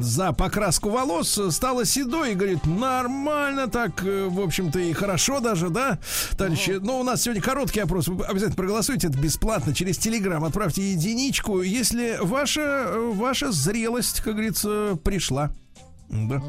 за 0.00 0.32
покраску 0.32 0.88
волос, 0.88 1.38
стала 1.50 1.84
седой 1.84 2.32
и 2.32 2.34
говорит, 2.34 2.64
нормально 2.64 3.68
так, 3.68 4.02
э, 4.04 4.28
в 4.30 4.40
общем-то, 4.40 4.78
и 4.78 4.94
хорошо 4.94 5.40
даже, 5.40 5.68
да, 5.68 5.98
товарищи? 6.38 6.78
Но 6.80 6.98
у 6.98 7.02
нас 7.02 7.22
сегодня 7.22 7.42
короткий 7.42 7.80
опрос, 7.80 8.08
вы 8.08 8.24
обязательно 8.24 8.56
проголосуйте, 8.56 9.08
это 9.08 9.18
бесплатно, 9.18 9.74
через 9.74 9.98
Телеграм 9.98 10.42
отправьте 10.44 10.92
единичку, 10.92 11.60
если 11.60 12.16
ваша, 12.22 12.86
э, 12.88 13.12
ваша 13.14 13.52
зрелость, 13.52 14.22
как 14.22 14.32
говорится, 14.32 14.98
пришла. 15.04 15.50
Да. 16.08 16.42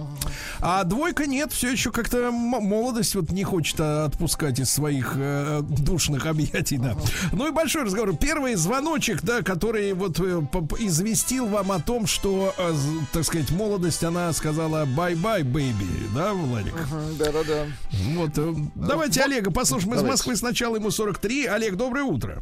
А 0.62 0.84
двойка 0.86 1.26
нет, 1.26 1.52
все 1.52 1.72
еще 1.72 1.92
как-то 1.92 2.32
молодость 2.32 3.16
вот 3.16 3.32
не 3.32 3.44
хочет 3.44 3.76
а, 3.80 4.06
отпускать 4.06 4.60
из 4.60 4.72
своих 4.72 5.14
э, 5.18 5.62
душных 5.62 6.26
объятий, 6.28 6.78
да. 6.78 6.96
Ну 7.34 7.48
и 7.48 7.52
большой 7.52 7.84
разговор. 7.84 8.16
Первый 8.16 8.56
звоночек, 8.56 9.22
да, 9.22 9.42
который 9.42 9.92
вот 9.94 10.20
э, 10.20 10.42
известил 10.80 11.48
вам 11.48 11.74
о 11.74 11.80
том, 11.80 12.08
что, 12.08 12.54
э, 12.58 12.74
так 13.12 13.26
сказать, 13.26 13.52
молодость, 13.52 14.04
она 14.04 14.32
сказала 14.32 14.86
bye-bye, 14.86 15.44
baby, 15.44 16.16
да, 16.16 16.34
Владик? 16.34 16.76
Да-да-да. 17.18 17.66
Вот, 18.14 18.38
э, 18.38 18.54
давайте 18.76 19.22
Олега 19.22 19.52
послушаем 19.52 19.94
из 19.94 19.98
Давайте. 19.98 20.14
Москвы 20.14 20.36
сначала, 20.38 20.78
ему 20.78 20.90
43. 20.90 21.48
Олег, 21.48 21.76
доброе 21.76 22.04
утро. 22.04 22.42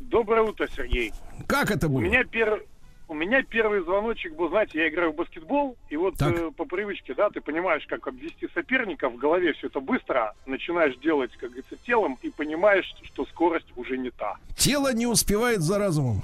Доброе 0.00 0.42
утро, 0.42 0.68
Сергей. 0.74 1.12
Как 1.46 1.70
это 1.70 1.86
У 1.86 1.90
было? 1.90 2.00
меня, 2.00 2.24
пер... 2.24 2.62
у 3.08 3.14
меня 3.14 3.42
первый 3.42 3.80
звоночек 3.80 4.34
был, 4.34 4.48
знаете, 4.50 4.78
я 4.80 4.88
играю 4.88 5.12
в 5.12 5.16
баскетбол, 5.16 5.76
и 5.88 5.96
вот 5.96 6.16
Так. 6.18 6.36
э, 6.38 6.50
по 6.50 6.64
привычке, 6.66 7.14
да, 7.14 7.30
ты 7.30 7.40
понимаешь, 7.40 7.84
как 7.86 8.06
обвести 8.06 8.48
соперника, 8.54 9.08
в 9.08 9.16
голове 9.16 9.54
все 9.54 9.68
это 9.68 9.80
быстро 9.80 10.34
начинаешь 10.46 10.96
делать, 10.98 11.32
как 11.38 11.50
говорится, 11.50 11.76
телом, 11.86 12.18
и 12.22 12.30
понимаешь, 12.30 12.92
что 13.04 13.24
скорость 13.26 13.66
уже 13.76 13.96
не 13.96 14.10
та. 14.10 14.36
Тело 14.56 14.92
не 14.92 15.06
успевает 15.06 15.60
за 15.60 15.78
разумом. 15.78 16.22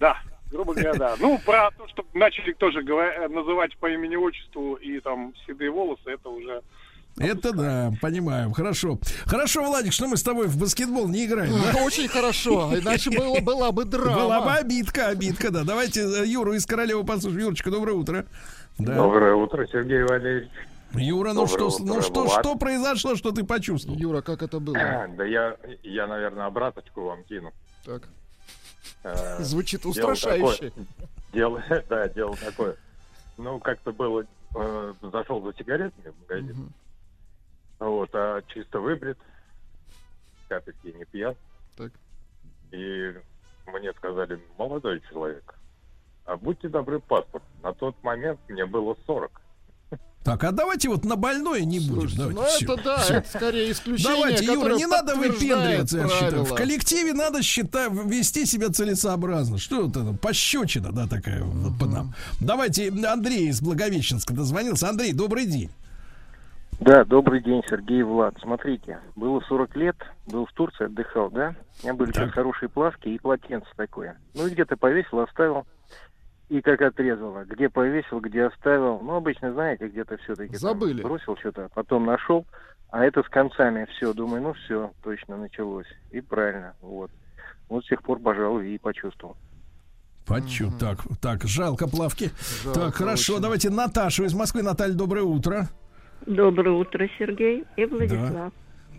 Да, 0.00 0.18
грубо 0.50 0.72
говоря, 0.72 0.94
да. 0.94 1.16
Ну, 1.20 1.38
про 1.44 1.70
то, 1.72 1.86
что 1.88 2.04
начали 2.14 2.52
тоже 2.52 2.82
говоря- 2.82 3.28
называть 3.28 3.76
по 3.78 3.90
имени-отчеству 3.90 4.74
и 4.76 5.00
там 5.00 5.34
седые 5.46 5.70
волосы, 5.70 6.02
это 6.10 6.28
уже... 6.30 6.62
Это 7.16 7.52
да, 7.52 7.92
понимаем. 8.00 8.52
Хорошо. 8.52 8.98
Хорошо, 9.24 9.64
Владик, 9.64 9.92
что 9.92 10.08
мы 10.08 10.16
с 10.16 10.22
тобой 10.22 10.48
в 10.48 10.58
баскетбол 10.58 11.08
не 11.08 11.26
играем, 11.26 11.52
да? 11.52 11.82
Очень 11.84 12.08
хорошо, 12.08 12.76
иначе 12.76 13.10
было, 13.10 13.40
была 13.40 13.70
бы 13.70 13.84
драма. 13.84 14.14
Была 14.16 14.40
бы 14.40 14.50
обидка, 14.52 15.08
обидка, 15.08 15.50
да. 15.50 15.62
Давайте 15.62 16.00
э, 16.00 16.26
Юру 16.26 16.54
из 16.54 16.66
Королева 16.66 17.04
послушаем. 17.04 17.44
Юрочка, 17.44 17.70
доброе 17.70 17.92
утро. 17.92 18.26
Да. 18.78 18.96
Доброе 18.96 19.34
утро, 19.34 19.64
Сергей 19.70 20.02
Валерьевич. 20.02 20.50
Юра, 20.94 21.32
ну 21.32 21.46
Доброе 21.46 21.48
что, 21.48 21.66
утро, 21.68 21.84
ну 21.84 22.02
что, 22.02 22.24
Влад. 22.24 22.40
что 22.40 22.54
произошло, 22.56 23.16
что 23.16 23.32
ты 23.32 23.44
почувствовал? 23.44 23.98
Юра, 23.98 24.20
как 24.20 24.42
это 24.42 24.58
было? 24.60 24.74
Да 25.16 25.24
я, 25.24 25.56
я, 25.82 26.06
наверное, 26.06 26.46
обраточку 26.46 27.02
вам 27.02 27.22
кину. 27.24 27.52
Так. 27.84 28.08
Э, 29.04 29.36
Звучит 29.42 29.82
дело 29.82 29.90
устрашающе. 29.90 30.70
такое. 30.70 30.86
Дело, 31.32 31.62
да, 31.88 32.08
дело 32.08 32.36
такое. 32.36 32.76
Ну, 33.36 33.58
как-то 33.58 33.92
было, 33.92 34.24
э, 34.56 34.94
зашел 35.02 35.42
за 35.42 35.52
сигаретами 35.56 36.10
в 36.10 36.20
магазин. 36.22 36.72
Вот, 37.78 38.10
а 38.14 38.42
чисто 38.48 38.80
выбрит, 38.80 39.18
капельки 40.48 40.96
не 40.96 41.04
пьян. 41.04 41.34
Так. 41.76 41.92
И 42.70 43.14
мне 43.66 43.92
сказали, 43.94 44.40
молодой 44.58 45.02
человек, 45.10 45.54
а 46.24 46.36
будьте 46.36 46.68
добры, 46.68 47.00
паспорт. 47.00 47.44
На 47.62 47.72
тот 47.72 48.00
момент 48.02 48.40
мне 48.48 48.64
было 48.66 48.96
40. 49.06 49.40
Так, 50.24 50.42
а 50.42 50.52
давайте 50.52 50.88
вот 50.88 51.04
на 51.04 51.16
больное 51.16 51.60
не 51.66 51.80
будем. 51.80 52.08
Слушайте, 52.08 52.16
Давайте, 52.16 52.40
ну 52.40 52.46
всё, 52.46 52.72
это 52.72 52.82
да, 52.82 52.98
всё. 52.98 53.14
это 53.16 53.28
скорее 53.28 53.70
исключение, 53.72 54.16
Давайте, 54.16 54.44
Юра, 54.46 54.74
не 54.74 54.86
надо 54.86 55.16
выпендриваться, 55.16 55.98
я 55.98 56.08
считаю. 56.08 56.30
В 56.30 56.30
правила. 56.48 56.56
коллективе 56.56 57.12
надо 57.12 57.42
считать, 57.42 57.92
вести 57.92 58.46
себя 58.46 58.70
целесообразно. 58.70 59.58
Что 59.58 59.82
вот 59.82 59.94
это? 59.94 60.14
Пощечина, 60.14 60.92
да, 60.92 61.06
такая 61.06 61.42
вот 61.42 61.78
по 61.78 61.84
нам. 61.84 62.14
Давайте, 62.40 62.88
Андрей 63.06 63.48
из 63.48 63.60
Благовещенска 63.60 64.32
дозвонился. 64.32 64.88
Андрей, 64.88 65.12
добрый 65.12 65.44
день. 65.44 65.70
Да, 66.80 67.04
добрый 67.04 67.40
день, 67.42 67.62
Сергей 67.68 68.00
и 68.00 68.02
Влад. 68.02 68.34
Смотрите, 68.42 68.98
было 69.16 69.40
40 69.40 69.76
лет, 69.76 69.96
был 70.26 70.46
в 70.46 70.52
Турции, 70.52 70.86
отдыхал, 70.86 71.30
да? 71.30 71.54
У 71.82 71.86
меня 71.86 71.94
были 71.94 72.12
сейчас 72.12 72.30
хорошие 72.32 72.68
плавки 72.68 73.08
и 73.08 73.18
полотенце 73.18 73.68
такое. 73.76 74.18
Ну, 74.34 74.46
и 74.46 74.50
где-то 74.50 74.76
повесил, 74.76 75.20
оставил. 75.20 75.66
И 76.48 76.60
как 76.60 76.82
отрезало. 76.82 77.44
Где 77.44 77.70
повесил, 77.70 78.20
где 78.20 78.44
оставил. 78.44 79.00
Ну, 79.00 79.14
обычно, 79.14 79.52
знаете, 79.52 79.88
где-то 79.88 80.18
все-таки 80.18 80.56
Забыли. 80.56 81.02
бросил 81.02 81.36
что-то, 81.38 81.70
потом 81.74 82.04
нашел. 82.04 82.44
А 82.90 83.04
это 83.04 83.22
с 83.22 83.28
концами 83.28 83.86
все. 83.96 84.12
Думаю, 84.12 84.42
ну 84.42 84.52
все, 84.52 84.92
точно 85.02 85.36
началось. 85.36 85.86
И 86.10 86.20
правильно, 86.20 86.74
вот. 86.80 87.10
Вот 87.68 87.84
с 87.84 87.88
тех 87.88 88.02
пор, 88.02 88.18
пожалуй, 88.20 88.68
и 88.74 88.78
почувствовал. 88.78 89.36
Почу, 90.26 90.70
так, 90.78 90.98
так, 91.20 91.44
жалко 91.44 91.88
плавки. 91.88 92.30
Жалко 92.62 92.80
так, 92.80 92.94
хорошо, 92.94 93.34
очень. 93.34 93.42
давайте 93.42 93.70
Наташу 93.70 94.24
из 94.24 94.34
Москвы. 94.34 94.62
Наталья, 94.62 94.94
доброе 94.94 95.22
утро. 95.24 95.68
Доброе 96.26 96.70
утро, 96.70 97.08
Сергей 97.18 97.64
и 97.76 97.84
Владислав. 97.84 98.52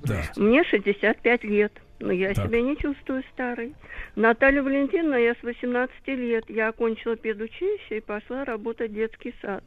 Да. 0.03 0.21
Мне 0.37 0.63
65 0.63 1.43
лет, 1.43 1.73
но 1.99 2.11
я 2.11 2.33
Так. 2.33 2.45
себя 2.47 2.61
не 2.61 2.77
чувствую 2.77 3.23
старой. 3.33 3.73
Наталья 4.15 4.61
Валентиновна, 4.61 5.15
я 5.15 5.33
с 5.33 5.41
18 5.41 6.07
лет. 6.09 6.45
Я 6.49 6.67
окончила 6.69 7.15
педучилище 7.15 7.97
и 7.97 8.01
пошла 8.01 8.45
работать 8.45 8.91
в 8.91 8.93
детский 8.93 9.33
сад. 9.41 9.63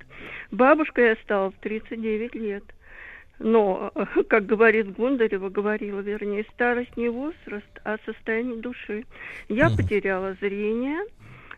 Бабушкой 0.53 1.07
я 1.09 1.17
стала 1.17 1.51
в 1.51 1.55
39 1.57 2.35
лет. 2.37 2.63
Но, 3.41 3.93
как 4.29 4.47
говорит 4.47 4.93
Гундарева, 4.93 5.49
говорила, 5.49 6.01
вернее, 6.01 6.45
старость 6.55 6.97
не 6.97 7.09
возраст, 7.09 7.67
а 7.85 7.97
состояние 8.05 8.57
души. 8.61 9.05
Я 9.49 9.69
Мгм. 9.69 9.77
потеряла 9.77 10.37
зрение. 10.41 11.01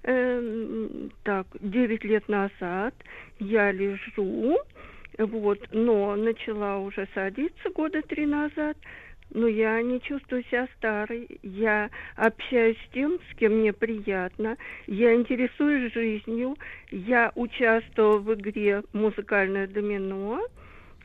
Эм, 0.03 1.11
так, 1.25 1.47
9 1.61 2.05
лет 2.05 2.27
назад 2.29 2.95
я 3.39 3.71
лежу, 3.71 4.57
вот, 5.27 5.59
но 5.73 6.17
начала 6.17 6.79
уже 6.79 7.07
садиться 7.15 7.71
года 7.71 8.01
три 8.03 8.27
назад, 8.27 8.77
но 9.33 9.47
я 9.47 9.81
не 9.83 10.01
чувствую 10.01 10.43
себя 10.45 10.67
старой. 10.77 11.29
Я 11.43 11.91
общаюсь 12.17 12.79
с 12.89 12.93
тем, 12.93 13.19
с 13.31 13.37
кем 13.37 13.59
мне 13.61 13.73
приятно. 13.73 14.57
Я 14.87 15.15
интересуюсь 15.15 15.93
жизнью. 15.93 16.57
Я 16.91 17.33
участвовала 17.35 18.19
в 18.19 18.35
игре 18.35 18.83
«Музыкальное 18.93 19.67
домино». 19.67 20.41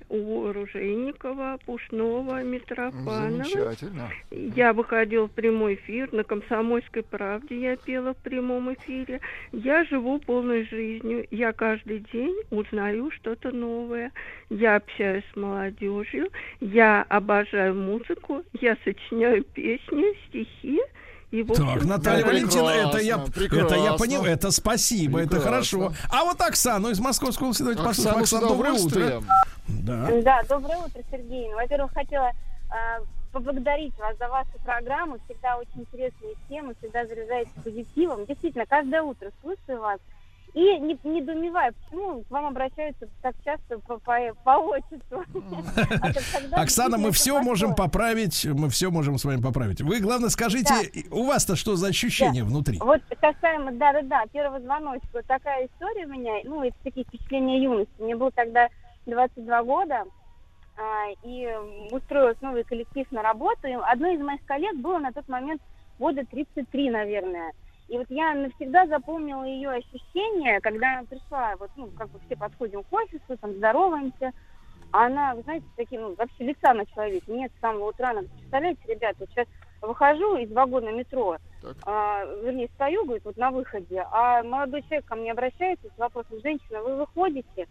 У 0.09 0.51
Ружейникова, 0.51 1.59
Пушного, 1.65 2.43
Митрофанова. 2.43 3.43
Замечательно. 3.43 4.09
Я 4.31 4.73
выходила 4.73 5.27
в 5.27 5.31
прямой 5.31 5.75
эфир, 5.75 6.11
на 6.13 6.23
«Комсомольской 6.23 7.03
правде» 7.03 7.59
я 7.59 7.75
пела 7.75 8.13
в 8.13 8.17
прямом 8.17 8.73
эфире. 8.73 9.21
Я 9.51 9.83
живу 9.85 10.19
полной 10.19 10.65
жизнью, 10.65 11.25
я 11.31 11.53
каждый 11.53 11.99
день 12.11 12.35
узнаю 12.49 13.11
что-то 13.11 13.51
новое. 13.51 14.11
Я 14.49 14.75
общаюсь 14.75 15.23
с 15.33 15.35
молодежью, 15.35 16.29
я 16.59 17.03
обожаю 17.09 17.75
музыку, 17.75 18.43
я 18.53 18.77
сочиняю 18.83 19.43
песни, 19.43 20.13
стихи. 20.27 20.79
И, 21.31 21.43
в 21.43 21.53
Так, 21.53 21.83
Наталья 21.83 22.21
да, 22.23 22.27
Валентина, 22.29 22.69
это 22.69 22.97
я, 22.99 23.17
прекрасно. 23.17 23.65
это 23.65 23.75
я 23.75 23.93
понимаю, 23.93 24.33
это 24.33 24.51
спасибо, 24.51 25.19
это 25.19 25.35
Прекрасно. 25.37 25.51
хорошо. 25.51 25.93
А 26.11 26.23
вот 26.23 26.39
Оксану 26.39 26.89
из 26.89 26.99
Московского 26.99 27.47
области 27.47 27.63
давайте 27.63 27.83
послушаем. 27.83 28.21
Оксана, 28.21 28.47
доброе 28.47 28.73
утро. 28.73 28.85
удовольствием. 28.85 29.25
Да. 29.67 30.09
Да, 30.21 30.43
доброе 30.47 30.77
утро, 30.77 31.01
Сергей. 31.11 31.49
Ну, 31.49 31.55
во-первых, 31.55 31.91
хотела 31.93 32.29
э, 32.29 33.03
поблагодарить 33.31 33.97
вас 33.97 34.15
за 34.17 34.29
вашу 34.29 34.51
программу. 34.63 35.17
Всегда 35.25 35.57
очень 35.57 35.81
интересные 35.81 36.35
темы, 36.47 36.73
всегда 36.79 37.05
заряжаете 37.05 37.51
позитивом. 37.63 38.25
Действительно, 38.25 38.65
каждое 38.65 39.01
утро 39.01 39.31
слушаю 39.41 39.81
вас. 39.81 39.99
И 40.55 40.79
не, 40.79 40.97
недоумеваю, 41.03 41.73
почему 41.73 42.23
к 42.23 42.31
вам 42.31 42.45
обращаются 42.45 43.09
так 43.21 43.35
часто 43.43 43.77
по, 43.79 43.97
по, 43.97 44.17
по 44.45 44.51
отчеству. 44.51 45.23
А 46.51 46.61
Оксана, 46.61 46.97
мы 46.97 47.11
все 47.11 47.41
можем 47.41 47.75
поправить, 47.75 48.45
мы 48.45 48.69
все 48.69 48.89
можем 48.89 49.17
с 49.17 49.25
вами 49.25 49.41
поправить. 49.41 49.81
Вы, 49.81 49.99
главное, 49.99 50.29
скажите, 50.29 50.73
у 51.11 51.25
вас-то 51.25 51.57
что 51.57 51.75
за 51.75 51.87
ощущение 51.87 52.45
внутри? 52.45 52.79
Вот 52.79 53.01
касаемо, 53.19 53.73
да-да-да, 53.73 54.23
первого 54.31 54.61
звоночка, 54.61 55.07
вот 55.13 55.25
такая 55.25 55.65
история 55.65 56.05
у 56.05 56.09
меня, 56.09 56.31
ну, 56.45 56.63
это 56.63 56.75
такие 56.83 57.05
впечатления 57.05 57.61
юности. 57.61 57.93
Мне 57.99 58.15
было 58.15 58.31
тогда 58.31 58.69
22 59.07 59.63
года, 59.63 60.05
а, 60.77 61.11
и 61.23 61.49
устроилась 61.91 62.39
новый 62.39 62.63
коллектив 62.63 63.05
на 63.11 63.21
работу. 63.21 63.67
И 63.67 63.73
одной 63.73 64.15
из 64.15 64.21
моих 64.21 64.43
коллег 64.45 64.77
было 64.77 64.99
на 64.99 65.11
тот 65.11 65.27
момент 65.27 65.61
года 65.99 66.23
33, 66.31 66.89
наверное. 66.91 67.51
И 67.87 67.97
вот 67.97 68.07
я 68.09 68.33
навсегда 68.33 68.87
запомнила 68.87 69.43
ее 69.43 69.69
ощущение, 69.69 70.59
когда 70.59 70.99
она 70.99 71.03
пришла, 71.07 71.55
вот, 71.59 71.69
ну, 71.75 71.87
как 71.97 72.09
бы 72.09 72.19
все 72.25 72.35
подходим 72.35 72.83
к 72.83 72.91
офису, 72.91 73.37
там, 73.39 73.53
здороваемся, 73.53 74.31
а 74.91 75.05
она, 75.05 75.35
вы 75.35 75.43
знаете, 75.43 75.65
таким, 75.75 76.01
ну, 76.01 76.15
вообще 76.15 76.45
лица 76.45 76.73
на 76.73 76.85
человеке 76.87 77.31
нет 77.31 77.51
с 77.55 77.61
самого 77.61 77.89
утра. 77.89 78.09
Она, 78.09 78.23
представляете, 78.23 78.81
ребята, 78.87 79.17
вот 79.19 79.29
сейчас 79.29 79.47
выхожу 79.81 80.37
из 80.37 80.51
вагона 80.51 80.89
метро, 80.89 81.37
а, 81.83 82.25
вернее, 82.43 82.69
стою, 82.75 83.05
говорит, 83.05 83.25
вот 83.25 83.37
на 83.37 83.51
выходе, 83.51 84.05
а 84.11 84.41
молодой 84.43 84.81
человек 84.83 85.05
ко 85.05 85.15
мне 85.15 85.31
обращается 85.31 85.87
с 85.87 85.97
вопросом, 85.97 86.39
женщина, 86.41 86.81
вы 86.81 86.95
выходите? 86.95 87.67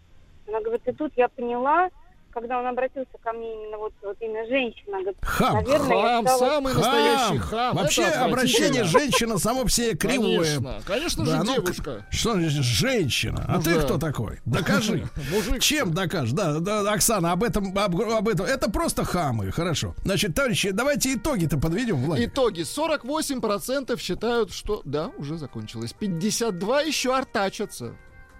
Она 0.47 0.61
говорит, 0.61 0.87
и 0.87 0.91
тут 0.93 1.11
я 1.15 1.27
поняла, 1.27 1.89
когда 2.35 2.59
он 2.59 2.67
обратился 2.67 3.17
ко 3.23 3.31
мне 3.33 3.51
именно 3.53 3.77
вот, 3.77 3.93
вот 4.03 4.17
именно 4.19 4.45
женщина, 4.45 4.99
говорит, 4.99 5.17
Хам, 5.21 5.53
наверное, 5.55 5.97
я 5.97 6.03
Хам, 6.03 6.27
стала- 6.27 6.39
самый 6.51 6.73
настоящий 6.73 7.37
хам. 7.39 7.75
Вообще 7.77 8.01
Это 8.03 8.25
обращение 8.25 8.83
женщина 8.83 9.37
само 9.39 9.63
по 9.63 9.69
себе 9.71 9.95
кривое. 9.95 10.45
Конечно, 10.55 10.81
конечно 10.85 11.25
же, 11.25 11.37
ну, 11.37 11.55
девушка. 11.55 12.05
Что 12.11 12.33
значит 12.33 12.63
женщина? 12.63 13.45
А 13.47 13.57
Ну 13.57 13.63
ты 13.63 13.75
да. 13.75 13.81
кто 13.83 13.97
такой? 13.97 14.39
Докажи. 14.45 15.07
Мужик. 15.31 15.61
Чем 15.61 15.93
докажешь? 15.93 16.33
Да, 16.33 16.59
да, 16.59 16.91
Оксана, 16.91 17.31
об 17.31 17.43
этом, 17.43 17.75
об, 17.77 18.01
об 18.01 18.27
этом. 18.27 18.45
Это 18.45 18.69
просто 18.69 19.05
хамы. 19.05 19.51
Хорошо. 19.51 19.95
Значит, 20.03 20.35
товарищи, 20.35 20.71
давайте 20.71 21.13
итоги-то 21.13 21.57
подведем, 21.57 21.95
Владимир. 22.03 22.29
Итоги. 22.29 22.61
48% 22.61 23.97
считают, 23.99 24.51
что 24.51 24.81
да, 24.83 25.11
уже 25.17 25.37
закончилось. 25.37 25.93
52 25.97 26.81
еще 26.81 27.15
артачатся. 27.15 27.95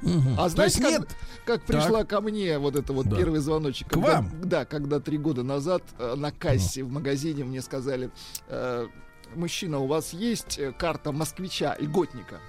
Мгм. 0.05 0.39
А 0.39 0.47
знаете, 0.49 0.81
как, 0.81 0.91
нет- 0.91 1.07
как 1.45 1.61
Так. 1.61 1.65
пришла 1.65 2.03
ко 2.05 2.21
мне 2.21 2.57
вот 2.59 2.75
это 2.75 2.93
вот 2.93 3.07
Да. 3.07 3.17
первый 3.17 3.39
звоночек? 3.41 3.87
К 3.87 3.91
когда- 3.95 4.07
вам? 4.17 4.31
Да, 4.43 4.63
когда 4.65 4.99
три 4.99 5.17
года 5.17 5.43
назад 5.43 5.83
э, 5.99 6.13
на 6.15 6.31
кассе 6.31 6.83
в 6.83 6.91
магазине 6.91 7.43
мне 7.43 7.61
сказали, 7.61 8.09
э, 8.47 8.87
мужчина, 9.35 9.79
у 9.79 9.87
вас 9.87 10.13
есть 10.13 10.57
э, 10.59 10.71
карта 10.71 11.11
москвича, 11.11 11.75
льготника? 11.79 12.39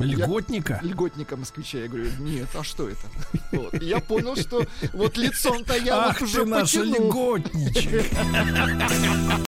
Льготника? 0.00 0.78
Я- 0.82 0.88
льготника 0.90 1.36
москвича. 1.36 1.78
Я 1.78 1.88
говорю, 1.88 2.08
нет, 2.20 2.48
а 2.54 2.62
что 2.62 2.88
это? 2.88 3.00
Вот. 3.50 3.74
И 3.74 3.86
Я 3.86 3.98
понял, 4.00 4.36
что 4.36 4.64
вот 4.92 5.16
лицом-то 5.16 5.74
я 5.76 5.96
Ах 6.06 6.06
вот 6.08 6.18
ты 6.18 6.24
уже 6.24 6.44
наш 6.44 6.72
потянул. 6.72 7.08
льготничек. 7.08 8.06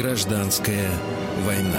Гражданская 0.00 0.88
война. 1.44 1.78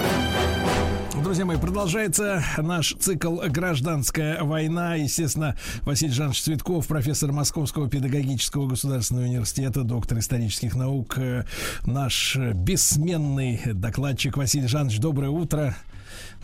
Друзья 1.24 1.44
мои, 1.44 1.58
продолжается 1.58 2.44
наш 2.60 2.94
цикл 3.00 3.38
«Гражданская 3.50 4.44
война». 4.44 4.94
Естественно, 4.94 5.58
Василий 5.82 6.14
Жанович 6.14 6.44
Цветков, 6.44 6.86
профессор 6.86 7.32
Московского 7.32 7.90
педагогического 7.90 8.68
государственного 8.68 9.26
университета, 9.26 9.82
доктор 9.82 10.20
исторических 10.20 10.76
наук, 10.76 11.18
э, 11.18 11.46
наш 11.88 12.36
бессменный 12.36 13.60
докладчик 13.66 14.38
Василий 14.38 14.68
Жанович. 14.68 15.00
Доброе 15.00 15.32
утро. 15.32 15.76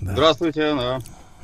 Да. 0.02 0.14
Здравствуйте, 0.14 0.74
да. 0.74 1.00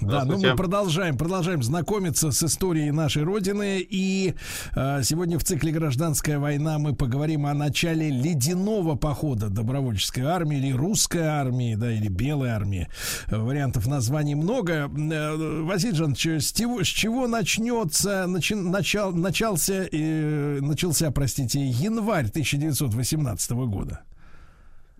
Да, 0.08 0.26
ну 0.26 0.38
мы 0.52 0.56
продолжаем, 0.56 1.18
продолжаем 1.18 1.64
знакомиться 1.64 2.32
с 2.32 2.44
историей 2.44 2.92
нашей 2.92 3.24
Родины. 3.24 3.86
И 3.88 4.34
э, 4.76 5.02
сегодня 5.04 5.38
в 5.40 5.44
цикле 5.44 5.72
«Гражданская 5.72 6.40
война» 6.40 6.78
мы 6.80 6.96
поговорим 6.96 7.46
о 7.46 7.54
начале 7.54 8.10
ледяного 8.10 8.96
похода 8.96 9.50
добровольческой 9.50 10.26
армии 10.26 10.58
или 10.58 10.72
русской 10.72 11.24
армии, 11.24 11.76
да, 11.76 11.92
или 11.92 12.08
белой 12.08 12.50
армии. 12.50 12.88
Э, 13.28 13.38
Вариантов 13.38 13.88
названий 13.88 14.36
много. 14.36 14.90
Э, 14.90 15.62
Василий 15.64 15.96
Жанович, 15.96 16.28
с 16.44 16.52
чего, 16.52 16.84
с 16.84 16.88
чего 16.88 17.28
начнется, 17.28 18.26
начи- 18.28 18.56
начал, 18.56 19.12
начался, 19.12 19.88
э, 19.92 20.60
начался, 20.62 21.12
простите, 21.12 21.66
январь 21.66 22.28
1918 22.30 23.52
года? 23.68 24.02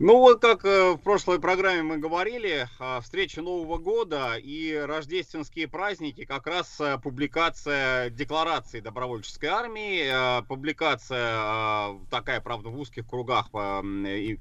Ну 0.06 0.18
вот 0.18 0.42
как 0.42 0.66
э, 0.66 0.92
в 0.92 0.98
прошлой 0.98 1.40
программе 1.40 1.82
мы 1.82 1.98
говорили, 1.98 2.68
э, 2.78 3.00
встреча 3.02 3.42
Нового 3.42 3.78
года 3.78 4.36
и 4.36 4.74
рождественские 4.76 5.70
праздники, 5.70 6.26
как 6.26 6.46
раз 6.46 6.78
э, 6.82 6.98
публикация 7.02 8.10
декларации 8.10 8.82
добровольческой 8.82 9.46
армии, 9.46 10.02
э, 10.04 10.44
публикация 10.44 11.96
такая, 12.12 12.42
правда, 12.42 12.68
в 12.68 12.78
узких 12.78 13.08
кругах 13.08 13.50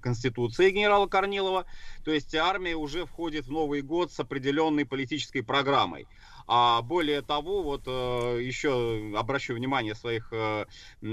Конституции 0.00 0.70
генерала 0.70 1.06
Корнилова. 1.06 1.66
То 2.04 2.10
есть 2.10 2.34
армия 2.34 2.74
уже 2.74 3.06
входит 3.06 3.46
в 3.46 3.52
Новый 3.52 3.82
год 3.82 4.10
с 4.10 4.18
определенной 4.18 4.84
политической 4.84 5.42
программой. 5.42 6.08
А 6.54 6.82
более 6.82 7.22
того, 7.22 7.62
вот 7.62 7.84
э, 7.86 8.38
еще 8.42 9.10
обращу 9.16 9.54
внимание 9.54 9.94
своих 9.94 10.30
э, 10.32 10.66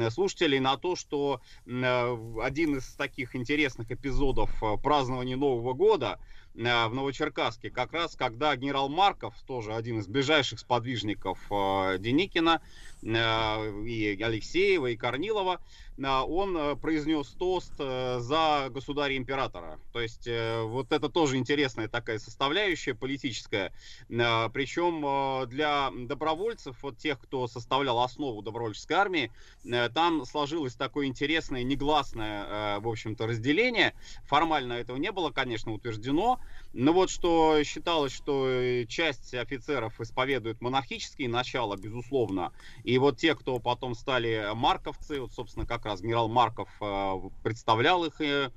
слушателей 0.10 0.60
на 0.60 0.76
то, 0.76 0.98
что 0.98 1.40
э, 1.66 2.18
один 2.42 2.76
из 2.76 2.94
таких 2.96 3.38
интересных 3.38 3.90
эпизодов 3.90 4.52
празднования 4.84 5.38
Нового 5.38 5.72
года 5.72 6.20
в 6.54 6.90
Новочеркасске, 6.94 7.70
как 7.70 7.94
раз 7.94 8.18
когда 8.18 8.54
генерал 8.58 8.90
Марков, 8.90 9.34
тоже 9.48 9.74
один 9.76 10.00
из 10.00 10.08
ближайших 10.08 10.60
сподвижников 10.60 11.40
Деникина, 11.50 12.62
и 13.02 14.18
Алексеева, 14.22 14.88
и 14.88 14.96
Корнилова, 14.96 15.62
э, 15.98 16.08
он 16.08 16.58
э, 16.58 16.76
произнес 16.76 17.28
тост 17.38 17.74
э, 17.80 18.20
за 18.20 18.70
государя-императора. 18.70 19.80
То 19.94 20.02
есть 20.02 20.28
э, 20.28 20.62
вот 20.64 20.92
это 20.92 21.10
тоже 21.10 21.38
интересная 21.38 21.88
такая 21.88 22.20
составляющая 22.20 22.94
политическая. 22.96 23.72
Э, 24.10 24.50
Причем 24.50 25.06
э, 25.06 25.48
для 25.48 25.92
добровольцев, 25.92 26.78
вот 26.82 26.98
тех, 26.98 27.20
кто 27.20 27.48
составлял 27.48 28.00
основу 28.02 28.42
добровольческой 28.42 28.94
армии, 28.94 29.32
э, 29.66 29.90
там 29.90 30.26
сложилось 30.26 30.76
такое 30.76 31.08
интересное, 31.08 31.64
негласное, 31.64 32.46
э, 32.46 32.80
в 32.80 32.88
общем-то, 32.88 33.28
разделение. 33.28 33.94
Формально 34.26 34.74
этого 34.74 34.98
не 34.98 35.12
было, 35.12 35.32
конечно, 35.32 35.74
утверждено. 35.74 36.40
Но 36.74 36.94
вот 36.94 37.10
что 37.10 37.64
считалось, 37.64 38.14
что 38.14 38.48
э, 38.48 38.86
часть 38.86 39.34
офицеров 39.34 40.00
исповедует 40.00 40.62
монархические 40.62 41.28
начала, 41.28 41.76
безусловно. 41.76 42.52
И 42.84 42.98
вот 43.00 43.18
те, 43.18 43.34
кто 43.34 43.60
потом 43.60 43.96
стали 43.96 44.52
марковцы, 44.54 45.20
вот, 45.20 45.34
собственно, 45.34 45.66
как 45.66 45.86
раз 45.86 46.02
генерал 46.02 46.30
Марков 46.30 46.70
э, 46.80 47.14
представлял 47.44 48.06
их, 48.06 48.22
э, 48.22 48.52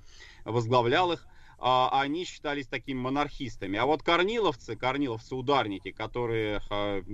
возглавлял 0.45 1.13
их, 1.13 1.27
а, 1.65 2.01
они 2.03 2.25
считались 2.25 2.67
такими 2.67 2.99
монархистами. 2.99 3.79
А 3.79 3.87
вот 3.87 4.03
корниловцы, 4.03 4.75
корниловцы-ударники, 4.75 5.93
которые, 5.93 6.61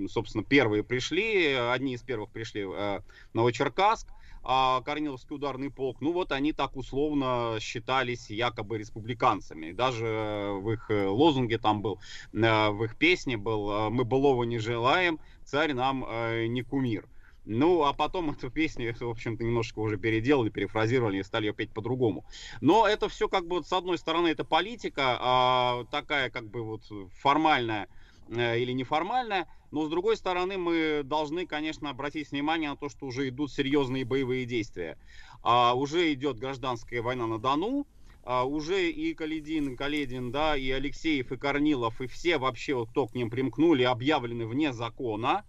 собственно, 0.09 0.43
первые 0.43 0.83
пришли, 0.83 1.53
одни 1.53 1.93
из 1.93 2.01
первых 2.01 2.31
пришли 2.31 2.65
в 2.65 3.03
Новочеркасск, 3.33 4.07
а 4.51 4.81
Корниловский 4.81 5.35
ударный 5.35 5.69
полк, 5.69 6.01
ну 6.01 6.11
вот 6.11 6.31
они 6.31 6.53
так 6.53 6.75
условно 6.75 7.57
считались 7.59 8.31
якобы 8.31 8.79
республиканцами. 8.79 9.73
Даже 9.73 10.57
в 10.59 10.71
их 10.71 10.89
э, 10.89 11.05
лозунге 11.05 11.59
там 11.59 11.83
был, 11.83 11.99
э, 12.33 12.69
в 12.71 12.83
их 12.83 12.97
песне 12.97 13.37
был 13.37 13.69
э, 13.69 13.89
«Мы 13.91 14.05
былого 14.05 14.45
не 14.45 14.57
желаем, 14.57 15.19
царь 15.45 15.73
нам 15.73 16.03
не 16.51 16.63
кумир». 16.63 17.07
Ну, 17.45 17.83
а 17.83 17.93
потом 17.93 18.31
эту 18.31 18.49
песню, 18.49 18.95
в 18.99 19.07
общем-то, 19.07 19.43
немножко 19.43 19.77
уже 19.77 19.97
переделали, 19.97 20.49
перефразировали 20.49 21.19
и 21.19 21.23
стали 21.23 21.45
ее 21.45 21.53
петь 21.53 21.71
по-другому. 21.71 22.25
Но 22.59 22.87
это 22.87 23.07
все 23.07 23.29
как 23.29 23.45
бы, 23.45 23.57
вот, 23.57 23.67
с 23.67 23.73
одной 23.73 23.99
стороны, 23.99 24.29
это 24.29 24.43
политика, 24.43 25.15
а, 25.19 25.85
такая 25.91 26.31
как 26.31 26.49
бы 26.49 26.63
вот 26.63 26.81
формальная 27.21 27.87
или 28.29 28.71
неформальная, 28.71 29.47
но 29.71 29.85
с 29.85 29.89
другой 29.89 30.17
стороны 30.17 30.57
мы 30.57 31.01
должны, 31.03 31.45
конечно, 31.45 31.89
обратить 31.89 32.31
внимание 32.31 32.69
на 32.69 32.75
то, 32.75 32.89
что 32.89 33.05
уже 33.05 33.29
идут 33.29 33.51
серьезные 33.51 34.05
боевые 34.05 34.45
действия. 34.45 34.97
А, 35.41 35.73
уже 35.73 36.13
идет 36.13 36.37
гражданская 36.37 37.01
война 37.01 37.27
на 37.27 37.39
Дону, 37.39 37.87
а, 38.23 38.43
уже 38.43 38.89
и 38.89 39.13
Каледин, 39.13 39.77
Каледин, 39.77 40.31
да, 40.31 40.57
и 40.57 40.69
Алексеев, 40.71 41.31
и 41.31 41.37
Корнилов, 41.37 42.01
и 42.01 42.07
все 42.07 42.37
вообще, 42.37 42.85
кто 42.85 43.07
к 43.07 43.15
ним 43.15 43.29
примкнули, 43.29 43.83
объявлены 43.83 44.47
вне 44.47 44.73
закона 44.73 45.45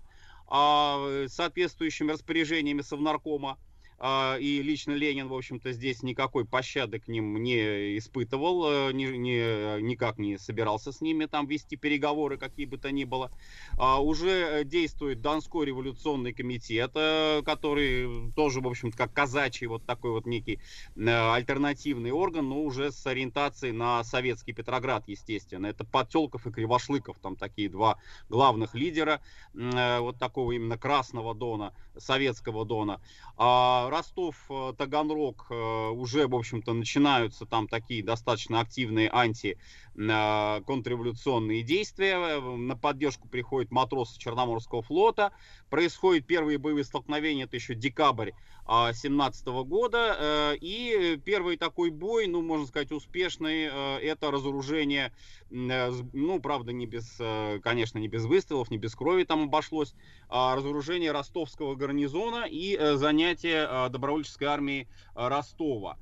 а, 0.48 1.26
соответствующими 1.28 2.12
распоряжениями 2.12 2.82
Совнаркома. 2.82 3.58
А, 4.02 4.38
и 4.40 4.62
лично 4.62 4.92
Ленин, 4.92 5.28
в 5.28 5.34
общем-то, 5.34 5.72
здесь 5.72 6.02
никакой 6.02 6.46
пощады 6.46 6.98
к 7.00 7.06
ним 7.06 7.36
не 7.42 7.98
испытывал, 7.98 8.88
э, 8.88 8.92
ни, 8.94 9.04
ни, 9.04 9.80
никак 9.82 10.16
не 10.16 10.38
собирался 10.38 10.90
с 10.90 11.02
ними 11.02 11.26
там 11.26 11.46
вести 11.46 11.76
переговоры, 11.76 12.38
какие 12.38 12.64
бы 12.64 12.78
то 12.78 12.90
ни 12.90 13.04
было. 13.04 13.30
А, 13.76 14.02
уже 14.02 14.64
действует 14.64 15.20
Донской 15.20 15.66
революционный 15.66 16.32
комитет, 16.32 16.92
э, 16.94 17.42
который 17.44 18.32
тоже, 18.32 18.62
в 18.62 18.68
общем-то, 18.68 18.96
как 18.96 19.12
казачий 19.12 19.66
вот 19.66 19.84
такой 19.84 20.12
вот 20.12 20.24
некий 20.24 20.60
э, 20.96 21.32
альтернативный 21.34 22.10
орган, 22.10 22.48
но 22.48 22.62
уже 22.62 22.92
с 22.92 23.06
ориентацией 23.06 23.74
на 23.74 24.02
советский 24.02 24.54
Петроград, 24.54 25.04
естественно. 25.08 25.66
Это 25.66 25.84
Потелков 25.84 26.46
и 26.46 26.50
Кривошлыков, 26.50 27.18
там 27.18 27.36
такие 27.36 27.68
два 27.68 27.98
главных 28.30 28.74
лидера 28.74 29.20
вот 29.52 30.18
такого 30.18 30.52
именно 30.52 30.78
Красного 30.78 31.34
Дона, 31.34 31.74
Советского 31.96 32.64
Дона. 32.64 33.00
А 33.36 33.88
Ростов, 33.90 34.36
э, 34.50 34.72
Таганрог 34.76 35.46
э, 35.50 35.88
уже, 35.90 36.26
в 36.26 36.34
общем-то, 36.34 36.72
начинаются 36.72 37.46
там 37.46 37.68
такие 37.68 38.02
достаточно 38.04 38.60
активные 38.60 39.10
анти-контрреволюционные 39.10 39.58
э, 39.94 41.62
действия. 41.62 42.40
На 42.40 42.76
поддержку 42.76 43.28
приходят 43.28 43.70
матросы 43.70 44.18
Черноморского 44.18 44.82
флота. 44.82 45.32
Происходят 45.68 46.26
первые 46.26 46.58
боевые 46.58 46.84
столкновения, 46.84 47.44
это 47.44 47.56
еще 47.56 47.74
декабрь 47.74 48.32
17 48.66 49.46
года. 49.64 50.56
И 50.60 51.20
первый 51.24 51.56
такой 51.56 51.90
бой, 51.90 52.26
ну, 52.26 52.42
можно 52.42 52.66
сказать, 52.66 52.92
успешный, 52.92 53.64
это 53.64 54.30
разоружение, 54.30 55.12
ну, 55.50 56.40
правда, 56.40 56.72
не 56.72 56.86
без, 56.86 57.20
конечно, 57.62 57.98
не 57.98 58.08
без 58.08 58.24
выстрелов, 58.24 58.70
не 58.70 58.78
без 58.78 58.94
крови 58.94 59.24
там 59.24 59.44
обошлось, 59.44 59.94
а 60.28 60.56
разоружение 60.56 61.12
ростовского 61.12 61.74
гарнизона 61.74 62.46
и 62.48 62.78
занятие 62.96 63.88
добровольческой 63.88 64.44
армии 64.44 64.88
Ростова 65.14 65.98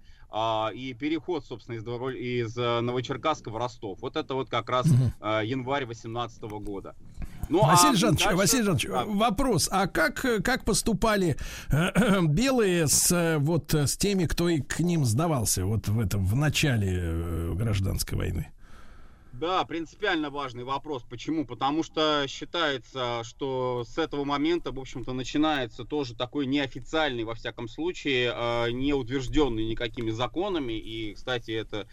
и 0.74 0.94
переход, 0.98 1.44
собственно, 1.44 1.76
из, 1.76 1.84
из 1.84 2.56
Новочеркасска 2.56 3.50
в 3.50 3.56
Ростов. 3.56 3.98
Вот 4.02 4.16
это 4.16 4.34
вот 4.34 4.50
как 4.50 4.68
раз 4.68 4.86
угу. 4.86 5.26
январь 5.42 5.86
18 5.86 6.42
года. 6.42 6.94
Ну, 7.48 7.64
Василий 7.64 7.94
а 7.94 7.96
Жанович, 7.96 8.24
дальше... 8.24 8.36
Василий 8.36 8.62
Жанович, 8.62 8.86
а. 8.86 9.05
вопрос. 9.06 9.68
А 9.72 9.86
как, 9.86 10.24
как 10.44 10.64
поступали 10.64 11.36
э, 11.70 12.20
белые 12.26 12.88
с, 12.88 13.38
вот, 13.38 13.72
с 13.72 13.96
теми, 13.96 14.26
кто 14.26 14.48
и 14.48 14.60
к 14.60 14.80
ним 14.80 15.05
сдавался 15.05 15.64
вот 15.64 15.88
в 15.88 15.98
этом 15.98 16.26
в 16.26 16.36
начале 16.36 16.92
э, 16.92 17.52
гражданской 17.55 18.18
войны? 18.18 18.52
Да, 19.39 19.65
принципиально 19.65 20.31
важный 20.31 20.65
вопрос. 20.65 21.05
Почему? 21.09 21.47
Потому 21.47 21.85
что 21.85 22.24
считается, 22.27 23.23
что 23.23 23.85
с 23.86 23.97
этого 23.97 24.24
момента, 24.24 24.73
в 24.73 24.81
общем-то, 24.81 25.12
начинается 25.12 25.85
тоже 25.85 26.16
такой 26.16 26.47
неофициальный, 26.47 27.23
во 27.23 27.36
всяком 27.36 27.69
случае, 27.69 28.32
а, 28.35 28.66
не 28.66 28.93
утвержденный 28.94 29.65
никакими 29.65 30.10
законами. 30.10 30.73
И, 30.73 31.15
кстати, 31.15 31.52
это, 31.52 31.86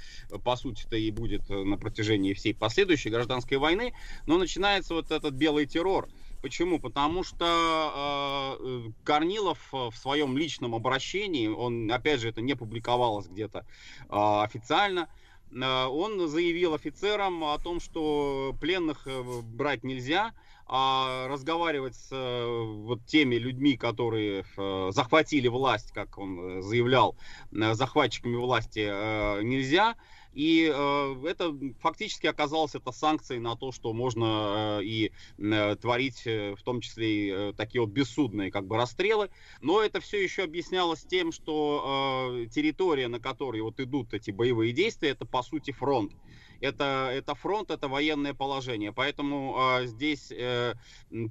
по 0.43 0.55
сути-то, 0.55 0.95
и 0.95 1.11
будет 1.11 1.47
на 1.47 1.77
протяжении 1.77 2.33
всей 2.33 2.55
последующей 2.55 3.11
гражданской 3.11 3.59
войны. 3.59 3.93
Но 4.25 4.39
начинается 4.39 4.95
вот 4.95 5.11
этот 5.11 5.35
белый 5.35 5.67
террор. 5.67 6.09
Почему? 6.41 6.79
Потому 6.79 7.23
что 7.23 8.57
э, 8.59 8.91
Корнилов 9.03 9.59
в 9.71 9.93
своем 9.95 10.35
личном 10.35 10.73
обращении, 10.73 11.47
он, 11.47 11.91
опять 11.91 12.21
же, 12.21 12.29
это 12.29 12.41
не 12.41 12.55
публиковалось 12.55 13.27
где-то 13.27 13.59
э, 13.59 13.63
официально, 14.09 15.01
Э, 15.01 15.24
он 15.51 16.27
заявил 16.27 16.73
офицерам 16.73 17.43
о 17.43 17.57
том, 17.59 17.79
что 17.79 18.55
пленных 18.59 19.07
э, 19.07 19.41
брать 19.43 19.83
нельзя, 19.83 20.33
а 20.67 21.27
разговаривать 21.27 21.95
с 21.95 22.09
э, 22.11 22.63
вот 22.83 23.05
теми 23.05 23.35
людьми, 23.35 23.77
которые 23.77 24.45
захватили 24.91 25.47
власть, 25.47 25.91
как 25.91 26.17
он 26.17 26.61
заявлял, 26.61 27.15
захватчиками 27.51 28.35
власти 28.35 29.41
нельзя. 29.43 29.95
И 30.35 30.69
э, 30.71 31.27
это 31.27 31.57
фактически 31.79 32.27
оказалось 32.27 32.75
это 32.75 32.91
санкцией 32.91 33.39
на 33.39 33.55
то, 33.55 33.71
что 33.71 33.93
можно 33.93 34.79
э, 34.81 34.83
и 34.83 35.11
э, 35.37 35.75
творить, 35.77 36.23
э, 36.27 36.55
в 36.55 36.61
том 36.61 36.81
числе 36.81 37.15
и 37.15 37.31
э, 37.31 37.53
такие 37.55 37.81
вот 37.81 37.89
бессудные 37.89 38.51
как 38.51 38.67
бы 38.67 38.75
расстрелы. 38.75 39.29
Но 39.61 39.81
это 39.81 40.01
все 40.01 40.21
еще 40.21 40.43
объяснялось 40.43 41.03
тем, 41.05 41.31
что 41.31 42.43
э, 42.43 42.47
территория, 42.47 43.07
на 43.07 43.19
которой 43.19 43.61
вот 43.61 43.79
идут 43.79 44.13
эти 44.13 44.31
боевые 44.31 44.73
действия, 44.73 45.09
это 45.09 45.25
по 45.25 45.41
сути 45.41 45.71
фронт 45.71 46.11
это, 46.65 47.09
это 47.13 47.35
фронт, 47.35 47.71
это 47.71 47.87
военное 47.87 48.33
положение. 48.33 48.91
Поэтому 48.91 49.55
э, 49.57 49.85
здесь 49.85 50.31
э, 50.31 50.73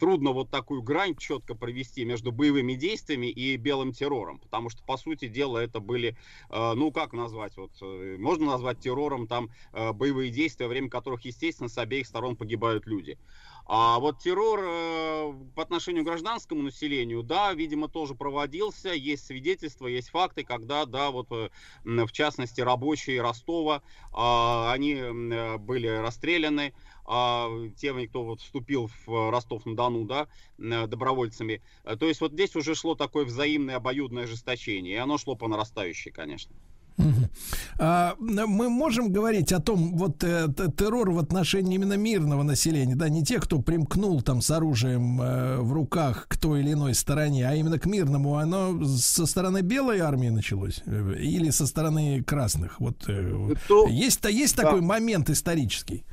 трудно 0.00 0.30
вот 0.30 0.50
такую 0.50 0.82
грань 0.82 1.16
четко 1.16 1.54
провести 1.54 2.04
между 2.04 2.32
боевыми 2.32 2.74
действиями 2.74 3.26
и 3.26 3.56
белым 3.56 3.92
террором. 3.92 4.38
Потому 4.38 4.70
что, 4.70 4.82
по 4.84 4.96
сути 4.96 5.28
дела, 5.28 5.58
это 5.58 5.80
были, 5.80 6.16
э, 6.50 6.72
ну 6.74 6.92
как 6.92 7.12
назвать, 7.12 7.56
вот, 7.56 7.72
э, 7.82 8.16
можно 8.18 8.46
назвать 8.46 8.78
террором 8.78 9.26
там 9.26 9.50
э, 9.72 9.92
боевые 9.92 10.30
действия, 10.30 10.66
во 10.66 10.70
время 10.70 10.88
которых, 10.88 11.24
естественно, 11.24 11.68
с 11.68 11.78
обеих 11.78 12.06
сторон 12.06 12.36
погибают 12.36 12.86
люди. 12.86 13.18
А 13.66 13.98
вот 13.98 14.18
террор 14.18 14.60
э, 14.62 15.32
по 15.54 15.62
отношению 15.62 16.02
к 16.02 16.06
гражданскому 16.06 16.62
населению, 16.62 17.22
да, 17.22 17.52
видимо, 17.54 17.88
тоже 17.88 18.14
проводился. 18.14 18.90
Есть 18.90 19.26
свидетельства, 19.26 19.86
есть 19.86 20.10
факты, 20.10 20.44
когда, 20.44 20.84
да, 20.84 21.10
вот 21.10 21.28
э, 21.30 21.48
в 21.84 22.12
частности 22.12 22.60
рабочие 22.60 23.22
Ростова, 23.22 23.82
э, 24.12 24.70
они 24.72 24.96
были 25.58 25.88
расстреляны 25.88 26.72
а, 27.06 27.50
теми, 27.76 28.06
кто 28.06 28.24
вот 28.24 28.40
вступил 28.40 28.90
в 29.06 29.30
Ростов-на-Дону, 29.30 30.04
да, 30.04 30.26
э, 30.58 30.86
добровольцами. 30.86 31.62
Э, 31.84 31.96
то 31.96 32.06
есть 32.06 32.20
вот 32.20 32.32
здесь 32.32 32.56
уже 32.56 32.74
шло 32.74 32.94
такое 32.94 33.26
взаимное 33.26 33.76
обоюдное 33.76 34.24
ожесточение, 34.24 34.94
и 34.94 34.98
оно 34.98 35.18
шло 35.18 35.36
по 35.36 35.46
нарастающей, 35.46 36.10
конечно. 36.10 36.56
А, 37.78 38.14
мы 38.18 38.68
можем 38.68 39.12
говорить 39.12 39.52
о 39.52 39.60
том, 39.60 39.96
вот 39.96 40.22
э, 40.22 40.48
террор 40.76 41.10
в 41.10 41.18
отношении 41.18 41.74
именно 41.74 41.94
мирного 41.94 42.42
населения, 42.42 42.94
да, 42.94 43.08
не 43.08 43.24
те, 43.24 43.40
кто 43.40 43.60
примкнул 43.60 44.22
там 44.22 44.40
с 44.40 44.50
оружием 44.50 45.20
э, 45.20 45.56
в 45.58 45.72
руках 45.72 46.26
к 46.28 46.36
той 46.36 46.60
или 46.60 46.72
иной 46.72 46.94
стороне, 46.94 47.48
а 47.48 47.54
именно 47.54 47.78
к 47.78 47.86
мирному, 47.86 48.36
оно 48.36 48.84
со 48.84 49.26
стороны 49.26 49.62
белой 49.62 49.98
армии 50.00 50.28
началось 50.28 50.82
э, 50.86 51.16
или 51.18 51.50
со 51.50 51.66
стороны 51.66 52.22
красных? 52.22 52.80
Вот 52.80 53.04
э, 53.08 53.54
То... 53.68 53.88
есть, 53.88 54.24
есть 54.24 54.56
да. 54.56 54.62
такой 54.62 54.80
момент 54.80 55.30
исторический 55.30 56.04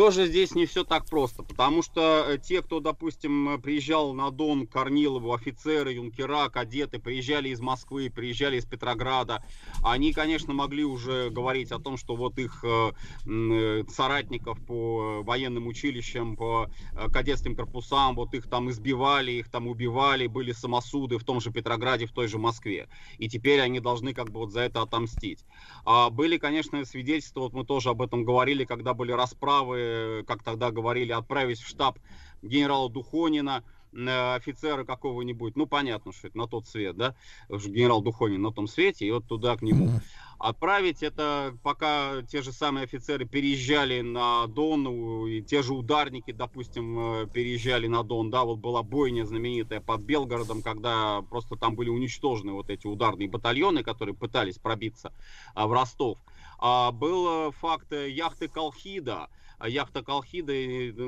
тоже 0.00 0.28
здесь 0.28 0.54
не 0.54 0.64
все 0.64 0.82
так 0.82 1.04
просто, 1.04 1.42
потому 1.42 1.82
что 1.82 2.24
э, 2.26 2.38
те, 2.38 2.62
кто, 2.62 2.80
допустим, 2.80 3.60
приезжал 3.60 4.14
на 4.14 4.30
Дон 4.30 4.66
Корнилову, 4.66 5.34
офицеры, 5.34 5.92
юнкера, 5.92 6.48
кадеты, 6.48 6.98
приезжали 6.98 7.50
из 7.50 7.60
Москвы, 7.60 8.08
приезжали 8.08 8.56
из 8.56 8.64
Петрограда, 8.64 9.44
они, 9.84 10.14
конечно, 10.14 10.54
могли 10.54 10.84
уже 10.84 11.28
говорить 11.28 11.70
о 11.70 11.78
том, 11.78 11.98
что 11.98 12.16
вот 12.16 12.38
их 12.38 12.64
э, 12.64 12.92
э, 13.26 13.84
соратников 13.90 14.58
по 14.64 15.22
военным 15.22 15.66
училищам, 15.66 16.34
по 16.34 16.70
кадетским 17.12 17.54
корпусам, 17.54 18.14
вот 18.14 18.32
их 18.32 18.48
там 18.48 18.70
избивали, 18.70 19.32
их 19.32 19.50
там 19.50 19.68
убивали, 19.68 20.28
были 20.28 20.52
самосуды 20.52 21.18
в 21.18 21.24
том 21.24 21.42
же 21.42 21.50
Петрограде, 21.52 22.06
в 22.06 22.12
той 22.12 22.26
же 22.26 22.38
Москве. 22.38 22.88
И 23.18 23.28
теперь 23.28 23.60
они 23.60 23.80
должны 23.80 24.14
как 24.14 24.30
бы 24.30 24.40
вот 24.40 24.50
за 24.50 24.60
это 24.60 24.80
отомстить. 24.80 25.44
А 25.84 26.08
были, 26.08 26.38
конечно, 26.38 26.82
свидетельства, 26.86 27.40
вот 27.40 27.52
мы 27.52 27.66
тоже 27.66 27.90
об 27.90 28.00
этом 28.00 28.24
говорили, 28.24 28.64
когда 28.64 28.94
были 28.94 29.12
расправы 29.12 29.89
как 30.26 30.42
тогда 30.42 30.70
говорили, 30.70 31.12
отправить 31.12 31.60
в 31.60 31.68
штаб 31.68 31.98
генерала 32.42 32.88
Духонина, 32.90 33.64
э, 33.92 34.34
офицера 34.34 34.84
какого-нибудь, 34.84 35.56
ну 35.56 35.66
понятно, 35.66 36.12
что 36.12 36.28
это 36.28 36.38
на 36.38 36.46
тот 36.46 36.66
свет, 36.66 36.96
да, 36.96 37.14
генерал 37.48 38.02
Духонин 38.02 38.40
на 38.42 38.52
том 38.52 38.66
свете, 38.66 39.06
и 39.06 39.10
вот 39.10 39.26
туда 39.26 39.56
к 39.56 39.62
нему. 39.62 39.90
Отправить 40.38 41.02
это, 41.02 41.54
пока 41.62 42.22
те 42.22 42.40
же 42.40 42.50
самые 42.50 42.84
офицеры 42.84 43.26
переезжали 43.26 44.00
на 44.00 44.46
Дон, 44.46 45.26
и 45.26 45.42
те 45.42 45.62
же 45.62 45.74
ударники, 45.74 46.32
допустим, 46.32 46.98
э, 46.98 47.26
переезжали 47.26 47.88
на 47.88 48.02
Дон, 48.02 48.30
да, 48.30 48.44
вот 48.44 48.58
была 48.58 48.82
бойня 48.82 49.26
знаменитая 49.26 49.82
под 49.82 50.00
Белгородом, 50.00 50.62
когда 50.62 51.20
просто 51.28 51.56
там 51.56 51.74
были 51.74 51.90
уничтожены 51.90 52.52
вот 52.52 52.70
эти 52.70 52.86
ударные 52.86 53.28
батальоны, 53.28 53.82
которые 53.82 54.14
пытались 54.14 54.56
пробиться 54.56 55.12
а, 55.54 55.66
в 55.66 55.72
Ростов. 55.72 56.16
А, 56.58 56.90
был 56.90 57.48
э, 57.48 57.52
факт 57.52 57.92
яхты 57.92 58.48
Колхида, 58.48 59.28
яхта 59.68 60.02
Колхида, 60.02 60.52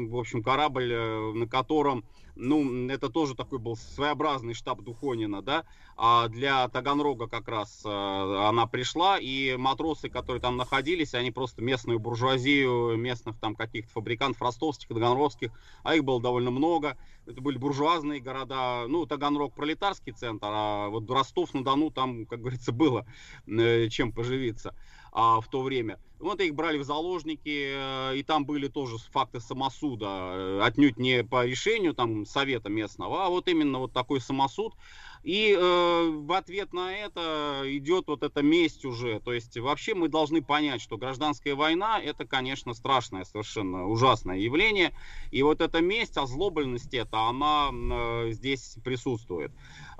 в 0.09 0.19
общем, 0.19 0.43
корабль, 0.43 0.93
э, 0.93 1.33
на 1.33 1.47
котором 1.47 2.05
ну, 2.35 2.89
это 2.89 3.11
тоже 3.11 3.35
такой 3.35 3.59
был 3.59 3.77
своеобразный 3.77 4.55
штаб 4.55 4.81
Духонина, 4.83 5.43
да, 5.43 5.65
а 5.97 6.29
для 6.29 6.67
Таганрога 6.69 7.29
как 7.29 7.49
раз 7.49 7.83
э, 7.85 7.89
она 7.89 8.67
пришла, 8.67 9.19
и 9.19 9.57
матросы, 9.57 10.09
которые 10.09 10.41
там 10.41 10.57
находились, 10.57 11.15
они 11.15 11.31
просто 11.31 11.63
местную 11.63 11.99
буржуазию, 11.99 12.97
местных 12.97 13.39
там 13.39 13.55
каких-то 13.55 13.93
фабрикантов 13.93 14.41
ростовских, 14.41 14.89
таганровских, 14.89 15.51
а 15.83 15.95
их 15.95 16.05
было 16.05 16.21
довольно 16.21 16.51
много, 16.51 16.97
это 17.27 17.41
были 17.41 17.59
буржуазные 17.59 18.21
города, 18.21 18.87
ну, 18.89 19.07
Таганрог 19.07 19.55
пролетарский 19.55 20.13
центр, 20.13 20.49
а 20.51 20.89
вот 20.89 21.11
Ростов-на-Дону 21.11 21.91
там, 21.91 22.27
как 22.27 22.41
говорится, 22.41 22.73
было 22.73 23.07
э, 23.47 23.89
чем 23.89 24.13
поживиться 24.13 24.75
а, 25.13 25.41
в 25.41 25.49
то 25.49 25.63
время. 25.63 25.99
Вот 26.19 26.41
их 26.41 26.55
брали 26.55 26.79
в 26.79 26.85
заложники, 26.85 27.73
э, 27.75 28.17
и 28.17 28.23
там 28.23 28.47
были 28.47 28.69
тоже 28.69 28.97
факты 29.11 29.41
самосуда, 29.41 30.07
э, 30.07 30.61
отнюдь 30.63 30.97
не 30.97 31.25
по 31.25 31.45
решению 31.45 31.95
там 31.95 32.25
совета 32.27 32.69
местного, 32.69 33.27
а 33.27 33.29
вот 33.29 33.49
именно 33.49 33.81
вот 33.81 33.93
такой 33.93 34.21
самосуд. 34.21 34.75
И 35.23 35.57
э, 35.57 36.11
в 36.11 36.33
ответ 36.33 36.73
на 36.73 36.93
это 36.93 37.63
идет 37.67 38.09
вот 38.09 38.25
эта 38.25 38.43
месть 38.43 38.85
уже. 38.85 39.21
То 39.21 39.33
есть 39.33 39.57
вообще 39.57 39.95
мы 39.95 40.09
должны 40.09 40.43
понять, 40.43 40.81
что 40.81 40.97
гражданская 40.97 41.55
война 41.55 42.01
это, 42.01 42.27
конечно, 42.27 42.75
страшное, 42.75 43.25
совершенно 43.25 43.87
ужасное 43.87 44.39
явление. 44.39 44.93
И 45.31 45.43
вот 45.43 45.61
эта 45.61 45.81
месть, 45.81 46.17
озлобленность 46.17 46.93
это, 46.93 47.29
она 47.29 47.71
э, 47.73 48.33
здесь 48.33 48.77
присутствует. 48.83 49.53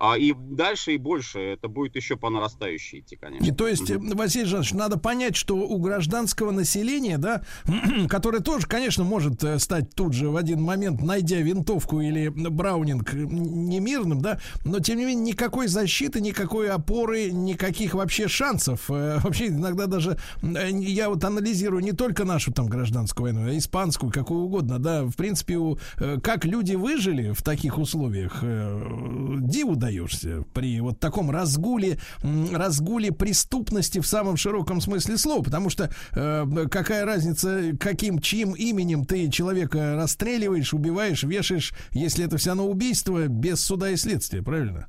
А, 0.05 0.19
и 0.19 0.35
дальше 0.35 0.95
и 0.95 0.99
больше 0.99 1.39
это 1.39 1.69
будет 1.69 1.95
еще 1.95 2.17
по 2.17 2.29
нарастающей 2.29 2.99
идти, 2.99 3.15
конечно. 3.15 3.45
И 3.45 3.53
то 3.53 3.69
есть, 3.69 3.89
угу. 3.89 4.17
Василий 4.17 4.47
Жанович, 4.47 4.73
надо 4.73 4.99
понять, 4.99 5.37
что 5.37 5.55
у 5.55 5.79
гражданского 5.79 6.51
населения, 6.51 7.19
да, 7.19 7.45
которое 8.09 8.41
тоже, 8.41 8.67
конечно, 8.67 9.05
может 9.05 9.45
э, 9.45 9.61
стать 9.61 9.95
тут 9.95 10.15
же 10.15 10.31
в 10.31 10.37
один 10.37 10.61
момент, 10.61 11.03
найдя 11.03 11.37
винтовку 11.37 12.01
или 12.01 12.27
браунинг 12.29 13.13
немирным, 13.13 14.21
да, 14.21 14.41
но 14.65 14.81
тем 14.81 14.99
не 14.99 15.05
менее 15.05 15.12
никакой 15.15 15.69
защиты, 15.69 16.21
никакой 16.21 16.71
опоры, 16.71 17.31
никаких 17.31 17.95
вообще 17.95 18.29
шансов. 18.29 18.91
Э, 18.91 19.19
вообще 19.23 19.49
иногда 19.49 19.87
даже 19.87 20.19
я 20.43 21.09
вот 21.09 21.25
анализирую 21.25 21.83
не 21.83 21.93
только 21.93 22.25
нашу 22.25 22.53
там 22.53 22.67
гражданскую 22.67 23.33
войну, 23.33 23.51
а 23.51 23.57
испанскую, 23.57 24.13
какую 24.13 24.45
угодно, 24.45 24.79
да, 24.79 25.05
в 25.05 25.15
принципе, 25.15 25.57
у, 25.57 25.79
как 26.23 26.45
люди 26.45 26.75
выжили 26.75 27.33
в 27.33 27.43
таких 27.43 27.79
условиях, 27.79 28.43
диву 28.43 29.77
даешься 29.77 30.45
при 30.53 30.81
вот 30.81 30.99
таком 31.01 31.31
разгуле, 31.31 31.99
разгуле 32.23 33.13
преступности 33.13 34.01
в 34.01 34.07
самом 34.07 34.37
широком 34.37 34.81
смысле 34.81 35.17
слова, 35.19 35.43
потому 35.43 35.71
что 35.71 35.91
э, 36.13 36.67
какая 36.71 37.05
разница, 37.05 37.73
каким, 37.79 38.21
чьим 38.21 38.53
именем 38.53 39.05
ты 39.05 39.31
человека 39.31 39.95
расстреливаешь, 39.97 40.75
убиваешь, 40.75 41.23
вешаешь, 41.23 41.73
если 41.93 42.25
это 42.25 42.37
все 42.37 42.51
равно 42.51 42.69
убийство 42.69 43.27
без 43.29 43.61
суда 43.61 43.91
и 43.91 43.97
следствия, 43.97 44.43
правильно? 44.43 44.89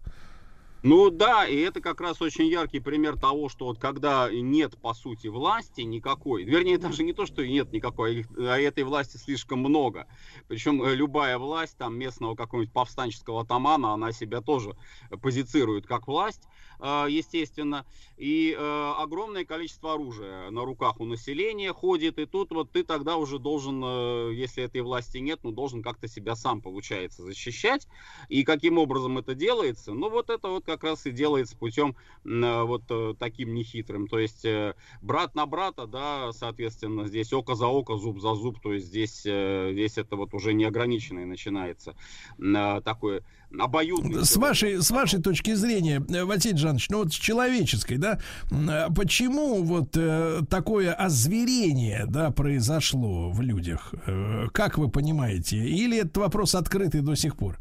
Ну 0.83 1.09
да, 1.09 1.47
и 1.47 1.57
это 1.59 1.79
как 1.79 2.01
раз 2.01 2.21
очень 2.21 2.47
яркий 2.47 2.81
пример 2.81 3.17
того, 3.17 3.47
что 3.47 3.67
вот 3.67 3.79
когда 3.79 4.29
нет, 4.29 4.77
по 4.81 4.93
сути, 4.93 5.27
власти 5.27 5.79
никакой, 5.79 6.43
вернее, 6.43 6.77
даже 6.77 7.03
не 7.03 7.13
то, 7.13 7.25
что 7.25 7.47
нет 7.47 7.71
никакой, 7.71 8.25
а 8.37 8.59
этой 8.59 8.83
власти 8.83 9.15
слишком 9.15 9.59
много. 9.59 10.07
Причем 10.49 10.83
э, 10.83 10.93
любая 10.93 11.37
власть, 11.37 11.77
там, 11.77 11.97
местного 11.97 12.35
какого-нибудь 12.35 12.73
повстанческого 12.73 13.43
атамана, 13.43 13.93
она 13.93 14.11
себя 14.11 14.41
тоже 14.41 14.75
позицирует 15.21 15.87
как 15.87 16.07
власть. 16.07 16.49
А, 16.85 17.07
естественно, 17.07 17.85
и 18.17 18.51
э, 18.51 18.93
огромное 18.97 19.45
количество 19.45 19.93
оружия 19.93 20.49
на 20.51 20.65
руках 20.65 20.99
у 20.99 21.05
населения 21.05 21.71
ходит, 21.71 22.19
и 22.19 22.25
тут 22.25 22.51
вот 22.51 22.73
ты 22.73 22.83
тогда 22.83 23.15
уже 23.15 23.39
должен, 23.39 23.81
э, 23.81 24.33
если 24.33 24.65
этой 24.65 24.81
власти 24.81 25.19
нет, 25.19 25.39
ну, 25.43 25.53
должен 25.53 25.81
как-то 25.81 26.09
себя 26.09 26.35
сам, 26.35 26.61
получается, 26.61 27.23
защищать. 27.23 27.87
И 28.27 28.43
каким 28.43 28.77
образом 28.77 29.17
это 29.17 29.33
делается? 29.33 29.93
Ну, 29.93 30.09
вот 30.09 30.29
это 30.29 30.49
вот 30.49 30.65
как 30.65 30.83
раз 30.83 31.05
и 31.05 31.11
делается 31.11 31.55
путем 31.55 31.95
э, 32.25 32.63
вот 32.63 32.83
таким 33.17 33.53
нехитрым. 33.53 34.09
То 34.09 34.19
есть 34.19 34.45
брат 35.01 35.35
на 35.35 35.45
брата, 35.45 35.87
да, 35.87 36.33
соответственно, 36.33 37.05
здесь 37.05 37.31
око 37.31 37.55
за 37.55 37.67
око, 37.67 37.95
зуб 37.95 38.19
за 38.19 38.35
зуб, 38.35 38.59
то 38.61 38.73
есть 38.73 38.87
здесь, 38.87 39.21
здесь 39.21 39.97
это 39.97 40.17
вот 40.17 40.33
уже 40.33 40.53
неограниченное 40.53 41.25
начинается 41.25 41.95
такое 42.37 43.23
обоюдный. 43.59 44.25
С 44.25 44.35
вашей, 44.37 44.81
с 44.81 44.91
вашей 44.91 45.21
точки 45.21 45.53
зрения, 45.53 45.99
Василий 46.23 46.57
Жанович, 46.57 46.89
ну 46.89 46.99
вот 46.99 47.13
с 47.13 47.15
человеческой, 47.15 47.97
да, 47.97 48.19
а 48.51 48.91
почему 48.91 49.63
вот 49.63 49.95
э, 49.95 50.41
такое 50.49 50.93
озверение, 50.93 52.05
да, 52.07 52.31
произошло 52.31 53.31
в 53.31 53.41
людях? 53.41 53.93
Э, 54.05 54.47
как 54.51 54.77
вы 54.77 54.89
понимаете? 54.89 55.57
Или 55.57 55.99
этот 55.99 56.17
вопрос 56.17 56.55
открытый 56.55 57.01
до 57.01 57.15
сих 57.15 57.35
пор? 57.35 57.57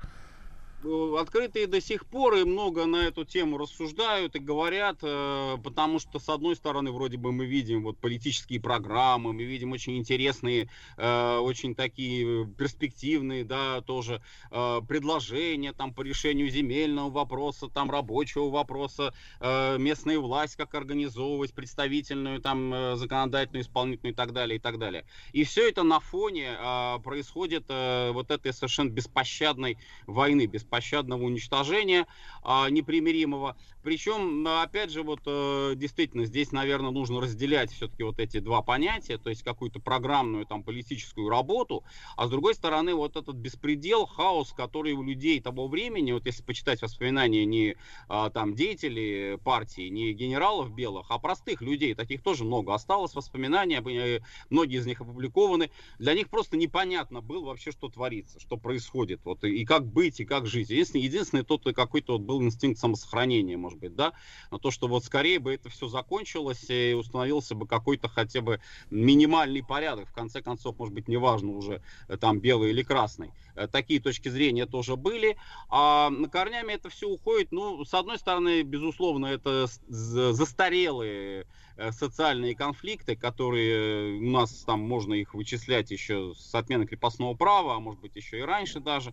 Э, 0.85 1.17
открытые 1.21 1.67
до 1.67 1.81
сих 1.81 2.07
пор 2.07 2.35
и 2.35 2.45
много 2.45 2.87
на 2.87 2.97
эту 2.97 3.25
тему 3.25 3.59
рассуждают 3.59 4.35
и 4.37 4.39
говорят, 4.39 4.99
э, 5.03 5.57
потому 5.63 5.99
что, 5.99 6.19
с 6.19 6.29
одной 6.29 6.57
стороны, 6.57 6.91
вроде 6.91 7.17
бы 7.17 7.33
мы 7.33 7.47
видим 7.47 7.85
вот 7.85 7.99
политические 7.99 8.61
программы, 8.61 9.33
мы 9.33 9.45
видим 9.45 9.73
очень 9.73 9.97
интересные, 9.97 10.69
э, 10.97 11.37
очень 11.39 11.75
такие 11.75 12.47
перспективные, 12.47 13.45
да, 13.45 13.81
тоже 13.83 14.23
предложения 14.51 15.73
там 15.73 15.93
по 15.95 16.03
решению 16.03 16.49
земельного 16.49 17.11
вопроса, 17.11 17.69
там 17.69 17.91
рабочего 17.91 18.49
вопроса, 18.51 19.15
местная 19.41 20.19
власть, 20.19 20.57
как 20.57 20.75
организовывать 20.75 21.53
представительную, 21.53 22.41
там, 22.41 22.97
законодательную, 22.97 23.63
исполнительную 23.63 24.13
и 24.13 24.17
так 24.17 24.33
далее, 24.33 24.57
и 24.57 24.61
так 24.61 24.79
далее. 24.79 25.05
И 25.33 25.45
все 25.45 25.69
это 25.69 25.83
на 25.83 26.01
фоне 26.01 26.57
происходит 27.03 27.65
вот 27.69 28.31
этой 28.31 28.53
совершенно 28.53 28.91
беспощадной 28.91 29.79
войны, 30.07 30.47
беспощадной 30.47 30.72
беспощадного 30.73 31.23
уничтожения 31.23 32.07
а, 32.43 32.70
непримиримого. 32.70 33.57
Причем, 33.82 34.47
опять 34.47 34.90
же, 34.90 35.03
вот 35.03 35.20
э, 35.27 35.73
действительно 35.74 36.24
здесь, 36.24 36.53
наверное, 36.53 36.93
нужно 36.93 37.20
разделять 37.20 37.73
все-таки 37.73 38.05
вот 38.05 38.20
эти 38.20 38.39
два 38.39 38.62
понятия, 38.62 39.19
то 39.19 39.28
есть 39.28 39.43
какую-то 39.43 39.81
программную 39.81 40.47
там 40.47 40.62
политическую 40.62 41.28
работу, 41.28 41.82
а 42.16 42.28
с 42.28 42.31
другой 42.31 42.55
стороны 42.55 42.94
вот 42.94 43.16
этот 43.16 43.35
беспредел, 43.35 44.07
хаос, 44.07 44.53
который 44.53 44.93
у 44.93 45.03
людей 45.03 45.40
того 45.40 45.66
времени, 45.66 46.12
вот 46.12 46.27
если 46.27 46.44
почитать 46.44 46.81
воспоминания 46.81 47.44
не 47.44 47.77
а, 48.09 48.31
там 48.31 48.55
деятелей 48.55 49.36
партии, 49.39 49.89
не 49.89 50.12
генералов 50.12 50.73
белых, 50.73 51.07
а 51.11 51.19
простых 51.19 51.61
людей, 51.61 51.94
таких 51.94 52.23
тоже 52.23 52.44
много 52.44 52.74
осталось 52.74 53.15
воспоминания, 53.15 53.82
э, 53.85 54.20
многие 54.49 54.78
из 54.78 54.86
них 54.86 55.01
опубликованы, 55.01 55.70
для 55.99 56.15
них 56.15 56.28
просто 56.28 56.57
непонятно 56.57 57.20
было 57.20 57.47
вообще, 57.47 57.73
что 57.73 57.89
творится, 57.89 58.39
что 58.39 58.57
происходит, 58.57 59.23
вот 59.24 59.43
и 59.43 59.65
как 59.65 59.86
быть, 59.86 60.20
и 60.20 60.24
как 60.24 60.47
жить. 60.47 60.62
Единственное, 60.71 61.05
единственное 61.05 61.45
тот 61.45 61.65
какой-то 61.75 62.15
вот 62.15 62.23
был 62.23 62.43
инстинкт 62.43 62.81
самосохранения, 62.81 63.57
может 63.57 63.79
быть, 63.79 63.95
да, 63.95 64.13
но 64.51 64.59
то, 64.59 64.71
что 64.71 64.89
вот 64.89 65.05
скорее 65.05 65.39
бы 65.39 65.55
это 65.55 65.69
все 65.69 65.89
закончилось 65.89 66.67
и 66.69 66.95
установился 66.95 67.55
бы 67.55 67.67
какой-то 67.67 68.09
хотя 68.09 68.41
бы 68.41 68.61
минимальный 68.91 69.63
порядок, 69.63 70.09
в 70.09 70.13
конце 70.13 70.43
концов, 70.43 70.79
может 70.79 70.95
быть, 70.95 71.09
неважно 71.09 71.53
уже 71.53 71.83
э, 72.09 72.17
там 72.17 72.41
белый 72.41 72.71
или 72.71 72.83
красный. 72.83 73.33
Э, 73.55 73.67
такие 73.67 74.01
точки 74.01 74.29
зрения 74.29 74.67
тоже 74.67 74.97
были, 74.97 75.37
а 75.69 76.11
корнями 76.31 76.73
это 76.73 76.89
все 76.89 77.09
уходит, 77.09 77.53
ну, 77.53 77.85
с 77.85 77.95
одной 77.95 78.19
стороны, 78.19 78.63
безусловно, 78.63 79.27
это 79.27 79.67
застарелые 79.89 81.43
э, 81.43 81.45
социальные 81.90 82.55
конфликты, 82.55 83.16
которые 83.16 84.19
у 84.19 84.31
нас 84.31 84.65
там 84.65 84.81
можно 84.81 85.15
их 85.15 85.35
вычислять 85.35 85.90
еще 85.90 86.35
с 86.36 86.55
отмены 86.55 86.86
крепостного 86.86 87.35
права, 87.35 87.77
а 87.77 87.81
может 87.81 88.01
быть 88.01 88.16
еще 88.16 88.39
и 88.39 88.43
раньше 88.43 88.81
даже. 88.81 89.12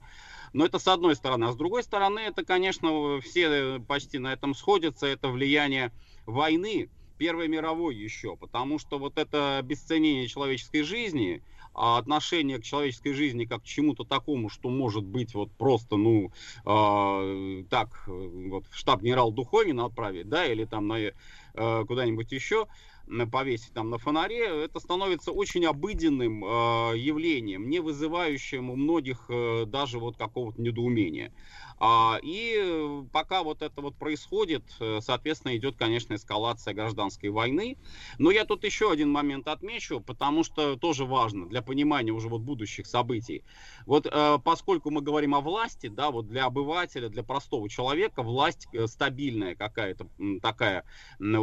Но 0.53 0.65
это 0.65 0.79
с 0.79 0.87
одной 0.87 1.15
стороны. 1.15 1.45
А 1.45 1.51
с 1.51 1.55
другой 1.55 1.83
стороны, 1.83 2.19
это, 2.19 2.43
конечно, 2.43 3.19
все 3.21 3.79
почти 3.79 4.19
на 4.19 4.33
этом 4.33 4.53
сходятся, 4.55 5.07
это 5.07 5.29
влияние 5.29 5.91
войны, 6.25 6.89
Первой 7.17 7.49
мировой 7.49 7.97
еще, 7.97 8.37
потому 8.37 8.79
что 8.79 8.97
вот 8.97 9.17
это 9.17 9.57
обесценение 9.57 10.27
человеческой 10.29 10.83
жизни, 10.83 11.43
отношение 11.79 12.59
к 12.59 12.63
человеческой 12.63 13.13
жизни 13.13 13.45
как 13.45 13.61
к 13.61 13.65
чему-то 13.65 14.03
такому, 14.03 14.49
что 14.49 14.69
может 14.69 15.03
быть 15.05 15.33
вот 15.33 15.51
просто, 15.57 15.95
ну, 15.97 16.31
э, 16.65 17.63
так, 17.69 18.03
вот 18.07 18.67
в 18.67 18.75
штаб 18.75 19.01
генерал 19.01 19.31
Духонина 19.31 19.85
отправить, 19.85 20.27
да, 20.29 20.45
или 20.45 20.65
там 20.65 20.87
на, 20.87 20.99
э, 20.99 21.11
куда-нибудь 21.53 22.31
еще, 22.31 22.67
повесить 23.31 23.73
там 23.73 23.89
на 23.89 23.97
фонаре, 23.97 24.65
это 24.65 24.79
становится 24.79 25.31
очень 25.31 25.65
обыденным 25.65 26.43
э, 26.45 26.97
явлением, 26.97 27.69
не 27.69 27.79
вызывающим 27.79 28.69
у 28.69 28.75
многих 28.75 29.25
э, 29.29 29.65
даже 29.65 29.99
вот 29.99 30.17
какого-то 30.17 30.61
недоумения. 30.61 31.33
А, 31.79 32.19
и 32.21 32.55
э, 32.57 33.03
пока 33.11 33.41
вот 33.43 33.61
это 33.61 33.81
вот 33.81 33.95
происходит, 33.95 34.63
э, 34.81 34.99
соответственно, 35.01 35.55
идет, 35.55 35.77
конечно, 35.77 36.13
эскалация 36.13 36.73
гражданской 36.73 37.29
войны. 37.29 37.77
Но 38.17 38.31
я 38.31 38.43
тут 38.43 38.65
еще 38.65 38.91
один 38.91 39.09
момент 39.11 39.47
отмечу, 39.47 40.01
потому 40.01 40.43
что 40.43 40.75
тоже 40.75 41.05
важно 41.05 41.47
для 41.47 41.61
понимания 41.61 42.11
уже 42.11 42.27
вот 42.27 42.41
будущих 42.41 42.85
событий. 42.85 43.43
Вот 43.85 44.07
э, 44.11 44.39
поскольку 44.43 44.91
мы 44.91 45.01
говорим 45.01 45.33
о 45.35 45.39
власти, 45.39 45.87
да, 45.87 46.11
вот 46.11 46.27
для 46.27 46.45
обывателя, 46.45 47.07
для 47.07 47.23
простого 47.23 47.69
человека 47.69 48.23
власть 48.23 48.67
стабильная 48.87 49.55
какая-то, 49.55 50.07
такая 50.41 50.83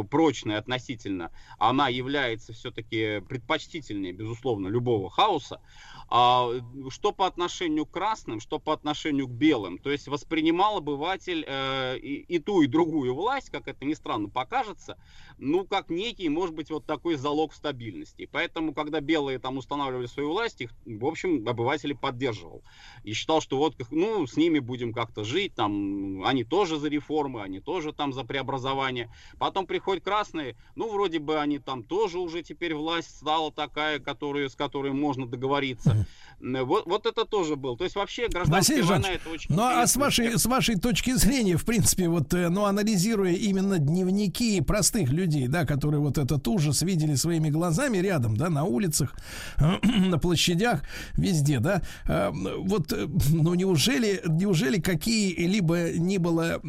прочная 0.09 0.59
относительно, 0.59 1.31
она 1.57 1.87
является 1.89 2.53
все-таки 2.53 3.21
предпочтительнее, 3.27 4.13
безусловно, 4.13 4.67
любого 4.67 5.09
хаоса. 5.09 5.61
А, 6.09 6.49
что 6.89 7.11
по 7.11 7.27
отношению 7.27 7.85
к 7.85 7.91
красным, 7.91 8.39
что 8.39 8.59
по 8.59 8.73
отношению 8.73 9.27
к 9.27 9.31
белым. 9.31 9.77
То 9.77 9.91
есть 9.91 10.07
воспринимал 10.07 10.77
обыватель 10.77 11.43
э, 11.45 11.97
и, 11.97 12.15
и 12.21 12.39
ту, 12.39 12.61
и 12.61 12.67
другую 12.67 13.13
власть, 13.13 13.49
как 13.49 13.67
это 13.67 13.83
ни 13.83 13.93
странно 13.93 14.29
покажется, 14.29 14.97
ну, 15.37 15.65
как 15.65 15.89
некий, 15.89 16.29
может 16.29 16.55
быть, 16.55 16.69
вот 16.69 16.85
такой 16.85 17.15
залог 17.15 17.53
стабильности. 17.53 18.29
Поэтому, 18.31 18.73
когда 18.73 19.01
белые 19.01 19.39
там 19.39 19.57
устанавливали 19.57 20.05
свою 20.05 20.29
власть, 20.29 20.61
их, 20.61 20.71
в 20.85 21.05
общем, 21.05 21.47
обыватели 21.47 21.93
поддерживал. 21.93 22.63
И 23.03 23.13
считал, 23.13 23.41
что 23.41 23.57
вот, 23.57 23.75
ну, 23.91 24.25
с 24.25 24.37
ними 24.37 24.59
будем 24.59 24.93
как-то 24.93 25.25
жить, 25.25 25.55
там, 25.55 26.23
они 26.23 26.45
тоже 26.45 26.77
за 26.77 26.87
реформы, 26.87 27.41
они 27.41 27.59
тоже 27.59 27.91
там 27.91 28.13
за 28.13 28.23
преобразование. 28.23 29.11
Потом 29.39 29.67
приходят 29.67 30.03
красные, 30.03 30.55
ну, 30.75 30.89
вроде 30.89 31.19
бы 31.19 31.39
они 31.39 31.59
там 31.59 31.83
тоже 31.83 32.19
уже 32.19 32.43
теперь 32.43 32.75
власть 32.75 33.17
стала 33.17 33.51
такая, 33.51 33.99
которую, 33.99 34.49
с 34.49 34.55
которой 34.55 34.93
можно 34.93 35.27
договориться. 35.27 35.96
Вот, 36.39 36.85
вот 36.85 37.05
это 37.07 37.25
тоже 37.25 37.55
был. 37.55 37.77
То 37.77 37.83
есть 37.83 37.95
вообще 37.95 38.27
гражданская 38.27 38.77
Василий 38.77 38.81
война 38.83 39.09
это 39.09 39.29
очень 39.29 39.55
Ну 39.55 39.63
а 39.63 39.87
с 39.87 39.95
вашей, 39.95 40.37
с 40.37 40.45
вашей 40.45 40.75
точки 40.75 41.15
зрения, 41.15 41.57
в 41.57 41.65
принципе, 41.65 42.07
вот, 42.09 42.31
э, 42.33 42.49
ну, 42.49 42.65
анализируя 42.65 43.33
именно 43.33 43.79
дневники 43.79 44.61
простых 44.61 45.09
людей, 45.09 45.47
да, 45.47 45.65
которые 45.65 45.99
вот 45.99 46.19
этот 46.19 46.47
ужас 46.47 46.83
видели 46.83 47.15
своими 47.15 47.49
глазами 47.49 47.97
рядом, 47.97 48.37
да, 48.37 48.49
на 48.49 48.65
улицах, 48.65 49.15
на 49.57 50.19
площадях, 50.19 50.83
везде, 51.13 51.59
да, 51.59 51.81
э, 52.05 52.29
вот, 52.31 52.93
э, 52.93 53.07
ну, 53.31 53.55
неужели, 53.55 54.21
неужели 54.27 54.79
какие-либо 54.79 55.93
не 55.93 56.19
было, 56.19 56.61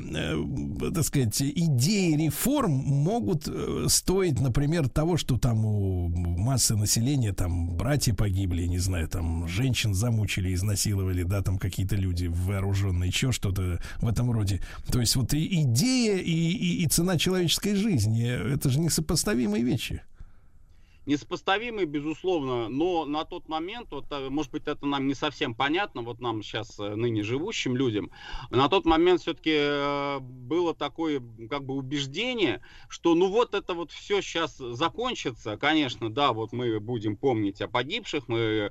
так 0.94 1.04
сказать, 1.04 1.42
идеи 1.42 2.16
реформ 2.16 2.72
могут 2.72 3.48
стоить, 3.88 4.40
например, 4.40 4.88
того, 4.88 5.18
что 5.18 5.36
там 5.36 5.64
у 5.66 6.08
массы 6.08 6.74
населения 6.74 7.34
там 7.34 7.76
братья 7.76 8.14
погибли, 8.14 8.64
не 8.64 8.78
знаю, 8.78 9.08
там 9.08 9.17
женщин 9.46 9.94
замучили, 9.94 10.54
изнасиловали, 10.54 11.22
да, 11.22 11.42
там 11.42 11.58
какие-то 11.58 11.96
люди 11.96 12.26
вооруженные, 12.26 13.08
еще 13.08 13.32
что-то 13.32 13.80
в 14.00 14.08
этом 14.08 14.30
роде. 14.30 14.60
То 14.90 15.00
есть 15.00 15.16
вот 15.16 15.34
и 15.34 15.62
идея, 15.62 16.16
и, 16.18 16.32
и, 16.32 16.82
и 16.82 16.86
цена 16.88 17.18
человеческой 17.18 17.74
жизни, 17.74 18.26
это 18.28 18.70
же 18.70 18.80
несопоставимые 18.80 19.62
вещи 19.62 20.02
несопоставимые, 21.08 21.86
безусловно, 21.86 22.68
но 22.68 23.06
на 23.06 23.24
тот 23.24 23.48
момент, 23.48 23.88
вот, 23.92 24.04
э, 24.10 24.28
может 24.28 24.52
быть, 24.52 24.66
это 24.66 24.84
нам 24.84 25.06
не 25.06 25.14
совсем 25.14 25.54
понятно, 25.54 26.02
вот 26.02 26.20
нам 26.20 26.42
сейчас, 26.42 26.78
э, 26.78 26.94
ныне 26.94 27.22
живущим 27.22 27.74
людям, 27.74 28.10
на 28.50 28.68
тот 28.68 28.84
момент 28.84 29.22
все-таки 29.22 29.54
э, 29.54 30.18
было 30.20 30.74
такое, 30.74 31.22
как 31.48 31.64
бы, 31.64 31.74
убеждение, 31.74 32.60
что, 32.90 33.14
ну, 33.14 33.28
вот 33.28 33.54
это 33.54 33.72
вот 33.72 33.90
все 33.90 34.20
сейчас 34.20 34.58
закончится, 34.58 35.56
конечно, 35.56 36.12
да, 36.12 36.34
вот 36.34 36.52
мы 36.52 36.78
будем 36.78 37.16
помнить 37.16 37.62
о 37.62 37.68
погибших, 37.68 38.28
мы 38.28 38.70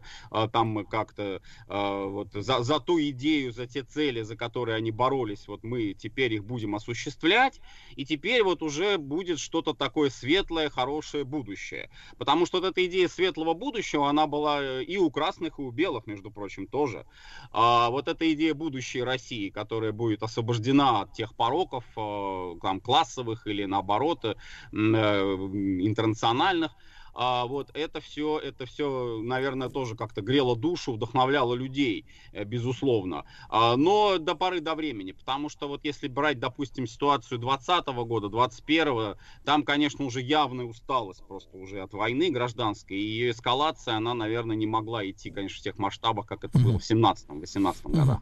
там 0.54 0.86
как-то 0.86 1.42
вот 1.68 2.30
за, 2.34 2.62
за 2.62 2.80
ту 2.80 3.00
идею, 3.00 3.52
за 3.52 3.66
те 3.66 3.82
цели, 3.82 4.22
за 4.22 4.36
которые 4.36 4.76
они 4.76 4.92
боролись, 4.92 5.48
вот 5.48 5.64
мы 5.64 5.94
теперь 5.94 6.34
их 6.34 6.46
будем 6.46 6.76
осуществлять, 6.76 7.60
и 7.96 8.06
теперь 8.06 8.44
вот 8.44 8.62
уже 8.62 8.98
будет 8.98 9.40
что-то 9.40 9.74
такое 9.74 10.10
светлое, 10.12 10.70
хорошее 10.70 11.24
будущее. 11.24 11.90
Потому 12.28 12.46
что 12.46 12.60
вот 12.60 12.68
эта 12.68 12.86
идея 12.88 13.08
светлого 13.08 13.54
будущего, 13.54 14.10
она 14.10 14.28
была 14.28 14.62
э, 14.62 14.84
и 14.84 14.98
у 14.98 15.10
красных, 15.10 15.60
и 15.60 15.62
у 15.62 15.72
белых, 15.72 16.08
между 16.08 16.30
прочим, 16.30 16.68
тоже. 16.68 17.06
А 17.54 17.90
вот 17.90 18.10
эта 18.10 18.30
идея 18.34 18.54
будущей 18.54 19.02
России, 19.02 19.50
которая 19.50 19.94
будет 19.94 20.24
освобождена 20.24 21.04
от 21.04 21.14
тех 21.14 21.34
пороков, 21.36 21.86
э, 21.96 22.56
там, 22.62 22.82
классовых 22.82 23.48
или 23.48 23.64
наоборот, 23.64 24.26
э, 24.26 24.34
интернациональных, 24.74 26.74
а, 27.20 27.48
вот 27.48 27.72
это 27.74 28.00
все, 28.00 28.38
это 28.38 28.68
все, 28.68 29.20
наверное, 29.24 29.70
тоже 29.70 29.96
как-то 29.96 30.22
грело 30.22 30.56
душу, 30.56 30.94
вдохновляло 30.94 31.56
людей, 31.56 32.06
э, 32.32 32.44
безусловно. 32.44 33.26
А, 33.50 33.76
но 33.76 34.20
до 34.20 34.36
поры 34.36 34.62
до 34.62 34.76
времени, 34.76 35.14
потому 35.14 35.50
что 35.50 35.68
вот 35.68 35.84
если 35.84 36.08
брать, 36.08 36.40
допустим, 36.40 36.86
ситуацию 36.86 37.40
2020 37.40 37.88
года, 38.08 38.30
2021, 38.30 39.16
там, 39.44 39.64
конечно, 39.64 40.06
уже 40.06 40.22
явная 40.22 40.66
усталость 40.66 41.24
просто 41.28 41.58
уже 41.58 41.82
от 41.82 41.92
войны 41.94 42.30
гражданской, 42.30 42.98
и 42.98 43.02
ее 43.02 43.32
эскалация, 43.32 43.96
она, 43.96 44.14
наверное, 44.14 44.56
не 44.56 44.68
могла 44.68 45.04
идти, 45.10 45.32
конечно, 45.32 45.60
в 45.60 45.64
тех 45.64 45.80
масштабах, 45.80 46.28
как 46.28 46.44
это 46.44 46.60
было 46.60 46.78
в 46.78 46.84
17-18 46.84 47.92
годах. 47.92 48.22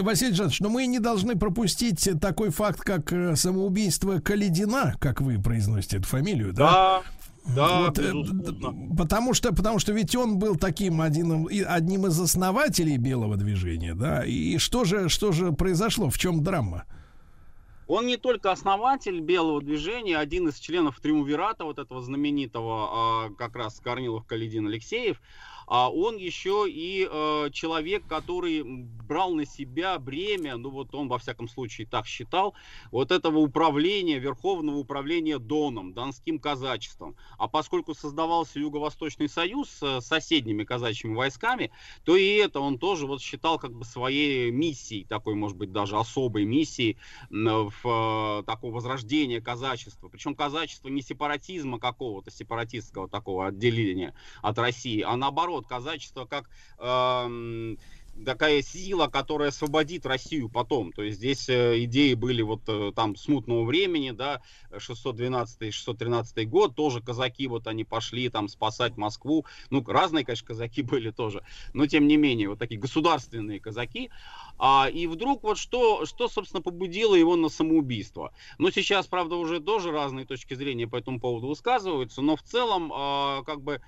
Василий 0.00 0.34
Жанович, 0.34 0.58
но 0.60 0.68
мы 0.68 0.86
не 0.86 0.98
должны 0.98 1.38
пропустить 1.38 2.08
такой 2.20 2.50
факт, 2.50 2.80
как 2.80 3.12
э, 3.12 3.36
самоубийство 3.36 4.18
Каледина, 4.18 4.96
как 4.98 5.20
вы 5.20 5.40
произносите 5.40 5.98
эту 5.98 6.08
фамилию, 6.08 6.52
да? 6.52 6.72
Да, 6.72 7.02
да, 7.54 7.82
вот, 7.82 7.98
э, 7.98 8.12
потому 8.96 9.34
что, 9.34 9.54
потому 9.54 9.78
что 9.78 9.92
ведь 9.92 10.14
он 10.16 10.38
был 10.38 10.56
таким 10.56 11.00
одним, 11.00 11.48
одним 11.66 12.06
из 12.06 12.18
основателей 12.20 12.96
белого 12.96 13.36
движения, 13.36 13.94
да. 13.94 14.24
И 14.24 14.58
что 14.58 14.84
же, 14.84 15.08
что 15.08 15.32
же 15.32 15.52
произошло? 15.52 16.10
В 16.10 16.18
чем 16.18 16.42
драма? 16.42 16.84
Он 17.86 18.06
не 18.06 18.16
только 18.16 18.50
основатель 18.50 19.20
белого 19.20 19.62
движения, 19.62 20.18
один 20.18 20.48
из 20.48 20.58
членов 20.58 20.98
триумвирата 20.98 21.64
вот 21.64 21.78
этого 21.78 22.02
знаменитого, 22.02 23.26
а, 23.26 23.30
как 23.38 23.54
раз 23.54 23.78
Корнилов 23.78 24.26
Каледин 24.26 24.66
Алексеев, 24.66 25.20
а 25.66 25.90
он 25.90 26.16
еще 26.16 26.66
и 26.68 27.08
э, 27.10 27.50
человек, 27.52 28.06
который 28.06 28.62
брал 28.62 29.34
на 29.34 29.46
себя 29.46 29.98
бремя, 29.98 30.56
ну 30.56 30.70
вот 30.70 30.94
он 30.94 31.08
во 31.08 31.18
всяком 31.18 31.48
случае 31.48 31.86
так 31.86 32.06
считал, 32.06 32.54
вот 32.90 33.10
этого 33.10 33.38
управления, 33.38 34.18
Верховного 34.18 34.76
управления 34.76 35.38
Доном, 35.38 35.92
Донским 35.92 36.38
казачеством. 36.38 37.16
А 37.38 37.48
поскольку 37.48 37.94
создавался 37.94 38.58
Юго-Восточный 38.58 39.28
союз 39.28 39.68
с 39.70 40.00
соседними 40.00 40.64
казачьими 40.64 41.14
войсками, 41.14 41.70
то 42.04 42.16
и 42.16 42.26
это 42.34 42.60
он 42.60 42.78
тоже 42.78 43.06
вот 43.06 43.20
считал 43.20 43.58
как 43.58 43.72
бы 43.72 43.84
своей 43.84 44.50
миссией, 44.50 45.04
такой, 45.04 45.34
может 45.34 45.56
быть, 45.56 45.72
даже 45.72 45.96
особой 45.96 46.44
миссией 46.44 46.98
в 47.30 47.72
э, 47.84 48.42
такое 48.44 48.70
возрождение 48.70 49.40
казачества. 49.40 50.08
Причем 50.08 50.34
казачество 50.34 50.88
не 50.88 51.02
сепаратизма 51.02 51.78
какого-то, 51.78 52.30
сепаратистского 52.30 53.08
такого 53.08 53.46
отделения 53.48 54.14
от 54.42 54.58
России, 54.58 55.02
а 55.02 55.16
наоборот, 55.16 55.55
наоборот, 55.56 55.66
казачество 55.66 56.24
как 56.26 56.48
э, 56.78 57.76
такая 58.24 58.62
сила, 58.62 59.08
которая 59.08 59.50
освободит 59.50 60.06
Россию 60.06 60.48
потом. 60.48 60.92
То 60.92 61.02
есть 61.02 61.18
здесь 61.18 61.48
э, 61.48 61.84
идеи 61.84 62.14
были 62.14 62.42
вот 62.42 62.62
э, 62.68 62.92
там 62.94 63.16
смутного 63.16 63.64
времени, 63.64 64.10
да, 64.10 64.42
612-613 64.72 66.44
год, 66.44 66.74
тоже 66.74 67.00
казаки 67.00 67.46
вот 67.46 67.66
они 67.66 67.84
пошли 67.84 68.28
там 68.28 68.48
спасать 68.48 68.96
Москву. 68.96 69.44
Ну, 69.70 69.84
разные, 69.86 70.24
конечно, 70.24 70.46
казаки 70.46 70.82
были 70.82 71.10
тоже, 71.10 71.42
но 71.72 71.86
тем 71.86 72.06
не 72.06 72.16
менее, 72.16 72.48
вот 72.48 72.58
такие 72.58 72.80
государственные 72.80 73.60
казаки. 73.60 74.10
А, 74.58 74.88
и 74.90 75.06
вдруг 75.06 75.42
вот 75.42 75.58
что, 75.58 76.06
что, 76.06 76.28
собственно, 76.28 76.62
побудило 76.62 77.14
его 77.14 77.36
на 77.36 77.48
самоубийство? 77.48 78.32
Ну, 78.58 78.70
сейчас, 78.70 79.06
правда, 79.06 79.36
уже 79.36 79.60
тоже 79.60 79.90
разные 79.90 80.24
точки 80.24 80.54
зрения 80.54 80.86
по 80.86 80.96
этому 80.96 81.20
поводу 81.20 81.48
высказываются, 81.48 82.22
но 82.22 82.36
в 82.36 82.42
целом, 82.42 82.92
а, 82.94 83.42
как 83.44 83.60
бы, 83.60 83.80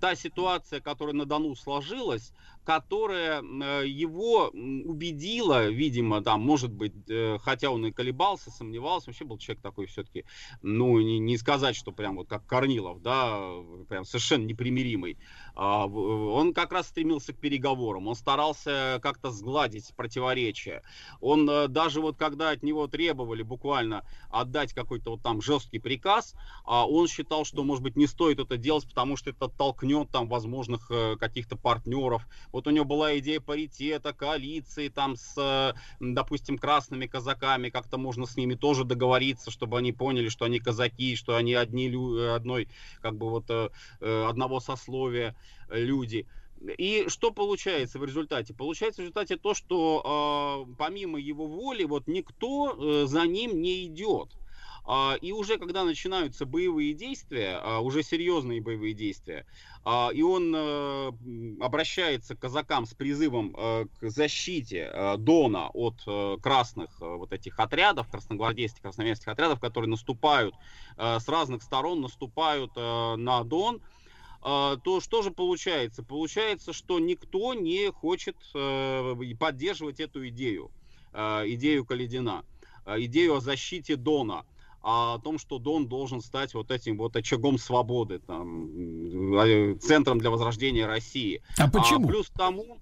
та 0.00 0.14
ситуация, 0.14 0.80
которая 0.80 1.14
на 1.14 1.24
Дону 1.24 1.54
сложилась, 1.54 2.32
которая 2.68 3.40
его 3.82 4.48
убедила, 4.48 5.68
видимо, 5.68 6.22
там, 6.22 6.42
может 6.42 6.70
быть, 6.70 6.92
э, 7.08 7.38
хотя 7.40 7.70
он 7.70 7.86
и 7.86 7.92
колебался, 7.92 8.50
сомневался, 8.50 9.06
вообще 9.06 9.24
был 9.24 9.38
человек 9.38 9.62
такой 9.62 9.86
все-таки, 9.86 10.26
ну, 10.60 11.00
не, 11.00 11.18
не 11.18 11.38
сказать, 11.38 11.76
что 11.76 11.92
прям 11.92 12.16
вот 12.16 12.28
как 12.28 12.44
Корнилов, 12.44 13.00
да, 13.00 13.40
прям 13.88 14.04
совершенно 14.04 14.44
непримиримый. 14.44 15.16
А, 15.54 15.86
он 15.86 16.52
как 16.52 16.72
раз 16.72 16.88
стремился 16.88 17.32
к 17.32 17.38
переговорам, 17.38 18.06
он 18.06 18.14
старался 18.14 19.00
как-то 19.02 19.30
сгладить 19.30 19.94
противоречия. 19.96 20.82
Он 21.22 21.48
э, 21.48 21.68
даже 21.68 22.02
вот 22.02 22.18
когда 22.18 22.50
от 22.50 22.62
него 22.62 22.86
требовали 22.86 23.42
буквально 23.42 24.04
отдать 24.28 24.74
какой-то 24.74 25.12
вот 25.12 25.22
там 25.22 25.40
жесткий 25.40 25.78
приказ, 25.78 26.34
а 26.66 26.86
он 26.86 27.08
считал, 27.08 27.46
что, 27.46 27.64
может 27.64 27.82
быть, 27.82 27.96
не 27.96 28.06
стоит 28.06 28.38
это 28.40 28.58
делать, 28.58 28.86
потому 28.86 29.16
что 29.16 29.30
это 29.30 29.48
толкнет 29.48 30.10
там 30.10 30.28
возможных 30.28 30.90
э, 30.90 31.16
каких-то 31.16 31.56
партнеров. 31.56 32.28
Вот 32.58 32.66
у 32.66 32.70
него 32.70 32.84
была 32.84 33.16
идея 33.20 33.38
паритета, 33.38 34.12
коалиции 34.12 34.88
там 34.88 35.14
с, 35.14 35.34
э, 35.36 35.78
допустим, 36.00 36.58
красными 36.58 37.06
казаками, 37.06 37.70
как-то 37.70 37.98
можно 37.98 38.26
с 38.26 38.36
ними 38.36 38.56
тоже 38.56 38.84
договориться, 38.84 39.52
чтобы 39.52 39.78
они 39.78 39.92
поняли, 39.92 40.28
что 40.28 40.44
они 40.44 40.58
казаки, 40.58 41.14
что 41.14 41.36
они 41.36 41.54
одни, 41.54 41.86
одной, 42.34 42.68
как 43.00 43.16
бы 43.16 43.30
вот 43.30 43.48
одного 44.00 44.58
сословия 44.58 45.36
люди. 45.70 46.26
И 46.78 47.04
что 47.08 47.30
получается 47.30 47.98
в 47.98 48.04
результате? 48.04 48.54
Получается 48.54 49.02
в 49.02 49.04
результате 49.04 49.36
то, 49.36 49.54
что 49.54 50.66
э, 50.68 50.74
помимо 50.76 51.20
его 51.20 51.46
воли, 51.46 51.84
вот 51.84 52.08
никто 52.08 52.74
э, 52.74 53.06
за 53.06 53.26
ним 53.26 53.60
не 53.62 53.86
идет. 53.86 54.36
А, 54.90 55.18
и 55.20 55.32
уже 55.32 55.58
когда 55.58 55.84
начинаются 55.84 56.46
боевые 56.46 56.94
действия, 56.94 57.60
а, 57.62 57.80
уже 57.80 58.02
серьезные 58.02 58.62
боевые 58.62 58.94
действия, 58.94 59.44
а, 59.84 60.08
и 60.14 60.22
он 60.22 60.50
э, 60.56 61.12
обращается 61.60 62.34
к 62.34 62.40
казакам 62.40 62.86
с 62.86 62.94
призывом 62.94 63.54
э, 63.54 63.84
к 64.00 64.08
защите 64.08 64.90
э, 64.90 65.16
Дона 65.18 65.68
от 65.74 65.96
красных 66.40 66.98
вот 67.00 67.34
этих 67.34 67.60
отрядов, 67.60 68.08
красногвардейских, 68.08 68.80
красноармейских 68.80 69.28
отрядов, 69.28 69.60
которые 69.60 69.90
наступают 69.90 70.54
с 70.96 71.28
разных 71.28 71.62
сторон, 71.62 72.00
наступают 72.00 72.74
на 72.76 73.44
Дон, 73.44 73.80
то 74.40 75.00
что 75.02 75.22
же 75.22 75.30
получается? 75.30 76.02
Получается, 76.02 76.72
что 76.72 76.98
никто 76.98 77.54
не 77.54 77.90
хочет 77.90 78.36
поддерживать 79.38 80.00
эту 80.00 80.28
идею, 80.28 80.70
идею 81.12 81.84
Каледина, 81.84 82.44
идею 82.86 83.36
о 83.36 83.40
защите 83.40 83.96
Дона 83.96 84.44
о 84.88 85.18
том, 85.18 85.38
что 85.38 85.58
Дон 85.58 85.86
должен 85.86 86.22
стать 86.22 86.54
вот 86.54 86.70
этим 86.70 86.96
вот 86.96 87.14
очагом 87.14 87.58
свободы, 87.58 88.20
там, 88.20 89.78
центром 89.80 90.18
для 90.18 90.30
возрождения 90.30 90.86
России. 90.86 91.42
А 91.58 91.68
почему? 91.68 92.06
А 92.06 92.08
плюс 92.08 92.30
тому, 92.30 92.80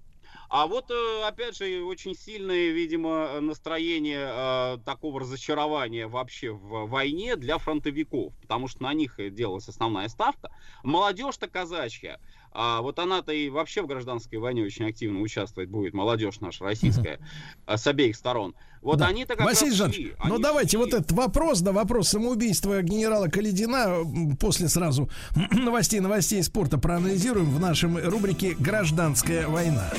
а 0.49 0.67
вот, 0.67 0.89
э, 0.89 1.23
опять 1.27 1.57
же, 1.57 1.83
очень 1.83 2.15
сильное, 2.15 2.69
видимо, 2.69 3.41
настроение 3.41 4.25
э, 4.25 4.77
такого 4.85 5.19
разочарования 5.19 6.07
вообще 6.07 6.51
в 6.51 6.87
войне 6.87 7.35
для 7.35 7.57
фронтовиков, 7.57 8.33
потому 8.41 8.69
что 8.69 8.83
на 8.83 8.93
них 8.93 9.19
делалась 9.33 9.67
основная 9.67 10.07
ставка. 10.07 10.49
Молодежь-то 10.83 11.49
казачья, 11.49 12.21
а 12.51 12.81
вот 12.81 12.99
она-то 12.99 13.31
и 13.31 13.49
вообще 13.49 13.81
в 13.81 13.87
гражданской 13.87 14.39
войне 14.39 14.63
очень 14.63 14.85
активно 14.87 15.21
участвовать 15.21 15.69
будет, 15.69 15.93
молодежь 15.93 16.39
наша 16.39 16.63
российская, 16.63 17.19
uh-huh. 17.65 17.77
с 17.77 17.87
обеих 17.87 18.15
сторон. 18.15 18.55
Вот 18.81 18.99
да. 18.99 19.07
они-то 19.07 19.35
как 19.35 19.45
Василий 19.45 19.77
раз 19.77 19.93
шли, 19.93 20.13
ну 20.23 20.35
они 20.35 20.43
давайте 20.43 20.69
шли. 20.71 20.77
вот 20.77 20.93
этот 20.93 21.11
вопрос, 21.11 21.61
да, 21.61 21.71
вопрос 21.71 22.09
самоубийства 22.09 22.81
генерала 22.81 23.27
Каледина 23.27 23.97
после 24.39 24.69
сразу 24.69 25.09
новостей, 25.51 25.99
новостей 25.99 26.41
спорта 26.43 26.77
проанализируем 26.77 27.49
в 27.49 27.59
нашем 27.59 27.97
рубрике 27.97 28.55
«Гражданская 28.59 29.47
война». 29.47 29.91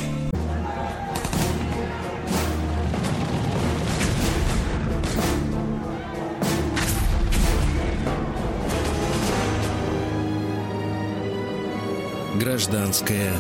Гражданская 12.49 13.31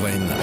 война. 0.00 0.36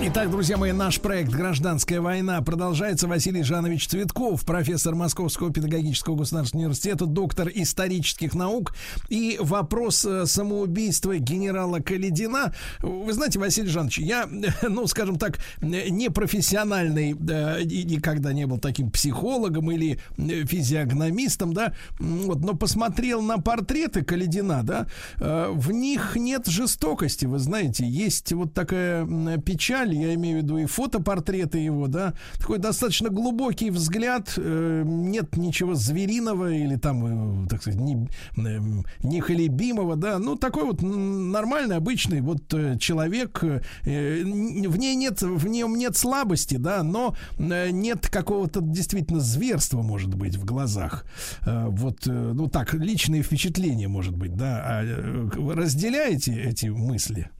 Итак, 0.00 0.30
друзья 0.30 0.56
мои, 0.56 0.70
наш 0.70 1.00
проект 1.00 1.32
«Гражданская 1.32 2.00
война» 2.00 2.40
продолжается. 2.40 3.08
Василий 3.08 3.42
Жанович 3.42 3.88
Цветков, 3.88 4.44
профессор 4.44 4.94
Московского 4.94 5.52
педагогического 5.52 6.14
государственного 6.14 6.66
университета, 6.66 7.06
доктор 7.06 7.50
исторических 7.52 8.34
наук. 8.34 8.76
И 9.08 9.38
вопрос 9.40 10.04
э, 10.04 10.26
самоубийства 10.26 11.18
генерала 11.18 11.80
Каледина. 11.80 12.54
Вы 12.78 13.12
знаете, 13.12 13.40
Василий 13.40 13.70
Жанович, 13.70 13.98
я, 13.98 14.28
ну, 14.62 14.86
скажем 14.86 15.18
так, 15.18 15.40
не 15.60 16.10
профессиональный 16.10 17.10
и 17.10 17.84
никогда 17.84 18.32
не 18.32 18.46
был 18.46 18.58
таким 18.58 18.92
психологом 18.92 19.68
или 19.72 19.98
физиогномистом, 20.16 21.52
да, 21.52 21.74
вот, 21.98 22.38
но 22.38 22.54
посмотрел 22.54 23.20
на 23.20 23.38
портреты 23.38 24.04
Каледина, 24.04 24.62
да, 24.62 24.86
э, 25.16 25.50
в 25.52 25.72
них 25.72 26.14
нет 26.14 26.46
жестокости, 26.46 27.26
вы 27.26 27.40
знаете, 27.40 27.84
есть 27.84 28.32
вот 28.32 28.54
такая 28.54 29.04
печаль, 29.38 29.87
я 29.94 30.14
имею 30.14 30.40
в 30.40 30.42
виду 30.42 30.58
и 30.58 30.66
фотопортреты 30.66 31.58
его, 31.58 31.86
да, 31.88 32.14
такой 32.38 32.58
достаточно 32.58 33.08
глубокий 33.08 33.70
взгляд, 33.70 34.34
э, 34.36 34.82
нет 34.84 35.36
ничего 35.36 35.74
звериного 35.74 36.52
или 36.52 36.76
там, 36.76 37.44
э, 37.44 37.48
так 37.48 37.62
сказать, 37.62 37.80
не, 37.80 38.08
э, 38.36 38.60
нехолебимого, 39.02 39.96
да, 39.96 40.18
ну 40.18 40.36
такой 40.36 40.64
вот 40.64 40.82
нормальный, 40.82 41.76
обычный 41.76 42.20
вот 42.20 42.48
человек, 42.78 43.42
в 43.42 44.76
ней 44.76 44.94
нет, 44.94 45.22
в 45.22 45.46
нем 45.48 45.76
нет 45.76 45.96
слабости, 45.96 46.56
да, 46.56 46.82
но 46.82 47.16
нет 47.38 48.08
какого-то 48.08 48.60
действительно 48.60 49.20
зверства, 49.20 49.82
может 49.82 50.14
быть, 50.14 50.36
в 50.36 50.44
глазах, 50.44 51.04
вот, 51.44 52.06
ну 52.06 52.48
так, 52.48 52.74
личные 52.74 53.22
впечатления, 53.22 53.88
может 53.88 54.16
быть, 54.16 54.36
да, 54.36 54.62
а 54.64 55.30
разделяете 55.54 56.34
эти 56.34 56.66
мысли? 56.66 57.30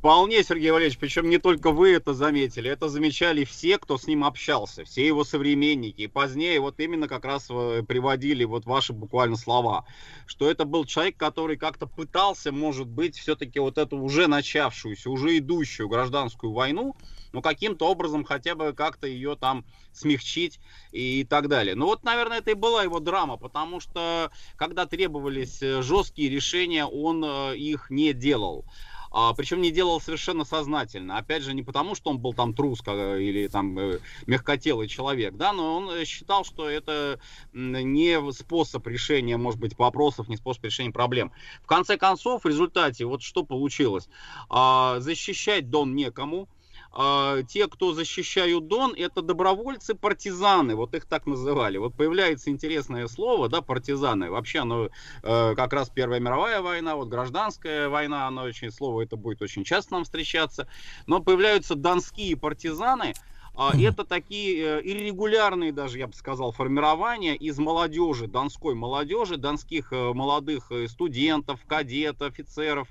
Вполне, 0.00 0.42
Сергей 0.42 0.70
Валерьевич, 0.70 0.96
причем 0.98 1.28
не 1.28 1.36
только 1.36 1.72
вы 1.72 1.92
это 1.92 2.14
заметили, 2.14 2.70
это 2.70 2.88
замечали 2.88 3.44
все, 3.44 3.76
кто 3.76 3.98
с 3.98 4.06
ним 4.06 4.24
общался, 4.24 4.82
все 4.86 5.06
его 5.06 5.24
современники. 5.24 6.00
И 6.00 6.06
позднее 6.06 6.58
вот 6.58 6.80
именно 6.80 7.06
как 7.06 7.26
раз 7.26 7.48
э, 7.50 7.82
приводили 7.86 8.44
вот 8.44 8.64
ваши 8.64 8.94
буквально 8.94 9.36
слова, 9.36 9.84
что 10.24 10.50
это 10.50 10.64
был 10.64 10.86
человек, 10.86 11.18
который 11.18 11.58
как-то 11.58 11.86
пытался, 11.86 12.50
может 12.50 12.88
быть, 12.88 13.18
все-таки 13.18 13.58
вот 13.58 13.76
эту 13.76 13.98
уже 13.98 14.26
начавшуюся, 14.26 15.10
уже 15.10 15.36
идущую 15.36 15.90
гражданскую 15.90 16.50
войну, 16.50 16.96
ну, 17.34 17.42
каким-то 17.42 17.86
образом 17.86 18.24
хотя 18.24 18.54
бы 18.54 18.72
как-то 18.72 19.06
ее 19.06 19.36
там 19.36 19.66
смягчить 19.92 20.60
и, 20.92 21.20
и 21.20 21.24
так 21.24 21.48
далее. 21.48 21.74
Ну, 21.74 21.84
вот, 21.84 22.04
наверное, 22.04 22.38
это 22.38 22.52
и 22.52 22.54
была 22.54 22.84
его 22.84 23.00
драма, 23.00 23.36
потому 23.36 23.80
что, 23.80 24.30
когда 24.56 24.86
требовались 24.86 25.60
э, 25.60 25.82
жесткие 25.82 26.30
решения, 26.30 26.86
он 26.86 27.22
э, 27.22 27.56
их 27.58 27.90
не 27.90 28.14
делал. 28.14 28.64
А, 29.10 29.34
причем 29.34 29.60
не 29.60 29.70
делал 29.70 30.00
совершенно 30.00 30.44
сознательно. 30.44 31.18
Опять 31.18 31.42
же, 31.42 31.52
не 31.52 31.62
потому, 31.62 31.94
что 31.94 32.10
он 32.10 32.18
был 32.18 32.32
там 32.32 32.54
трус 32.54 32.80
или 32.86 33.48
там 33.48 33.78
э, 33.78 33.98
мягкотелый 34.26 34.88
человек, 34.88 35.34
да, 35.36 35.52
но 35.52 35.76
он 35.76 35.90
э, 35.90 36.04
считал, 36.04 36.44
что 36.44 36.68
это 36.68 37.18
не 37.52 38.32
способ 38.32 38.86
решения, 38.86 39.36
может 39.36 39.58
быть, 39.58 39.76
вопросов, 39.78 40.28
не 40.28 40.36
способ 40.36 40.64
решения 40.64 40.92
проблем. 40.92 41.32
В 41.62 41.66
конце 41.66 41.96
концов, 41.96 42.44
в 42.44 42.48
результате, 42.48 43.04
вот 43.04 43.22
что 43.22 43.44
получилось. 43.44 44.08
А, 44.48 45.00
защищать 45.00 45.70
Дон 45.70 45.94
некому, 45.94 46.48
а, 46.92 47.42
те, 47.44 47.68
кто 47.68 47.92
защищают 47.94 48.66
Дон, 48.66 48.94
это 48.96 49.22
добровольцы-партизаны, 49.22 50.74
вот 50.74 50.94
их 50.94 51.06
так 51.06 51.26
называли. 51.26 51.78
Вот 51.78 51.94
появляется 51.94 52.50
интересное 52.50 53.06
слово, 53.06 53.48
да, 53.48 53.62
партизаны. 53.62 54.30
Вообще 54.30 54.60
оно 54.60 54.90
э, 55.22 55.54
как 55.54 55.72
раз 55.72 55.88
Первая 55.88 56.20
мировая 56.20 56.60
война, 56.62 56.96
вот 56.96 57.08
гражданская 57.08 57.88
война, 57.88 58.26
оно 58.26 58.42
очень 58.42 58.72
слово 58.72 59.02
это 59.02 59.16
будет 59.16 59.40
очень 59.40 59.62
часто 59.64 59.94
нам 59.94 60.04
встречаться. 60.04 60.66
Но 61.06 61.20
появляются 61.20 61.76
донские 61.76 62.36
партизаны, 62.36 63.14
а, 63.60 63.76
это 63.78 64.04
такие 64.04 64.78
э, 64.78 64.82
иррегулярные 64.82 65.70
даже, 65.70 65.98
я 65.98 66.06
бы 66.06 66.14
сказал, 66.14 66.50
формирования 66.50 67.36
из 67.36 67.58
молодежи, 67.58 68.26
донской 68.26 68.74
молодежи, 68.74 69.36
донских 69.36 69.92
э, 69.92 70.14
молодых 70.14 70.72
э, 70.72 70.88
студентов, 70.88 71.60
кадетов, 71.66 72.32
офицеров, 72.32 72.88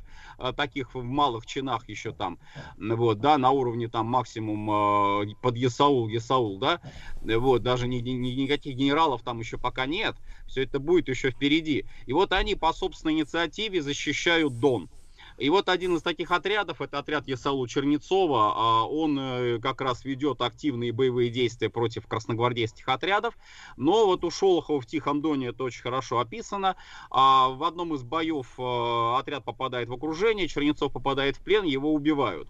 таких 0.56 0.94
в 0.94 1.02
малых 1.04 1.48
чинах 1.48 1.90
еще 1.90 2.14
там, 2.14 2.38
вот, 2.78 3.20
да, 3.20 3.40
на 3.40 3.50
уровне 3.50 3.90
там 3.90 4.06
максимум 4.06 5.36
под 5.42 5.58
Есаул, 5.58 6.08
Есаул, 6.08 6.60
да, 6.60 6.80
вот, 7.22 7.64
даже 7.64 7.88
ни, 7.88 7.98
ни, 7.98 8.12
никаких 8.12 8.76
генералов 8.76 9.24
там 9.24 9.40
еще 9.40 9.58
пока 9.58 9.86
нет, 9.86 10.16
все 10.48 10.64
это 10.64 10.80
будет 10.80 11.10
еще 11.10 11.32
впереди. 11.32 11.86
И 12.06 12.14
вот 12.14 12.32
они 12.32 12.56
по 12.56 12.72
собственной 12.74 13.16
инициативе 13.16 13.82
защищают 13.82 14.60
Дон. 14.60 14.88
И 15.40 15.50
вот 15.50 15.70
один 15.70 15.96
из 15.96 16.02
таких 16.02 16.32
отрядов, 16.32 16.82
это 16.82 17.00
отряд 17.00 17.28
Ясалу 17.28 17.66
Чернецова, 17.66 18.54
а, 18.56 18.86
он 18.86 19.18
э, 19.18 19.60
как 19.60 19.80
раз 19.80 20.04
ведет 20.04 20.42
активные 20.42 20.92
боевые 20.92 21.30
действия 21.30 21.70
против 21.70 22.08
красногвардейских 22.08 22.88
отрядов. 22.90 23.38
Но 23.78 24.06
вот 24.06 24.26
у 24.26 24.32
Шолохова 24.32 24.82
в 24.82 24.86
Тихом 24.86 25.22
Доне 25.22 25.48
это 25.48 25.64
очень 25.64 25.82
хорошо 25.82 26.20
описано. 26.20 26.76
А 27.10 27.50
в 27.50 27.64
одном 27.64 27.96
из 27.96 28.04
боев 28.04 28.54
э, 28.60 29.18
отряд 29.18 29.46
попадает 29.46 29.88
в 29.88 29.94
окружение, 29.94 30.50
Чернецов 30.50 30.92
попадает 30.92 31.38
в 31.38 31.42
плен, 31.42 31.64
его 31.64 31.94
убивают. 31.94 32.50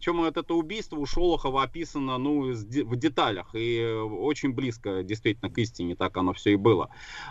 Причем 0.00 0.22
это 0.22 0.54
убийство 0.54 0.96
у 0.96 1.04
Шолохова 1.04 1.62
описано 1.62 2.16
ну, 2.16 2.54
в 2.54 2.96
деталях 2.96 3.50
и 3.52 3.84
очень 3.84 4.54
близко 4.54 5.02
действительно 5.02 5.50
к 5.50 5.58
истине, 5.58 5.94
так 5.94 6.16
оно 6.16 6.32
все 6.32 6.52
и 6.52 6.56
было. 6.56 6.88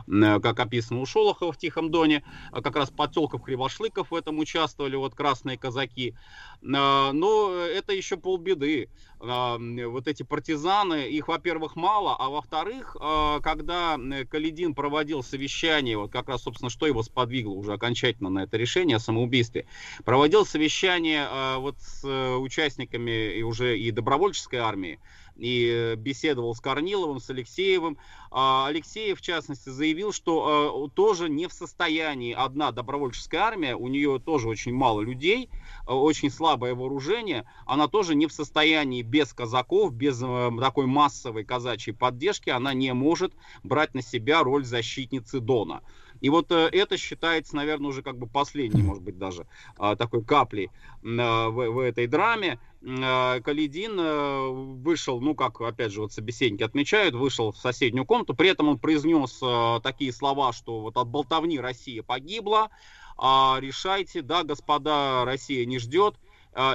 Как 0.07 0.59
описано 0.59 0.99
у 0.99 1.07
Шолохова 1.07 1.51
в 1.51 1.57
Тихом 1.57 1.89
Доне, 1.89 2.23
как 2.51 2.75
раз 2.75 2.91
Потелков, 2.91 3.41
Кривошлыков 3.41 4.11
в 4.11 4.15
этом 4.15 4.37
участвовали, 4.37 4.95
вот 4.95 5.15
красные 5.15 5.57
казаки. 5.57 6.15
А, 6.61 7.11
но 7.13 7.53
это 7.53 7.93
еще 7.93 8.17
полбеды. 8.17 8.89
А, 9.21 9.57
вот 9.57 10.07
эти 10.07 10.23
партизаны, 10.23 11.09
их, 11.09 11.27
во-первых, 11.27 11.75
мало, 11.75 12.15
а 12.17 12.29
во-вторых, 12.29 12.95
а, 12.99 13.39
когда 13.41 13.97
Каледин 14.29 14.73
проводил 14.73 15.23
совещание, 15.23 15.97
вот 15.97 16.11
как 16.11 16.29
раз, 16.29 16.43
собственно, 16.43 16.69
что 16.69 16.87
его 16.87 17.03
сподвигло 17.03 17.53
уже 17.53 17.73
окончательно 17.73 18.29
на 18.29 18.43
это 18.43 18.57
решение 18.57 18.97
о 18.97 18.99
самоубийстве, 18.99 19.65
проводил 20.03 20.45
совещание 20.45 21.27
вот 21.57 21.75
с 21.79 22.37
участниками 22.37 23.37
и 23.37 23.43
уже 23.43 23.77
и 23.77 23.91
добровольческой 23.91 24.59
армии, 24.59 24.99
и 25.39 25.95
беседовал 25.95 26.53
с 26.53 26.59
Корниловым, 26.59 27.19
с 27.19 27.29
Алексеевым. 27.29 27.97
А 28.31 28.67
Алексеев, 28.67 29.19
в 29.19 29.21
частности, 29.21 29.69
заявил, 29.69 30.11
что 30.11 30.89
тоже 30.93 31.29
не 31.29 31.47
в 31.47 31.53
состоянии 31.53 32.33
одна 32.33 32.71
добровольческая 32.71 33.41
армия, 33.41 33.75
у 33.75 33.87
нее 33.87 34.19
тоже 34.19 34.47
очень 34.47 34.73
мало 34.73 35.01
людей, 35.01 35.49
очень 35.87 36.29
слабое 36.29 36.75
вооружение, 36.75 37.45
она 37.65 37.87
тоже 37.87 38.13
не 38.13 38.27
в 38.27 38.31
состоянии 38.31 39.01
без 39.01 39.33
казаков, 39.33 39.93
без 39.93 40.19
такой 40.19 40.85
массовой 40.85 41.43
казачьей 41.43 41.95
поддержки, 41.95 42.51
она 42.51 42.73
не 42.73 42.93
может 42.93 43.33
брать 43.63 43.95
на 43.95 44.03
себя 44.03 44.43
роль 44.43 44.63
защитницы 44.65 45.39
Дона. 45.39 45.81
И 46.21 46.29
вот 46.29 46.51
э, 46.51 46.69
это 46.71 46.97
считается, 46.97 47.55
наверное, 47.55 47.89
уже 47.89 48.01
как 48.01 48.17
бы 48.17 48.27
последней, 48.27 48.81
может 48.81 49.03
быть, 49.03 49.17
даже 49.17 49.47
э, 49.79 49.95
такой 49.97 50.23
каплей 50.23 50.65
э, 50.65 51.07
в, 51.07 51.51
в 51.51 51.79
этой 51.79 52.07
драме. 52.07 52.59
Э, 52.81 53.41
Калидин 53.41 53.99
э, 53.99 54.47
вышел, 54.47 55.19
ну, 55.21 55.35
как, 55.35 55.61
опять 55.61 55.91
же, 55.91 56.01
вот 56.01 56.13
собеседники 56.13 56.63
отмечают, 56.63 57.15
вышел 57.15 57.51
в 57.51 57.57
соседнюю 57.57 58.05
комнату, 58.05 58.35
при 58.35 58.49
этом 58.49 58.69
он 58.69 58.79
произнес 58.79 59.39
э, 59.41 59.79
такие 59.81 60.13
слова, 60.13 60.53
что 60.53 60.81
вот 60.81 60.97
от 60.97 61.07
болтовни 61.07 61.59
Россия 61.59 62.03
погибла, 62.03 62.69
а 63.17 63.57
решайте, 63.59 64.21
да, 64.21 64.43
господа, 64.43 65.25
Россия 65.25 65.65
не 65.65 65.79
ждет, 65.79 66.15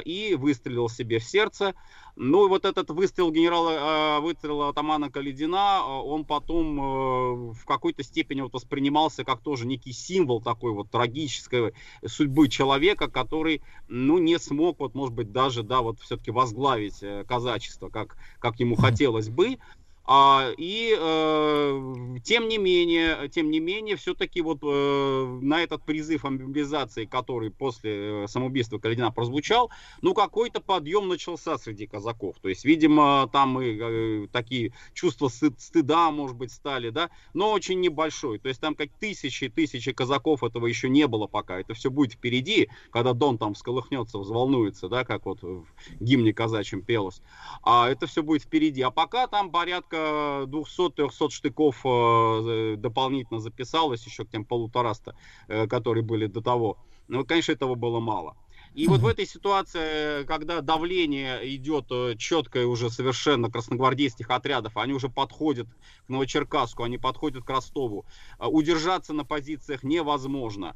и 0.05 0.35
выстрелил 0.35 0.89
себе 0.89 1.19
в 1.19 1.25
сердце. 1.25 1.75
Ну 2.17 2.47
и 2.47 2.49
вот 2.49 2.65
этот 2.65 2.91
выстрел 2.91 3.33
генерала, 3.33 4.19
э, 4.19 4.21
выстрел 4.21 4.63
атамана 4.63 5.11
Каледина, 5.11 5.81
э, 5.81 5.89
он 5.89 6.25
потом 6.25 6.79
э, 6.79 7.53
в 7.55 7.65
какой-то 7.67 8.05
степени 8.05 8.43
вот 8.43 8.53
воспринимался 8.53 9.25
как 9.25 9.41
тоже 9.41 9.67
некий 9.67 9.93
символ 9.93 10.41
такой 10.41 10.73
вот 10.73 10.91
трагической 10.91 11.75
судьбы 12.07 12.49
человека, 12.49 13.11
который, 13.11 13.63
ну, 13.89 14.19
не 14.19 14.39
смог 14.39 14.79
вот, 14.79 14.95
может 14.95 15.15
быть, 15.15 15.33
даже, 15.33 15.65
да, 15.65 15.81
вот 15.83 15.99
все-таки 16.01 16.31
возглавить 16.31 17.03
казачество, 17.27 17.89
как, 17.89 18.17
как 18.39 18.61
ему 18.61 18.77
хотелось 18.77 19.29
бы. 19.29 19.59
А, 20.07 20.51
и 20.59 20.95
э, 20.99 22.19
тем 22.25 22.49
не 22.49 22.59
менее, 22.59 23.29
тем 23.31 23.51
не 23.51 23.59
менее, 23.59 23.97
все-таки 23.97 24.43
вот 24.43 24.59
э, 24.63 25.39
на 25.41 25.63
этот 25.63 25.83
призыв 25.83 26.25
мобилизации, 26.25 27.07
который 27.07 27.51
после 27.51 28.25
э, 28.25 28.27
самоубийства 28.29 28.79
Каледина 28.79 29.11
прозвучал, 29.13 29.71
ну 30.03 30.13
какой-то 30.13 30.61
подъем 30.61 31.09
начался 31.09 31.57
среди 31.57 31.87
казаков. 31.87 32.37
То 32.43 32.51
есть, 32.51 32.67
видимо, 32.67 33.31
там 33.33 33.59
и 33.63 33.79
э, 33.81 34.27
такие 34.31 34.75
чувства 34.93 35.29
стыд, 35.29 35.59
стыда, 35.59 36.11
может 36.11 36.37
быть, 36.37 36.53
стали, 36.53 36.91
да, 36.91 37.09
но 37.33 37.53
очень 37.53 37.81
небольшой. 37.81 38.39
То 38.39 38.49
есть 38.49 38.61
там 38.61 38.75
как 38.75 38.91
тысячи 39.01 39.49
тысячи 39.49 39.93
казаков 39.93 40.45
этого 40.45 40.67
еще 40.67 40.91
не 40.91 41.07
было 41.07 41.27
пока. 41.27 41.61
Это 41.61 41.73
все 41.73 41.91
будет 41.91 42.13
впереди, 42.13 42.69
когда 42.91 43.15
Дон 43.15 43.39
там 43.39 43.55
всколыхнется, 43.55 44.19
взволнуется, 44.19 44.91
да, 44.91 45.05
как 45.05 45.25
вот 45.25 45.43
в 45.43 45.65
гимне 45.99 46.35
казачьем 46.35 46.83
пелось. 46.83 47.23
А 47.63 47.89
это 47.89 48.07
все 48.07 48.23
будет 48.23 48.43
впереди. 48.43 48.83
А 48.83 48.91
пока 48.91 49.27
там 49.29 49.51
порядка 49.51 49.94
порядка 49.95 50.45
200-300 50.51 51.31
штыков 51.31 51.81
э, 51.85 52.75
дополнительно 52.77 53.41
записалось 53.41 54.05
еще 54.05 54.25
к 54.25 54.31
тем 54.31 54.45
полутораста, 54.45 55.17
э, 55.49 55.67
которые 55.67 56.05
были 56.05 56.27
до 56.27 56.41
того. 56.41 56.79
Ну, 57.09 57.25
конечно, 57.25 57.53
этого 57.53 57.75
было 57.75 58.01
мало. 58.01 58.37
И 58.75 58.89
вот 58.89 59.03
в 59.03 59.07
этой 59.07 59.25
ситуации, 59.25 60.25
когда 60.25 60.61
давление 60.61 61.55
идет 61.55 61.87
э, 61.91 62.17
четкое 62.19 62.67
уже 62.67 62.91
совершенно 62.91 63.49
красногвардейских 63.49 64.29
отрядов, 64.31 64.77
они 64.77 64.93
уже 64.93 65.09
подходят 65.09 65.69
к 66.07 66.09
Новочеркасску, 66.09 66.83
они 66.83 66.99
подходят 66.99 67.45
к 67.45 67.51
Ростову, 67.51 68.05
удержаться 68.41 69.13
на 69.13 69.25
позициях 69.25 69.85
невозможно. 69.85 70.75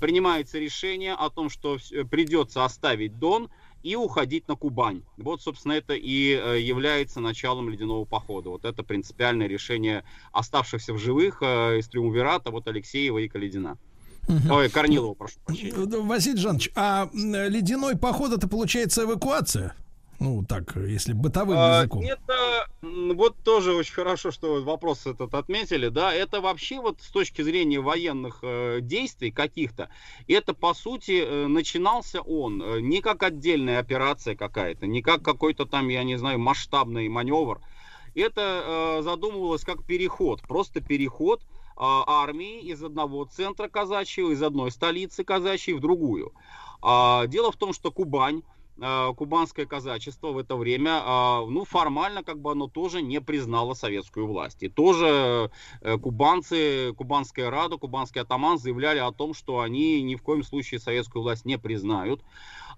Принимается 0.00 0.58
решение 0.58 1.14
о 1.14 1.28
том, 1.28 1.50
что 1.50 1.78
придется 2.10 2.64
оставить 2.64 3.18
Дон, 3.18 3.50
и 3.82 3.96
уходить 3.96 4.48
на 4.48 4.56
Кубань. 4.56 5.02
Вот, 5.16 5.42
собственно, 5.42 5.72
это 5.72 5.94
и 5.94 6.32
э, 6.32 6.60
является 6.60 7.20
началом 7.20 7.70
ледяного 7.70 8.04
похода. 8.04 8.50
Вот 8.50 8.64
это 8.64 8.82
принципиальное 8.82 9.46
решение 9.46 10.04
оставшихся 10.32 10.92
в 10.92 10.98
живых 10.98 11.38
э, 11.42 11.78
из 11.78 11.88
Триумвирата, 11.88 12.50
вот 12.50 12.68
Алексеева 12.68 13.18
и 13.18 13.28
Каледина. 13.28 13.78
Ой, 14.50 14.68
Корнилова, 14.68 15.14
прошу 15.14 15.40
прощения. 15.44 15.72
Василий 16.02 16.36
Жанович, 16.36 16.70
а 16.76 17.10
ледяной 17.12 17.96
поход 17.96 18.32
это 18.32 18.48
получается 18.48 19.02
эвакуация? 19.02 19.74
Ну, 20.20 20.44
так, 20.46 20.76
если 20.76 21.14
бытовым 21.14 21.56
а, 21.58 21.78
языком. 21.78 22.02
Это 22.02 22.66
вот 22.82 23.38
тоже 23.42 23.72
очень 23.74 23.94
хорошо, 23.94 24.30
что 24.30 24.62
вопрос 24.62 25.06
этот 25.06 25.34
отметили, 25.34 25.88
да, 25.88 26.12
это 26.12 26.42
вообще 26.42 26.78
вот 26.78 27.00
с 27.00 27.08
точки 27.08 27.40
зрения 27.40 27.80
военных 27.80 28.40
э, 28.42 28.80
действий 28.82 29.30
каких-то, 29.30 29.88
это 30.28 30.52
по 30.52 30.74
сути 30.74 31.24
э, 31.24 31.46
начинался 31.46 32.20
он 32.20 32.62
э, 32.62 32.80
не 32.80 33.00
как 33.00 33.22
отдельная 33.22 33.78
операция 33.78 34.36
какая-то, 34.36 34.86
не 34.86 35.00
как 35.00 35.22
какой-то 35.22 35.64
там, 35.64 35.88
я 35.88 36.04
не 36.04 36.16
знаю, 36.16 36.38
масштабный 36.38 37.08
маневр. 37.08 37.62
Это 38.14 38.98
э, 38.98 39.02
задумывалось 39.02 39.64
как 39.64 39.86
переход, 39.86 40.42
просто 40.42 40.82
переход 40.82 41.40
э, 41.40 41.46
армии 41.78 42.60
из 42.60 42.84
одного 42.84 43.24
центра 43.24 43.68
казачьего, 43.68 44.32
из 44.32 44.42
одной 44.42 44.70
столицы 44.70 45.24
казачьей 45.24 45.78
в 45.78 45.80
другую. 45.80 46.34
А, 46.82 47.26
дело 47.26 47.52
в 47.52 47.56
том, 47.56 47.72
что 47.72 47.90
Кубань 47.90 48.42
кубанское 48.80 49.66
казачество 49.66 50.28
в 50.28 50.38
это 50.38 50.56
время, 50.56 51.02
а, 51.04 51.44
ну, 51.46 51.64
формально 51.64 52.24
как 52.24 52.40
бы 52.40 52.52
оно 52.52 52.66
тоже 52.66 53.02
не 53.02 53.20
признало 53.20 53.74
советскую 53.74 54.26
власть. 54.26 54.62
И 54.62 54.68
тоже 54.68 55.50
э, 55.82 55.98
кубанцы, 55.98 56.94
кубанская 56.96 57.50
рада, 57.50 57.76
кубанский 57.76 58.22
атаман 58.22 58.58
заявляли 58.58 58.98
о 58.98 59.12
том, 59.12 59.34
что 59.34 59.60
они 59.60 60.02
ни 60.02 60.14
в 60.14 60.22
коем 60.22 60.42
случае 60.42 60.80
советскую 60.80 61.22
власть 61.22 61.44
не 61.44 61.58
признают. 61.58 62.22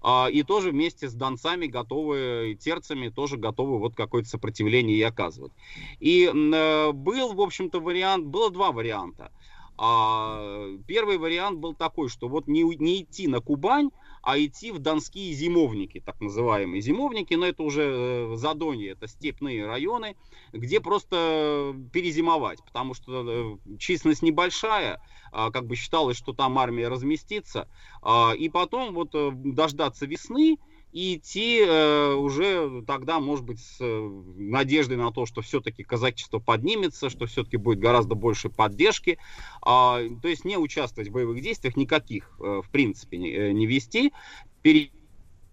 А, 0.01 0.27
и 0.29 0.43
тоже 0.43 0.71
вместе 0.71 1.07
с 1.07 1.13
донцами 1.13 1.67
готовы, 1.67 2.57
терцами 2.59 3.07
тоже 3.07 3.37
готовы 3.37 3.79
вот 3.79 3.95
какое-то 3.95 4.27
сопротивление 4.27 4.97
и 4.97 5.01
оказывать. 5.01 5.53
И 6.01 6.25
э, 6.25 6.91
был, 6.91 7.33
в 7.33 7.41
общем-то, 7.41 7.79
вариант, 7.79 8.25
было 8.25 8.51
два 8.51 8.73
варианта. 8.73 9.31
А, 9.77 10.77
первый 10.85 11.17
вариант 11.17 11.59
был 11.59 11.73
такой, 11.73 12.09
что 12.09 12.27
вот 12.27 12.47
не, 12.47 12.63
не 12.63 13.01
идти 13.01 13.27
на 13.27 13.39
Кубань, 13.39 13.89
а 14.23 14.39
идти 14.39 14.71
в 14.71 14.79
донские 14.79 15.33
зимовники, 15.33 15.99
так 15.99 16.19
называемые. 16.21 16.81
Зимовники, 16.81 17.33
но 17.33 17.45
это 17.45 17.61
уже 17.61 17.83
э, 17.83 18.35
Задонье, 18.37 18.91
это 18.91 19.05
степные 19.05 19.65
районы, 19.67 20.15
где 20.53 20.79
просто 20.79 21.75
перезимовать, 21.91 22.63
потому 22.63 22.93
что 22.93 23.59
э, 23.67 23.77
численность 23.77 24.21
небольшая, 24.21 25.01
а, 25.33 25.51
как 25.51 25.67
бы 25.67 25.75
считалось, 25.75 26.15
что 26.17 26.31
там 26.31 26.57
армия 26.57 26.87
разместится, 26.87 27.67
а, 28.01 28.31
и 28.31 28.47
потом 28.47 28.93
вот 28.93 29.09
э, 29.13 29.31
дождаться 29.33 30.05
весны, 30.05 30.57
и 30.93 31.15
идти 31.15 31.59
э, 31.59 32.13
уже 32.13 32.83
тогда, 32.85 33.19
может 33.19 33.43
быть, 33.43 33.59
с 33.59 33.77
э, 33.79 34.23
надеждой 34.37 34.97
на 34.97 35.11
то, 35.11 35.25
что 35.25 35.41
все-таки 35.41 35.83
казачество 35.83 36.37
поднимется, 36.37 37.09
что 37.09 37.25
все-таки 37.25 37.57
будет 37.57 37.79
гораздо 37.79 38.13
больше 38.13 38.49
поддержки. 38.49 39.17
Э, 39.65 40.09
то 40.21 40.27
есть 40.27 40.45
не 40.45 40.55
участвовать 40.55 41.09
в 41.09 41.11
боевых 41.11 41.41
действиях 41.41 41.75
никаких, 41.77 42.35
э, 42.39 42.61
в 42.63 42.69
принципе, 42.69 43.17
не, 43.17 43.31
э, 43.31 43.51
не 43.53 43.65
вести. 43.65 44.13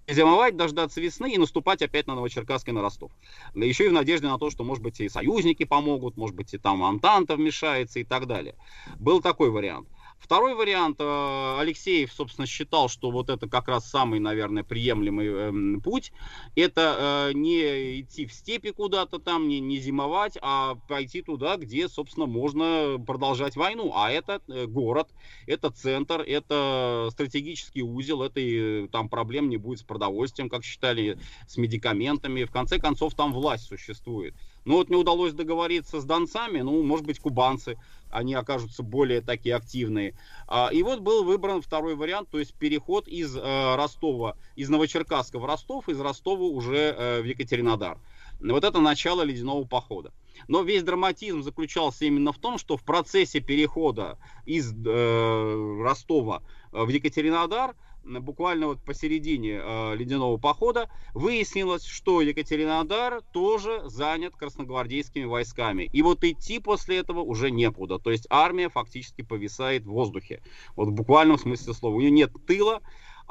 Зимовать, 0.07 0.57
дождаться 0.57 1.01
весны 1.01 1.33
и 1.33 1.39
наступать 1.39 1.81
опять 1.83 2.07
на 2.07 2.17
Новочеркасск 2.17 2.69
и 2.69 2.73
на 2.73 2.83
Ростов. 2.83 3.13
Еще 3.55 3.87
и 3.87 3.89
в 3.89 3.93
надежде 3.93 4.27
на 4.27 4.39
то, 4.39 4.51
что, 4.51 4.63
может 4.63 4.83
быть, 4.83 5.01
и 5.01 5.09
союзники 5.09 5.65
помогут, 5.65 6.17
может 6.17 6.37
быть, 6.37 6.53
и 6.53 6.59
там 6.59 6.83
Антанта 6.83 7.37
вмешается 7.37 8.01
и 8.01 8.05
так 8.05 8.27
далее. 8.27 8.57
Был 8.99 9.23
такой 9.23 9.51
вариант. 9.51 9.89
Второй 10.21 10.55
вариант, 10.55 10.99
э, 11.01 11.57
Алексеев, 11.59 12.13
собственно, 12.13 12.47
считал, 12.47 12.89
что 12.89 13.11
вот 13.11 13.31
это 13.31 13.49
как 13.49 13.69
раз 13.69 13.89
самый, 13.89 14.21
наверное, 14.21 14.63
приемлемый 14.63 15.27
эм, 15.27 15.81
путь. 15.81 16.13
Это 16.55 17.31
э, 17.31 17.33
не 17.33 18.03
идти 18.03 18.27
в 18.27 18.33
степи 18.33 18.71
куда-то 18.71 19.19
там, 19.19 19.49
не, 19.49 19.61
не 19.61 19.79
зимовать, 19.79 20.37
а 20.43 20.75
пойти 20.89 21.23
туда, 21.23 21.57
где, 21.57 21.89
собственно, 21.89 22.27
можно 22.27 23.03
продолжать 23.05 23.57
войну. 23.57 23.93
А 23.95 24.11
это 24.11 24.43
э, 24.47 24.67
город, 24.67 25.09
это 25.47 25.71
центр, 25.71 26.21
это 26.21 27.09
стратегический 27.11 27.83
узел, 27.83 28.23
это 28.23 28.89
там 28.93 29.09
проблем 29.09 29.49
не 29.49 29.57
будет 29.57 29.81
с 29.81 29.85
продовольствием, 29.85 30.51
как 30.51 30.65
считали, 30.65 31.19
с 31.49 31.57
медикаментами. 31.57 32.45
В 32.45 32.53
конце 32.53 32.79
концов, 32.79 33.15
там 33.15 33.33
власть 33.33 33.67
существует. 33.67 34.35
Ну 34.65 34.75
вот 34.75 34.91
не 34.91 34.97
удалось 34.97 35.33
договориться 35.33 36.01
с 36.01 36.05
донцами, 36.05 36.61
ну, 36.61 36.83
может 36.83 37.07
быть, 37.07 37.19
кубанцы, 37.19 37.79
они 38.11 38.35
окажутся 38.35 38.83
более 38.83 39.21
такие 39.21 39.55
активные. 39.55 40.15
А, 40.47 40.69
и 40.73 40.83
вот 40.83 41.01
был 41.01 41.25
выбран 41.25 41.63
второй 41.63 41.95
вариант, 41.95 42.29
то 42.31 42.39
есть 42.39 42.55
переход 42.55 43.09
из 43.09 43.37
э, 43.37 43.75
Ростова, 43.77 44.37
из 44.57 44.69
Новочеркасска 44.69 45.39
в 45.39 45.45
Ростов, 45.45 45.89
из 45.89 46.01
Ростова 46.01 46.45
уже 46.45 46.95
э, 46.97 47.23
в 47.23 47.25
Екатеринодар. 47.25 47.99
Вот 48.41 48.65
это 48.65 48.81
начало 48.81 49.23
ледяного 49.23 49.65
похода. 49.65 50.13
Но 50.49 50.63
весь 50.63 50.83
драматизм 50.83 51.43
заключался 51.43 52.07
именно 52.07 52.33
в 52.33 52.39
том, 52.39 52.59
что 52.59 52.77
в 52.77 52.83
процессе 52.83 53.41
перехода 53.41 54.19
из 54.47 54.73
э, 54.73 55.83
Ростова 55.83 56.43
в 56.73 56.89
Екатеринодар 56.89 57.77
буквально 58.05 58.69
вот 58.69 58.83
посередине 58.83 59.61
э, 59.63 59.97
ледяного 59.97 60.37
похода, 60.37 60.91
выяснилось, 61.15 61.85
что 61.85 62.21
Екатеринодар 62.21 63.23
тоже 63.33 63.83
занят 63.85 64.37
красногвардейскими 64.37 65.25
войсками. 65.25 65.89
И 65.93 66.03
вот 66.03 66.25
идти 66.25 66.59
после 66.59 66.99
этого 66.99 67.21
уже 67.21 67.51
некуда. 67.51 67.99
То 67.99 68.11
есть 68.11 68.27
армия 68.31 68.69
фактически 68.69 69.23
повисает 69.23 69.85
в 69.85 69.91
воздухе. 69.91 70.43
Вот 70.77 70.89
в 70.89 70.93
буквальном 70.93 71.39
смысле 71.39 71.75
слова. 71.75 71.95
У 71.95 72.01
нее 72.01 72.11
нет 72.11 72.33
тыла, 72.47 72.81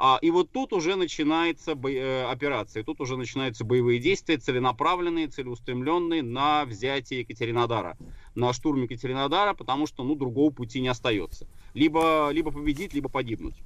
а, 0.02 0.18
и 0.22 0.30
вот 0.30 0.50
тут 0.50 0.72
уже 0.72 0.96
начинается 0.96 1.74
бо- 1.74 1.90
э, 1.90 2.24
операция, 2.24 2.82
тут 2.82 3.02
уже 3.02 3.18
начинаются 3.18 3.66
боевые 3.66 4.00
действия, 4.00 4.38
целенаправленные, 4.38 5.28
целеустремленные 5.28 6.22
на 6.22 6.64
взятие 6.64 7.20
Екатеринодара, 7.20 7.98
на 8.34 8.54
штурм 8.54 8.84
Екатеринодара, 8.84 9.52
потому 9.52 9.86
что, 9.86 10.02
ну, 10.02 10.14
другого 10.14 10.50
пути 10.50 10.80
не 10.80 10.88
остается. 10.88 11.46
Либо, 11.74 12.30
либо 12.32 12.50
победить, 12.50 12.94
либо 12.94 13.10
погибнуть. 13.10 13.56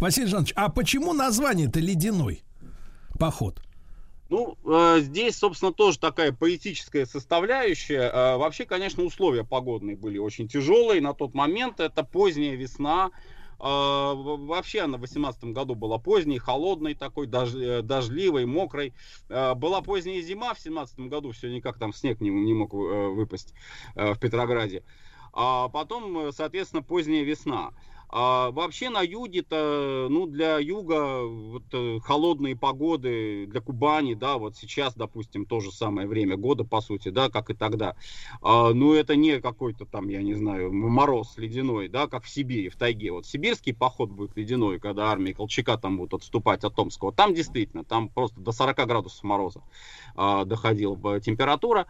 Василий 0.00 0.26
Жанович, 0.26 0.52
а 0.56 0.68
почему 0.68 1.12
название-то 1.12 1.80
ледяной 1.80 2.42
поход? 3.18 3.60
Ну, 4.30 4.56
э, 4.64 5.00
здесь, 5.00 5.36
собственно, 5.36 5.72
тоже 5.72 5.98
такая 5.98 6.32
поэтическая 6.32 7.04
составляющая. 7.06 8.10
Э, 8.10 8.36
вообще, 8.36 8.64
конечно, 8.64 9.04
условия 9.04 9.44
погодные 9.44 9.96
были 9.96 10.18
очень 10.18 10.48
тяжелые 10.48 11.00
на 11.00 11.12
тот 11.12 11.34
момент. 11.34 11.78
Это 11.78 12.02
поздняя 12.02 12.56
весна. 12.56 13.10
Э, 13.60 14.12
вообще 14.14 14.80
она 14.80 14.96
в 14.96 15.00
2018 15.00 15.44
году 15.52 15.74
была 15.74 15.98
поздней, 15.98 16.38
холодной 16.38 16.94
такой, 16.94 17.26
дож- 17.26 17.54
э, 17.54 17.82
дождливой, 17.82 18.46
мокрой. 18.46 18.94
Э, 19.28 19.54
была 19.54 19.82
поздняя 19.82 20.22
зима 20.22 20.54
в 20.54 20.62
2017 20.62 21.00
году, 21.00 21.32
все 21.32 21.50
никак 21.54 21.78
там 21.78 21.92
снег 21.92 22.20
не, 22.20 22.30
не 22.30 22.54
мог 22.54 22.72
э, 22.72 22.76
выпасть 22.76 23.52
э, 23.94 24.14
в 24.14 24.18
Петрограде. 24.18 24.84
А 25.34 25.68
потом, 25.68 26.18
э, 26.18 26.32
соответственно, 26.32 26.82
поздняя 26.82 27.24
весна. 27.24 27.72
А 28.16 28.52
вообще 28.52 28.90
на 28.90 29.02
юге-то, 29.02 30.06
ну, 30.08 30.28
для 30.28 30.58
юга 30.60 31.24
вот, 31.24 31.64
э, 31.72 31.98
холодные 31.98 32.54
погоды, 32.54 33.46
для 33.48 33.60
Кубани, 33.60 34.14
да, 34.14 34.38
вот 34.38 34.54
сейчас, 34.54 34.94
допустим, 34.94 35.46
то 35.46 35.58
же 35.58 35.72
самое 35.72 36.06
время 36.06 36.36
года, 36.36 36.62
по 36.62 36.80
сути, 36.80 37.08
да, 37.08 37.28
как 37.28 37.50
и 37.50 37.54
тогда. 37.54 37.96
А, 38.40 38.72
ну, 38.72 38.94
это 38.94 39.16
не 39.16 39.40
какой-то 39.40 39.84
там, 39.84 40.08
я 40.10 40.22
не 40.22 40.34
знаю, 40.34 40.72
мороз 40.72 41.36
ледяной, 41.38 41.88
да, 41.88 42.06
как 42.06 42.22
в 42.22 42.28
Сибири, 42.28 42.68
в 42.68 42.76
тайге. 42.76 43.10
Вот 43.10 43.26
сибирский 43.26 43.74
поход 43.74 44.10
будет 44.10 44.36
ледяной, 44.36 44.78
когда 44.78 45.10
армии 45.10 45.32
Колчака 45.32 45.76
там 45.76 45.96
будут 45.96 46.20
отступать 46.20 46.62
от 46.62 46.76
Томского. 46.76 47.12
Там 47.12 47.34
действительно, 47.34 47.82
там 47.82 48.08
просто 48.08 48.38
до 48.38 48.52
40 48.52 48.76
градусов 48.86 49.24
мороза 49.24 49.60
а, 50.14 50.44
доходила 50.44 50.94
бы 50.94 51.20
температура. 51.20 51.88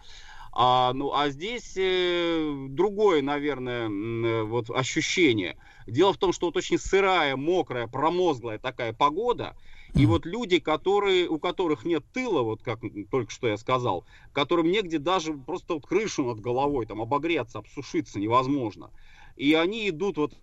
А, 0.56 0.92
ну, 0.94 1.12
а 1.12 1.30
здесь 1.30 1.74
э, 1.76 2.66
другое, 2.70 3.22
наверное, 3.22 3.88
э, 3.88 4.42
вот 4.44 4.70
ощущение. 4.70 5.56
Дело 5.86 6.12
в 6.12 6.19
том, 6.19 6.32
что 6.32 6.47
вот 6.47 6.56
очень 6.56 6.78
сырая, 6.78 7.36
мокрая, 7.36 7.86
промозглая 7.86 8.59
такая 8.59 8.93
погода, 8.93 9.55
и 9.94 10.06
вот 10.06 10.27
люди, 10.27 10.59
которые, 10.59 11.28
у 11.28 11.39
которых 11.39 11.85
нет 11.85 12.05
тыла, 12.12 12.43
вот 12.43 12.62
как 12.62 12.81
только 13.11 13.31
что 13.31 13.48
я 13.48 13.56
сказал, 13.56 14.05
которым 14.32 14.70
негде 14.70 14.98
даже 14.98 15.35
просто 15.35 15.74
вот 15.74 15.86
крышу 15.86 16.24
над 16.24 16.40
головой, 16.40 16.86
там 16.86 17.01
обогреться, 17.01 17.59
обсушиться 17.59 18.19
невозможно. 18.19 18.90
И 19.36 19.55
они 19.55 19.89
идут 19.89 20.16
вот 20.16 20.35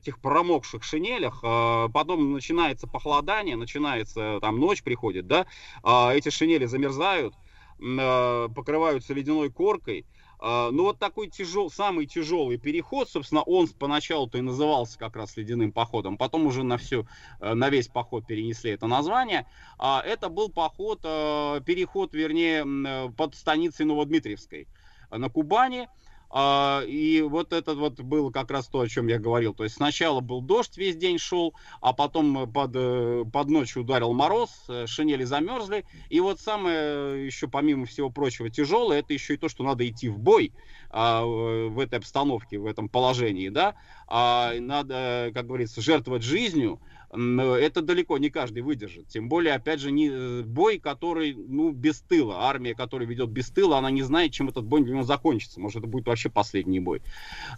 этих 0.00 0.20
промокших 0.20 0.82
шинелях, 0.84 1.40
а, 1.42 1.88
потом 1.88 2.32
начинается 2.32 2.86
похолодание, 2.86 3.56
начинается 3.56 4.38
там 4.42 4.58
ночь 4.58 4.82
приходит, 4.82 5.26
да, 5.26 5.46
а, 5.82 6.14
эти 6.14 6.28
шинели 6.28 6.66
замерзают, 6.66 7.34
а, 7.80 8.48
покрываются 8.48 9.14
ледяной 9.14 9.50
коркой. 9.50 10.04
А, 10.46 10.70
Ну 10.70 10.82
вот 10.82 10.98
такой 10.98 11.30
тяжел, 11.30 11.70
самый 11.70 12.04
тяжелый 12.04 12.58
переход, 12.58 13.08
собственно, 13.08 13.40
он 13.40 13.66
поначалу-то 13.66 14.36
и 14.36 14.42
назывался 14.42 14.98
как 14.98 15.16
раз 15.16 15.38
ледяным 15.38 15.72
походом, 15.72 16.18
потом 16.18 16.46
уже 16.46 16.62
на 16.62 16.76
всю, 16.76 17.06
э, 17.40 17.54
на 17.54 17.70
весь 17.70 17.88
поход 17.88 18.26
перенесли 18.26 18.72
это 18.72 18.86
название. 18.86 19.46
А, 19.78 20.02
Это 20.04 20.28
был 20.28 20.50
поход, 20.50 21.00
э, 21.02 21.62
переход, 21.64 22.12
вернее, 22.12 22.62
э, 22.62 23.08
под 23.16 23.34
станицей 23.34 23.86
Новодмитриевской 23.86 24.68
на 25.10 25.30
Кубани. 25.30 25.88
А, 26.36 26.82
И 26.84 27.22
вот 27.22 27.52
это 27.52 27.76
вот 27.76 28.00
было 28.00 28.32
как 28.32 28.50
раз 28.50 28.66
то, 28.66 28.80
о 28.80 28.88
чем 28.88 29.06
я 29.06 29.20
говорил. 29.20 29.54
То 29.54 29.62
есть 29.62 29.76
сначала 29.76 30.18
был 30.18 30.40
дождь, 30.40 30.76
весь 30.76 30.96
день 30.96 31.16
шел, 31.16 31.54
а 31.80 31.92
потом 31.92 32.36
э, 32.36 32.46
под, 32.48 32.72
э, 32.74 33.24
под 33.32 33.48
ночь 33.50 33.76
ударил 33.76 34.12
мороз, 34.12 34.50
э, 34.68 34.86
шинели 34.88 35.22
замерзли. 35.22 35.84
И 36.08 36.18
вот 36.18 36.40
самое 36.40 37.24
еще, 37.24 37.46
помимо 37.46 37.86
всего 37.86 38.10
прочего, 38.10 38.50
тяжелое, 38.50 38.98
это 38.98 39.12
еще 39.14 39.34
и 39.34 39.36
то, 39.36 39.48
что 39.48 39.62
надо 39.62 39.88
идти 39.88 40.08
в 40.08 40.18
бой 40.18 40.52
а, 40.90 41.24
в 41.24 41.78
этой 41.78 42.00
обстановке, 42.00 42.58
в 42.58 42.66
этом 42.66 42.88
положении, 42.88 43.48
да. 43.48 43.76
А, 44.08 44.54
Надо, 44.58 45.30
как 45.34 45.46
говорится, 45.46 45.82
жертвовать 45.82 46.24
жизнью. 46.24 46.80
М, 47.14 47.40
Это 47.40 47.80
далеко 47.80 48.18
не 48.18 48.30
каждый 48.30 48.62
выдержит. 48.62 49.08
Тем 49.08 49.28
более, 49.28 49.54
опять 49.54 49.80
же, 49.80 49.90
не 49.90 50.08
э, 50.10 50.42
бой, 50.42 50.78
который, 50.78 51.34
ну, 51.34 51.70
без 51.70 52.00
тыла. 52.02 52.48
Армия, 52.48 52.74
которая 52.74 53.08
ведет 53.08 53.30
без 53.30 53.50
тыла, 53.50 53.78
она 53.78 53.90
не 53.90 54.02
знает, 54.02 54.32
чем 54.32 54.48
этот 54.48 54.64
бой 54.64 54.82
для 54.82 54.94
него 54.94 55.04
закончится. 55.04 55.60
Может, 55.60 55.78
это 55.78 55.86
будет 55.86 56.06
вообще 56.06 56.28
последний 56.28 56.80
бой. 56.80 57.02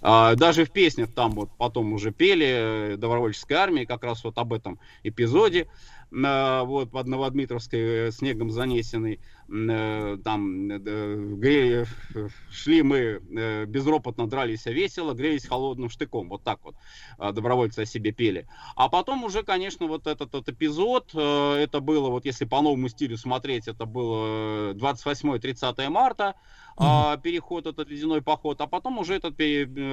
А, 0.02 0.34
Даже 0.34 0.64
в 0.64 0.72
песнях 0.72 1.12
там 1.14 1.32
вот 1.32 1.50
потом 1.58 1.92
уже 1.92 2.12
пели 2.12 2.94
э, 2.94 2.96
добровольческой 2.96 3.54
армии 3.54 3.84
как 3.84 4.04
раз 4.04 4.24
вот 4.24 4.38
об 4.38 4.52
этом 4.52 4.78
эпизоде. 5.02 5.68
Вот 6.10 6.90
под 6.92 7.06
Новодмитровской 7.08 8.08
э, 8.08 8.10
снегом 8.12 8.50
занесенный. 8.50 9.20
Э, 9.48 10.16
Там 10.24 10.70
э, 10.70 10.78
гре- 10.78 11.86
э, 12.14 12.28
шли 12.48 12.82
мы 12.82 13.20
безропотно 13.66 14.28
дрались 14.28 14.66
весело, 14.66 15.14
грелись 15.14 15.46
холодным 15.46 15.90
штыком. 15.90 16.28
Вот 16.28 16.42
так 16.44 16.60
вот 16.62 16.76
а, 17.18 17.32
добровольцы 17.32 17.80
о 17.80 17.86
себе 17.86 18.12
пели. 18.12 18.46
А 18.76 18.88
потом 18.88 19.24
уже, 19.24 19.42
конечно, 19.42 19.86
вот 19.86 20.06
этот, 20.06 20.28
этот 20.34 20.48
эпизод, 20.48 21.14
это 21.14 21.80
было, 21.80 22.08
вот 22.10 22.24
если 22.24 22.44
по 22.44 22.60
новому 22.62 22.88
стилю 22.88 23.16
смотреть, 23.16 23.68
это 23.68 23.84
было 23.84 24.74
28-30 24.74 25.88
марта, 25.88 26.34
а, 26.78 27.16
переход 27.16 27.66
этот 27.66 27.88
ледяной 27.90 28.22
поход, 28.22 28.60
а 28.60 28.66
потом 28.66 28.98
уже 28.98 29.14
этот 29.14 29.34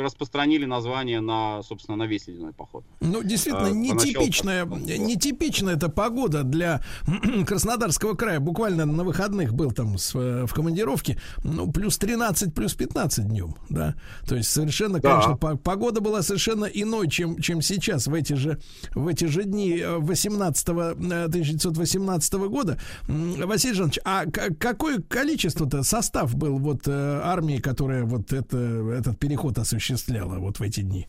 распространили 0.03 0.65
название 0.65 1.21
на, 1.21 1.61
собственно, 1.63 1.97
на 1.97 2.05
весь 2.07 2.27
ледяной 2.27 2.53
поход. 2.53 2.83
Ну, 2.99 3.23
действительно, 3.23 3.67
А, 3.67 3.71
нетипичная, 3.71 4.65
нетипичная 4.65 5.75
эта 5.75 5.89
погода 5.89 6.43
для 6.43 6.81
Краснодарского 7.47 8.15
края. 8.15 8.39
Буквально 8.39 8.85
на 8.85 9.03
выходных 9.03 9.53
был 9.53 9.71
там 9.71 9.97
с, 9.97 10.13
э, 10.15 10.45
в 10.45 10.53
командировке, 10.53 11.19
ну, 11.43 11.71
плюс 11.71 11.97
13, 11.97 12.53
плюс 12.53 12.73
15 12.73 13.27
днем, 13.27 13.55
да. 13.69 13.95
То 14.27 14.35
есть 14.35 14.49
совершенно, 14.51 14.99
Да. 14.99 15.09
конечно, 15.11 15.37
по- 15.37 15.55
погода 15.57 16.01
была 16.01 16.21
совершенно 16.21 16.65
иной, 16.65 17.09
чем, 17.09 17.39
чем 17.41 17.61
сейчас, 17.61 18.07
в 18.07 18.13
эти 18.13 18.33
же, 18.33 18.59
в 18.95 19.07
эти 19.07 19.25
же 19.25 19.43
дни 19.43 19.77
э, 19.79 19.97
18 19.97 20.69
э, 20.69 20.91
1918 21.27 22.33
года. 22.49 22.77
М, 23.07 23.33
Василий 23.47 23.73
Жанович, 23.75 23.99
а 24.03 24.25
какое 24.25 24.99
количество-то, 25.01 25.83
состав 25.83 26.35
был 26.35 26.57
вот 26.59 26.72
э, 26.87 27.21
армии, 27.23 27.57
которая 27.57 28.03
вот 28.03 28.33
это, 28.33 28.57
этот 28.57 29.17
переход 29.19 29.57
осуществляла 29.57 30.39
вот 30.39 30.59
в 30.59 30.61
эти 30.61 30.81
дни? 30.81 31.07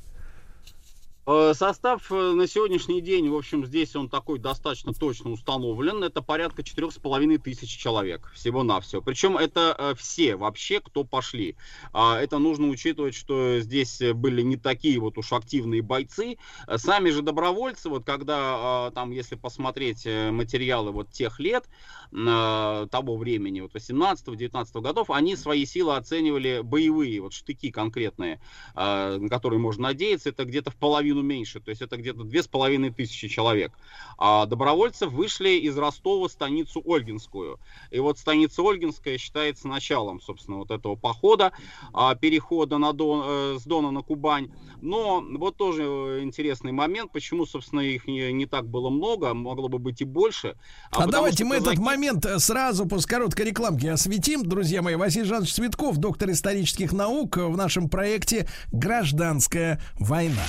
Э, 1.26 1.52
Состав 1.54 2.12
э, 2.12 2.32
на 2.32 2.46
сегодняшний 2.46 3.00
день, 3.00 3.30
в 3.30 3.34
общем, 3.34 3.64
здесь 3.64 3.96
он 3.96 4.10
такой 4.10 4.38
достаточно 4.38 4.92
точно 4.92 5.30
установлен. 5.30 6.04
Это 6.04 6.20
порядка 6.20 6.62
четырех 6.62 6.92
с 6.92 6.98
половиной 6.98 7.38
тысяч 7.38 7.78
человек 7.78 8.30
всего-навсего. 8.34 9.00
Причем 9.00 9.38
это 9.38 9.74
э, 9.78 9.94
все 9.96 10.36
вообще, 10.36 10.80
кто 10.80 11.02
пошли. 11.02 11.56
А, 11.92 12.20
Это 12.20 12.38
нужно 12.38 12.68
учитывать, 12.68 13.14
что 13.14 13.58
здесь 13.60 14.02
были 14.14 14.42
не 14.42 14.56
такие 14.56 14.98
вот 15.00 15.16
уж 15.16 15.32
активные 15.32 15.80
бойцы. 15.80 16.36
Сами 16.76 17.08
же 17.08 17.22
добровольцы, 17.22 17.88
вот 17.88 18.04
когда 18.04 18.36
а, 18.38 18.90
там, 18.90 19.10
если 19.10 19.36
посмотреть 19.36 20.04
материалы 20.04 20.90
вот 20.90 21.10
тех 21.10 21.40
лет, 21.40 21.64
э, 22.12 22.86
того 22.90 23.16
времени, 23.16 23.60
вот 23.62 23.74
18-19 23.74 24.80
годов, 24.82 25.10
они 25.10 25.36
свои 25.36 25.64
силы 25.64 25.96
оценивали 25.96 26.60
боевые, 26.62 27.22
вот 27.22 27.32
штыки 27.32 27.70
конкретные, 27.70 28.40
на 28.74 29.28
которые 29.30 29.58
можно 29.58 29.84
надеяться, 29.84 30.30
это 30.30 30.44
где-то 30.44 30.70
в 30.70 30.76
половину 30.76 31.13
меньше, 31.22 31.60
то 31.60 31.70
есть 31.70 31.82
это 31.82 31.96
где-то 31.96 32.24
две 32.24 32.42
с 32.42 32.48
половиной 32.48 32.90
тысячи 32.90 33.28
человек. 33.28 33.72
А 34.18 34.46
добровольцы 34.46 35.06
вышли 35.06 35.50
из 35.50 35.76
Ростова 35.76 36.28
в 36.28 36.32
станицу 36.32 36.82
Ольгинскую. 36.84 37.58
И 37.90 37.98
вот 37.98 38.18
станица 38.18 38.62
Ольгинская 38.62 39.18
считается 39.18 39.68
началом, 39.68 40.20
собственно, 40.20 40.58
вот 40.58 40.70
этого 40.70 40.96
похода, 40.96 41.52
а, 41.92 42.14
перехода 42.14 42.78
на 42.78 42.92
Дон, 42.92 43.22
э, 43.24 43.58
с 43.58 43.64
Дона 43.64 43.90
на 43.90 44.02
Кубань. 44.02 44.50
Но 44.80 45.24
вот 45.38 45.56
тоже 45.56 45.82
э, 45.82 46.20
интересный 46.22 46.72
момент, 46.72 47.12
почему, 47.12 47.46
собственно, 47.46 47.80
их 47.80 48.06
не, 48.06 48.32
не 48.32 48.46
так 48.46 48.66
было 48.66 48.90
много, 48.90 49.34
могло 49.34 49.68
бы 49.68 49.78
быть 49.78 50.00
и 50.00 50.04
больше. 50.04 50.56
А, 50.90 50.96
потому 50.96 51.12
давайте 51.12 51.44
мы 51.44 51.56
этот 51.56 51.74
казаки- 51.74 51.80
момент 51.80 52.26
э, 52.26 52.38
сразу 52.38 52.86
после 52.86 53.08
короткой 53.08 53.46
рекламки 53.46 53.86
осветим. 53.86 54.42
Друзья 54.42 54.82
мои, 54.82 54.94
Василий 54.94 55.24
Жанович 55.26 55.54
Цветков, 55.54 55.96
доктор 55.96 56.30
исторических 56.30 56.92
наук 56.92 57.36
в 57.36 57.56
нашем 57.56 57.88
проекте 57.88 58.48
«Гражданская 58.72 59.80
война». 59.98 60.42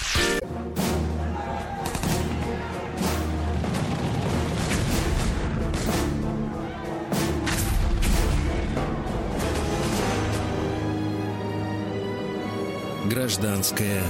Гражданская 13.25 14.01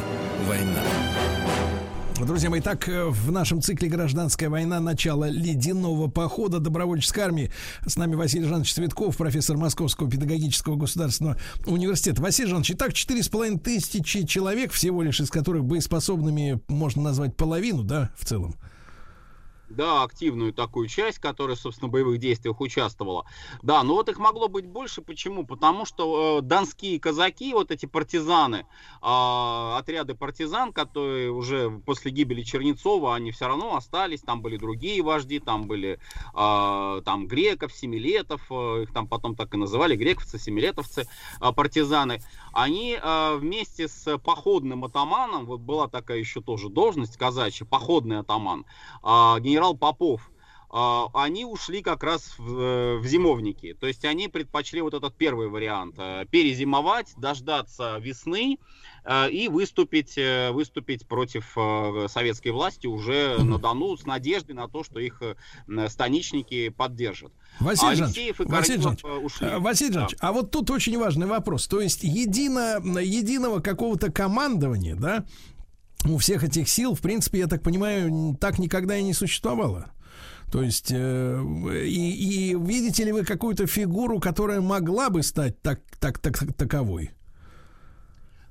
война. 0.47 0.81
Друзья 2.19 2.49
мои, 2.49 2.61
так 2.61 2.87
э, 2.87 3.07
в 3.07 3.29
нашем 3.29 3.61
цикле 3.61 3.89
«Гражданская 3.89 4.49
война. 4.49 4.79
Начало 4.79 5.29
ледяного 5.29 6.07
похода 6.07 6.59
добровольческой 6.59 7.19
армии» 7.19 7.51
с 7.85 7.97
нами 7.97 8.15
Василий 8.15 8.47
Жанович 8.47 8.73
Цветков, 8.73 9.17
профессор 9.17 9.57
Московского 9.57 10.09
педагогического 10.09 10.77
государственного 10.77 11.37
университета. 11.65 12.21
Василий 12.21 12.47
Жанович, 12.47 12.71
итак, 12.71 12.93
четыре 12.93 13.21
с 13.21 13.27
половиной 13.27 13.59
тысячи 13.59 14.25
человек, 14.25 14.71
всего 14.71 15.03
лишь 15.03 15.19
из 15.19 15.29
которых 15.29 15.65
боеспособными 15.65 16.61
можно 16.69 17.03
назвать 17.03 17.35
половину, 17.35 17.83
да, 17.83 18.09
в 18.17 18.25
целом? 18.25 18.55
Да, 19.75 20.03
активную 20.03 20.53
такую 20.53 20.87
часть, 20.87 21.19
которая, 21.19 21.57
собственно, 21.57 21.89
в 21.89 21.91
боевых 21.91 22.17
действиях 22.17 22.61
участвовала. 22.61 23.25
Да, 23.61 23.83
но 23.83 23.95
вот 23.95 24.07
их 24.07 24.19
могло 24.19 24.47
быть 24.47 24.65
больше. 24.65 25.01
Почему? 25.01 25.45
Потому 25.45 25.85
что 25.85 26.39
э, 26.39 26.41
донские 26.41 26.99
казаки, 26.99 27.53
вот 27.53 27.71
эти 27.71 27.85
партизаны, 27.85 28.65
э, 29.01 29.75
отряды 29.77 30.15
партизан, 30.15 30.71
которые 30.71 31.31
уже 31.31 31.69
после 31.85 32.11
гибели 32.11 32.41
Чернецова, 32.41 33.15
они 33.15 33.31
все 33.31 33.47
равно 33.47 33.75
остались. 33.75 34.21
Там 34.21 34.41
были 34.41 34.55
другие 34.55 35.01
вожди, 35.01 35.39
там 35.39 35.67
были 35.67 35.99
э, 36.33 37.01
там 37.03 37.27
греков, 37.27 37.73
семилетов, 37.73 38.41
э, 38.49 38.83
их 38.83 38.93
там 38.93 39.07
потом 39.07 39.35
так 39.35 39.53
и 39.53 39.57
называли, 39.57 39.97
грековцы, 39.97 40.39
семилетовцы, 40.39 41.07
э, 41.41 41.51
партизаны. 41.51 42.21
Они 42.53 42.97
э, 43.01 43.35
вместе 43.35 43.89
с 43.89 44.17
походным 44.19 44.85
атаманом, 44.85 45.45
вот 45.45 45.59
была 45.59 45.89
такая 45.89 46.19
еще 46.19 46.41
тоже 46.41 46.69
должность 46.69 47.17
казачья, 47.17 47.65
походный 47.65 48.19
атаман, 48.19 48.65
э, 49.03 49.07
генерал 49.39 49.64
Попов, 49.73 50.29
а, 50.77 51.07
они 51.13 51.45
ушли 51.45 51.81
как 51.81 52.03
раз 52.03 52.35
в, 52.37 52.59
э, 52.59 52.97
в 52.97 53.05
зимовники. 53.05 53.73
То 53.79 53.87
есть 53.87 54.03
они 54.03 54.27
предпочли 54.27 54.81
вот 54.81 54.93
этот 54.93 55.15
первый 55.15 55.47
вариант. 55.47 55.95
Э, 55.97 56.25
перезимовать, 56.29 57.13
дождаться 57.15 57.97
весны 57.99 58.57
э, 59.05 59.29
и 59.29 59.47
выступить, 59.47 60.19
выступить 60.51 61.07
против 61.07 61.55
советской 62.11 62.49
власти 62.49 62.87
уже 62.87 63.37
на 63.41 63.57
Дону 63.57 63.95
с 63.95 64.05
надеждой 64.05 64.51
на 64.51 64.67
то, 64.67 64.83
что 64.83 64.99
их 64.99 65.21
станичники 65.87 66.67
поддержат. 66.69 67.31
Василий 67.61 67.93
а 67.93 67.95
Жанович, 67.95 68.33
Василий 68.39 68.81
Жанович, 68.81 69.03
ушли. 69.23 69.47
Василий 69.59 69.93
Жанович, 69.93 70.17
да. 70.19 70.27
а 70.27 70.31
вот 70.33 70.51
тут 70.51 70.71
очень 70.71 70.97
важный 70.97 71.27
вопрос. 71.27 71.67
То 71.67 71.79
есть 71.79 72.03
едино, 72.03 72.79
единого 72.99 73.59
какого-то 73.59 74.11
командования, 74.11 74.95
да, 74.95 75.25
у 76.05 76.17
всех 76.17 76.43
этих 76.43 76.69
сил, 76.69 76.95
в 76.95 77.01
принципе, 77.01 77.39
я 77.39 77.47
так 77.47 77.63
понимаю, 77.63 78.37
так 78.39 78.59
никогда 78.59 78.97
и 78.97 79.03
не 79.03 79.13
существовало. 79.13 79.91
То 80.51 80.61
есть, 80.61 80.91
э, 80.91 81.43
и, 81.85 82.51
и 82.51 82.55
видите 82.55 83.03
ли 83.03 83.11
вы 83.11 83.25
какую-то 83.25 83.67
фигуру, 83.67 84.19
которая 84.19 84.61
могла 84.61 85.09
бы 85.09 85.23
стать 85.23 85.61
так, 85.61 85.81
так, 85.99 86.19
так, 86.19 86.53
таковой? 86.53 87.11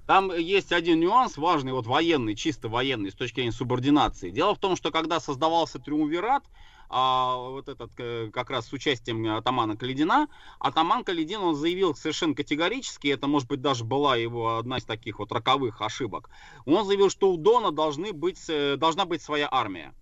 Там 0.06 0.36
есть 0.36 0.72
один 0.72 1.00
нюанс 1.00 1.38
важный, 1.38 1.72
вот 1.72 1.86
военный, 1.86 2.34
чисто 2.34 2.68
военный, 2.68 3.10
с 3.10 3.14
точки 3.14 3.36
зрения 3.36 3.52
субординации. 3.52 4.30
Дело 4.30 4.54
в 4.54 4.58
том, 4.58 4.76
что 4.76 4.90
когда 4.90 5.18
создавался 5.18 5.78
триумвират, 5.78 6.44
а, 6.88 7.36
вот 7.36 7.68
этот 7.68 7.90
э, 7.98 8.30
как 8.32 8.50
раз 8.50 8.68
с 8.68 8.72
участием 8.72 9.36
атамана 9.36 9.76
Каледина. 9.76 10.28
Атаман 10.58 11.04
Каледин, 11.04 11.40
он 11.40 11.54
заявил 11.54 11.94
совершенно 11.94 12.34
категорически, 12.34 13.08
это 13.08 13.26
может 13.26 13.48
быть 13.48 13.60
даже 13.60 13.84
была 13.84 14.16
его 14.16 14.58
одна 14.58 14.78
из 14.78 14.84
таких 14.84 15.18
вот 15.18 15.32
роковых 15.32 15.80
ошибок, 15.82 16.30
он 16.66 16.84
заявил, 16.84 17.10
что 17.10 17.32
у 17.32 17.36
Дона 17.36 17.72
должны 17.72 18.12
быть, 18.12 18.42
э, 18.48 18.76
должна 18.76 19.04
быть 19.04 19.22
своя 19.22 19.48
армия. 19.50 19.94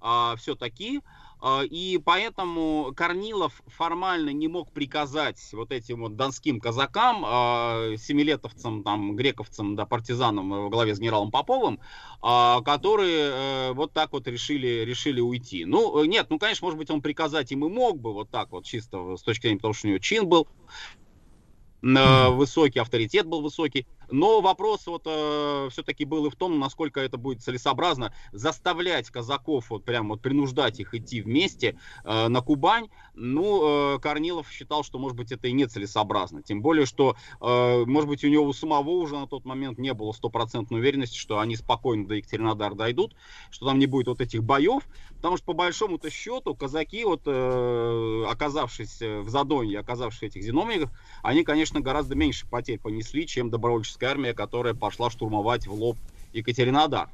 А, 0.00 0.34
все-таки 0.36 1.02
и 1.70 2.00
поэтому 2.04 2.92
Корнилов 2.94 3.62
формально 3.66 4.30
не 4.30 4.48
мог 4.48 4.72
приказать 4.72 5.40
вот 5.52 5.72
этим 5.72 6.00
вот 6.00 6.16
донским 6.16 6.60
казакам, 6.60 7.22
а, 7.26 7.96
семилетовцам, 7.96 8.82
там, 8.82 9.16
грековцам, 9.16 9.76
да, 9.76 9.86
партизанам 9.86 10.50
во 10.50 10.68
главе 10.68 10.94
с 10.94 10.98
генералом 10.98 11.30
Поповым, 11.30 11.80
а, 12.22 12.60
которые 12.62 13.30
э, 13.32 13.72
вот 13.72 13.92
так 13.92 14.12
вот 14.12 14.26
решили, 14.28 14.84
решили 14.84 15.20
уйти. 15.20 15.64
Ну, 15.64 16.04
нет, 16.04 16.26
ну, 16.28 16.38
конечно, 16.38 16.66
может 16.66 16.78
быть, 16.78 16.90
он 16.90 17.00
приказать 17.00 17.52
им 17.52 17.64
и 17.64 17.68
мог 17.68 17.98
бы 17.98 18.12
вот 18.12 18.30
так 18.30 18.52
вот, 18.52 18.64
чисто 18.64 19.16
с 19.16 19.22
точки 19.22 19.42
зрения 19.42 19.60
того, 19.60 19.72
что 19.72 19.86
у 19.86 19.90
него 19.90 19.98
чин 19.98 20.28
был 20.28 20.46
высокий, 21.82 22.78
авторитет 22.78 23.26
был 23.26 23.40
высокий. 23.40 23.86
Но 24.10 24.40
вопрос 24.40 24.86
вот 24.86 25.02
э, 25.06 25.68
все-таки 25.70 26.04
был 26.04 26.26
и 26.26 26.30
в 26.30 26.36
том, 26.36 26.58
насколько 26.58 27.00
это 27.00 27.16
будет 27.16 27.42
целесообразно 27.42 28.14
заставлять 28.32 29.08
казаков, 29.10 29.70
вот 29.70 29.84
прям 29.84 30.08
вот 30.08 30.20
принуждать 30.20 30.80
их 30.80 30.94
идти 30.94 31.20
вместе 31.20 31.78
э, 32.04 32.28
на 32.28 32.40
Кубань. 32.40 32.88
Ну, 33.14 33.94
э, 33.94 33.98
Корнилов 33.98 34.50
считал, 34.50 34.82
что, 34.82 34.98
может 34.98 35.16
быть, 35.16 35.32
это 35.32 35.48
и 35.48 35.52
нецелесообразно. 35.52 36.42
Тем 36.42 36.62
более, 36.62 36.86
что, 36.86 37.16
э, 37.40 37.84
может 37.86 38.08
быть, 38.08 38.24
у 38.24 38.28
него 38.28 38.44
у 38.44 38.52
самого 38.52 38.90
уже 38.90 39.16
на 39.16 39.26
тот 39.26 39.44
момент 39.44 39.78
не 39.78 39.94
было 39.94 40.12
стопроцентной 40.12 40.80
уверенности, 40.80 41.16
что 41.16 41.38
они 41.38 41.56
спокойно 41.56 42.06
до 42.06 42.14
Екатеринодара 42.14 42.74
дойдут, 42.74 43.14
что 43.50 43.66
там 43.66 43.78
не 43.78 43.86
будет 43.86 44.08
вот 44.08 44.20
этих 44.20 44.42
боев. 44.42 44.82
Потому 45.16 45.36
что, 45.36 45.46
по 45.46 45.52
большому-то 45.52 46.10
счету, 46.10 46.54
казаки, 46.54 47.04
вот, 47.04 47.22
э, 47.26 48.24
оказавшись 48.28 49.00
в 49.00 49.28
Задонье, 49.28 49.78
оказавшись 49.78 50.22
этих 50.22 50.42
зиномниках, 50.42 50.90
они, 51.22 51.44
конечно, 51.44 51.80
гораздо 51.80 52.14
меньше 52.14 52.48
потерь 52.48 52.78
понесли, 52.78 53.26
чем 53.26 53.50
добровольческие 53.50 53.99
российская 54.00 54.06
армия, 54.06 54.34
которая 54.34 54.74
пошла 54.74 55.10
штурмовать 55.10 55.66
в 55.66 55.72
лоб 55.72 55.96
Екатеринодар. 56.32 57.08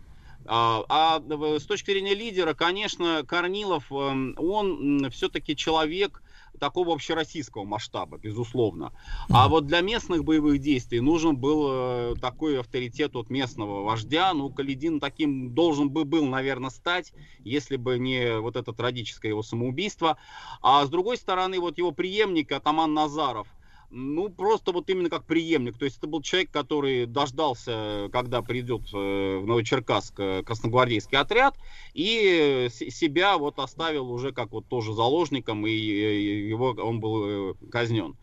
А, 0.48 0.84
а 0.88 1.20
с 1.58 1.64
точки 1.64 1.90
зрения 1.90 2.14
лидера, 2.14 2.54
конечно, 2.54 3.24
Корнилов, 3.26 3.90
эм, 3.90 4.34
он 4.38 5.10
все-таки 5.10 5.56
человек 5.56 6.22
такого 6.60 6.94
общероссийского 6.94 7.64
масштаба, 7.64 8.18
безусловно. 8.18 8.92
А 9.28 9.48
вот 9.48 9.66
для 9.66 9.80
местных 9.80 10.24
боевых 10.24 10.58
действий 10.58 11.00
нужен 11.00 11.36
был 11.36 11.66
э, 11.68 12.14
такой 12.20 12.60
авторитет 12.60 13.16
от 13.16 13.28
местного 13.28 13.82
вождя. 13.82 14.32
Ну, 14.32 14.50
Каледин 14.50 15.00
таким 15.00 15.50
должен 15.52 15.90
бы 15.90 16.04
был, 16.04 16.24
наверное, 16.26 16.70
стать, 16.70 17.12
если 17.44 17.76
бы 17.76 17.98
не 17.98 18.38
вот 18.38 18.56
это 18.56 18.72
трагическое 18.72 19.32
его 19.32 19.42
самоубийство. 19.42 20.16
А 20.62 20.84
с 20.84 20.88
другой 20.88 21.16
стороны, 21.16 21.58
вот 21.58 21.78
его 21.78 21.90
преемник, 21.92 22.52
атаман 22.52 22.94
Назаров, 22.94 23.48
ну, 23.90 24.28
просто 24.28 24.72
вот 24.72 24.88
именно 24.90 25.10
как 25.10 25.24
преемник. 25.24 25.78
То 25.78 25.84
есть 25.84 25.98
это 25.98 26.06
был 26.06 26.22
человек, 26.22 26.50
который 26.50 27.06
дождался, 27.06 28.08
когда 28.12 28.42
придет 28.42 28.82
э, 28.92 29.38
в 29.38 29.46
Новочеркасск 29.46 30.14
э, 30.18 30.42
красногвардейский 30.42 31.18
отряд, 31.18 31.56
и 31.94 32.68
себя 32.70 33.38
вот 33.38 33.58
оставил 33.58 34.10
уже 34.10 34.32
как 34.32 34.52
вот 34.52 34.66
тоже 34.68 34.92
заложником, 34.92 35.66
и 35.66 35.70
его, 35.70 36.70
он 36.70 37.00
был 37.00 37.52
э, 37.52 37.54
казнен 37.70 38.16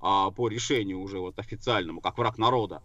а, 0.00 0.30
по 0.30 0.48
решению 0.48 1.00
уже 1.00 1.18
вот 1.18 1.38
официальному, 1.38 2.00
как 2.00 2.18
враг 2.18 2.38
народа. 2.38 2.82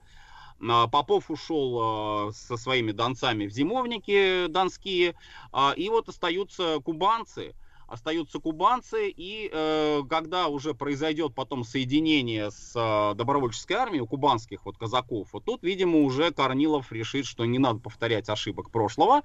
А, 0.62 0.88
Попов 0.88 1.32
ушел 1.32 2.32
со 2.34 2.58
своими 2.58 2.92
донцами 2.92 3.48
в 3.48 3.52
зимовники 3.52 4.48
донские, 4.48 5.16
а, 5.52 5.74
и 5.76 5.90
вот 5.90 6.10
остаются 6.10 6.80
кубанцы– 6.84 7.56
остаются 7.88 8.40
кубанцы, 8.40 9.10
и 9.10 9.50
э, 9.52 10.02
когда 10.10 10.48
уже 10.48 10.74
произойдет 10.74 11.34
потом 11.34 11.64
соединение 11.64 12.52
с 12.52 12.74
э, 12.76 13.16
добровольческой 13.16 13.74
армией 13.74 14.02
у 14.02 14.08
кубанских 14.08 14.66
вот 14.66 14.78
казаков, 14.78 15.30
вот 15.32 15.46
тут, 15.46 15.64
видимо, 15.64 16.00
уже 16.00 16.32
Корнилов 16.32 16.92
решит, 16.92 17.26
что 17.26 17.46
не 17.46 17.60
надо 17.60 17.80
повторять 17.80 18.30
ошибок 18.30 18.72
прошлого, 18.72 19.22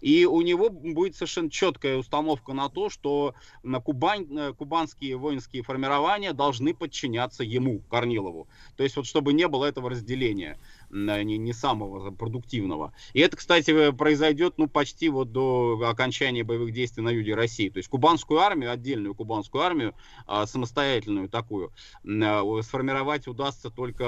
и 0.00 0.26
у 0.26 0.40
него 0.42 0.70
будет 0.70 1.16
совершенно 1.16 1.50
четкая 1.50 1.96
установка 1.96 2.52
на 2.52 2.68
то, 2.68 2.88
что 2.88 3.34
на 3.62 3.80
Кубань, 3.80 4.26
э, 4.30 4.52
кубанские 4.52 5.16
воинские 5.16 5.62
формирования 5.62 6.32
должны 6.32 6.72
подчиняться 6.72 7.42
ему, 7.42 7.80
Корнилову. 7.90 8.46
То 8.76 8.84
есть 8.84 8.96
вот 8.96 9.06
чтобы 9.06 9.32
не 9.32 9.48
было 9.48 9.64
этого 9.64 9.90
разделения 9.90 10.58
не, 10.94 11.36
не 11.36 11.52
самого 11.52 12.10
продуктивного. 12.12 12.92
И 13.12 13.20
это, 13.20 13.36
кстати, 13.36 13.90
произойдет 13.90 14.54
ну, 14.56 14.68
почти 14.68 15.08
вот 15.08 15.32
до 15.32 15.78
окончания 15.84 16.44
боевых 16.44 16.72
действий 16.72 17.02
на 17.02 17.10
юге 17.10 17.34
России. 17.34 17.68
То 17.68 17.78
есть 17.78 17.88
кубанскую 17.88 18.40
армию, 18.40 18.70
отдельную 18.70 19.14
кубанскую 19.14 19.62
армию, 19.62 19.94
а, 20.26 20.46
самостоятельную 20.46 21.28
такую, 21.28 21.72
а, 22.06 22.42
сформировать 22.62 23.26
удастся 23.26 23.70
только 23.70 24.04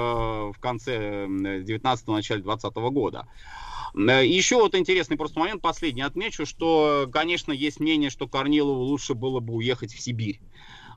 в 0.51 0.59
конце 0.59 1.25
19-го, 1.27 2.13
начале 2.13 2.41
20 2.41 2.73
-го 2.73 2.89
года. 2.91 3.27
Еще 3.93 4.57
вот 4.57 4.75
интересный 4.75 5.17
просто 5.17 5.39
момент, 5.39 5.61
последний 5.61 6.01
отмечу, 6.03 6.45
что, 6.45 7.07
конечно, 7.11 7.51
есть 7.51 7.79
мнение, 7.79 8.09
что 8.09 8.27
Корнилову 8.27 8.83
лучше 8.83 9.13
было 9.13 9.39
бы 9.39 9.55
уехать 9.55 9.93
в 9.93 9.99
Сибирь. 9.99 10.39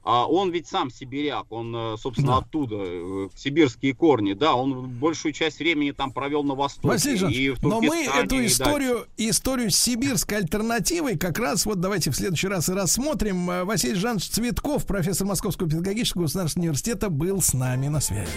А 0.03 0.27
он 0.27 0.51
ведь 0.51 0.67
сам 0.67 0.91
сибиряк, 0.91 1.47
он, 1.51 1.75
э, 1.77 1.97
собственно, 1.99 2.33
да. 2.33 2.39
оттуда, 2.39 2.77
э, 2.79 3.29
сибирские 3.37 3.95
корни, 3.95 4.33
да, 4.33 4.55
он 4.55 4.89
большую 4.89 5.33
часть 5.33 5.59
времени 5.59 5.91
там 5.91 6.13
провел 6.13 6.43
на 6.43 6.55
Востоке. 6.55 6.89
Василий 6.89 7.33
и 7.33 7.51
в 7.51 7.63
но 7.63 7.81
мы 7.83 8.05
эту 8.05 8.45
историю, 8.45 9.07
историю 9.19 9.71
с 9.71 9.77
сибирской 9.77 10.39
альтернативой 10.39 11.19
как 11.19 11.39
раз 11.39 11.67
вот 11.67 11.81
давайте 11.81 12.11
в 12.11 12.17
следующий 12.17 12.49
раз 12.49 12.69
и 12.69 12.73
рассмотрим. 12.73 13.51
Э, 13.51 13.65
Василий 13.65 13.97
Жанович 13.97 14.29
Цветков, 14.31 14.87
профессор 14.87 15.27
Московского 15.27 15.69
педагогического 15.69 16.23
государственного 16.23 16.69
университета, 16.69 17.11
был 17.11 17.43
с 17.43 17.53
нами 17.53 17.89
на 17.89 18.01
связи. 18.01 18.31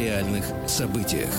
Реальных 0.00 0.44
событиях. 0.66 1.30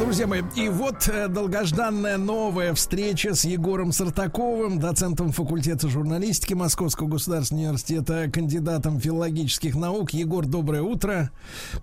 Друзья 0.00 0.26
мои, 0.26 0.40
и 0.56 0.70
вот 0.70 1.06
э, 1.08 1.28
долгожданная 1.28 2.16
новая 2.16 2.72
встреча 2.72 3.34
с 3.34 3.44
Егором 3.44 3.92
Сартаковым, 3.92 4.78
доцентом 4.78 5.30
факультета 5.30 5.90
журналистики 5.90 6.54
Московского 6.54 7.06
государственного 7.06 7.66
университета, 7.66 8.30
кандидатом 8.32 8.98
филологических 8.98 9.76
наук. 9.76 10.14
Егор, 10.14 10.46
доброе 10.46 10.80
утро. 10.80 11.30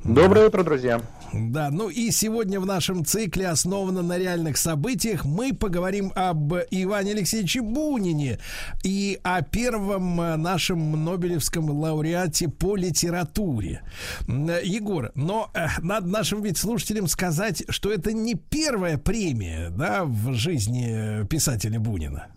Доброе 0.03 0.47
утро, 0.47 0.63
друзья. 0.63 0.99
Да, 1.31 1.69
ну 1.69 1.89
и 1.89 2.09
сегодня 2.09 2.59
в 2.59 2.65
нашем 2.65 3.05
цикле, 3.05 3.49
основано 3.49 4.01
на 4.01 4.17
реальных 4.17 4.57
событиях, 4.57 5.23
мы 5.23 5.53
поговорим 5.53 6.11
об 6.15 6.53
Иване 6.71 7.11
Алексеевиче 7.11 7.61
Бунине 7.61 8.39
и 8.83 9.19
о 9.21 9.43
первом 9.43 10.19
э, 10.19 10.35
нашем 10.37 11.05
Нобелевском 11.05 11.69
лауреате 11.69 12.49
по 12.49 12.75
литературе. 12.75 13.83
Э, 14.27 14.59
Егор, 14.63 15.11
но 15.13 15.51
надо 15.83 16.07
нашим 16.07 16.41
ведь 16.41 16.57
слушателям 16.57 17.07
сказать, 17.07 17.63
что 17.69 17.91
это 17.91 18.06
не 18.13 18.35
первая 18.35 18.97
премия, 18.97 19.69
да, 19.69 20.03
в 20.05 20.33
жизни 20.33 21.25
писателя 21.27 21.79
Бунина. 21.79 22.27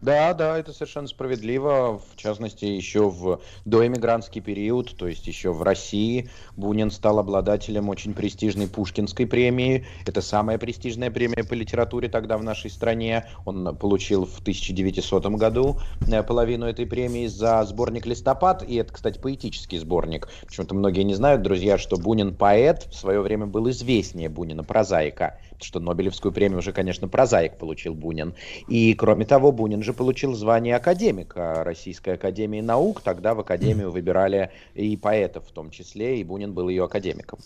Да, 0.00 0.32
да, 0.32 0.58
это 0.58 0.72
совершенно 0.72 1.08
справедливо. 1.08 1.98
В 1.98 2.16
частности, 2.16 2.64
еще 2.64 3.10
в 3.10 3.40
доэмигрантский 3.66 4.40
период, 4.40 4.96
то 4.96 5.06
есть 5.06 5.26
еще 5.26 5.52
в 5.52 5.62
России, 5.62 6.30
Бунин 6.56 6.90
стал 6.90 7.18
обладателем 7.18 7.90
очень 7.90 8.14
престижной 8.14 8.66
Пушкинской 8.66 9.26
премии. 9.26 9.86
Это 10.06 10.22
самая 10.22 10.56
престижная 10.56 11.10
премия 11.10 11.44
по 11.44 11.52
литературе 11.52 12.08
тогда 12.08 12.38
в 12.38 12.42
нашей 12.42 12.70
стране. 12.70 13.26
Он 13.44 13.76
получил 13.76 14.24
в 14.24 14.40
1900 14.40 15.26
году 15.36 15.78
э, 16.10 16.22
половину 16.22 16.64
этой 16.64 16.86
премии 16.86 17.26
за 17.26 17.62
сборник 17.64 18.06
«Листопад». 18.06 18.62
И 18.66 18.76
это, 18.76 18.94
кстати, 18.94 19.18
поэтический 19.18 19.78
сборник. 19.78 20.28
Почему-то 20.46 20.74
многие 20.74 21.02
не 21.02 21.14
знают, 21.14 21.42
друзья, 21.42 21.76
что 21.76 21.98
Бунин 21.98 22.34
поэт 22.34 22.86
в 22.90 22.94
свое 22.94 23.20
время 23.20 23.46
был 23.46 23.68
известнее 23.68 24.30
Бунина 24.30 24.64
прозаика 24.64 25.38
что 25.62 25.80
Нобелевскую 25.80 26.32
премию 26.32 26.58
уже, 26.58 26.72
конечно, 26.72 27.08
прозаик 27.08 27.58
получил 27.58 27.94
Бунин. 27.94 28.34
И, 28.68 28.94
кроме 28.94 29.24
того, 29.24 29.52
Бунин 29.52 29.82
же 29.82 29.92
получил 29.92 30.34
звание 30.34 30.76
академика 30.76 31.62
Российской 31.64 32.14
Академии 32.14 32.60
Наук. 32.60 33.00
Тогда 33.00 33.34
в 33.34 33.40
Академию 33.40 33.90
выбирали 33.90 34.50
и 34.74 34.96
поэтов 34.96 35.48
в 35.48 35.52
том 35.52 35.70
числе, 35.70 36.20
и 36.20 36.24
Бунин 36.24 36.52
был 36.52 36.68
ее 36.68 36.84
академиком. 36.84 37.38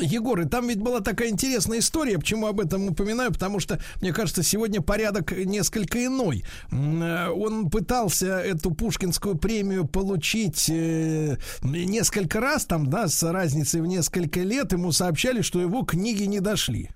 Егор, 0.00 0.40
и 0.40 0.46
там 0.46 0.68
ведь 0.68 0.80
была 0.80 1.00
такая 1.00 1.28
интересная 1.28 1.78
история, 1.78 2.18
почему 2.18 2.48
об 2.48 2.60
этом 2.60 2.88
упоминаю, 2.88 3.32
потому 3.32 3.60
что, 3.60 3.80
мне 4.00 4.12
кажется, 4.12 4.42
сегодня 4.42 4.80
порядок 4.80 5.32
несколько 5.32 6.04
иной. 6.04 6.44
Э, 6.72 7.28
он 7.28 7.70
пытался 7.70 8.38
эту 8.40 8.72
Пушкинскую 8.72 9.36
премию 9.36 9.86
получить 9.86 10.68
э, 10.68 11.36
несколько 11.62 12.40
раз, 12.40 12.66
там, 12.66 12.90
да, 12.90 13.06
с 13.06 13.22
разницей 13.22 13.80
в 13.80 13.86
несколько 13.86 14.40
лет, 14.40 14.72
ему 14.72 14.90
сообщали, 14.90 15.40
что 15.40 15.60
его 15.60 15.82
книги 15.82 16.24
не 16.24 16.40
дошли. 16.40 16.90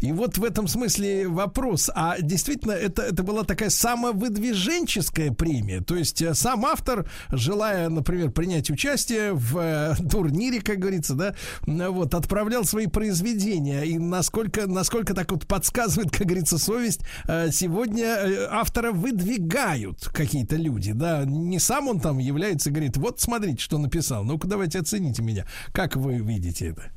И 0.00 0.12
вот 0.12 0.38
в 0.38 0.44
этом 0.44 0.68
смысле 0.68 1.28
вопрос, 1.28 1.90
а 1.94 2.20
действительно 2.20 2.72
это, 2.72 3.02
это 3.02 3.22
была 3.22 3.44
такая 3.44 3.70
самовыдвиженческая 3.70 5.32
премия, 5.32 5.80
то 5.80 5.96
есть 5.96 6.20
э, 6.22 6.34
сам 6.34 6.66
автор, 6.66 7.08
желая, 7.30 7.88
например, 7.88 8.30
принять 8.30 8.70
участие 8.70 9.32
в 9.32 9.58
э, 9.58 9.94
турнире, 10.10 10.60
как 10.60 10.78
говорится, 10.78 11.14
да, 11.14 11.34
вот, 11.66 12.14
отправлял 12.14 12.64
свои 12.64 12.86
произведения, 12.86 13.82
и 13.82 13.98
насколько, 13.98 14.66
насколько 14.66 15.14
так 15.14 15.30
вот 15.32 15.46
подсказывает, 15.46 16.10
как 16.10 16.26
говорится, 16.26 16.58
совесть, 16.58 17.00
э, 17.26 17.50
сегодня 17.52 18.48
автора 18.50 18.92
выдвигают 18.92 20.08
какие-то 20.12 20.56
люди, 20.56 20.92
да, 20.92 21.24
не 21.24 21.58
сам 21.58 21.88
он 21.88 22.00
там 22.00 22.18
является, 22.18 22.70
говорит, 22.70 22.96
вот 22.96 23.20
смотрите, 23.20 23.62
что 23.62 23.78
написал, 23.78 24.24
ну-ка 24.24 24.48
давайте 24.48 24.78
оцените 24.78 25.22
меня, 25.22 25.46
как 25.72 25.96
вы 25.96 26.18
видите 26.18 26.68
это? 26.68 26.90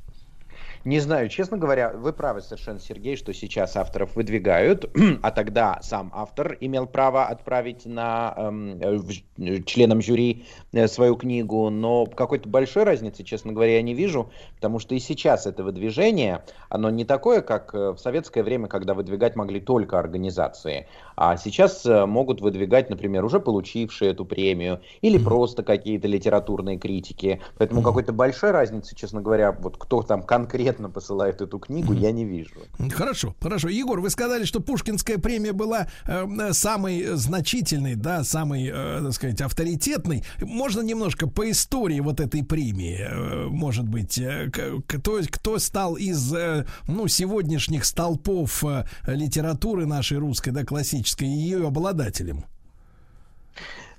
Не 0.85 0.99
знаю, 0.99 1.29
честно 1.29 1.57
говоря, 1.57 1.91
вы 1.91 2.11
правы 2.11 2.41
совершенно, 2.41 2.77
Сергей, 2.77 3.15
что 3.15 3.33
сейчас 3.33 3.77
авторов 3.77 4.17
выдвигают, 4.17 4.89
а 5.21 5.31
тогда 5.31 5.79
сам 5.81 6.11
автор 6.13 6.57
имел 6.59 6.87
право 6.87 7.25
отправить 7.25 7.85
на 7.85 8.33
эм, 8.35 8.81
э, 8.81 9.61
членам 9.63 10.01
жюри 10.01 10.45
э, 10.73 10.87
свою 10.87 11.15
книгу, 11.15 11.69
но 11.69 12.05
какой-то 12.05 12.49
большой 12.49 12.83
разницы, 12.83 13.23
честно 13.23 13.53
говоря, 13.53 13.75
я 13.75 13.81
не 13.81 13.93
вижу, 13.93 14.29
потому 14.55 14.79
что 14.79 14.93
и 14.93 14.99
сейчас 14.99 15.47
это 15.47 15.63
выдвижение, 15.63 16.43
оно 16.67 16.89
не 16.89 17.05
такое, 17.05 17.39
как 17.41 17.73
э, 17.73 17.91
в 17.91 17.97
советское 17.97 18.43
время, 18.43 18.67
когда 18.67 18.93
выдвигать 18.93 19.37
могли 19.37 19.61
только 19.61 19.97
организации, 19.97 20.87
а 21.15 21.37
сейчас 21.37 21.85
э, 21.85 22.05
могут 22.05 22.41
выдвигать, 22.41 22.89
например, 22.89 23.23
уже 23.23 23.39
получившие 23.39 24.11
эту 24.11 24.25
премию 24.25 24.81
или 25.01 25.17
просто 25.17 25.63
какие-то 25.63 26.07
литературные 26.07 26.77
критики, 26.77 27.41
поэтому 27.57 27.81
какой-то 27.81 28.13
большой 28.13 28.51
разницы, 28.51 28.95
честно 28.95 29.21
говоря, 29.21 29.51
вот 29.51 29.77
кто 29.77 30.01
там 30.01 30.23
конкретно 30.23 30.89
посылают 30.89 31.41
эту 31.41 31.59
книгу, 31.59 31.93
я 31.93 32.11
не 32.11 32.25
вижу. 32.25 32.55
Хорошо, 32.93 33.35
хорошо. 33.39 33.69
Егор, 33.69 33.99
вы 33.99 34.09
сказали, 34.09 34.45
что 34.45 34.59
Пушкинская 34.59 35.17
премия 35.17 35.53
была 35.53 35.87
э, 36.07 36.53
самой 36.53 37.05
значительной, 37.15 37.95
да, 37.95 38.23
самой, 38.23 38.71
э, 38.73 39.01
так 39.03 39.13
сказать, 39.13 39.41
авторитетной. 39.41 40.23
Можно 40.41 40.81
немножко 40.81 41.27
по 41.27 41.49
истории 41.49 41.99
вот 41.99 42.19
этой 42.19 42.43
премии, 42.43 42.99
э, 42.99 43.47
может 43.47 43.87
быть, 43.87 44.17
э, 44.17 44.49
кто, 44.87 45.19
кто 45.29 45.59
стал 45.59 45.95
из, 45.95 46.33
э, 46.33 46.65
ну, 46.87 47.07
сегодняшних 47.07 47.85
столпов 47.85 48.63
э, 48.63 48.85
литературы 49.07 49.85
нашей 49.85 50.17
русской, 50.17 50.51
да, 50.51 50.63
классической, 50.63 51.02
ее 51.27 51.67
обладателем? 51.67 52.45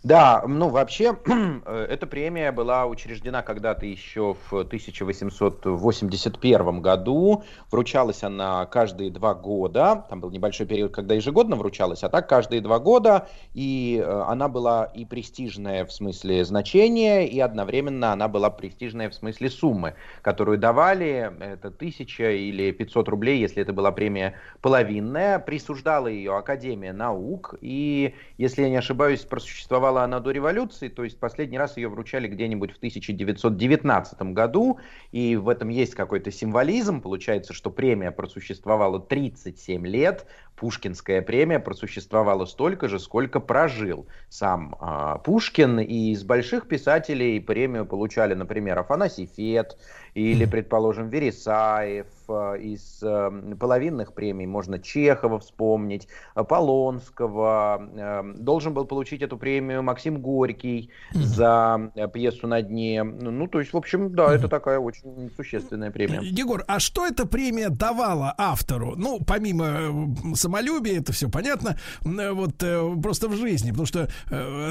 Да, 0.05 0.44
ну 0.47 0.68
вообще 0.68 1.16
э, 1.26 1.86
эта 1.89 2.06
премия 2.06 2.52
была 2.52 2.85
учреждена 2.85 3.40
когда-то 3.40 3.86
еще 3.86 4.36
в 4.51 4.52
1881 4.52 6.82
году. 6.82 7.43
Вручалась 7.70 8.22
она 8.22 8.66
каждые 8.66 9.10
два 9.10 9.35
года. 9.35 10.05
Там 10.10 10.20
был 10.20 10.31
небольшой 10.31 10.66
период, 10.66 10.94
когда 10.94 11.14
ежегодно 11.14 11.56
вручалась, 11.56 12.02
а 12.02 12.10
так 12.10 12.28
каждые 12.28 12.60
два 12.60 12.81
года. 12.81 13.28
И 13.55 13.98
э, 14.05 14.22
она 14.26 14.48
была 14.48 14.85
и 14.85 15.06
престижная 15.06 15.86
в 15.86 15.93
смысле 15.93 16.44
значения, 16.44 17.26
и 17.26 17.40
одновременно 17.40 18.12
она 18.12 18.28
была 18.28 18.51
престижная 18.51 19.09
в 19.09 19.14
смысле 19.14 19.48
суммы, 19.48 19.94
которую 20.20 20.59
давали. 20.59 21.32
Это 21.40 21.70
тысяча 21.70 22.31
или 22.31 22.72
500 22.72 23.09
рублей, 23.09 23.39
если 23.39 23.62
это 23.62 23.72
была 23.72 23.90
премия 23.90 24.35
половинная. 24.60 25.39
Присуждала 25.39 26.09
ее 26.09 26.36
Академия 26.36 26.93
наук. 26.93 27.55
И, 27.62 28.14
если 28.36 28.64
я 28.64 28.68
не 28.68 28.76
ошибаюсь, 28.76 29.22
просуществовала 29.22 29.93
вручала 29.94 30.04
она 30.04 30.20
до 30.20 30.30
революции, 30.32 30.88
то 30.88 31.04
есть 31.04 31.20
последний 31.20 31.58
раз 31.58 31.76
ее 31.76 31.88
вручали 31.88 32.26
где-нибудь 32.26 32.72
в 32.72 32.76
1919 32.78 34.22
году, 34.34 34.78
и 35.12 35.36
в 35.36 35.48
этом 35.48 35.68
есть 35.68 35.94
какой-то 35.94 36.30
символизм. 36.32 37.00
Получается, 37.00 37.52
что 37.52 37.70
премия 37.70 38.10
просуществовала 38.10 38.98
37 38.98 39.86
лет, 39.86 40.26
Пушкинская 40.56 41.22
премия 41.22 41.59
просуществовала 41.59 42.44
столько 42.44 42.89
же, 42.89 42.98
сколько 42.98 43.40
прожил 43.40 44.06
сам 44.28 44.76
э, 44.81 45.18
Пушкин, 45.24 45.81
и 45.81 46.12
из 46.12 46.22
больших 46.24 46.68
писателей 46.68 47.40
премию 47.40 47.86
получали, 47.86 48.35
например, 48.35 48.78
Афанасий 48.78 49.26
Фет, 49.36 49.76
или, 50.14 50.44
предположим, 50.44 51.09
Вересаев, 51.09 52.06
э, 52.28 52.59
из 52.60 53.02
э, 53.02 53.56
половинных 53.59 54.14
премий 54.14 54.47
можно 54.47 54.78
Чехова 54.78 55.40
вспомнить, 55.40 56.09
э, 56.36 56.44
Полонского. 56.44 58.24
Должен 58.36 58.74
был 58.74 58.85
получить 58.85 59.22
эту 59.22 59.36
премию 59.36 59.82
Максим 59.82 60.20
Горький 60.20 60.90
за 61.12 61.90
пьесу 62.12 62.47
«На 62.47 62.62
дне». 62.62 63.02
Ну, 63.02 63.31
ну, 63.31 63.48
то 63.48 63.59
есть, 63.59 63.72
в 63.72 63.76
общем, 63.76 64.14
да, 64.14 64.32
это 64.35 64.48
такая 64.48 64.78
очень 64.78 65.31
существенная 65.36 65.90
премия. 65.90 66.20
Егор, 66.22 66.64
а 66.68 66.78
что 66.78 67.06
эта 67.06 67.26
премия 67.26 67.68
давала 67.68 68.35
автору? 68.39 68.94
Ну, 68.97 69.20
помимо 69.26 70.14
самолюбия, 70.44 71.00
это 71.00 71.12
все 71.12 71.28
понятно, 71.28 71.78
вот 72.02 72.56
просто 73.02 73.28
в 73.28 73.36
жизни, 73.36 73.70
потому 73.70 73.86
что 73.86 74.08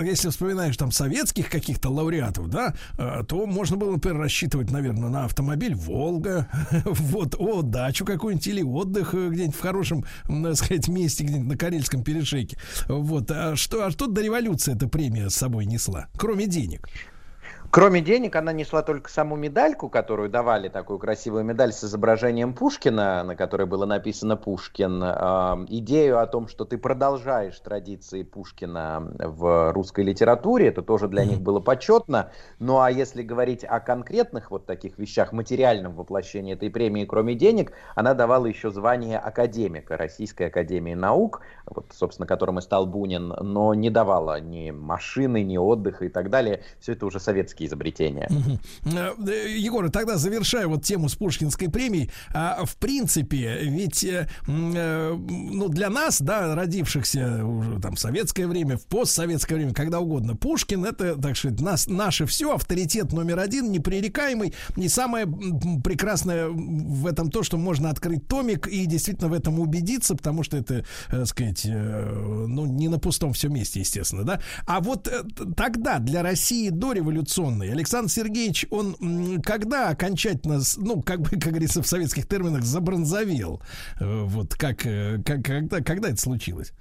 если 0.04 0.30
вспоминаешь 0.30 0.78
там 0.78 0.92
советских 0.92 1.50
каких-то 1.50 1.90
лауреатов, 1.90 2.50
да, 2.50 2.74
то 3.28 3.46
можно 3.46 3.78
было, 3.78 3.92
например, 3.94 4.20
рассчитывать, 4.20 4.72
наверное, 4.72 5.10
на 5.10 5.26
автомобиль 5.26 5.76
Волга, 5.76 6.48
вот, 6.86 7.36
о, 7.38 7.62
дачу 7.62 8.06
какую-нибудь 8.06 8.48
или 8.48 8.62
отдых 8.62 9.14
э, 9.14 9.30
где-нибудь 9.30 9.56
в 9.56 9.62
хорошем, 9.62 10.06
так 10.28 10.56
сказать, 10.56 10.88
месте, 10.88 11.24
где-нибудь 11.24 11.50
на 11.50 11.58
Карельском 11.58 12.04
перешейке. 12.04 12.58
Вот, 12.88 13.32
а 13.32 13.56
что, 13.56 13.86
а 13.86 13.92
что 13.92 14.08
до 14.08 14.22
революции 14.22 14.76
эта 14.76 14.88
премия 14.88 15.30
с 15.30 15.36
собой 15.36 15.66
несла, 15.66 16.08
кроме 16.18 16.48
денег? 16.48 16.88
Кроме 17.74 18.02
денег, 18.02 18.36
она 18.36 18.54
несла 18.54 18.84
только 18.84 19.10
саму 19.10 19.36
медальку, 19.36 19.90
которую 19.90 20.30
давали, 20.30 20.70
такую 20.70 21.00
красивую 21.00 21.44
медаль 21.44 21.74
с 21.74 21.84
изображением 21.84 22.54
Пушкина, 22.54 23.24
на 23.24 23.36
которой 23.36 23.66
было 23.66 23.88
написано 23.88 24.38
Пушкин. 24.38 25.02
Э, 25.04 25.66
идею 25.70 26.20
о 26.20 26.28
том, 26.28 26.48
что 26.48 26.66
ты 26.66 26.78
продолжаешь 26.78 27.60
традиции 27.60 28.22
Пушкина 28.22 29.16
в 29.18 29.72
русской 29.72 30.04
литературе, 30.04 30.68
это 30.68 30.84
тоже 30.84 31.08
для 31.08 31.26
них 31.26 31.42
было 31.42 31.60
почетно. 31.60 32.30
Ну 32.60 32.80
а 32.80 32.92
если 32.92 33.24
говорить 33.24 33.64
о 33.64 33.80
конкретных 33.80 34.52
вот 34.52 34.68
таких 34.68 35.00
вещах, 35.00 35.34
материальном 35.34 35.96
воплощении 35.96 36.54
этой 36.54 36.70
премии, 36.70 37.06
кроме 37.06 37.34
денег, 37.34 37.72
она 37.96 38.14
давала 38.14 38.46
еще 38.46 38.70
звание 38.70 39.18
академика 39.18 39.98
Российской 39.98 40.44
Академии 40.44 40.94
Наук, 40.94 41.42
вот, 41.66 41.88
собственно, 41.92 42.28
которым 42.28 42.60
и 42.60 42.62
стал 42.62 42.86
Бунин, 42.86 43.30
но 43.30 43.74
не 43.74 43.90
давала 43.90 44.40
ни 44.40 44.70
машины, 44.70 45.42
ни 45.42 45.58
отдыха 45.58 46.06
и 46.06 46.10
так 46.10 46.30
далее. 46.30 46.62
Все 46.80 46.92
это 46.92 47.08
уже 47.08 47.20
советские 47.20 47.63
советские 47.64 47.68
изобретения. 47.68 48.30
Э, 48.86 49.14
э, 49.28 49.58
Егор, 49.58 49.90
тогда 49.90 50.18
завершая 50.18 50.68
вот 50.68 50.84
тему 50.84 51.10
с 51.10 51.16
Пушкинской 51.16 51.70
премией, 51.70 52.10
а, 52.34 52.66
в 52.66 52.76
принципе, 52.78 53.60
ведь 53.62 54.04
э, 54.04 54.28
ну, 54.48 55.70
для 55.70 55.90
нас, 55.90 56.22
да, 56.22 56.56
родившихся 56.56 57.46
уже 57.46 57.80
там 57.80 57.96
в 57.96 58.00
советское 58.00 58.48
время, 58.48 58.78
в 58.78 58.86
постсоветское 58.86 59.56
время, 59.56 59.74
когда 59.74 60.00
угодно, 60.00 60.36
Пушкин 60.36 60.86
это, 60.86 61.16
так 61.16 61.38
сказать, 61.38 61.60
нас, 61.62 61.88
наше 61.88 62.26
все, 62.26 62.54
авторитет 62.54 63.14
номер 63.14 63.40
один, 63.40 63.72
непререкаемый. 63.72 64.54
И 64.76 64.88
самое 64.88 65.26
прекрасное 65.84 66.48
в 66.50 67.08
этом 67.08 67.30
то, 67.30 67.44
что 67.44 67.58
можно 67.58 67.90
открыть 67.90 68.28
томик 68.28 68.68
и 68.68 68.86
действительно 68.86 69.30
в 69.30 69.34
этом 69.34 69.60
убедиться, 69.60 70.16
потому 70.16 70.44
что 70.44 70.58
это, 70.58 70.86
так 71.10 71.28
сказать, 71.28 71.66
ну, 71.66 72.66
не 72.66 72.88
на 72.90 73.00
пустом 73.00 73.34
все 73.34 73.50
месте, 73.50 73.80
естественно, 73.80 74.24
да. 74.24 74.40
А 74.66 74.80
вот 74.80 75.12
тогда 75.56 76.00
для 76.00 76.22
России 76.22 76.70
дореволюционной 77.54 77.72
Александр 77.72 78.12
Сергеевич, 78.12 78.66
он 78.70 79.42
когда 79.42 79.90
окончательно, 79.90 80.62
ну, 80.78 81.02
как 81.02 81.22
бы, 81.22 81.30
как 81.40 81.50
говорится 81.50 81.82
в 81.82 81.88
советских 81.88 82.28
терминах, 82.28 82.64
забронзовел? 82.64 83.62
Э, 84.00 84.24
вот 84.24 84.56
как, 84.56 84.86
э, 84.86 85.22
как 85.26 85.44
когда, 85.44 85.82
когда 85.82 86.10
это 86.10 86.20
случилось? 86.20 86.74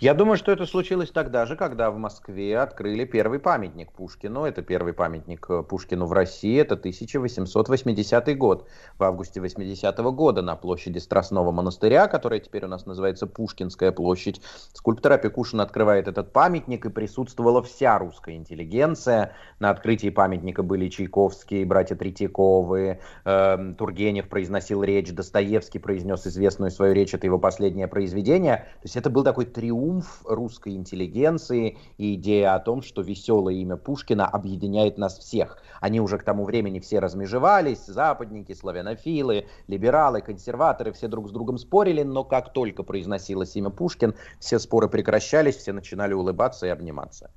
Я 0.00 0.14
думаю, 0.14 0.36
что 0.36 0.52
это 0.52 0.66
случилось 0.66 1.10
тогда 1.10 1.46
же, 1.46 1.56
когда 1.56 1.90
в 1.90 1.98
Москве 1.98 2.58
открыли 2.58 3.04
первый 3.04 3.38
памятник 3.38 3.92
Пушкину. 3.92 4.44
Это 4.44 4.62
первый 4.62 4.92
памятник 4.92 5.46
э, 5.48 5.62
Пушкину 5.62 6.06
в 6.06 6.12
России. 6.12 6.60
Это 6.60 6.74
1880 6.74 8.36
год. 8.36 8.68
В 8.98 9.04
августе 9.04 9.40
80 9.40 9.98
-го 9.98 10.12
года 10.12 10.42
на 10.42 10.56
площади 10.56 10.98
Страстного 10.98 11.52
монастыря, 11.52 12.08
которая 12.08 12.40
теперь 12.40 12.64
у 12.64 12.68
нас 12.68 12.86
называется 12.86 13.26
Пушкинская 13.26 13.92
площадь, 13.92 14.40
скульптор 14.72 15.12
Опекушин 15.12 15.60
открывает 15.60 16.08
этот 16.08 16.32
памятник, 16.32 16.86
и 16.86 16.90
присутствовала 16.90 17.62
вся 17.62 17.98
русская 17.98 18.36
интеллигенция. 18.36 19.34
На 19.58 19.70
открытии 19.70 20.10
памятника 20.10 20.62
были 20.62 20.88
Чайковские, 20.88 21.64
братья 21.64 21.94
Третьяковы, 21.94 23.00
э, 23.24 23.74
Тургенев 23.78 24.28
произносил 24.28 24.82
речь, 24.82 25.12
Достоевский 25.12 25.78
произнес 25.78 26.26
известную 26.26 26.70
свою 26.70 26.94
речь, 26.94 27.14
это 27.14 27.26
его 27.26 27.38
последнее 27.38 27.88
произведение. 27.88 28.56
То 28.56 28.84
есть 28.84 28.96
это 28.96 29.10
был 29.10 29.24
такой 29.24 29.44
триумф 29.62 30.22
русской 30.24 30.74
интеллигенции 30.74 31.78
и 31.96 32.16
идея 32.16 32.56
о 32.56 32.58
том, 32.58 32.82
что 32.82 33.00
веселое 33.00 33.54
имя 33.54 33.76
Пушкина 33.76 34.26
объединяет 34.26 34.98
нас 34.98 35.16
всех. 35.16 35.62
Они 35.80 36.00
уже 36.00 36.18
к 36.18 36.24
тому 36.24 36.44
времени 36.44 36.80
все 36.80 36.98
размежевались, 36.98 37.86
западники, 37.86 38.54
славянофилы, 38.54 39.46
либералы, 39.68 40.20
консерваторы, 40.20 40.90
все 40.90 41.06
друг 41.06 41.28
с 41.28 41.30
другом 41.30 41.58
спорили, 41.58 42.02
но 42.02 42.24
как 42.24 42.52
только 42.52 42.82
произносилось 42.82 43.54
имя 43.54 43.70
Пушкин, 43.70 44.16
все 44.40 44.58
споры 44.58 44.88
прекращались, 44.88 45.58
все 45.58 45.72
начинали 45.72 46.12
улыбаться 46.12 46.66
и 46.66 46.70
обниматься. 46.70 47.30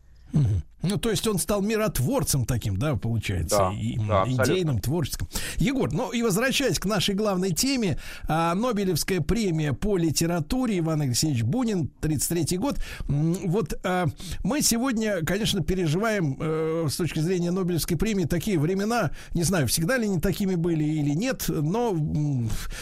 Ну, 0.86 0.98
то 0.98 1.10
есть 1.10 1.28
он 1.28 1.40
стал 1.40 1.62
миротворцем 1.62 2.46
таким, 2.46 2.78
да, 2.78 2.96
получается, 2.96 3.58
да, 3.58 3.74
и, 3.74 3.98
да, 3.98 4.26
идейным, 4.28 4.80
творческим. 4.80 5.28
Егор, 5.58 5.92
ну 5.92 6.12
и 6.12 6.22
возвращаясь 6.22 6.80
к 6.80 6.86
нашей 6.86 7.16
главной 7.16 7.52
теме, 7.52 7.98
а, 8.28 8.54
Нобелевская 8.54 9.22
премия 9.22 9.74
по 9.74 9.98
литературе 9.98 10.80
Иван 10.80 11.02
Алексеевич 11.02 11.44
Бунин, 11.44 11.90
33 12.02 12.58
год. 12.58 12.80
Вот 13.08 13.80
а, 13.84 14.08
мы 14.44 14.62
сегодня, 14.62 15.26
конечно, 15.26 15.64
переживаем 15.64 16.38
а, 16.40 16.88
с 16.90 16.96
точки 16.96 17.20
зрения 17.20 17.52
Нобелевской 17.52 17.98
премии 17.98 18.26
такие 18.26 18.60
времена, 18.60 19.12
не 19.34 19.44
знаю, 19.44 19.68
всегда 19.68 19.98
ли 19.98 20.06
они 20.06 20.20
такими 20.20 20.56
были 20.56 20.84
или 20.84 21.12
нет, 21.12 21.46
но 21.48 21.98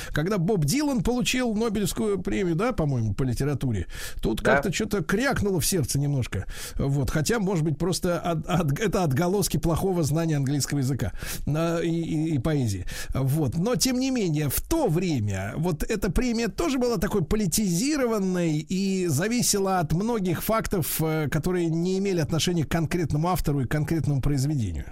когда 0.10 0.38
Боб 0.38 0.66
Дилан 0.66 1.04
получил 1.04 1.54
Нобелевскую 1.54 2.22
премию, 2.22 2.56
да, 2.56 2.74
по-моему, 2.74 3.14
по 3.14 3.24
литературе, 3.24 3.88
тут 4.22 4.42
да. 4.42 4.56
как-то 4.56 4.74
что-то 4.74 5.04
крякнуло 5.04 5.60
в 5.60 5.66
сердце 5.66 6.00
немножко. 6.00 6.46
Вот, 6.76 7.10
хотя, 7.10 7.40
может 7.44 7.64
быть, 7.64 7.78
просто 7.78 8.20
от, 8.20 8.48
от, 8.48 8.80
это 8.80 9.04
отголоски 9.04 9.58
плохого 9.58 10.04
знания 10.04 10.38
английского 10.38 10.80
языка 10.80 11.12
и, 11.46 11.52
и, 11.88 12.36
и 12.36 12.40
поэзии. 12.40 12.86
Вот. 13.14 13.56
Но, 13.56 13.76
тем 13.76 14.00
не 14.00 14.12
менее, 14.12 14.50
в 14.50 14.62
то 14.62 14.88
время 14.88 15.54
вот 15.58 15.84
эта 15.84 16.12
премия 16.12 16.48
тоже 16.48 16.80
была 16.80 16.98
такой 16.98 17.24
политизированной 17.24 18.58
и 18.58 19.08
зависела 19.08 19.80
от 19.80 19.94
многих 19.94 20.44
фактов, 20.44 21.02
э, 21.02 21.30
которые 21.30 21.68
не 21.68 22.00
имели 22.00 22.20
отношения 22.20 22.64
к 22.64 22.70
конкретному 22.70 23.28
автору 23.30 23.62
и 23.62 23.68
конкретному 23.68 24.22
произведению. 24.22 24.86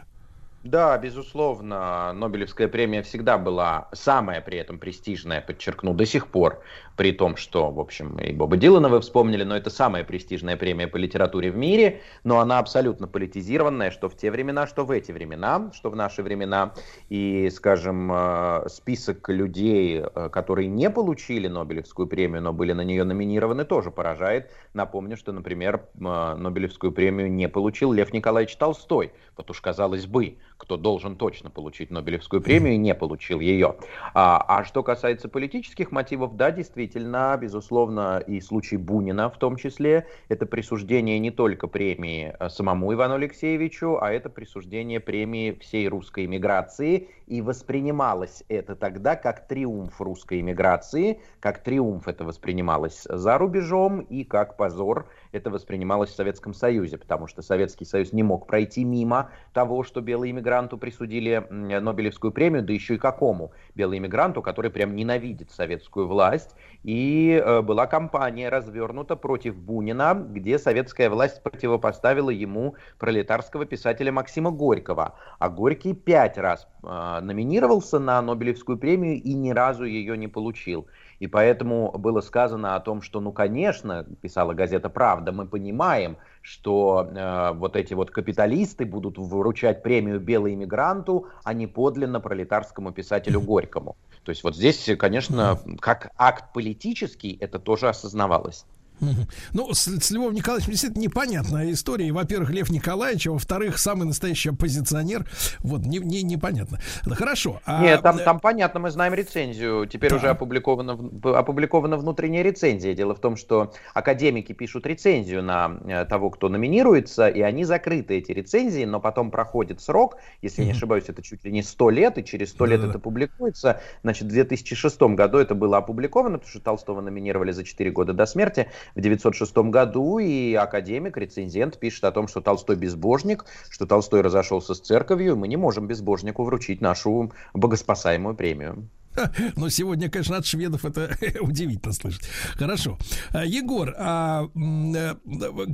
Да, 0.64 0.96
безусловно, 1.00 2.14
Нобелевская 2.14 2.68
премия 2.68 3.02
всегда 3.02 3.40
была 3.40 3.88
самая 3.94 4.42
при 4.42 4.60
этом 4.60 4.78
престижная, 4.78 5.42
подчеркну, 5.42 5.96
до 5.96 6.06
сих 6.06 6.28
пор, 6.28 6.62
при 7.02 7.14
том, 7.14 7.36
что, 7.36 7.72
в 7.72 7.80
общем, 7.80 8.20
и 8.20 8.32
Боба 8.32 8.58
Дилана 8.58 8.88
вы 8.88 9.02
вспомнили, 9.02 9.44
но 9.44 9.58
это 9.58 9.72
самая 9.72 10.04
престижная 10.04 10.56
премия 10.56 10.86
по 10.88 10.98
литературе 10.98 11.50
в 11.50 11.58
мире, 11.58 12.02
но 12.24 12.40
она 12.40 12.60
абсолютно 12.60 13.08
политизированная, 13.08 13.90
что 13.90 14.08
в 14.08 14.16
те 14.16 14.30
времена, 14.30 14.68
что 14.68 14.86
в 14.86 14.92
эти 14.92 15.12
времена, 15.12 15.72
что 15.74 15.90
в 15.90 15.96
наши 15.96 16.22
времена. 16.22 16.76
И, 17.10 17.50
скажем, 17.50 18.12
э, 18.14 18.70
список 18.70 19.28
людей, 19.30 20.04
э, 20.04 20.30
которые 20.30 20.68
не 20.68 20.92
получили 20.92 21.48
Нобелевскую 21.48 22.08
премию, 22.08 22.44
но 22.44 22.54
были 22.54 22.74
на 22.74 22.82
нее 22.82 23.04
номинированы, 23.04 23.66
тоже 23.66 23.90
поражает. 23.90 24.52
Напомню, 24.76 25.18
что, 25.18 25.32
например, 25.32 25.88
э, 25.96 26.36
Нобелевскую 26.38 26.92
премию 26.92 27.32
не 27.32 27.50
получил 27.50 27.94
Лев 27.94 28.14
Николаевич 28.14 28.56
Толстой, 28.58 29.12
вот 29.38 29.50
уж 29.50 29.60
казалось 29.60 30.06
бы, 30.06 30.38
кто 30.58 30.78
должен 30.78 31.16
точно 31.16 31.50
получить 31.50 31.90
Нобелевскую 31.90 32.44
премию, 32.44 32.80
не 32.80 32.94
получил 32.94 33.40
ее. 33.40 33.78
А, 34.14 34.46
а 34.48 34.64
что 34.64 34.84
касается 34.84 35.30
политических 35.30 35.92
мотивов, 35.92 36.36
да, 36.36 36.52
действительно, 36.52 36.91
безусловно, 37.38 38.24
и 38.26 38.42
случай 38.42 38.78
Бунина 38.78 39.30
в 39.30 39.38
том 39.38 39.56
числе, 39.56 40.08
это 40.30 40.46
присуждение 40.46 41.20
не 41.20 41.32
только 41.32 41.68
премии 41.68 42.34
а, 42.40 42.50
самому 42.50 42.94
Ивану 42.94 43.16
Алексеевичу, 43.16 43.98
а 44.02 44.12
это 44.12 44.30
присуждение 44.30 45.00
премии 45.00 45.58
всей 45.60 45.88
русской 45.88 46.26
эмиграции, 46.26 47.10
и 47.32 47.42
воспринималось 47.42 48.44
это 48.50 48.76
тогда 48.76 49.16
как 49.16 49.48
триумф 49.48 50.02
русской 50.02 50.42
эмиграции, 50.42 51.22
как 51.40 51.64
триумф 51.64 52.10
это 52.10 52.26
воспринималось 52.26 53.08
за 53.10 53.38
рубежом 53.38 54.02
и 54.02 54.26
как 54.26 54.58
позор 54.58 55.08
это 55.32 55.50
воспринималось 55.50 56.10
в 56.10 56.16
Советском 56.16 56.54
Союзе, 56.54 56.98
потому 56.98 57.28
что 57.28 57.42
Советский 57.42 57.86
Союз 57.86 58.12
не 58.12 58.22
мог 58.22 58.48
пройти 58.48 58.84
мимо 58.84 59.30
того, 59.54 59.84
что 59.84 60.02
белые 60.02 60.32
иммигранту 60.32 60.78
присудили 60.78 61.48
Нобелевскую 61.50 62.34
премию, 62.34 62.64
да 62.64 62.74
еще 62.74 62.96
и 62.96 62.98
какому 62.98 63.54
белый 63.76 64.00
иммигранту, 64.00 64.42
который 64.42 64.70
прям 64.70 64.94
ненавидит 64.94 65.52
советскую 65.52 66.08
власть. 66.10 66.54
И 66.84 67.42
э, 67.42 67.62
была 67.62 67.88
кампания 67.88 68.50
развернута 68.50 69.16
против 69.16 69.56
Бунина, 69.56 70.16
где 70.16 70.60
советская 70.60 71.10
власть 71.10 71.42
противопоставила 71.44 72.32
ему 72.32 72.76
пролетарского 72.98 73.66
писателя 73.66 74.12
Максима 74.12 74.52
Горького. 74.52 75.16
А 75.40 75.50
Горький 75.50 75.94
пять 75.94 76.38
раз 76.38 76.68
э, 76.84 77.21
номинировался 77.22 78.00
на 78.00 78.22
Нобелевскую 78.22 78.78
премию 78.78 79.22
и 79.22 79.34
ни 79.34 79.52
разу 79.52 79.86
ее 79.86 80.18
не 80.18 80.28
получил. 80.28 80.88
И 81.20 81.28
поэтому 81.28 81.92
было 81.98 82.22
сказано 82.22 82.76
о 82.76 82.80
том, 82.80 83.02
что, 83.02 83.20
ну, 83.20 83.32
конечно, 83.32 84.06
писала 84.22 84.54
газета 84.54 84.90
«Правда», 84.90 85.32
мы 85.32 85.46
понимаем, 85.46 86.18
что 86.42 87.08
э, 87.08 87.52
вот 87.54 87.76
эти 87.76 87.94
вот 87.94 88.10
капиталисты 88.10 88.86
будут 88.86 89.20
вручать 89.20 89.84
премию 89.84 90.20
белому 90.20 90.56
иммигранту, 90.56 91.28
а 91.44 91.54
не 91.54 91.68
подлинно 91.68 92.20
пролетарскому 92.20 92.92
писателю 92.92 93.40
Горькому. 93.42 93.96
То 94.24 94.32
есть 94.32 94.44
вот 94.44 94.56
здесь, 94.56 94.90
конечно, 94.98 95.60
как 95.80 96.12
акт 96.18 96.54
политический, 96.54 97.38
это 97.40 97.60
тоже 97.60 97.90
осознавалось. 97.90 98.66
Ну, 99.54 99.74
с, 99.74 99.86
с 99.86 100.12
Львом 100.12 100.34
Николаевичем 100.34 100.72
действительно 100.72 101.02
непонятная 101.02 101.72
история. 101.72 102.12
Во-первых, 102.12 102.52
Лев 102.52 102.70
Николаевич, 102.70 103.28
а 103.28 103.32
во-вторых, 103.32 103.78
самый 103.78 104.06
настоящий 104.06 104.50
оппозиционер. 104.50 105.26
Вот, 105.60 105.82
не, 105.82 106.00
не, 106.00 106.24
непонятно. 106.24 106.80
Да, 107.06 107.16
хорошо. 107.16 107.62
А... 107.66 107.82
Нет, 107.82 108.02
там, 108.02 108.20
там 108.20 108.40
понятно, 108.40 108.80
мы 108.80 108.92
знаем 108.92 109.14
рецензию. 109.14 109.88
Теперь 109.88 110.12
да. 110.12 110.18
уже 110.18 110.30
опубликована, 110.30 110.94
опубликована 111.38 111.98
внутренняя 111.98 112.44
рецензия. 112.44 112.94
Дело 112.94 113.16
в 113.16 113.20
том, 113.20 113.36
что 113.36 113.74
академики 113.94 114.54
пишут 114.54 114.86
рецензию 114.86 115.44
на 115.44 115.80
э, 115.86 116.06
того, 116.06 116.30
кто 116.30 116.50
номинируется, 116.50 117.28
и 117.28 117.42
они 117.42 117.64
закрыты, 117.64 118.18
эти 118.18 118.32
рецензии, 118.32 118.86
но 118.86 119.00
потом 119.00 119.32
проходит 119.32 119.82
срок, 119.82 120.18
если 120.42 120.64
не 120.64 120.72
ошибаюсь, 120.72 121.06
это 121.08 121.22
чуть 121.22 121.44
ли 121.44 121.52
не 121.52 121.64
100 121.64 121.90
лет, 121.90 122.18
и 122.18 122.24
через 122.24 122.52
100 122.52 122.66
лет 122.66 122.84
это 122.84 123.00
публикуется. 123.00 123.82
Значит, 124.04 124.28
в 124.28 124.32
2006 124.32 125.02
году 125.02 125.38
это 125.38 125.56
было 125.56 125.78
опубликовано, 125.78 126.38
потому 126.38 126.50
что 126.50 126.60
Толстого 126.60 127.02
номинировали 127.02 127.52
за 127.52 127.64
4 127.64 127.92
года 127.92 128.14
до 128.14 128.26
смерти 128.26 128.68
в 128.96 129.00
1906 129.00 129.58
году, 129.70 130.20
и 130.20 130.54
академик, 130.54 131.18
рецензент 131.18 131.80
пишет 131.80 132.04
о 132.04 132.12
том, 132.12 132.28
что 132.28 132.42
Толстой 132.42 132.76
безбожник, 132.76 133.46
что 133.70 133.86
Толстой 133.86 134.22
разошелся 134.22 134.74
с 134.74 134.80
церковью, 134.80 135.34
и 135.34 135.36
мы 135.36 135.48
не 135.48 135.58
можем 135.58 135.88
безбожнику 135.88 136.44
вручить 136.44 136.82
нашу 136.82 137.32
богоспасаемую 137.54 138.36
премию. 138.36 138.90
Но 139.56 139.70
сегодня, 139.70 140.10
конечно, 140.10 140.38
от 140.38 140.46
шведов 140.46 140.86
это 140.86 141.18
удивительно 141.42 141.94
слышать. 141.94 142.24
Хорошо. 142.56 142.98
А, 143.32 143.46
Егор, 143.46 143.94
а, 143.98 144.50
э, 144.56 145.16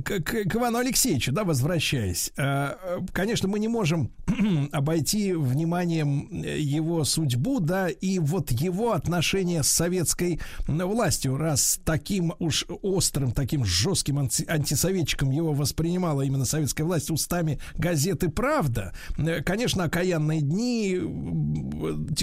к, 0.02 0.20
к 0.22 0.56
Ивану 0.56 0.78
Алексеевичу, 0.78 1.32
да, 1.32 1.44
возвращаясь, 1.44 2.32
а, 2.36 3.00
конечно, 3.12 3.48
мы 3.48 3.58
не 3.58 3.68
можем 3.68 4.10
обойти 4.72 5.32
вниманием 5.32 6.28
его 6.42 7.04
судьбу, 7.04 7.60
да, 7.60 7.88
и 7.88 8.18
вот 8.18 8.50
его 8.50 8.92
отношения 8.92 9.62
с 9.62 9.68
советской 9.68 10.40
властью, 10.66 11.36
раз 11.36 11.80
таким 11.84 12.34
уж 12.38 12.66
острым, 12.82 13.32
таким 13.32 13.64
жестким 13.64 14.18
анти 14.18 14.44
антисоветчиком 14.48 15.30
его 15.30 15.52
воспринимала 15.52 16.22
именно 16.22 16.44
советская 16.44 16.86
власть 16.86 17.10
устами 17.10 17.58
газеты 17.76 18.28
«Правда», 18.28 18.92
э, 19.16 19.42
конечно, 19.42 19.84
окаянные 19.84 20.40
дни 20.40 20.98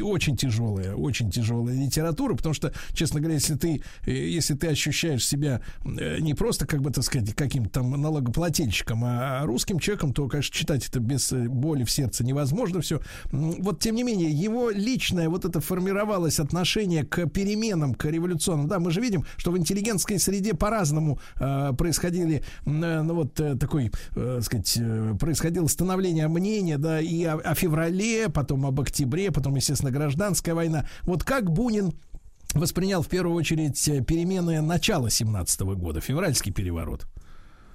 очень 0.01 0.37
тяжелые, 0.37 0.95
очень 1.05 1.31
тяжелая 1.31 1.75
литература, 1.75 2.35
потому 2.35 2.53
что, 2.53 2.73
честно 2.93 3.19
говоря, 3.19 3.35
если 3.35 3.55
ты, 3.55 3.81
э, 4.05 4.11
если 4.11 4.55
ты 4.55 4.67
ощущаешь 4.67 5.25
себя 5.25 5.61
э, 5.83 6.19
не 6.19 6.33
просто, 6.33 6.65
как 6.65 6.81
бы, 6.81 6.91
так 6.91 7.03
сказать, 7.03 7.33
каким-то 7.33 7.69
там 7.69 7.91
налогоплательщиком, 7.91 9.03
а 9.03 9.43
русским 9.45 9.79
человеком, 9.79 10.13
то, 10.13 10.27
конечно, 10.27 10.53
читать 10.53 10.87
это 10.87 10.99
без 10.99 11.31
э, 11.31 11.47
боли 11.47 11.83
в 11.83 11.91
сердце 11.91 12.23
невозможно 12.23 12.81
все. 12.81 13.01
Вот, 13.31 13.79
тем 13.79 13.95
не 13.95 14.03
менее, 14.03 14.31
его 14.31 14.69
личное 14.69 15.29
вот 15.29 15.45
это 15.45 15.59
формировалось 15.59 16.39
отношение 16.39 17.03
к 17.03 17.27
переменам, 17.27 17.93
к 17.93 18.05
революционным. 18.05 18.67
Да, 18.67 18.79
мы 18.79 18.91
же 18.91 19.01
видим, 19.01 19.25
что 19.37 19.51
в 19.51 19.57
интеллигентской 19.57 20.19
среде 20.19 20.53
по-разному 20.53 21.19
э, 21.39 21.73
происходили, 21.77 22.43
э, 22.65 23.01
ну 23.01 23.13
вот 23.13 23.39
э, 23.39 23.55
такой, 23.55 23.91
э, 24.15 24.39
сказать, 24.41 24.77
э, 24.77 25.15
происходило 25.19 25.67
становление 25.67 26.27
мнения, 26.27 26.77
да, 26.77 26.99
и 26.99 27.23
о, 27.23 27.35
о 27.35 27.55
феврале, 27.55 28.29
потом 28.29 28.65
об 28.65 28.79
октябре, 28.79 29.31
потом, 29.31 29.55
естественно, 29.55 29.91
гражданская 29.91 30.55
война. 30.55 30.87
Вот 31.03 31.23
как 31.23 31.51
Бунин 31.51 31.93
воспринял 32.53 33.01
в 33.01 33.07
первую 33.07 33.35
очередь 33.35 33.87
э, 33.87 34.01
перемены 34.01 34.61
начала 34.61 35.09
17 35.09 35.61
года, 35.61 36.01
февральский 36.01 36.51
переворот? 36.51 37.07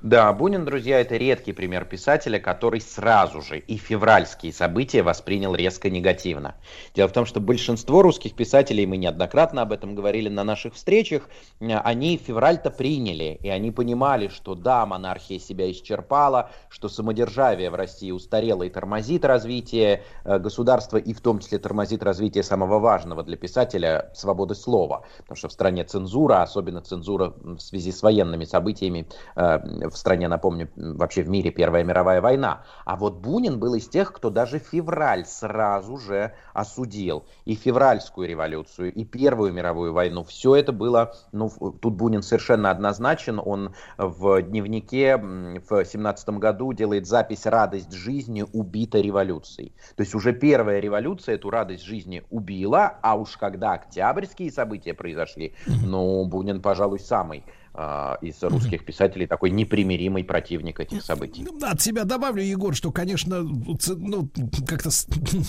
Да, 0.03 0.33
Бунин, 0.33 0.65
друзья, 0.65 0.99
это 0.99 1.19
редкий 1.19 1.53
пример 1.53 1.85
писателя, 1.85 2.39
который 2.39 2.81
сразу 2.81 3.43
же 3.43 3.59
и 3.59 3.77
февральские 3.77 4.51
события 4.51 5.03
воспринял 5.03 5.55
резко 5.55 5.91
негативно. 5.91 6.55
Дело 6.95 7.07
в 7.09 7.13
том, 7.13 7.27
что 7.27 7.39
большинство 7.39 8.01
русских 8.01 8.35
писателей, 8.35 8.87
мы 8.87 8.97
неоднократно 8.97 9.61
об 9.61 9.73
этом 9.73 9.95
говорили 9.95 10.31
на 10.31 10.43
наших 10.43 10.73
встречах, 10.73 11.29
э, 11.61 11.77
они 11.77 12.17
февраль-то 12.17 12.71
приняли, 12.71 13.39
и 13.43 13.51
они 13.51 13.73
понимали, 13.73 14.29
что 14.29 14.55
да, 14.55 14.87
монархия 14.87 15.39
себя 15.39 15.71
исчерпала, 15.71 16.51
что 16.71 16.89
самодержавие 16.89 17.69
в 17.69 17.75
России 17.75 18.11
устарело 18.11 18.63
и 18.63 18.71
тормозит 18.71 19.27
развитие 19.27 20.03
э, 20.25 20.39
государства, 20.39 20.97
и 20.97 21.13
в 21.13 21.21
том 21.21 21.41
числе 21.41 21.59
тормозит 21.59 22.03
развитие 22.03 22.43
самого 22.43 22.79
важного 22.79 23.23
для 23.23 23.37
писателя 23.37 24.11
свободы 24.15 24.55
слова, 24.55 25.05
потому 25.19 25.37
что 25.37 25.49
в 25.49 25.53
стране 25.53 25.85
цензура, 25.85 26.41
особенно 26.41 26.81
цензура 26.81 27.35
в 27.43 27.59
связи 27.59 27.93
с 27.93 28.03
военными 28.03 28.47
событиями, 28.47 29.07
э, 29.37 29.90
в 29.91 29.97
стране, 29.97 30.29
напомню, 30.29 30.71
вообще 30.77 31.23
в 31.23 31.29
мире 31.29 31.51
Первая 31.51 31.85
мировая 31.85 32.21
война. 32.21 32.65
А 32.85 32.97
вот 32.97 33.19
Бунин 33.19 33.59
был 33.59 33.75
из 33.75 33.89
тех, 33.89 34.13
кто 34.13 34.31
даже 34.31 34.59
февраль 34.59 35.25
сразу 35.27 35.97
же 35.97 36.33
осудил. 36.53 37.25
И 37.45 37.55
февральскую 37.55 38.29
революцию, 38.29 38.93
и 38.93 39.05
Первую 39.05 39.53
мировую 39.53 39.93
войну. 39.93 40.25
Все 40.25 40.57
это 40.57 40.73
было, 40.73 41.15
ну, 41.33 41.51
тут 41.81 41.95
Бунин 41.95 42.23
совершенно 42.23 42.71
однозначен. 42.71 43.41
Он 43.45 43.75
в 43.99 44.43
дневнике 44.43 45.17
в 45.17 45.85
17 45.85 46.29
году 46.31 46.73
делает 46.73 47.07
запись 47.07 47.47
«Радость 47.47 47.93
жизни 47.93 48.45
убита 48.53 48.99
революцией». 48.99 49.75
То 49.97 50.03
есть 50.03 50.15
уже 50.15 50.33
первая 50.33 50.81
революция 50.81 51.35
эту 51.35 51.51
радость 51.51 51.83
жизни 51.85 52.23
убила, 52.31 52.99
а 53.03 53.17
уж 53.17 53.37
когда 53.37 53.73
октябрьские 53.73 54.51
события 54.51 54.95
произошли, 54.95 55.55
ну, 55.67 56.25
Бунин, 56.27 56.63
пожалуй, 56.63 57.01
самый 57.01 57.45
из 58.23 58.43
русских 58.43 58.85
писателей 58.85 59.27
такой 59.27 59.51
непримиримый 59.51 60.25
противник 60.25 60.81
этих 60.81 61.03
событий. 61.03 61.47
Ну, 61.49 61.59
от 61.67 61.81
себя 61.81 62.05
добавлю, 62.05 62.43
Егор, 62.43 62.75
что, 62.75 62.91
конечно, 62.91 63.43
ну, 63.43 64.31
как-то 64.67 64.91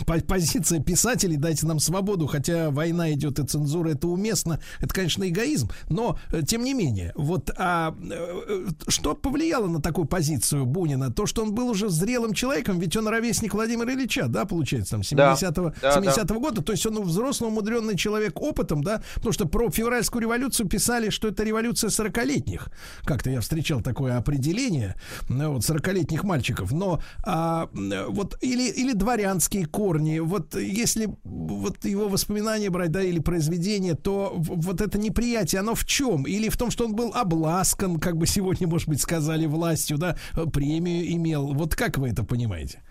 позиция 0.27 0.79
писателей, 0.79 1.37
дайте 1.37 1.65
нам 1.65 1.79
свободу, 1.79 2.27
хотя 2.27 2.69
война 2.69 3.11
идет 3.13 3.39
и 3.39 3.45
цензура, 3.45 3.89
это 3.89 4.07
уместно, 4.07 4.59
это, 4.79 4.93
конечно, 4.93 5.27
эгоизм, 5.27 5.69
но, 5.89 6.17
э, 6.31 6.41
тем 6.43 6.63
не 6.63 6.73
менее, 6.73 7.11
вот 7.15 7.51
а, 7.57 7.95
э, 8.01 8.67
что 8.87 9.15
повлияло 9.15 9.67
на 9.67 9.81
такую 9.81 10.05
позицию 10.05 10.65
Бунина? 10.65 11.11
То, 11.11 11.25
что 11.25 11.43
он 11.43 11.53
был 11.53 11.69
уже 11.69 11.89
зрелым 11.89 12.33
человеком, 12.33 12.79
ведь 12.79 12.95
он 12.95 13.07
ровесник 13.07 13.53
Владимира 13.53 13.93
Ильича, 13.93 14.27
да, 14.27 14.45
получается, 14.45 14.91
там, 14.91 15.01
70-го 15.01 15.73
да, 15.81 15.93
70 15.93 16.25
да. 16.25 16.35
года, 16.35 16.61
то 16.61 16.71
есть 16.71 16.85
он 16.85 17.01
взрослый, 17.01 17.49
умудренный 17.49 17.97
человек 17.97 18.41
опытом, 18.41 18.83
да, 18.83 19.01
потому 19.15 19.33
что 19.33 19.47
про 19.47 19.69
февральскую 19.69 20.21
революцию 20.21 20.67
писали, 20.67 21.09
что 21.09 21.27
это 21.27 21.43
революция 21.43 21.89
40 21.89 22.20
40-летних. 22.21 22.69
Как-то 23.03 23.29
я 23.29 23.41
встречал 23.41 23.81
такое 23.81 24.17
определение, 24.17 24.95
ну, 25.29 25.53
вот 25.53 25.63
40-летних 25.63 26.23
мальчиков. 26.23 26.71
Но 26.71 27.01
а, 27.23 27.69
вот 27.73 28.37
или, 28.41 28.69
или 28.69 28.93
дворянские 28.93 29.65
корни, 29.65 30.19
вот 30.19 30.55
если 30.55 31.09
вот 31.23 31.85
его 31.85 32.07
воспоминания 32.07 32.69
брать, 32.69 32.91
да, 32.91 33.01
или 33.01 33.19
произведения, 33.19 33.95
то 33.95 34.33
вот 34.35 34.81
это 34.81 34.97
неприятие, 34.97 35.59
оно 35.59 35.75
в 35.75 35.85
чем? 35.85 36.23
Или 36.23 36.49
в 36.49 36.57
том, 36.57 36.71
что 36.71 36.85
он 36.85 36.95
был 36.95 37.11
обласкан, 37.13 37.99
как 37.99 38.17
бы 38.17 38.27
сегодня, 38.27 38.67
может 38.67 38.87
быть, 38.87 39.01
сказали 39.01 39.45
властью, 39.45 39.97
да, 39.97 40.17
премию 40.53 41.11
имел. 41.13 41.53
Вот 41.53 41.75
как 41.75 41.97
вы 41.97 42.09
это 42.09 42.23
понимаете? 42.23 42.81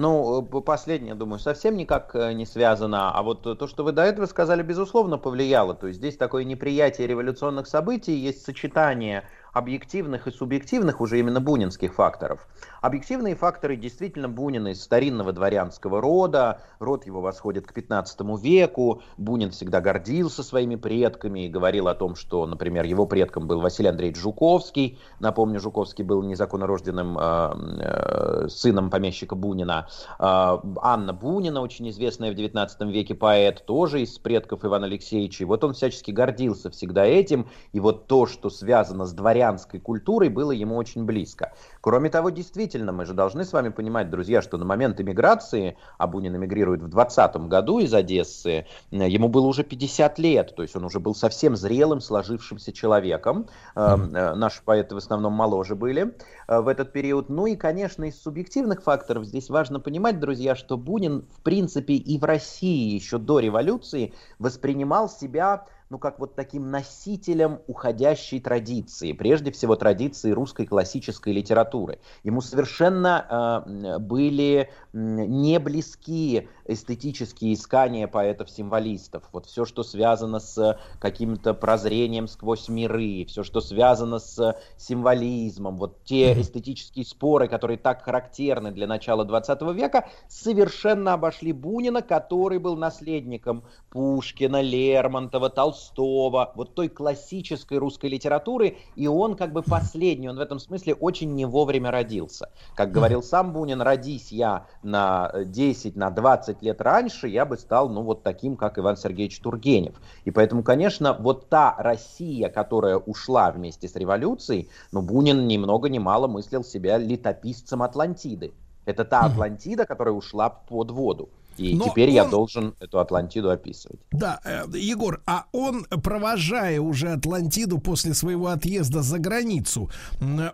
Ну, 0.00 0.40
последнее, 0.42 1.14
думаю, 1.14 1.38
совсем 1.38 1.76
никак 1.76 2.16
э, 2.16 2.32
не 2.32 2.46
связано. 2.46 3.10
А 3.12 3.22
вот 3.22 3.42
то, 3.42 3.66
что 3.66 3.84
вы 3.84 3.92
до 3.92 4.02
этого 4.02 4.24
сказали, 4.24 4.62
безусловно, 4.62 5.18
повлияло. 5.18 5.74
То 5.74 5.88
есть 5.88 5.98
здесь 5.98 6.16
такое 6.16 6.44
неприятие 6.44 7.06
революционных 7.06 7.66
событий, 7.66 8.14
есть 8.14 8.42
сочетание 8.42 9.24
объективных 9.52 10.26
и 10.26 10.30
субъективных 10.30 11.02
уже 11.02 11.18
именно 11.18 11.38
бунинских 11.42 11.92
факторов. 11.92 12.48
Объективные 12.80 13.34
факторы 13.34 13.76
действительно 13.76 14.28
Бунин 14.28 14.68
из 14.68 14.82
старинного 14.82 15.32
дворянского 15.32 16.00
рода, 16.00 16.62
род 16.78 17.04
его 17.04 17.20
восходит 17.20 17.66
к 17.66 17.74
15 17.74 18.20
веку, 18.42 19.02
Бунин 19.18 19.50
всегда 19.50 19.80
гордился 19.80 20.42
своими 20.42 20.76
предками 20.76 21.46
и 21.46 21.48
говорил 21.48 21.88
о 21.88 21.94
том, 21.94 22.14
что, 22.14 22.46
например, 22.46 22.84
его 22.84 23.06
предком 23.06 23.46
был 23.46 23.60
Василий 23.60 23.90
Андреевич 23.90 24.18
Жуковский, 24.18 24.98
напомню, 25.18 25.60
Жуковский 25.60 26.04
был 26.04 26.22
незаконнорожденным 26.22 27.18
э, 27.18 27.52
э, 27.80 28.48
сыном 28.48 28.88
помещика 28.88 29.34
Бунина, 29.34 29.88
э, 30.18 30.22
Анна 30.22 31.12
Бунина, 31.12 31.60
очень 31.60 31.90
известная 31.90 32.32
в 32.32 32.34
19 32.34 32.80
веке 32.90 33.14
поэт, 33.14 33.64
тоже 33.66 34.00
из 34.00 34.18
предков 34.18 34.64
Ивана 34.64 34.86
Алексеевича, 34.86 35.44
и 35.44 35.46
вот 35.46 35.64
он 35.64 35.74
всячески 35.74 36.12
гордился 36.12 36.70
всегда 36.70 37.04
этим, 37.04 37.46
и 37.72 37.80
вот 37.80 38.06
то, 38.06 38.24
что 38.24 38.48
связано 38.48 39.04
с 39.04 39.12
дворянской 39.12 39.80
культурой, 39.80 40.30
было 40.30 40.52
ему 40.52 40.76
очень 40.76 41.04
близко. 41.04 41.52
Кроме 41.82 42.08
того, 42.08 42.30
действительно, 42.30 42.69
действительно, 42.70 42.92
мы 42.92 43.04
же 43.04 43.14
должны 43.14 43.44
с 43.44 43.52
вами 43.52 43.70
понимать, 43.70 44.10
друзья, 44.10 44.42
что 44.42 44.56
на 44.56 44.64
момент 44.64 45.00
эмиграции, 45.00 45.76
а 45.98 46.06
Бунин 46.06 46.36
эмигрирует 46.36 46.82
в 46.82 46.88
20 46.88 47.36
году 47.48 47.80
из 47.80 47.92
Одессы, 47.92 48.64
ему 48.92 49.28
было 49.28 49.46
уже 49.46 49.64
50 49.64 50.18
лет, 50.20 50.54
то 50.54 50.62
есть 50.62 50.76
он 50.76 50.84
уже 50.84 51.00
был 51.00 51.16
совсем 51.16 51.56
зрелым, 51.56 52.00
сложившимся 52.00 52.72
человеком. 52.72 53.48
Mm-hmm. 53.74 54.34
Наши 54.34 54.62
поэты 54.62 54.94
в 54.94 54.98
основном 54.98 55.32
моложе 55.32 55.74
были 55.74 56.14
э, 56.46 56.60
в 56.60 56.68
этот 56.68 56.92
период. 56.92 57.28
Ну 57.28 57.46
и, 57.46 57.56
конечно, 57.56 58.04
из 58.04 58.22
субъективных 58.22 58.84
факторов 58.84 59.24
здесь 59.24 59.50
важно 59.50 59.80
понимать, 59.80 60.20
друзья, 60.20 60.54
что 60.54 60.76
Бунин, 60.76 61.24
в 61.36 61.42
принципе, 61.42 61.94
и 61.94 62.18
в 62.18 62.24
России 62.24 62.94
еще 62.94 63.18
до 63.18 63.40
революции 63.40 64.14
воспринимал 64.38 65.08
себя 65.08 65.66
ну, 65.90 65.98
как 65.98 66.20
вот 66.20 66.36
таким 66.36 66.70
носителем 66.70 67.58
уходящей 67.66 68.40
традиции, 68.40 69.12
прежде 69.12 69.50
всего 69.50 69.74
традиции 69.74 70.30
русской 70.30 70.64
классической 70.64 71.32
литературы. 71.32 71.98
Ему 72.22 72.40
совершенно 72.40 73.66
э, 73.66 73.98
были 73.98 74.70
не 74.92 75.58
близки 75.58 76.48
эстетические 76.64 77.54
искания 77.54 78.08
поэтов-символистов. 78.08 79.24
Вот 79.32 79.46
все, 79.46 79.64
что 79.64 79.82
связано 79.82 80.40
с 80.40 80.78
каким-то 80.98 81.54
прозрением 81.54 82.28
сквозь 82.28 82.68
миры, 82.68 83.24
все, 83.26 83.42
что 83.42 83.60
связано 83.60 84.18
с 84.18 84.56
символизмом, 84.76 85.76
вот 85.76 86.02
те 86.04 86.40
эстетические 86.40 87.04
споры, 87.04 87.48
которые 87.48 87.78
так 87.78 88.02
характерны 88.02 88.72
для 88.72 88.86
начала 88.86 89.24
20 89.24 89.62
века, 89.74 90.08
совершенно 90.28 91.14
обошли 91.14 91.52
Бунина, 91.52 92.02
который 92.02 92.58
был 92.58 92.76
наследником 92.76 93.64
Пушкина, 93.90 94.60
Лермонтова, 94.60 95.50
Толстого, 95.50 96.52
вот 96.54 96.74
той 96.74 96.88
классической 96.88 97.78
русской 97.78 98.10
литературы, 98.10 98.78
и 98.96 99.06
он 99.06 99.36
как 99.36 99.52
бы 99.52 99.62
последний, 99.62 100.28
он 100.28 100.36
в 100.36 100.40
этом 100.40 100.58
смысле 100.58 100.94
очень 100.94 101.34
не 101.34 101.44
вовремя 101.44 101.90
родился. 101.90 102.50
Как 102.74 102.92
говорил 102.92 103.22
сам 103.22 103.52
Бунин, 103.52 103.80
родись 103.80 104.32
я 104.32 104.66
на 104.82 105.30
10, 105.34 105.96
на 105.96 106.10
20 106.10 106.62
лет 106.62 106.80
раньше, 106.80 107.28
я 107.28 107.44
бы 107.44 107.56
стал, 107.56 107.88
ну, 107.88 108.02
вот 108.02 108.22
таким, 108.22 108.56
как 108.56 108.78
Иван 108.78 108.96
Сергеевич 108.96 109.40
Тургенев. 109.40 109.94
И 110.24 110.30
поэтому, 110.30 110.62
конечно, 110.62 111.16
вот 111.18 111.48
та 111.48 111.74
Россия, 111.78 112.48
которая 112.48 112.96
ушла 112.96 113.50
вместе 113.50 113.88
с 113.88 113.96
революцией, 113.96 114.68
ну, 114.92 115.02
Бунин 115.02 115.46
ни 115.46 115.56
много 115.58 115.88
ни 115.88 115.98
мало 115.98 116.26
мыслил 116.26 116.64
себя 116.64 116.98
летописцем 116.98 117.82
Атлантиды. 117.82 118.52
Это 118.86 119.04
та 119.04 119.20
Атлантида, 119.20 119.84
которая 119.84 120.14
ушла 120.14 120.48
под 120.50 120.90
воду. 120.90 121.28
И 121.60 121.74
Но 121.74 121.88
теперь 121.88 122.10
я 122.10 122.24
он- 122.24 122.30
должен 122.30 122.74
эту 122.80 122.98
Атлантиду 123.00 123.50
описывать. 123.50 124.00
Да, 124.12 124.40
э, 124.44 124.64
Егор, 124.74 125.20
а 125.26 125.44
он, 125.52 125.84
провожая 125.84 126.80
уже 126.80 127.08
Атлантиду 127.12 127.78
после 127.78 128.14
своего 128.14 128.46
отъезда 128.48 129.02
за 129.02 129.18
границу, 129.18 129.90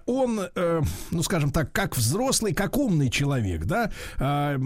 он, 0.07 0.41
э, 0.55 0.83
ну, 1.13 1.23
скажем 1.23 1.51
так, 1.53 1.71
как 1.73 1.97
взрослый, 1.97 2.53
как 2.55 2.77
умный 2.77 3.09
человек, 3.09 3.65
да, 3.67 3.91
э, 4.19 4.57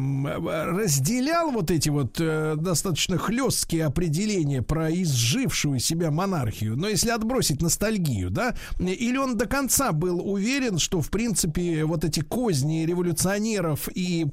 разделял 0.72 1.50
вот 1.50 1.70
эти 1.70 1.88
вот 1.88 2.16
э, 2.20 2.54
достаточно 2.56 3.18
хлесткие 3.18 3.84
определения 3.84 4.62
про 4.62 4.90
изжившую 4.90 5.78
себя 5.78 6.10
монархию, 6.10 6.76
но 6.76 6.88
если 6.88 7.10
отбросить 7.10 7.60
ностальгию, 7.62 8.30
да, 8.30 8.54
или 8.78 9.16
он 9.18 9.36
до 9.36 9.46
конца 9.46 9.92
был 9.92 10.20
уверен, 10.26 10.78
что, 10.78 11.00
в 11.00 11.10
принципе, 11.10 11.84
вот 11.84 12.04
эти 12.04 12.20
козни 12.20 12.84
революционеров 12.86 13.88
и, 13.94 14.26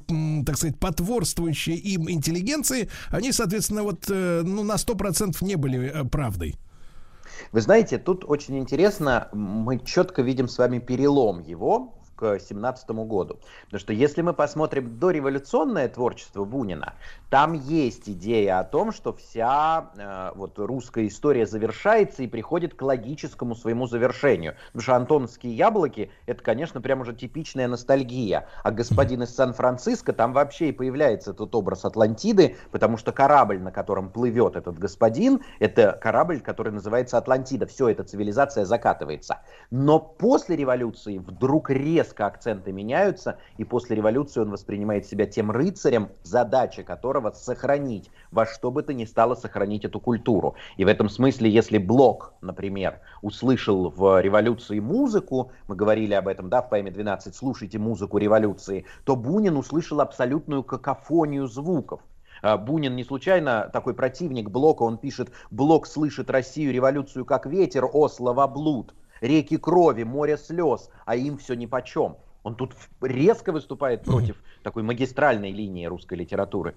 так 0.46 0.56
сказать, 0.56 0.78
потворствующие 0.78 1.76
им 1.76 1.97
интеллигенции, 2.08 2.88
они, 3.10 3.32
соответственно, 3.32 3.82
вот, 3.82 4.04
э, 4.10 4.42
ну, 4.44 4.62
на 4.62 4.76
100% 4.76 5.44
не 5.44 5.56
были 5.56 5.90
э, 5.90 6.04
правдой. 6.04 6.56
Вы 7.52 7.60
знаете, 7.60 7.98
тут 7.98 8.24
очень 8.26 8.58
интересно, 8.58 9.28
мы 9.32 9.78
четко 9.78 10.22
видим 10.22 10.48
с 10.48 10.58
вами 10.58 10.78
перелом 10.78 11.40
его 11.40 11.97
к 12.18 12.38
17 12.38 12.90
году. 12.90 13.38
Потому 13.66 13.80
что 13.80 13.92
если 13.92 14.22
мы 14.22 14.34
посмотрим 14.34 14.98
дореволюционное 14.98 15.88
творчество 15.88 16.44
Бунина, 16.44 16.94
там 17.30 17.52
есть 17.52 18.08
идея 18.08 18.58
о 18.60 18.64
том, 18.64 18.92
что 18.92 19.12
вся 19.12 19.90
э, 19.96 20.32
вот 20.34 20.58
русская 20.58 21.06
история 21.06 21.46
завершается 21.46 22.22
и 22.22 22.26
приходит 22.26 22.74
к 22.74 22.82
логическому 22.82 23.54
своему 23.54 23.86
завершению. 23.86 24.54
Потому 24.68 24.82
что 24.82 24.96
антоновские 24.96 25.54
яблоки 25.54 26.10
это, 26.26 26.42
конечно, 26.42 26.80
прям 26.80 27.00
уже 27.00 27.14
типичная 27.14 27.68
ностальгия. 27.68 28.48
А 28.64 28.70
господин 28.70 29.22
из 29.22 29.34
Сан-Франциско, 29.34 30.12
там 30.12 30.32
вообще 30.32 30.70
и 30.70 30.72
появляется 30.72 31.30
этот 31.30 31.54
образ 31.54 31.84
Атлантиды, 31.84 32.56
потому 32.72 32.96
что 32.96 33.12
корабль, 33.12 33.60
на 33.60 33.70
котором 33.70 34.10
плывет 34.10 34.56
этот 34.56 34.78
господин, 34.78 35.40
это 35.60 35.98
корабль, 36.00 36.40
который 36.40 36.72
называется 36.72 37.18
Атлантида. 37.18 37.66
Все, 37.66 37.88
эта 37.88 38.02
цивилизация 38.02 38.64
закатывается. 38.64 39.40
Но 39.70 40.00
после 40.00 40.56
революции 40.56 41.18
вдруг 41.18 41.70
резко 41.70 42.07
акценты 42.20 42.72
меняются, 42.72 43.38
и 43.56 43.64
после 43.64 43.96
революции 43.96 44.40
он 44.40 44.50
воспринимает 44.50 45.06
себя 45.06 45.26
тем 45.26 45.50
рыцарем, 45.50 46.08
задача 46.22 46.82
которого 46.82 47.30
сохранить, 47.30 48.10
во 48.30 48.46
что 48.46 48.70
бы 48.70 48.82
то 48.82 48.92
ни 48.92 49.04
стало 49.04 49.34
сохранить 49.34 49.84
эту 49.84 50.00
культуру. 50.00 50.54
И 50.76 50.84
в 50.84 50.88
этом 50.88 51.08
смысле, 51.08 51.50
если 51.50 51.78
Блок, 51.78 52.34
например, 52.40 53.00
услышал 53.22 53.90
в 53.90 54.20
революции 54.20 54.80
музыку, 54.80 55.52
мы 55.68 55.76
говорили 55.76 56.14
об 56.14 56.28
этом, 56.28 56.48
да, 56.48 56.62
в 56.62 56.68
поэме 56.68 56.90
12, 56.90 57.34
слушайте 57.34 57.78
музыку 57.78 58.18
революции, 58.18 58.84
то 59.04 59.16
Бунин 59.16 59.56
услышал 59.56 60.00
абсолютную 60.00 60.62
какофонию 60.62 61.46
звуков. 61.46 62.00
А, 62.42 62.56
Бунин 62.56 62.96
не 62.96 63.04
случайно 63.04 63.70
такой 63.72 63.94
противник 63.94 64.50
Блока, 64.50 64.82
он 64.82 64.98
пишет, 64.98 65.30
Блок 65.50 65.86
слышит 65.86 66.30
Россию, 66.30 66.72
революцию 66.72 67.24
как 67.24 67.46
ветер, 67.46 67.88
о, 67.92 68.08
словоблуд, 68.08 68.94
реки 69.20 69.56
крови, 69.56 70.04
море 70.04 70.36
слез, 70.36 70.90
а 71.06 71.16
им 71.16 71.38
все 71.38 71.54
нипочем. 71.54 72.16
Он 72.42 72.54
тут 72.54 72.72
резко 73.02 73.52
выступает 73.52 74.02
против 74.02 74.36
такой 74.62 74.82
магистральной 74.82 75.52
линии 75.52 75.86
русской 75.86 76.14
литературы. 76.14 76.74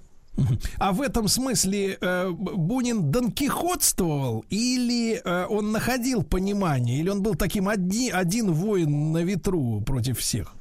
А 0.79 0.93
в 0.93 1.01
этом 1.01 1.27
смысле 1.27 1.97
э, 1.99 2.29
Бунин 2.29 3.11
донкихотствовал 3.11 4.45
или 4.49 5.21
э, 5.23 5.45
он 5.49 5.71
находил 5.71 6.23
понимание, 6.23 6.99
или 6.99 7.09
он 7.09 7.21
был 7.21 7.35
таким 7.35 7.67
одни, 7.67 8.09
один 8.09 8.51
воин 8.51 9.11
на 9.11 9.23
ветру 9.23 9.81
против 9.81 10.19
всех? 10.19 10.55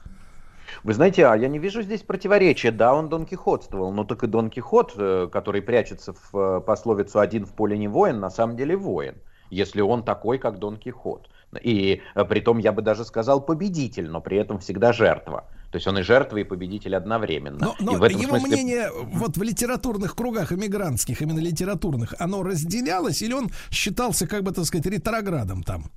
Вы 0.83 0.95
знаете, 0.95 1.27
а 1.27 1.37
я 1.37 1.49
не 1.49 1.59
вижу 1.59 1.83
здесь 1.83 2.03
противоречия. 2.03 2.71
Да, 2.71 2.95
он 2.95 3.09
Дон 3.09 3.27
Кихотствовал, 3.27 3.93
но 3.93 4.05
так 4.05 4.23
и 4.25 4.27
Дон 4.27 4.51
Кихот, 4.51 4.95
э, 4.97 5.29
который 5.31 5.63
прячется 5.63 6.15
в 6.15 6.37
э, 6.37 6.61
пословицу 6.61 7.21
«один 7.21 7.45
в 7.45 7.53
поле 7.53 7.77
не 7.77 7.89
воин», 7.89 8.21
на 8.21 8.31
самом 8.31 8.57
деле 8.57 8.77
воин, 8.77 9.17
если 9.51 9.81
он 9.81 10.05
такой, 10.05 10.39
как 10.39 10.59
Дон 10.59 10.77
Кихот. 10.77 11.29
И 11.63 12.01
э, 12.15 12.25
при 12.25 12.41
том, 12.41 12.59
я 12.59 12.73
бы 12.73 12.83
даже 12.83 13.05
сказал, 13.05 13.41
победитель, 13.41 14.09
но 14.09 14.21
при 14.21 14.39
этом 14.39 14.59
всегда 14.59 14.93
жертва. 14.93 15.49
То 15.71 15.77
есть 15.77 15.87
он 15.87 15.99
и 15.99 16.03
жертва, 16.03 16.39
и 16.39 16.45
победитель 16.45 16.97
одновременно. 16.97 17.59
Но, 17.61 17.77
но 17.81 17.93
и 17.93 17.97
в 17.97 18.03
этом 18.03 18.21
его 18.21 18.39
смысле... 18.39 18.49
мнение 18.49 18.91
вот 18.93 19.37
в 19.37 19.43
литературных 19.43 20.17
кругах 20.17 20.53
иммигрантских, 20.53 21.23
именно 21.23 21.39
литературных, 21.39 22.15
оно 22.19 22.43
разделялось 22.43 23.23
или 23.23 23.33
он 23.33 23.51
считался, 23.71 24.27
как 24.27 24.43
бы 24.43 24.53
так 24.53 24.65
сказать, 24.65 24.87
ретроградом 24.87 25.63
там? 25.63 25.91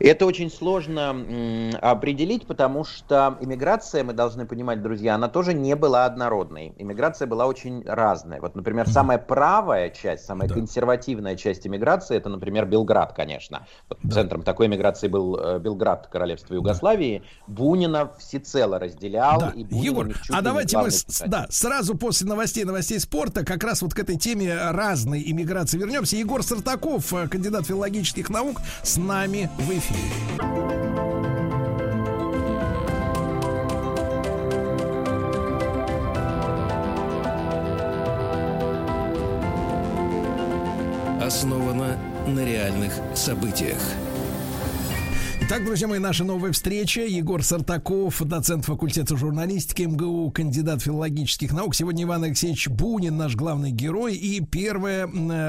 Это 0.00 0.26
очень 0.26 0.50
сложно 0.50 1.10
определить, 1.80 2.46
потому 2.46 2.84
что 2.84 3.36
иммиграция, 3.40 4.04
мы 4.04 4.12
должны 4.12 4.46
понимать, 4.46 4.82
друзья, 4.82 5.14
она 5.14 5.28
тоже 5.28 5.54
не 5.54 5.76
была 5.76 6.04
однородной. 6.06 6.74
Иммиграция 6.78 7.26
была 7.26 7.46
очень 7.46 7.84
разная. 7.86 8.40
Вот, 8.40 8.54
например, 8.56 8.88
самая 8.88 9.18
правая 9.18 9.90
часть, 9.90 10.24
самая 10.24 10.48
консервативная 10.48 11.36
часть 11.36 11.66
иммиграции, 11.66 12.16
это, 12.16 12.28
например, 12.28 12.66
Белград, 12.66 13.12
конечно. 13.12 13.66
Вот 13.88 13.98
Центром 14.12 14.42
такой 14.42 14.66
иммиграции 14.66 15.08
был 15.08 15.36
э, 15.38 15.58
Белград, 15.58 16.08
королевство 16.10 16.54
Югославии. 16.54 17.22
Бунина 17.46 18.10
всецело 18.18 18.78
разделял. 18.78 19.40
Да. 19.40 19.48
И 19.54 19.64
Бунин 19.64 19.82
Егор, 19.84 20.08
а 20.30 20.42
давайте 20.42 20.78
мы 20.78 20.90
с- 20.90 21.22
да, 21.26 21.46
сразу 21.50 21.96
после 21.96 22.26
новостей, 22.26 22.64
новостей 22.64 22.98
спорта 22.98 23.44
как 23.44 23.62
раз 23.62 23.82
вот 23.82 23.94
к 23.94 23.98
этой 23.98 24.16
теме 24.16 24.54
разной 24.70 25.22
иммиграции 25.26 25.78
вернемся. 25.78 26.16
Егор 26.16 26.42
Сартаков, 26.42 27.12
э, 27.12 27.28
кандидат 27.28 27.66
филологических 27.66 28.28
наук, 28.30 28.58
с 28.82 28.96
нами 28.96 29.31
в 29.32 29.70
эфире. 29.70 30.12
Основано 41.22 41.96
на 42.26 42.44
реальных 42.44 42.92
событиях. 43.14 43.80
Итак, 45.44 45.64
друзья 45.64 45.88
мои, 45.88 45.98
наша 45.98 46.22
новая 46.22 46.52
встреча. 46.52 47.00
Егор 47.00 47.42
Сартаков, 47.42 48.22
доцент 48.22 48.64
факультета 48.64 49.16
журналистики 49.16 49.82
МГУ, 49.82 50.30
кандидат 50.30 50.82
филологических 50.82 51.52
наук. 51.52 51.74
Сегодня 51.74 52.04
Иван 52.04 52.22
Алексеевич 52.22 52.68
Бунин, 52.68 53.16
наш 53.16 53.34
главный 53.34 53.72
герой, 53.72 54.14
и 54.14 54.40
первая 54.40 55.08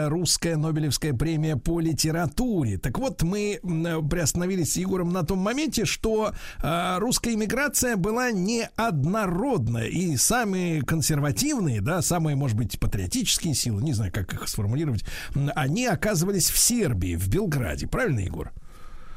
русская 0.09 0.57
Нобелевская 0.57 1.13
премия 1.13 1.57
по 1.57 1.79
литературе. 1.79 2.79
Так 2.79 2.97
вот, 2.97 3.21
мы 3.21 3.59
приостановились 3.61 4.73
с 4.73 4.77
Егором 4.77 5.13
на 5.13 5.21
том 5.21 5.37
моменте, 5.37 5.85
что 5.85 6.33
э, 6.63 6.97
русская 6.97 7.35
иммиграция 7.35 7.95
была 7.95 8.31
неоднородная, 8.31 9.85
и 9.85 10.17
самые 10.17 10.81
консервативные, 10.81 11.81
да, 11.81 12.01
самые, 12.01 12.35
может 12.35 12.57
быть, 12.57 12.79
патриотические 12.79 13.53
силы, 13.53 13.83
не 13.83 13.93
знаю, 13.93 14.11
как 14.11 14.33
их 14.33 14.47
сформулировать, 14.47 15.05
они 15.53 15.85
оказывались 15.85 16.49
в 16.49 16.57
Сербии, 16.57 17.15
в 17.15 17.27
Белграде. 17.29 17.85
Правильно, 17.85 18.21
Егор? 18.21 18.51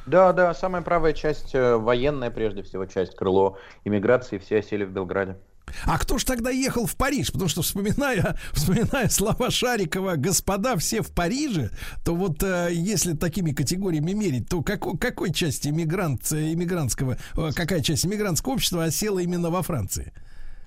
Да, 0.06 0.32
да, 0.32 0.54
самая 0.54 0.82
правая 0.82 1.12
часть, 1.12 1.54
э, 1.54 1.76
военная 1.76 2.30
прежде 2.30 2.62
всего 2.62 2.86
часть, 2.86 3.16
крыло 3.16 3.58
иммиграции, 3.84 4.38
все 4.38 4.58
осели 4.58 4.84
в 4.84 4.90
Белграде. 4.90 5.36
А 5.84 5.98
кто 5.98 6.16
ж 6.16 6.24
тогда 6.24 6.50
ехал 6.50 6.86
в 6.86 6.94
Париж? 6.96 7.32
Потому 7.32 7.48
что, 7.48 7.62
вспоминая, 7.62 8.38
вспоминая 8.52 9.08
слова 9.08 9.50
Шарикова 9.50 10.14
«господа 10.14 10.76
все 10.76 11.02
в 11.02 11.12
Париже», 11.12 11.70
то 12.04 12.14
вот 12.14 12.40
э, 12.44 12.68
если 12.72 13.14
такими 13.14 13.50
категориями 13.50 14.12
мерить, 14.12 14.48
то 14.48 14.62
какой, 14.62 14.96
какой 14.96 15.32
части 15.32 15.68
иммигрант, 15.68 16.30
э, 16.32 16.52
иммигрантского, 16.52 17.18
какая 17.54 17.80
часть 17.80 18.06
иммигрантского 18.06 18.52
общества 18.52 18.84
осела 18.84 19.18
именно 19.18 19.50
во 19.50 19.62
Франции? 19.62 20.12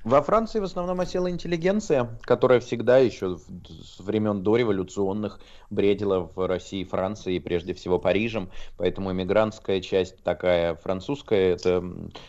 Во 0.10 0.24
Франции 0.24 0.60
в 0.60 0.64
основном 0.64 1.00
осела 1.02 1.30
интеллигенция, 1.30 2.18
которая 2.22 2.60
всегда 2.62 2.98
еще 2.98 3.38
с 3.68 4.00
времен 4.00 4.42
дореволюционных 4.42 5.40
бредила 5.70 6.32
в 6.34 6.48
России, 6.48 6.84
Франции 6.84 7.36
и 7.36 7.40
прежде 7.40 7.76
всего 7.76 8.00
Парижем. 8.00 8.50
Поэтому 8.78 9.12
иммигрантская 9.12 9.82
часть 9.82 10.24
такая 10.24 10.74
французская, 10.74 11.54
это 11.54 11.84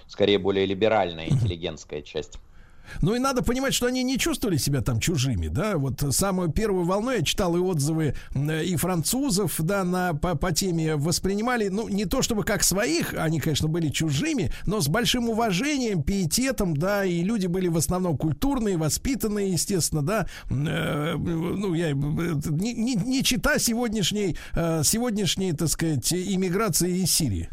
скорее 0.07 0.39
более 0.39 0.67
либеральная 0.67 1.27
интеллигентская 1.31 2.03
часть. 2.03 2.39
Ну 3.03 3.15
и 3.15 3.19
надо 3.19 3.43
понимать, 3.43 3.75
что 3.75 3.87
они 3.87 4.03
не 4.03 4.19
чувствовали 4.19 4.57
себя 4.57 4.83
там 4.83 5.01
чужими, 5.01 5.49
да. 5.49 5.77
Вот 5.77 6.03
самую 6.11 6.51
первую 6.51 6.85
волну 6.85 7.11
я 7.11 7.23
читал 7.23 7.57
и 7.57 7.61
отзывы 7.61 8.15
и 8.35 8.77
французов, 8.77 9.55
да, 9.59 9.85
на, 9.85 10.15
по, 10.15 10.35
по 10.35 10.53
теме 10.53 10.97
воспринимали, 10.97 11.69
ну, 11.69 11.89
не 11.89 12.05
то 12.05 12.23
чтобы 12.23 12.45
как 12.45 12.63
своих, 12.63 13.15
они, 13.15 13.41
конечно, 13.41 13.69
были 13.69 13.89
чужими, 13.89 14.53
но 14.67 14.81
с 14.81 14.89
большим 14.89 15.29
уважением, 15.29 16.03
пиететом, 16.03 16.77
да, 16.77 17.05
и 17.05 17.23
люди 17.23 17.47
были 17.47 17.69
в 17.69 17.77
основном 17.77 18.17
культурные, 18.17 18.77
воспитанные, 18.77 19.53
естественно, 19.53 20.03
да. 20.03 20.27
Э, 20.51 21.15
ну, 21.17 21.75
я 21.75 21.91
э, 21.91 21.95
не, 21.95 22.75
не, 22.75 22.95
не 22.95 23.23
чита 23.23 23.59
сегодняшней, 23.59 24.37
э, 24.55 24.83
сегодняшней, 24.85 25.53
так 25.53 25.69
сказать, 25.69 26.13
иммиграции 26.13 26.99
из 26.99 27.11
Сирии. 27.11 27.49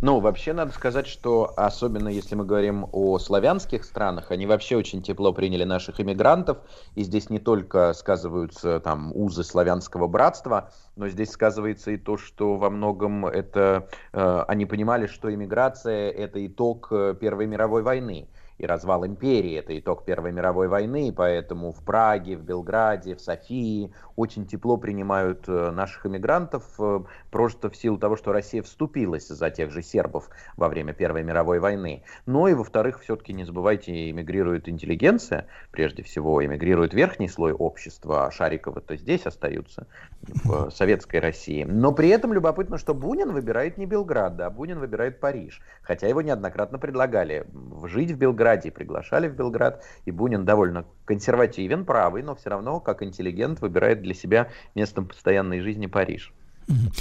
Ну, 0.00 0.20
вообще 0.20 0.52
надо 0.52 0.70
сказать, 0.70 1.08
что 1.08 1.52
особенно 1.56 2.08
если 2.08 2.36
мы 2.36 2.44
говорим 2.44 2.86
о 2.92 3.18
славянских 3.18 3.82
странах, 3.82 4.30
они 4.30 4.46
вообще 4.46 4.76
очень 4.76 5.02
тепло 5.02 5.32
приняли 5.32 5.64
наших 5.64 6.00
иммигрантов, 6.00 6.58
и 6.94 7.02
здесь 7.02 7.30
не 7.30 7.40
только 7.40 7.92
сказываются 7.94 8.78
там 8.78 9.10
узы 9.12 9.42
славянского 9.42 10.06
братства, 10.06 10.70
но 10.94 11.08
здесь 11.08 11.32
сказывается 11.32 11.90
и 11.90 11.96
то, 11.96 12.16
что 12.16 12.54
во 12.54 12.70
многом 12.70 13.26
это 13.26 13.88
э, 14.12 14.44
они 14.46 14.66
понимали, 14.66 15.08
что 15.08 15.34
иммиграция 15.34 16.10
это 16.10 16.46
итог 16.46 16.86
э, 16.92 17.16
Первой 17.20 17.46
мировой 17.48 17.82
войны. 17.82 18.28
И 18.58 18.66
развал 18.66 19.06
империи. 19.06 19.58
Это 19.58 19.78
итог 19.78 20.04
Первой 20.04 20.32
мировой 20.32 20.68
войны, 20.68 21.12
поэтому 21.16 21.72
в 21.72 21.82
Праге, 21.84 22.36
в 22.36 22.42
Белграде, 22.42 23.14
в 23.14 23.20
Софии 23.20 23.92
очень 24.16 24.46
тепло 24.46 24.76
принимают 24.76 25.48
э, 25.48 25.70
наших 25.70 26.06
иммигрантов, 26.06 26.64
э, 26.80 27.00
просто 27.30 27.70
в 27.70 27.76
силу 27.76 27.98
того, 27.98 28.16
что 28.16 28.32
Россия 28.32 28.62
вступилась 28.62 29.28
за 29.28 29.50
тех 29.50 29.70
же 29.70 29.80
сербов 29.80 30.28
во 30.56 30.68
время 30.68 30.92
Первой 30.92 31.22
мировой 31.22 31.60
войны. 31.60 32.02
Но 32.26 32.48
и, 32.48 32.54
во-вторых, 32.54 33.00
все-таки 33.00 33.32
не 33.32 33.44
забывайте, 33.44 34.10
эмигрирует 34.10 34.68
интеллигенция, 34.68 35.46
прежде 35.70 36.02
всего, 36.02 36.44
эмигрирует 36.44 36.94
верхний 36.94 37.28
слой 37.28 37.52
общества, 37.52 38.26
а 38.26 38.30
Шариковы-то 38.32 38.96
здесь 38.96 39.24
остаются, 39.24 39.86
в 40.20 40.70
советской 40.70 41.20
России. 41.20 41.62
Но 41.62 41.92
при 41.92 42.08
этом 42.08 42.32
любопытно, 42.32 42.76
что 42.76 42.92
Бунин 42.94 43.32
выбирает 43.32 43.78
не 43.78 43.86
Белград, 43.86 44.36
да, 44.36 44.50
Бунин 44.50 44.80
выбирает 44.80 45.20
Париж. 45.20 45.62
Хотя 45.82 46.08
его 46.08 46.22
неоднократно 46.22 46.78
предлагали 46.78 47.46
жить 47.84 48.10
в 48.10 48.18
Белграде, 48.18 48.47
приглашали 48.70 49.28
в 49.28 49.34
Белград, 49.34 49.84
и 50.04 50.10
Бунин 50.10 50.44
довольно 50.44 50.84
консервативен, 51.04 51.84
правый, 51.84 52.22
но 52.22 52.34
все 52.34 52.50
равно, 52.50 52.80
как 52.80 53.02
интеллигент, 53.02 53.60
выбирает 53.60 54.02
для 54.02 54.14
себя 54.14 54.48
местом 54.74 55.06
постоянной 55.06 55.60
жизни 55.60 55.86
Париж. 55.86 56.32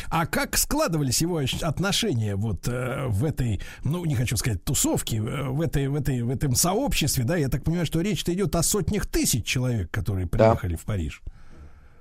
А 0.10 0.26
как 0.26 0.58
складывались 0.58 1.22
его 1.22 1.42
отношения 1.62 2.36
вот 2.36 2.68
э, 2.68 3.08
в 3.08 3.26
этой, 3.26 3.60
ну 3.84 4.06
не 4.06 4.16
хочу 4.16 4.38
сказать 4.38 4.64
тусовке, 4.64 5.18
э, 5.18 5.50
в 5.50 5.62
этой, 5.62 5.90
в 5.90 5.96
этой, 5.96 6.22
в 6.22 6.30
этом 6.30 6.56
сообществе, 6.56 7.26
да? 7.26 7.36
Я 7.36 7.50
так 7.50 7.64
понимаю, 7.64 7.86
что 7.86 8.00
речь-то 8.00 8.34
идет 8.34 8.56
о 8.56 8.64
сотнях 8.64 9.06
тысяч 9.08 9.46
человек, 9.46 9.92
которые 9.92 10.26
приехали 10.26 10.76
да. 10.76 10.78
в 10.78 10.86
Париж. 10.86 11.22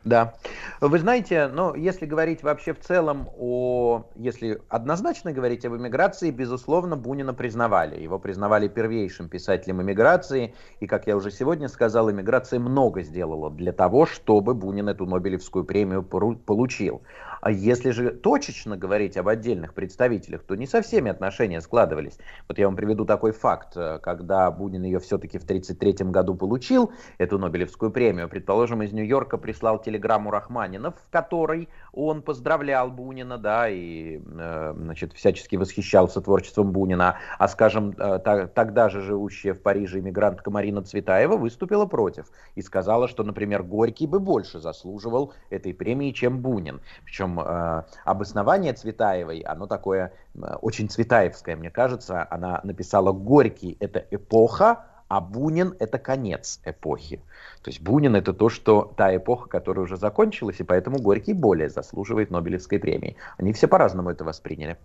Да. 0.07 0.35
Вы 0.81 1.01
знаете, 1.01 1.49
ну, 1.49 1.75
если 1.75 2.07
говорить 2.07 2.45
вообще 2.45 2.73
в 2.73 2.79
целом 2.79 3.29
о... 3.37 4.05
Если 4.15 4.61
однозначно 4.69 5.33
говорить 5.33 5.65
об 5.65 5.75
эмиграции, 5.75 6.31
безусловно, 6.31 6.97
Бунина 6.97 7.35
признавали. 7.35 8.01
Его 8.01 8.21
признавали 8.21 8.69
первейшим 8.69 9.29
писателем 9.29 9.83
эмиграции. 9.83 10.55
И, 10.79 10.87
как 10.87 11.09
я 11.09 11.17
уже 11.17 11.33
сегодня 11.33 11.67
сказал, 11.67 12.09
эмиграция 12.09 12.61
много 12.61 13.03
сделала 13.03 13.51
для 13.51 13.73
того, 13.73 14.07
чтобы 14.07 14.55
Бунин 14.55 14.89
эту 14.89 15.07
Нобелевскую 15.07 15.65
премию 15.65 16.05
получил. 16.05 17.03
А 17.47 17.51
если 17.53 17.91
же 17.93 18.11
точечно 18.11 18.77
говорить 18.77 19.17
об 19.17 19.29
отдельных 19.29 19.73
представителях, 19.73 20.43
то 20.43 20.57
не 20.57 20.67
со 20.67 20.83
всеми 20.83 21.13
отношения 21.13 21.61
складывались. 21.61 22.19
Вот 22.49 22.59
я 22.59 22.67
вам 22.67 22.75
приведу 22.75 23.05
такой 23.05 23.31
факт. 23.31 23.77
Когда 24.03 24.51
Бунин 24.51 24.83
ее 24.83 24.99
все-таки 24.99 25.39
в 25.39 25.45
1933 25.45 26.11
году 26.11 26.35
получил, 26.35 26.91
эту 27.19 27.39
Нобелевскую 27.39 27.93
премию, 27.93 28.29
предположим, 28.29 28.83
из 28.83 28.93
Нью-Йорка 28.93 29.39
прислал 29.39 29.81
телеграмму 29.81 30.33
Рахманинов, 30.33 30.97
в 30.97 31.09
которой 31.09 31.69
он 31.93 32.21
поздравлял 32.23 32.91
Бунина, 32.91 33.39
да, 33.39 33.69
и, 33.69 34.19
э, 34.19 34.75
значит, 34.77 35.13
всячески 35.13 35.55
восхищался 35.55 36.21
творчеством 36.21 36.73
Бунина. 36.73 37.21
А, 37.39 37.47
скажем, 37.47 37.95
э, 37.97 38.49
тогда 38.53 38.89
же 38.89 39.03
живущая 39.03 39.55
в 39.55 39.63
Париже 39.63 40.01
иммигрантка 40.01 40.51
Марина 40.51 40.83
Цветаева 40.83 41.37
выступила 41.37 41.87
против 41.87 42.27
и 42.57 42.63
сказала, 42.63 43.07
что, 43.07 43.23
например, 43.23 43.63
Горький 43.63 44.09
бы 44.09 44.19
больше 44.19 44.59
заслуживал 44.59 45.33
этой 45.49 45.73
премии, 45.73 46.11
чем 46.11 46.41
Бунин. 46.41 46.81
Причем 47.05 47.36
э, 47.41 47.83
обоснование 48.05 48.73
Цветаевой, 48.73 49.41
оно 49.41 49.67
такое 49.67 50.13
э, 50.35 50.55
очень 50.63 50.89
цветаевское, 50.89 51.57
мне 51.57 51.71
кажется. 51.71 52.27
Она 52.31 52.61
написала 52.65 53.13
«Горький– 53.13 53.77
это 53.81 54.05
эпоха, 54.11 54.87
а 55.09 55.21
Бунин– 55.21 55.75
это 55.79 55.99
конец 55.99 56.61
эпохи». 56.65 57.23
То 57.63 57.71
есть 57.71 57.81
Бунин– 57.81 58.17
это 58.17 58.33
то, 58.33 58.49
что 58.49 58.93
та 58.97 59.15
эпоха, 59.15 59.49
которая 59.49 59.85
уже 59.85 59.97
закончилась, 59.97 60.61
и 60.61 60.65
поэтому 60.65 60.99
Горький 60.99 61.33
более 61.33 61.69
заслуживает 61.69 62.31
Нобелевской 62.31 62.79
премии. 62.79 63.17
Они 63.39 63.53
все 63.53 63.69
по-разному 63.69 64.11
это 64.11 64.25
восприняли. 64.25 64.77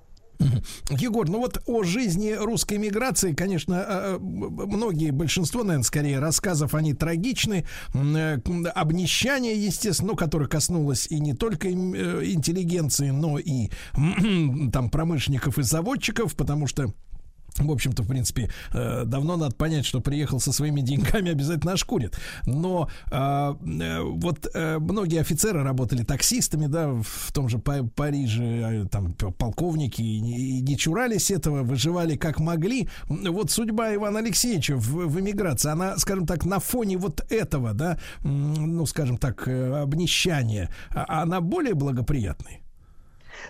Егор, 0.89 1.30
ну 1.30 1.39
вот 1.39 1.61
о 1.65 1.84
жизни 1.84 2.31
русской 2.31 2.77
миграции, 2.77 3.34
конечно, 3.34 3.80
а, 3.80 4.15
а, 4.15 4.19
многие, 4.19 5.11
большинство, 5.11 5.63
наверное, 5.63 5.84
скорее 5.84 6.19
рассказов, 6.19 6.76
они 6.76 6.93
трагичны. 6.93 7.65
Э, 7.93 8.38
обнищание, 8.73 9.63
естественно, 9.63 10.11
ну, 10.11 10.15
которое 10.15 10.47
коснулось 10.47 11.07
и 11.07 11.19
не 11.19 11.34
только 11.34 11.68
э, 11.68 11.72
интеллигенции, 11.72 13.09
но 13.09 13.38
и 13.38 13.69
там 14.72 14.89
промышленников 14.89 15.57
и 15.57 15.63
заводчиков, 15.63 16.35
потому 16.35 16.68
что 16.68 16.93
в 17.57 17.72
общем-то, 17.72 18.03
в 18.03 18.07
принципе, 18.07 18.49
э, 18.73 19.03
давно 19.06 19.38
надо 19.38 19.56
понять, 19.56 19.86
что 19.86 20.02
приехал 20.02 20.40
со 20.40 20.52
своими 20.52 20.82
деньгами, 20.82 21.32
обязательно 21.32 21.73
ошкурит. 21.73 22.18
Но 22.45 22.90
а, 23.11 23.57
э, 23.61 23.99
вот 24.02 24.48
э, 24.53 24.80
многие 24.80 25.19
офицеры 25.19 25.64
работали 25.64 26.03
таксистами, 26.03 26.68
да, 26.68 26.90
в 26.90 27.32
том 27.34 27.49
же 27.49 27.60
Париже, 27.60 28.88
там 28.91 29.14
полковники, 29.14 30.02
и 30.02 30.61
не 30.61 30.78
чурались 30.78 31.32
этого, 31.32 31.64
выживали 31.64 32.15
как 32.15 32.40
могли. 32.40 32.90
Вот 33.07 33.52
судьба 33.52 33.94
Ивана 33.95 34.19
Алексеевича 34.19 34.76
в, 34.76 35.07
в 35.07 35.19
эмиграции, 35.19 35.69
она, 35.69 35.98
скажем 35.98 36.26
так, 36.26 36.45
на 36.45 36.60
фоне 36.60 36.98
вот 36.98 37.26
этого, 37.30 37.73
да, 37.73 37.99
ну, 38.23 38.86
скажем 38.86 39.18
так, 39.18 39.48
обнищания, 39.48 40.69
а, 40.90 41.22
она 41.23 41.41
более 41.41 41.73
благоприятная? 41.73 42.61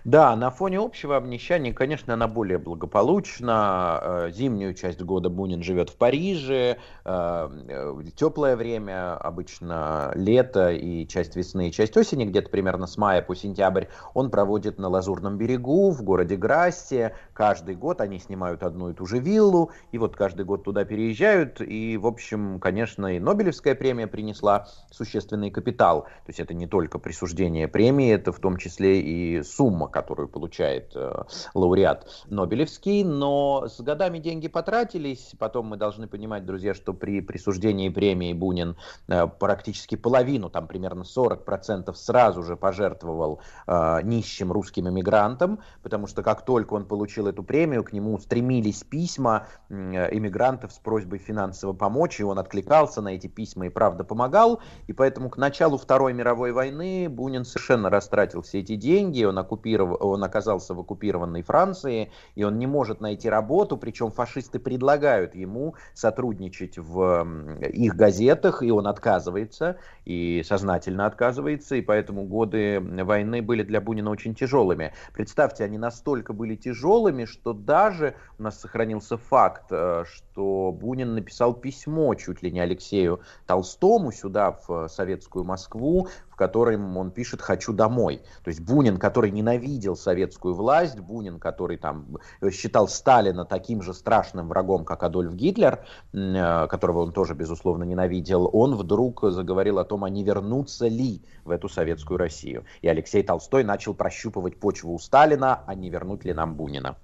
Да, 0.04 0.36
на 0.36 0.52
фоне 0.52 0.80
общего 0.80 1.18
обнищания, 1.18 1.74
конечно, 1.74 2.14
она 2.14 2.28
более 2.28 2.58
благополучна. 2.58 4.00
Э, 4.02 4.32
зимнюю 4.32 4.74
часть 4.74 5.02
года 5.02 5.30
Бунин 5.30 5.64
живет 5.64 5.90
в 5.90 5.96
Париже. 5.96 6.78
Э, 7.06 7.50
э, 7.68 8.04
теплое 8.16 8.56
время, 8.56 9.16
обычно 9.16 10.12
лето 10.16 10.72
и 10.72 11.08
часть 11.08 11.36
весны, 11.36 11.70
и 11.70 11.72
часть 11.72 11.96
осени, 11.98 12.26
где-то 12.26 12.50
примерно 12.50 12.88
с 12.88 12.98
мая 12.98 13.22
по 13.22 13.36
сентябрь, 13.36 13.86
он 14.14 14.32
проводит 14.32 14.80
на 14.80 14.88
Лазурном 14.88 15.38
берегу, 15.38 15.92
в 15.92 16.02
городе 16.04 16.36
Грассе. 16.36 17.16
Каждый 17.34 17.76
год 17.76 18.02
они 18.02 18.20
снимают 18.20 18.64
одну 18.64 18.90
и 18.90 18.94
ту 18.94 19.06
же 19.06 19.20
виллу, 19.20 19.72
и 19.92 19.98
вот 19.98 20.16
каждый 20.16 20.46
год 20.46 20.64
туда 20.64 20.86
переезжают. 20.86 21.62
И, 21.62 21.98
в 21.98 22.08
общем, 22.08 22.60
конечно, 22.60 23.08
и 23.08 23.20
Нобелевская 23.20 23.76
премия 23.76 24.08
принесла 24.08 24.68
существенный 24.92 25.52
капитал. 25.52 26.04
То 26.04 26.30
есть 26.30 26.40
это 26.40 26.54
не 26.54 26.68
только 26.68 27.00
присуждение 27.00 27.68
премии, 27.68 28.12
это 28.12 28.32
в 28.32 28.40
том 28.40 28.58
числе 28.58 29.02
и 29.02 29.44
сумма 29.44 29.81
сумма, 29.82 29.88
которую 29.88 30.28
получает 30.28 30.92
э, 30.96 31.24
лауреат 31.54 32.08
Нобелевский, 32.30 33.04
но 33.04 33.68
с 33.68 33.82
годами 33.82 34.20
деньги 34.20 34.48
потратились. 34.48 35.34
Потом 35.40 35.68
мы 35.68 35.78
должны 35.78 36.08
понимать, 36.08 36.46
друзья, 36.46 36.74
что 36.74 36.94
при 36.94 37.22
присуждении 37.22 37.90
премии 37.90 38.34
Бунин 38.34 38.76
э, 39.08 39.28
практически 39.28 39.96
половину, 39.96 40.50
там 40.50 40.68
примерно 40.68 41.04
40% 41.04 41.94
сразу 41.94 42.44
же 42.44 42.56
пожертвовал 42.56 43.40
э, 43.68 44.02
нищим 44.04 44.52
русским 44.52 44.88
эмигрантам, 44.88 45.60
потому 45.84 46.08
что 46.08 46.24
как 46.24 46.46
только 46.46 46.76
он 46.76 46.86
получил 46.86 47.28
эту 47.28 47.44
премию, 47.44 47.84
к 47.84 47.94
нему 47.94 48.20
стремились 48.20 48.84
письма 48.84 49.48
эмигрантов 49.70 50.72
с 50.72 50.80
просьбой 50.80 51.20
финансово 51.20 51.74
помочь, 51.74 52.20
и 52.20 52.24
он 52.24 52.40
откликался 52.40 53.02
на 53.02 53.10
эти 53.10 53.28
письма 53.28 53.66
и 53.66 53.70
правда 53.70 54.04
помогал, 54.04 54.60
и 54.88 54.94
поэтому 54.94 55.30
к 55.30 55.38
началу 55.38 55.78
Второй 55.78 56.14
мировой 56.14 56.52
войны 56.52 57.08
Бунин 57.10 57.46
совершенно 57.46 57.90
растратил 57.90 58.42
все 58.42 58.60
эти 58.60 58.76
деньги, 58.76 59.24
он 59.24 59.38
оккупировал 59.62 59.98
он 60.02 60.24
оказался 60.24 60.74
в 60.74 60.80
оккупированной 60.80 61.44
Франции, 61.44 62.12
и 62.36 62.44
он 62.44 62.58
не 62.58 62.68
может 62.68 63.02
найти 63.02 63.30
работу, 63.30 63.78
причем 63.78 64.12
фашисты 64.12 64.60
предлагают 64.60 65.36
ему 65.36 65.76
сотрудничать 65.94 66.78
в 66.78 67.28
их 67.62 67.96
газетах, 67.96 68.64
и 68.64 68.72
он 68.72 68.88
отказывается, 68.88 69.78
и 70.06 70.44
сознательно 70.46 71.06
отказывается, 71.06 71.76
и 71.76 71.82
поэтому 71.82 72.24
годы 72.24 72.80
войны 72.80 73.42
были 73.42 73.64
для 73.64 73.82
Бунина 73.82 74.10
очень 74.10 74.34
тяжелыми. 74.36 74.94
Представьте, 75.14 75.64
они 75.64 75.78
настолько 75.78 76.34
были 76.34 76.56
тяжелыми, 76.56 77.26
что 77.26 77.54
даже 77.54 78.16
у 78.40 78.44
нас 78.44 78.60
сохранился 78.60 79.18
факт, 79.18 79.66
э, 79.72 80.04
что 80.08 80.72
Бунин 80.72 81.14
написал 81.14 81.54
письмо 81.54 82.16
чуть 82.16 82.42
ли 82.42 82.52
не 82.52 82.60
Алексею 82.60 83.22
Толстому 83.46 84.12
сюда, 84.12 84.58
в 84.68 84.88
советскую 84.88 85.46
Москву, 85.46 86.08
которым 86.42 86.98
он 86.98 87.12
пишет 87.12 87.40
«хочу 87.40 87.72
домой». 87.72 88.24
То 88.44 88.50
есть 88.50 88.62
Бунин, 88.62 88.98
который 88.98 89.30
ненавидел 89.52 89.96
советскую 89.96 90.54
власть, 90.54 91.00
Бунин, 91.00 91.40
который 91.40 91.78
там 91.78 92.18
считал 92.52 92.88
Сталина 92.88 93.46
таким 93.46 93.82
же 93.82 93.94
страшным 93.94 94.48
врагом, 94.48 94.86
как 94.86 95.04
Адольф 95.04 95.34
Гитлер, 95.34 95.86
э, 96.14 96.68
которого 96.68 97.00
он 97.04 97.12
тоже, 97.12 97.34
безусловно, 97.34 97.84
ненавидел, 97.84 98.50
он 98.52 98.76
вдруг 98.76 99.24
заговорил 99.24 99.80
о 99.80 99.86
том, 99.86 100.04
а 100.04 100.10
не 100.10 100.24
вернуться 100.24 100.88
ли 100.88 101.22
в 101.44 101.52
эту 101.52 101.70
советскую 101.70 102.18
Россию. 102.18 102.66
И 102.82 102.88
Алексей 102.88 103.24
Толстой 103.24 103.64
начал 103.64 103.94
прощупывать 103.94 104.60
почву 104.60 104.94
у 104.94 105.00
Сталина, 105.00 105.64
а 105.66 105.76
не 105.76 105.90
вернуть 105.90 106.26
ли 106.26 106.34
нам 106.34 106.56
Бунина. 106.56 106.96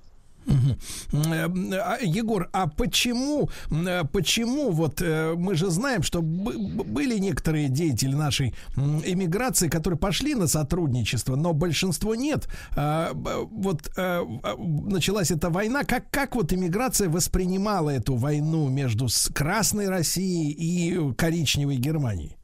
А, 1.14 1.98
Егор, 2.02 2.50
а 2.54 2.68
почему, 2.68 3.50
э, 3.70 4.04
почему 4.12 4.72
вот 4.72 5.02
э, 5.02 5.34
мы 5.36 5.56
же 5.56 5.70
знаем, 5.70 6.04
что 6.04 6.22
были 6.22 7.18
некоторые 7.18 7.70
деятели 7.70 8.14
нашей 8.14 8.54
эмиграции, 8.76 9.68
которые 9.68 10.00
пошли 10.00 10.36
на 10.36 10.48
сотрудничество, 10.48 11.36
но 11.36 11.54
большинство 11.54 12.16
нет. 12.16 12.48
А, 12.76 13.12
вот 13.14 13.92
э, 13.98 14.24
началась 14.58 15.32
эта 15.32 15.50
война, 15.50 15.84
как, 15.84 16.10
как 16.10 16.36
вот 16.36 16.54
эмиграция 16.54 17.10
воспринимала 17.10 17.90
эту 17.90 18.16
войну 18.16 18.70
между 18.70 19.08
Красной 19.34 19.90
Россией 19.90 20.52
и 20.52 21.14
коричневой 21.14 21.78
Германией? 21.78 22.37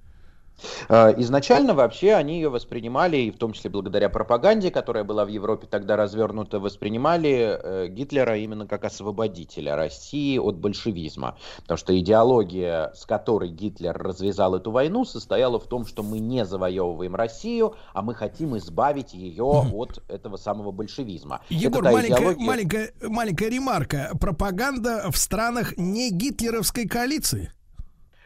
Э, 0.90 1.14
изначально 1.18 1.74
вообще 1.74 2.14
они 2.14 2.36
ее 2.36 2.50
воспринимали, 2.50 3.18
и 3.18 3.32
в 3.32 3.38
том 3.38 3.54
числе 3.54 3.70
благодаря 3.70 4.10
пропаганде, 4.10 4.72
которая 4.72 5.04
была 5.04 5.26
в 5.26 5.28
Европе 5.28 5.68
тогда 5.70 5.96
развернута, 5.96 6.60
воспринимали 6.60 7.60
э, 7.62 7.88
Гитлера 7.88 8.38
именно 8.38 8.68
как 8.68 8.86
освободителя 8.86 9.76
России 9.76 10.38
от 10.38 10.58
большевизма. 10.58 11.38
Потому 11.62 11.78
что 11.78 11.98
идеология, 11.98 12.92
с 12.96 13.06
которой 13.06 13.50
Гитлер 13.50 13.98
развязал 13.98 14.56
эту 14.56 14.72
войну, 14.72 15.06
состояла 15.06 15.60
в 15.60 15.68
том, 15.68 15.86
что 15.86 16.04
мы 16.04 16.20
не 16.20 16.46
завоевываем 16.46 17.16
Россию, 17.16 17.76
а 17.94 18.02
мы 18.02 18.16
хотим 18.16 18.58
избавить 18.58 19.14
ее 19.14 19.44
от 19.44 20.04
этого 20.08 20.38
самого 20.38 20.72
большевизма. 20.72 21.42
Егор, 21.50 21.84
маленькая, 21.84 22.18
идеология... 22.18 22.46
маленькая, 22.46 22.94
маленькая 23.02 23.50
ремарка. 23.50 24.12
Пропаганда 24.20 25.10
в 25.12 25.18
странах 25.18 25.78
не 25.78 26.12
гитлеровской 26.12 26.88
коалиции? 26.88 27.52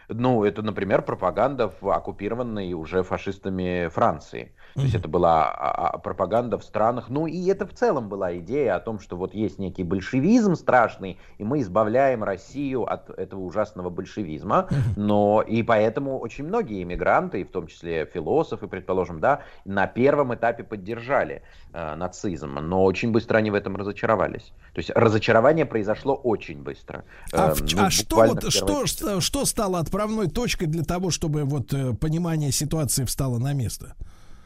Ну, 0.09 0.43
это, 0.45 0.61
например, 0.61 1.01
пропаганда 1.01 1.73
в 1.81 1.89
оккупированной 1.89 2.71
уже 2.73 3.03
фашистами 3.03 3.89
Франции. 3.89 4.55
То 4.75 4.81
есть 4.81 4.95
это 4.95 5.07
была 5.07 5.49
а, 5.49 5.89
а, 5.89 5.97
пропаганда 5.97 6.57
в 6.57 6.63
странах. 6.63 7.09
Ну 7.09 7.27
и 7.27 7.47
это 7.47 7.65
в 7.65 7.73
целом 7.73 8.09
была 8.09 8.37
идея 8.37 8.75
о 8.75 8.79
том, 8.79 8.99
что 8.99 9.15
вот 9.15 9.33
есть 9.33 9.59
некий 9.59 9.83
большевизм 9.83 10.55
страшный, 10.55 11.17
и 11.37 11.43
мы 11.43 11.61
избавляем 11.61 12.23
Россию 12.23 12.83
от 12.83 13.09
этого 13.09 13.41
ужасного 13.41 13.89
большевизма. 13.89 14.67
Но 14.95 15.41
и 15.41 15.63
поэтому 15.63 16.19
очень 16.19 16.45
многие 16.45 16.83
иммигранты, 16.83 17.43
в 17.43 17.49
том 17.49 17.67
числе 17.67 18.05
философы, 18.05 18.67
предположим, 18.67 19.19
да, 19.19 19.41
на 19.65 19.87
первом 19.87 20.35
этапе 20.35 20.63
поддержали 20.63 21.41
э, 21.73 21.95
нацизм, 21.95 22.55
но 22.55 22.83
очень 22.83 23.11
быстро 23.11 23.37
они 23.37 23.51
в 23.51 23.55
этом 23.55 23.75
разочаровались. 23.75 24.53
То 24.73 24.79
есть 24.79 24.91
разочарование 24.91 25.65
произошло 25.65 26.13
очень 26.13 26.61
быстро. 26.61 27.03
А, 27.33 27.51
э, 27.51 27.55
ну, 27.59 27.85
а 27.85 27.89
что, 27.89 28.17
вот, 28.17 28.51
что, 28.53 28.85
что, 28.85 29.21
что 29.21 29.45
стало 29.45 29.79
отправной 29.79 30.29
точкой 30.29 30.67
для 30.67 30.83
того, 30.83 31.09
чтобы 31.09 31.43
вот 31.43 31.73
э, 31.73 31.93
понимание 31.93 32.51
ситуации 32.51 33.05
встало 33.05 33.37
на 33.39 33.53
место? 33.53 33.95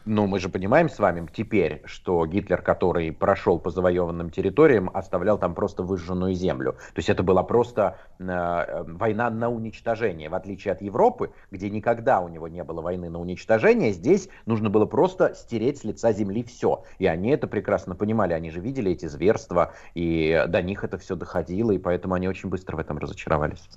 Ну, 0.06 0.26
мы 0.26 0.40
же 0.40 0.50
понимаем 0.50 0.90
с 0.90 0.98
вами 0.98 1.28
теперь, 1.32 1.84
что 1.86 2.26
Гитлер, 2.26 2.64
который 2.64 3.12
прошел 3.12 3.60
по 3.60 3.70
завоеванным 3.70 4.32
территориям, 4.32 4.90
оставлял 4.92 5.38
там 5.38 5.54
просто 5.54 5.84
выжженную 5.84 6.34
землю. 6.34 6.74
То 6.74 6.98
есть 6.98 7.10
это 7.10 7.22
была 7.22 7.44
просто 7.44 7.98
э, 8.18 8.84
война 8.88 9.30
на 9.30 9.50
уничтожение. 9.50 10.30
В 10.30 10.36
отличие 10.36 10.72
от 10.72 10.82
Европы, 10.82 11.32
где 11.52 11.70
никогда 11.70 12.20
у 12.20 12.30
него 12.30 12.48
не 12.48 12.64
было 12.64 12.82
войны 12.82 13.12
на 13.12 13.20
уничтожение, 13.20 13.92
здесь 13.92 14.28
нужно 14.48 14.72
было 14.72 14.88
просто 14.88 15.36
стереть 15.36 15.78
с 15.78 15.84
лица 15.84 16.12
земли 16.14 16.44
все. 16.44 16.84
И 16.98 17.06
они 17.06 17.30
это 17.30 17.48
прекрасно 17.48 17.94
понимали. 17.94 18.34
Они 18.34 18.50
же 18.50 18.60
видели 18.60 18.92
эти 18.92 19.06
зверства, 19.06 19.74
и 19.94 20.46
до 20.48 20.64
них 20.64 20.84
это 20.84 20.98
все 20.98 21.16
доходило, 21.16 21.72
и 21.72 21.78
поэтому 21.78 22.16
они 22.16 22.28
очень 22.28 22.50
быстро 22.50 22.76
в 22.76 22.80
этом 22.80 22.98
разочаровались. 22.98 23.70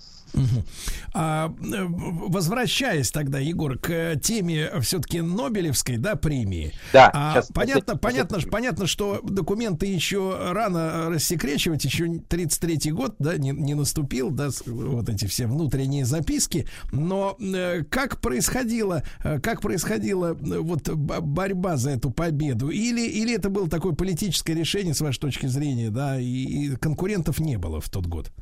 А, 1.16 1.48
э, 1.48 1.84
возвращаясь 1.86 3.10
тогда, 3.10 3.38
Егор, 3.38 3.78
к 3.78 4.16
теме 4.16 4.70
все-таки 4.80 5.20
Нобелевской, 5.20 5.96
да, 5.96 6.16
премии. 6.16 6.72
Да. 6.92 7.10
А, 7.14 7.32
сейчас, 7.32 7.48
понятно, 7.54 7.82
сейчас, 7.92 8.00
понятно, 8.00 8.40
сейчас. 8.40 8.50
понятно, 8.50 8.86
что 8.86 9.20
документы 9.22 9.86
еще 9.86 10.36
рано 10.50 11.10
рассекречивать, 11.10 11.84
еще 11.84 12.06
33-й 12.06 12.90
год, 12.90 13.14
да, 13.18 13.36
не, 13.36 13.50
не 13.50 13.74
наступил, 13.74 14.30
да, 14.30 14.48
вот 14.66 15.08
эти 15.08 15.26
все 15.26 15.46
внутренние 15.46 16.04
записки. 16.04 16.66
Но 16.90 17.36
э, 17.40 17.84
как 17.88 18.20
происходило, 18.20 19.02
э, 19.22 19.38
как 19.38 19.60
происходила 19.60 20.34
вот 20.34 20.88
борьба 20.88 21.76
за 21.76 21.90
эту 21.90 22.10
победу? 22.10 22.70
Или, 22.70 23.06
или 23.06 23.34
это 23.36 23.50
было 23.50 23.68
такое 23.68 23.92
политическое 23.92 24.54
решение, 24.54 24.94
с 24.94 25.00
вашей 25.00 25.20
точки 25.20 25.46
зрения, 25.46 25.90
да, 25.90 26.20
и, 26.20 26.24
и 26.24 26.76
конкурентов 26.76 27.38
не 27.38 27.56
было 27.56 27.80
в 27.80 27.88
тот 27.88 28.06
год? 28.06 28.32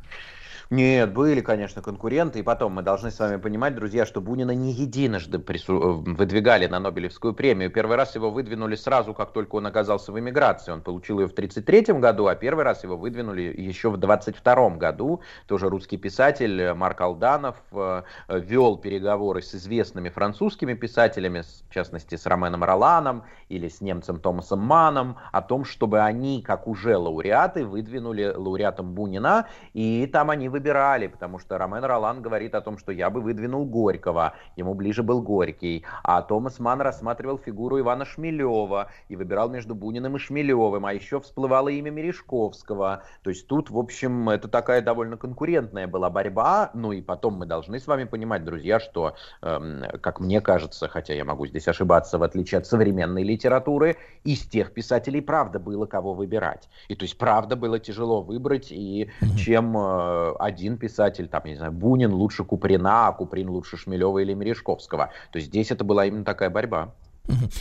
Нет, 0.73 1.12
были, 1.12 1.42
конечно, 1.42 1.83
конкуренты. 1.83 2.39
И 2.39 2.42
потом 2.42 2.73
мы 2.73 2.81
должны 2.81 3.10
с 3.10 3.18
вами 3.18 3.36
понимать, 3.36 3.75
друзья, 3.75 4.07
что 4.07 4.23
Бунина 4.23 4.52
не 4.52 4.73
единожды 4.73 5.39
прису... 5.39 5.78
Э, 5.78 6.12
выдвигали 6.12 6.67
на 6.67 6.81
Нобелевскую 6.81 7.34
премию. 7.34 7.70
Первый 7.70 7.99
раз 7.99 8.15
его 8.15 8.31
выдвинули 8.31 8.75
сразу, 8.75 9.12
как 9.12 9.34
только 9.34 9.57
он 9.57 9.67
оказался 9.67 10.12
в 10.12 10.18
эмиграции. 10.18 10.73
Он 10.73 10.81
получил 10.81 11.20
ее 11.20 11.28
в 11.28 11.33
1933 11.33 12.01
году, 12.01 12.26
а 12.26 12.34
первый 12.36 12.65
раз 12.65 12.84
его 12.84 12.97
выдвинули 12.97 13.42
еще 13.42 13.91
в 13.91 13.97
1922 13.97 14.78
году. 14.78 15.20
Тоже 15.47 15.68
русский 15.68 15.99
писатель 15.99 16.59
э, 16.59 16.73
Марк 16.73 17.02
Алданов 17.02 17.57
э, 17.73 18.02
вел 18.31 18.78
переговоры 18.78 19.42
с 19.42 19.55
известными 19.55 20.09
французскими 20.09 20.73
писателями, 20.73 21.42
в 21.68 21.75
частности 21.75 22.15
с 22.15 22.25
Роменом 22.25 22.65
Роланом 22.65 23.25
или 23.51 23.68
с 23.68 23.83
немцем 23.83 24.18
Томасом 24.18 24.60
Маном, 24.60 25.18
о 25.33 25.42
том, 25.42 25.67
чтобы 25.67 26.01
они, 26.01 26.41
как 26.41 26.67
уже 26.67 26.97
лауреаты, 26.97 27.67
выдвинули 27.67 28.33
лауреатом 28.34 28.94
Бунина. 28.94 29.49
И 29.75 30.09
там 30.10 30.31
они 30.31 30.49
выбирали 30.49 30.61
выбирали, 30.62 31.08
потому 31.08 31.41
что 31.41 31.58
Ромен 31.58 31.84
Ролан 31.84 32.23
говорит 32.23 32.55
о 32.55 32.60
том, 32.60 32.78
что 32.78 32.92
я 32.92 33.10
бы 33.10 33.20
выдвинул 33.20 33.66
Горького, 33.66 34.34
ему 34.55 34.74
ближе 34.74 35.02
был 35.02 35.20
Горький, 35.20 35.84
а 36.05 36.23
Томас 36.23 36.60
Ман 36.60 36.81
рассматривал 36.81 37.36
фигуру 37.36 37.81
Ивана 37.81 38.05
Шмелева 38.05 38.89
и 39.08 39.16
выбирал 39.16 39.49
между 39.49 39.74
Буниным 39.74 40.16
и 40.16 40.18
Шмелевым, 40.20 40.86
а 40.86 40.92
еще 40.92 41.18
всплывало 41.18 41.68
имя 41.68 41.91
Мережковского. 41.91 43.02
То 43.24 43.31
есть 43.31 43.49
тут, 43.49 43.70
в 43.70 43.78
общем, 43.78 44.28
это 44.28 44.47
такая 44.47 44.82
довольно 44.82 45.16
конкурентная 45.16 45.89
была 45.89 46.10
борьба, 46.10 46.70
ну 46.74 46.92
и 46.92 47.02
потом 47.02 47.34
мы 47.34 47.47
должны 47.47 47.81
с 47.81 47.89
вами 47.89 48.05
понимать, 48.05 48.44
друзья, 48.44 48.78
что, 48.78 49.16
эм, 49.42 49.82
как 50.00 50.20
мне 50.20 50.41
кажется, 50.41 50.86
хотя 50.86 51.12
я 51.15 51.24
могу 51.24 51.47
здесь 51.47 51.66
ошибаться, 51.66 52.18
в 52.18 52.23
отличие 52.23 52.58
от 52.58 52.66
современной 52.66 53.24
литературы, 53.24 53.97
из 54.23 54.42
тех 54.42 54.73
писателей 54.73 55.23
правда 55.23 55.58
было 55.58 55.86
кого 55.86 56.15
выбирать. 56.15 56.68
И 56.86 56.94
то 56.94 57.02
есть 57.02 57.18
правда 57.18 57.57
было 57.57 57.81
тяжело 57.81 58.23
выбрать, 58.23 58.70
и 58.70 59.10
чем 59.36 59.76
э, 59.76 60.34
один 60.52 60.76
писатель, 60.78 61.28
там, 61.28 61.42
не 61.44 61.56
знаю, 61.56 61.72
Бунин 61.72 62.12
лучше 62.12 62.44
Куприна, 62.44 63.08
а 63.08 63.12
Куприн 63.12 63.48
лучше 63.48 63.76
Шмелева 63.76 64.18
или 64.18 64.34
Мережковского. 64.34 65.10
То 65.32 65.39
есть 65.39 65.48
здесь 65.48 65.70
это 65.70 65.84
была 65.84 66.06
именно 66.06 66.24
такая 66.24 66.50
борьба. 66.50 66.94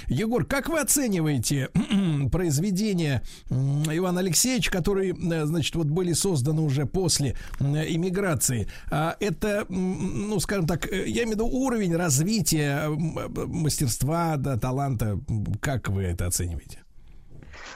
Егор, 0.08 0.46
как 0.46 0.70
вы 0.70 0.80
оцениваете 0.80 1.70
произведения 2.32 3.22
Ивана 3.50 4.20
Алексеевича, 4.20 4.72
которые, 4.72 5.14
э, 5.14 5.46
значит, 5.46 5.76
вот 5.76 5.88
были 5.88 6.14
созданы 6.14 6.62
уже 6.62 6.86
после 6.86 7.36
иммиграции? 7.60 8.68
А 8.90 9.16
это, 9.20 9.66
ну, 9.70 10.40
скажем 10.40 10.66
так, 10.66 10.92
э, 10.92 11.08
я 11.08 11.24
имею 11.24 11.30
в 11.30 11.32
виду 11.34 11.48
уровень 11.48 11.96
развития 11.96 12.90
мастерства, 12.90 14.38
да, 14.38 14.58
таланта. 14.58 15.20
Как 15.60 15.90
вы 15.90 16.04
это 16.04 16.28
оцениваете? 16.28 16.81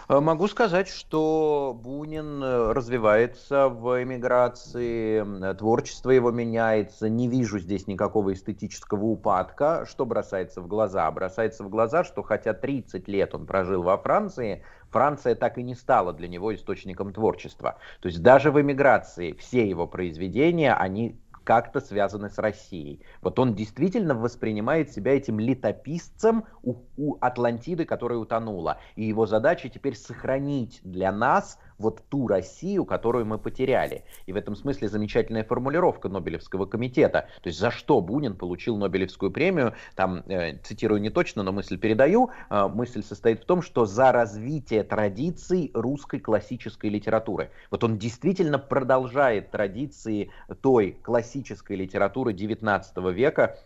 Э, 0.08 0.20
могу 0.20 0.48
сказать, 0.48 0.88
что 0.88 1.78
Бунин 1.82 2.44
э, 2.44 2.74
развивается 2.74 3.70
в 3.70 4.04
эмиграции, 4.04 5.56
творчество 5.56 6.12
его 6.12 6.32
меняется, 6.32 7.10
не 7.10 7.28
вижу 7.28 7.60
здесь 7.60 7.88
никакого 7.88 8.34
эстетического 8.34 9.04
упадка. 9.06 9.86
Что 9.90 10.06
бросается 10.06 10.62
в 10.62 10.68
глаза? 10.68 11.10
Бросается 11.10 11.64
в 11.64 11.70
глаза, 11.70 12.04
что 12.04 12.22
хотя 12.22 12.54
30 12.54 13.08
лет 13.08 13.34
он 13.34 13.48
прожил 13.48 13.82
во 13.82 13.98
Франции, 13.98 14.64
Франция 14.92 15.36
так 15.36 15.58
и 15.58 15.64
не 15.64 15.76
стала 15.76 16.14
для 16.14 16.28
него 16.28 16.54
источником 16.54 17.12
творчества. 17.12 17.78
То 18.00 18.08
есть 18.08 18.22
даже 18.22 18.52
в 18.52 18.62
эмиграции 18.62 19.34
все 19.34 19.68
его 19.68 19.88
произведения, 19.88 20.74
они 20.74 21.20
как-то 21.46 21.80
связаны 21.80 22.30
с 22.30 22.38
Россией. 22.38 23.02
Вот 23.22 23.40
он 23.40 23.56
действительно 23.56 24.16
воспринимает 24.16 24.92
себя 24.92 25.16
этим 25.16 25.40
летописцем 25.40 26.46
у, 26.64 26.76
у 26.98 27.18
Атлантиды, 27.22 27.86
которая 27.86 28.18
утонула. 28.18 28.80
И 28.96 29.06
его 29.06 29.26
задача 29.26 29.70
теперь 29.70 29.96
сохранить 29.96 30.82
для 30.84 31.12
нас 31.12 31.58
вот 31.78 32.04
ту 32.10 32.28
Россию, 32.28 32.86
которую 32.86 33.26
мы 33.26 33.38
потеряли. 33.38 34.04
И 34.26 34.34
в 34.34 34.36
этом 34.36 34.56
смысле 34.56 34.90
замечательная 34.90 35.44
формулировка 35.44 36.10
Нобелевского 36.10 36.66
комитета. 36.66 37.28
То 37.42 37.48
есть 37.50 37.60
за 37.60 37.72
что 37.72 38.02
Бунин 38.02 38.36
получил 38.36 38.78
Нобелевскую 38.78 39.32
премию, 39.32 39.74
там 39.96 40.24
э, 40.28 40.58
цитирую 40.64 41.02
не 41.02 41.10
точно, 41.10 41.44
но 41.44 41.52
мысль 41.52 41.78
передаю, 41.78 42.32
э, 42.50 42.68
мысль 42.68 43.04
состоит 43.04 43.44
в 43.44 43.46
том, 43.46 43.62
что 43.62 43.86
за 43.86 44.12
развитие 44.12 44.84
традиций 44.84 45.72
русской 45.74 46.20
классической 46.20 46.90
литературы. 46.90 47.52
Вот 47.72 47.84
он 47.84 47.98
действительно 47.98 48.60
продолжает 48.60 49.52
традиции 49.52 50.32
той 50.62 50.98
классической 51.02 51.76
литературы 51.76 52.34
XIX 52.34 53.14
века, 53.14 53.58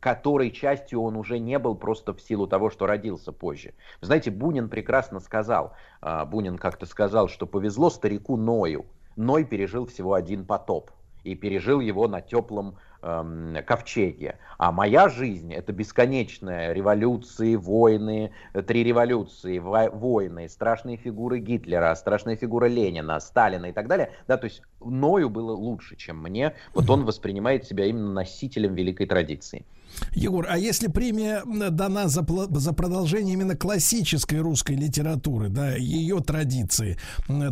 которой 0.00 0.50
частью 0.50 1.02
он 1.02 1.16
уже 1.16 1.38
не 1.38 1.58
был 1.58 1.74
просто 1.74 2.14
в 2.14 2.20
силу 2.20 2.46
того, 2.46 2.70
что 2.70 2.86
родился 2.86 3.32
позже. 3.32 3.74
Знаете, 4.00 4.30
Бунин 4.30 4.68
прекрасно 4.68 5.20
сказал, 5.20 5.74
а, 6.00 6.24
Бунин 6.24 6.58
как-то 6.58 6.86
сказал, 6.86 7.28
что 7.28 7.46
повезло 7.46 7.90
старику 7.90 8.36
Ною. 8.36 8.86
Ной 9.16 9.44
пережил 9.44 9.86
всего 9.86 10.14
один 10.14 10.44
потоп 10.44 10.92
и 11.24 11.34
пережил 11.34 11.80
его 11.80 12.06
на 12.06 12.20
теплом 12.20 12.76
эм, 13.02 13.56
ковчеге. 13.66 14.38
А 14.56 14.70
моя 14.72 15.08
жизнь 15.08 15.52
это 15.52 15.72
бесконечная 15.72 16.72
революции, 16.72 17.56
войны, 17.56 18.32
три 18.66 18.84
революции, 18.84 19.58
войны, 19.58 20.48
страшные 20.48 20.96
фигуры 20.96 21.40
Гитлера, 21.40 21.94
страшная 21.96 22.36
фигура 22.36 22.66
Ленина, 22.66 23.18
Сталина 23.20 23.66
и 23.66 23.72
так 23.72 23.88
далее. 23.88 24.12
Да, 24.26 24.36
то 24.36 24.44
есть 24.44 24.62
Ною 24.80 25.28
было 25.28 25.52
лучше, 25.52 25.96
чем 25.96 26.22
мне. 26.22 26.54
Вот 26.74 26.88
он 26.88 27.04
воспринимает 27.04 27.64
себя 27.64 27.86
именно 27.86 28.12
носителем 28.12 28.74
великой 28.74 29.06
традиции. 29.06 29.64
Егор, 30.12 30.46
а 30.48 30.58
если 30.58 30.88
премия 30.88 31.42
дана 31.44 32.08
за, 32.08 32.24
за 32.50 32.72
продолжение 32.72 33.34
именно 33.34 33.56
классической 33.56 34.40
русской 34.40 34.76
литературы, 34.76 35.48
да, 35.48 35.74
ее 35.74 36.20
традиции, 36.20 36.98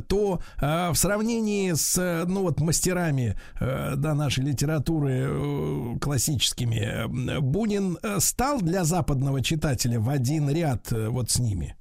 то 0.08 0.40
э, 0.60 0.90
в 0.90 0.96
сравнении 0.96 1.72
с, 1.72 2.24
ну 2.26 2.42
вот, 2.42 2.60
мастерами, 2.60 3.36
э, 3.60 3.94
да, 3.96 4.14
нашей 4.14 4.44
литературы 4.44 5.26
э, 5.28 5.98
классическими, 6.00 6.76
э, 6.76 7.40
Бунин 7.40 7.98
стал 8.18 8.60
для 8.60 8.84
западного 8.84 9.42
читателя 9.42 10.00
в 10.00 10.08
один 10.10 10.50
ряд 10.50 10.92
э, 10.92 11.08
вот 11.08 11.30
с 11.30 11.38
ними? 11.38 11.76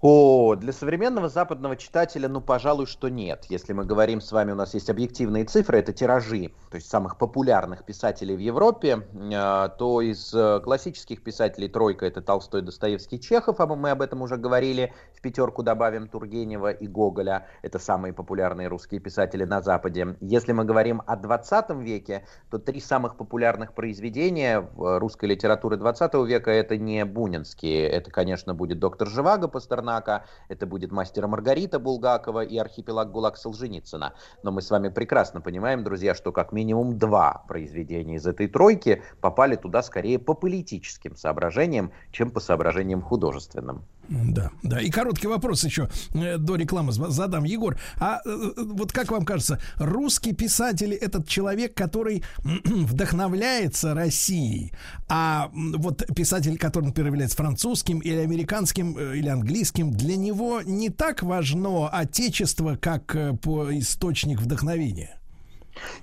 О, 0.00 0.54
для 0.54 0.72
современного 0.72 1.28
западного 1.28 1.74
читателя, 1.74 2.28
ну, 2.28 2.40
пожалуй, 2.40 2.86
что 2.86 3.08
нет. 3.08 3.46
Если 3.48 3.72
мы 3.72 3.84
говорим 3.84 4.20
с 4.20 4.30
вами, 4.30 4.52
у 4.52 4.54
нас 4.54 4.72
есть 4.74 4.88
объективные 4.90 5.44
цифры, 5.44 5.80
это 5.80 5.92
тиражи, 5.92 6.52
то 6.70 6.76
есть 6.76 6.88
самых 6.88 7.18
популярных 7.18 7.84
писателей 7.84 8.36
в 8.36 8.38
Европе, 8.38 9.08
э, 9.12 9.68
то 9.76 10.00
из 10.00 10.32
э, 10.32 10.60
классических 10.62 11.24
писателей 11.24 11.68
тройка 11.68 12.06
это 12.06 12.22
Толстой, 12.22 12.62
Достоевский, 12.62 13.18
Чехов, 13.18 13.58
а 13.58 13.66
мы 13.66 13.90
об 13.90 14.00
этом 14.00 14.22
уже 14.22 14.36
говорили, 14.36 14.92
в 15.16 15.20
пятерку 15.20 15.64
добавим 15.64 16.06
Тургенева 16.06 16.70
и 16.70 16.86
Гоголя, 16.86 17.48
это 17.62 17.80
самые 17.80 18.12
популярные 18.12 18.68
русские 18.68 19.00
писатели 19.00 19.42
на 19.42 19.62
Западе. 19.62 20.16
Если 20.20 20.52
мы 20.52 20.64
говорим 20.64 21.02
о 21.06 21.16
20 21.16 21.70
веке, 21.70 22.24
то 22.52 22.60
три 22.60 22.80
самых 22.80 23.16
популярных 23.16 23.74
произведения 23.74 24.64
русской 24.76 25.24
литературе 25.24 25.76
20 25.76 26.14
века 26.24 26.52
это 26.52 26.76
не 26.76 27.04
бунинские, 27.04 27.88
это, 27.88 28.12
конечно, 28.12 28.54
будет 28.54 28.78
«Доктор 28.78 29.08
Живаго» 29.08 29.48
Пастернак, 29.48 29.87
Пастернака, 29.88 30.24
это 30.48 30.66
будет 30.66 30.92
«Мастера 30.92 31.26
Маргарита» 31.26 31.78
Булгакова 31.78 32.44
и 32.44 32.58
«Архипелаг 32.58 33.10
ГУЛАГ» 33.10 33.36
Солженицына. 33.36 34.12
Но 34.42 34.50
мы 34.50 34.60
с 34.60 34.70
вами 34.70 34.90
прекрасно 34.90 35.40
понимаем, 35.40 35.82
друзья, 35.82 36.14
что 36.14 36.30
как 36.30 36.52
минимум 36.52 36.98
два 36.98 37.44
произведения 37.48 38.16
из 38.16 38.26
этой 38.26 38.48
тройки 38.48 39.02
попали 39.20 39.56
туда 39.56 39.82
скорее 39.82 40.18
по 40.18 40.34
политическим 40.34 41.16
соображениям, 41.16 41.92
чем 42.12 42.30
по 42.30 42.40
соображениям 42.40 43.00
художественным. 43.00 43.84
Да, 44.08 44.50
да. 44.62 44.80
И 44.80 44.90
короткий 44.90 45.26
вопрос 45.26 45.64
еще 45.64 45.88
э, 46.14 46.38
до 46.38 46.56
рекламы 46.56 46.92
задам. 46.92 47.44
Егор, 47.44 47.78
а 47.98 48.20
э, 48.24 48.28
э, 48.28 48.52
вот 48.56 48.92
как 48.92 49.10
вам 49.10 49.24
кажется, 49.24 49.60
русский 49.76 50.32
писатель 50.32 50.94
этот 50.94 51.28
человек, 51.28 51.74
который 51.74 52.24
вдохновляется 52.64 53.94
Россией, 53.94 54.72
а 55.08 55.50
вот 55.52 56.04
писатель, 56.14 56.56
который, 56.58 56.86
например, 56.86 57.12
является 57.12 57.36
французским 57.36 57.98
или 57.98 58.16
американским 58.16 58.98
или 58.98 59.28
английским, 59.28 59.90
для 59.90 60.16
него 60.16 60.62
не 60.62 60.88
так 60.88 61.22
важно 61.22 61.88
отечество 61.88 62.76
как 62.76 63.16
по 63.42 63.78
источник 63.78 64.40
вдохновения? 64.40 65.17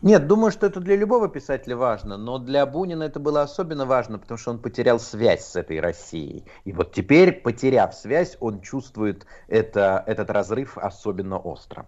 Нет, 0.01 0.27
думаю, 0.27 0.51
что 0.51 0.67
это 0.67 0.79
для 0.79 0.95
любого 0.95 1.27
писателя 1.29 1.75
важно, 1.75 2.17
но 2.17 2.37
для 2.37 2.65
Бунина 2.65 3.03
это 3.03 3.19
было 3.19 3.41
особенно 3.41 3.85
важно, 3.85 4.17
потому 4.17 4.37
что 4.37 4.51
он 4.51 4.59
потерял 4.59 4.99
связь 4.99 5.45
с 5.45 5.55
этой 5.55 5.79
Россией. 5.79 6.45
И 6.63 6.71
вот 6.71 6.93
теперь, 6.93 7.31
потеряв 7.33 7.93
связь, 7.93 8.37
он 8.39 8.61
чувствует 8.61 9.25
это, 9.47 10.03
этот 10.05 10.29
разрыв 10.29 10.77
особенно 10.77 11.37
остро. 11.37 11.87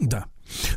Да. 0.00 0.26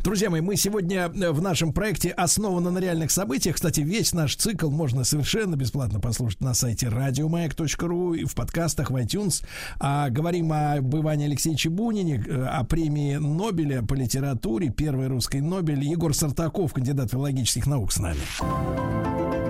Друзья 0.04 0.30
мои, 0.30 0.42
мы 0.42 0.56
сегодня 0.56 1.12
э, 1.14 1.32
в 1.32 1.42
нашем 1.42 1.74
проекте 1.74 2.10
основаны 2.10 2.72
на 2.72 2.80
реальных 2.80 3.12
событиях. 3.12 3.56
Кстати, 3.56 3.82
весь 3.82 4.14
наш 4.14 4.36
цикл 4.36 4.70
можно 4.70 5.04
совершенно 5.04 5.56
бесплатно 5.56 6.00
послушать 6.00 6.42
на 6.42 6.54
сайте 6.54 6.90
радиомаяк.ру 6.90 8.14
и 8.14 8.26
в 8.26 8.36
подкастах 8.36 8.92
в 8.92 8.96
iTunes. 8.96 9.44
А, 9.80 10.10
говорим 10.10 10.52
об 10.52 10.96
Иване 10.96 11.26
Алексеевиче 11.26 11.70
Бунине, 11.70 12.24
э, 12.28 12.46
о 12.46 12.64
премии 12.64 13.16
Нобеля 13.16 13.82
по 13.82 13.94
литературе, 13.94 14.70
первой 14.70 15.08
русской 15.08 15.42
Нобель. 15.42 15.84
Егор 15.84 16.14
Сартаков, 16.14 16.74
кандидат 16.74 17.12
филологических 17.12 17.66
наук 17.68 17.92
с 17.92 18.00
нами. 18.00 19.41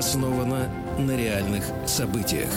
Основана 0.00 0.66
на 0.98 1.14
реальных 1.14 1.64
событиях. 1.86 2.50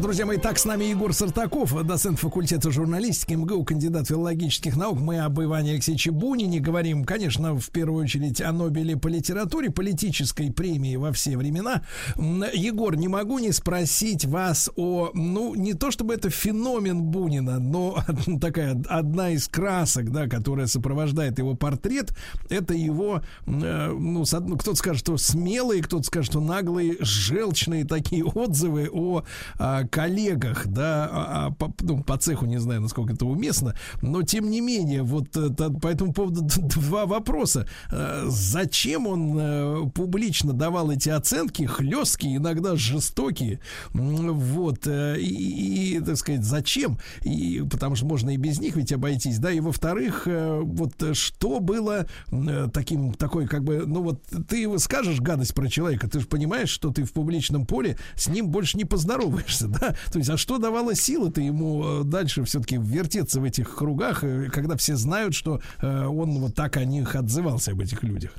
Друзья 0.00 0.26
мои, 0.26 0.36
так 0.36 0.58
с 0.58 0.66
нами 0.66 0.84
Егор 0.84 1.14
Сартаков, 1.14 1.72
доцент 1.86 2.18
факультета 2.18 2.70
журналистики 2.70 3.32
МГУ, 3.32 3.64
кандидат 3.64 4.08
филологических 4.08 4.76
наук. 4.76 5.00
Мы 5.00 5.20
об 5.20 5.40
Иване 5.40 5.72
Алексеевиче 5.72 6.10
Бунине 6.10 6.60
говорим, 6.60 7.04
конечно, 7.04 7.58
в 7.58 7.70
первую 7.70 8.04
очередь 8.04 8.42
о 8.42 8.52
Нобеле 8.52 8.96
по 8.98 9.08
литературе, 9.08 9.70
политической 9.70 10.52
премии 10.52 10.96
во 10.96 11.12
все 11.12 11.38
времена. 11.38 11.82
Егор, 12.16 12.94
не 12.94 13.08
могу 13.08 13.38
не 13.38 13.52
спросить 13.52 14.26
вас 14.26 14.70
о, 14.76 15.12
ну, 15.14 15.54
не 15.54 15.72
то 15.72 15.90
чтобы 15.90 16.12
это 16.12 16.28
феномен 16.28 17.02
Бунина, 17.02 17.58
но 17.58 18.04
такая 18.40 18.80
одна 18.88 19.30
из 19.30 19.48
красок, 19.48 20.12
да, 20.12 20.26
которая 20.28 20.66
сопровождает 20.66 21.38
его 21.38 21.54
портрет, 21.54 22.12
это 22.50 22.74
его, 22.74 23.22
э, 23.46 23.96
ну, 23.98 24.24
кто-то 24.24 24.74
скажет, 24.74 25.00
что 25.00 25.16
смелые, 25.16 25.82
кто-то 25.82 26.04
скажет, 26.04 26.32
что 26.32 26.40
наглые, 26.40 26.96
желчные 27.00 27.86
такие 27.86 28.24
отзывы 28.24 28.90
о, 28.92 29.22
о 29.58 29.85
коллегах, 29.86 30.66
да, 30.66 31.08
а, 31.10 31.46
а, 31.46 31.50
по, 31.50 31.72
ну, 31.80 32.02
по 32.02 32.16
цеху 32.16 32.46
не 32.46 32.58
знаю, 32.58 32.80
насколько 32.80 33.14
это 33.14 33.26
уместно, 33.26 33.74
но 34.02 34.22
тем 34.22 34.50
не 34.50 34.60
менее, 34.60 35.02
вот 35.02 35.36
это, 35.36 35.70
по 35.70 35.88
этому 35.88 36.12
поводу 36.12 36.42
два 36.56 37.06
вопроса. 37.06 37.66
Э, 37.90 38.24
зачем 38.28 39.06
он 39.06 39.36
э, 39.38 39.90
публично 39.94 40.52
давал 40.52 40.90
эти 40.90 41.08
оценки, 41.08 41.64
хлесткие, 41.64 42.36
иногда 42.36 42.76
жестокие, 42.76 43.60
вот, 43.92 44.86
э, 44.86 45.18
и, 45.20 45.96
и, 45.96 46.00
так 46.00 46.16
сказать, 46.16 46.44
зачем? 46.44 46.98
И, 47.22 47.62
потому 47.70 47.96
что 47.96 48.06
можно 48.06 48.30
и 48.30 48.36
без 48.36 48.60
них 48.60 48.76
ведь 48.76 48.92
обойтись, 48.92 49.38
да, 49.38 49.50
и 49.50 49.60
во-вторых, 49.60 50.26
вот 50.26 50.92
что 51.12 51.60
было 51.60 52.06
таким, 52.72 53.14
такой, 53.14 53.46
как 53.46 53.64
бы, 53.64 53.84
ну 53.86 54.02
вот 54.02 54.22
ты 54.48 54.78
скажешь 54.78 55.20
гадость 55.20 55.54
про 55.54 55.68
человека, 55.68 56.08
ты 56.08 56.20
же 56.20 56.26
понимаешь, 56.26 56.68
что 56.68 56.90
ты 56.90 57.04
в 57.04 57.12
публичном 57.12 57.66
поле 57.66 57.98
с 58.14 58.28
ним 58.28 58.48
больше 58.48 58.76
не 58.76 58.84
поздороваешься, 58.84 59.65
да? 59.80 59.94
То 60.12 60.18
есть, 60.18 60.30
а 60.30 60.36
что 60.36 60.58
давало 60.58 60.94
силы-то 60.94 61.40
ему 61.40 62.02
э, 62.02 62.04
дальше 62.04 62.44
все-таки 62.44 62.76
вертеться 62.76 63.40
в 63.40 63.44
этих 63.44 63.74
кругах, 63.74 64.24
э, 64.24 64.48
когда 64.50 64.76
все 64.76 64.96
знают, 64.96 65.34
что 65.34 65.60
э, 65.80 66.04
он 66.06 66.38
вот 66.38 66.54
так 66.54 66.76
о 66.76 66.84
них 66.84 67.14
отзывался, 67.14 67.72
об 67.72 67.80
этих 67.80 68.02
людях? 68.02 68.32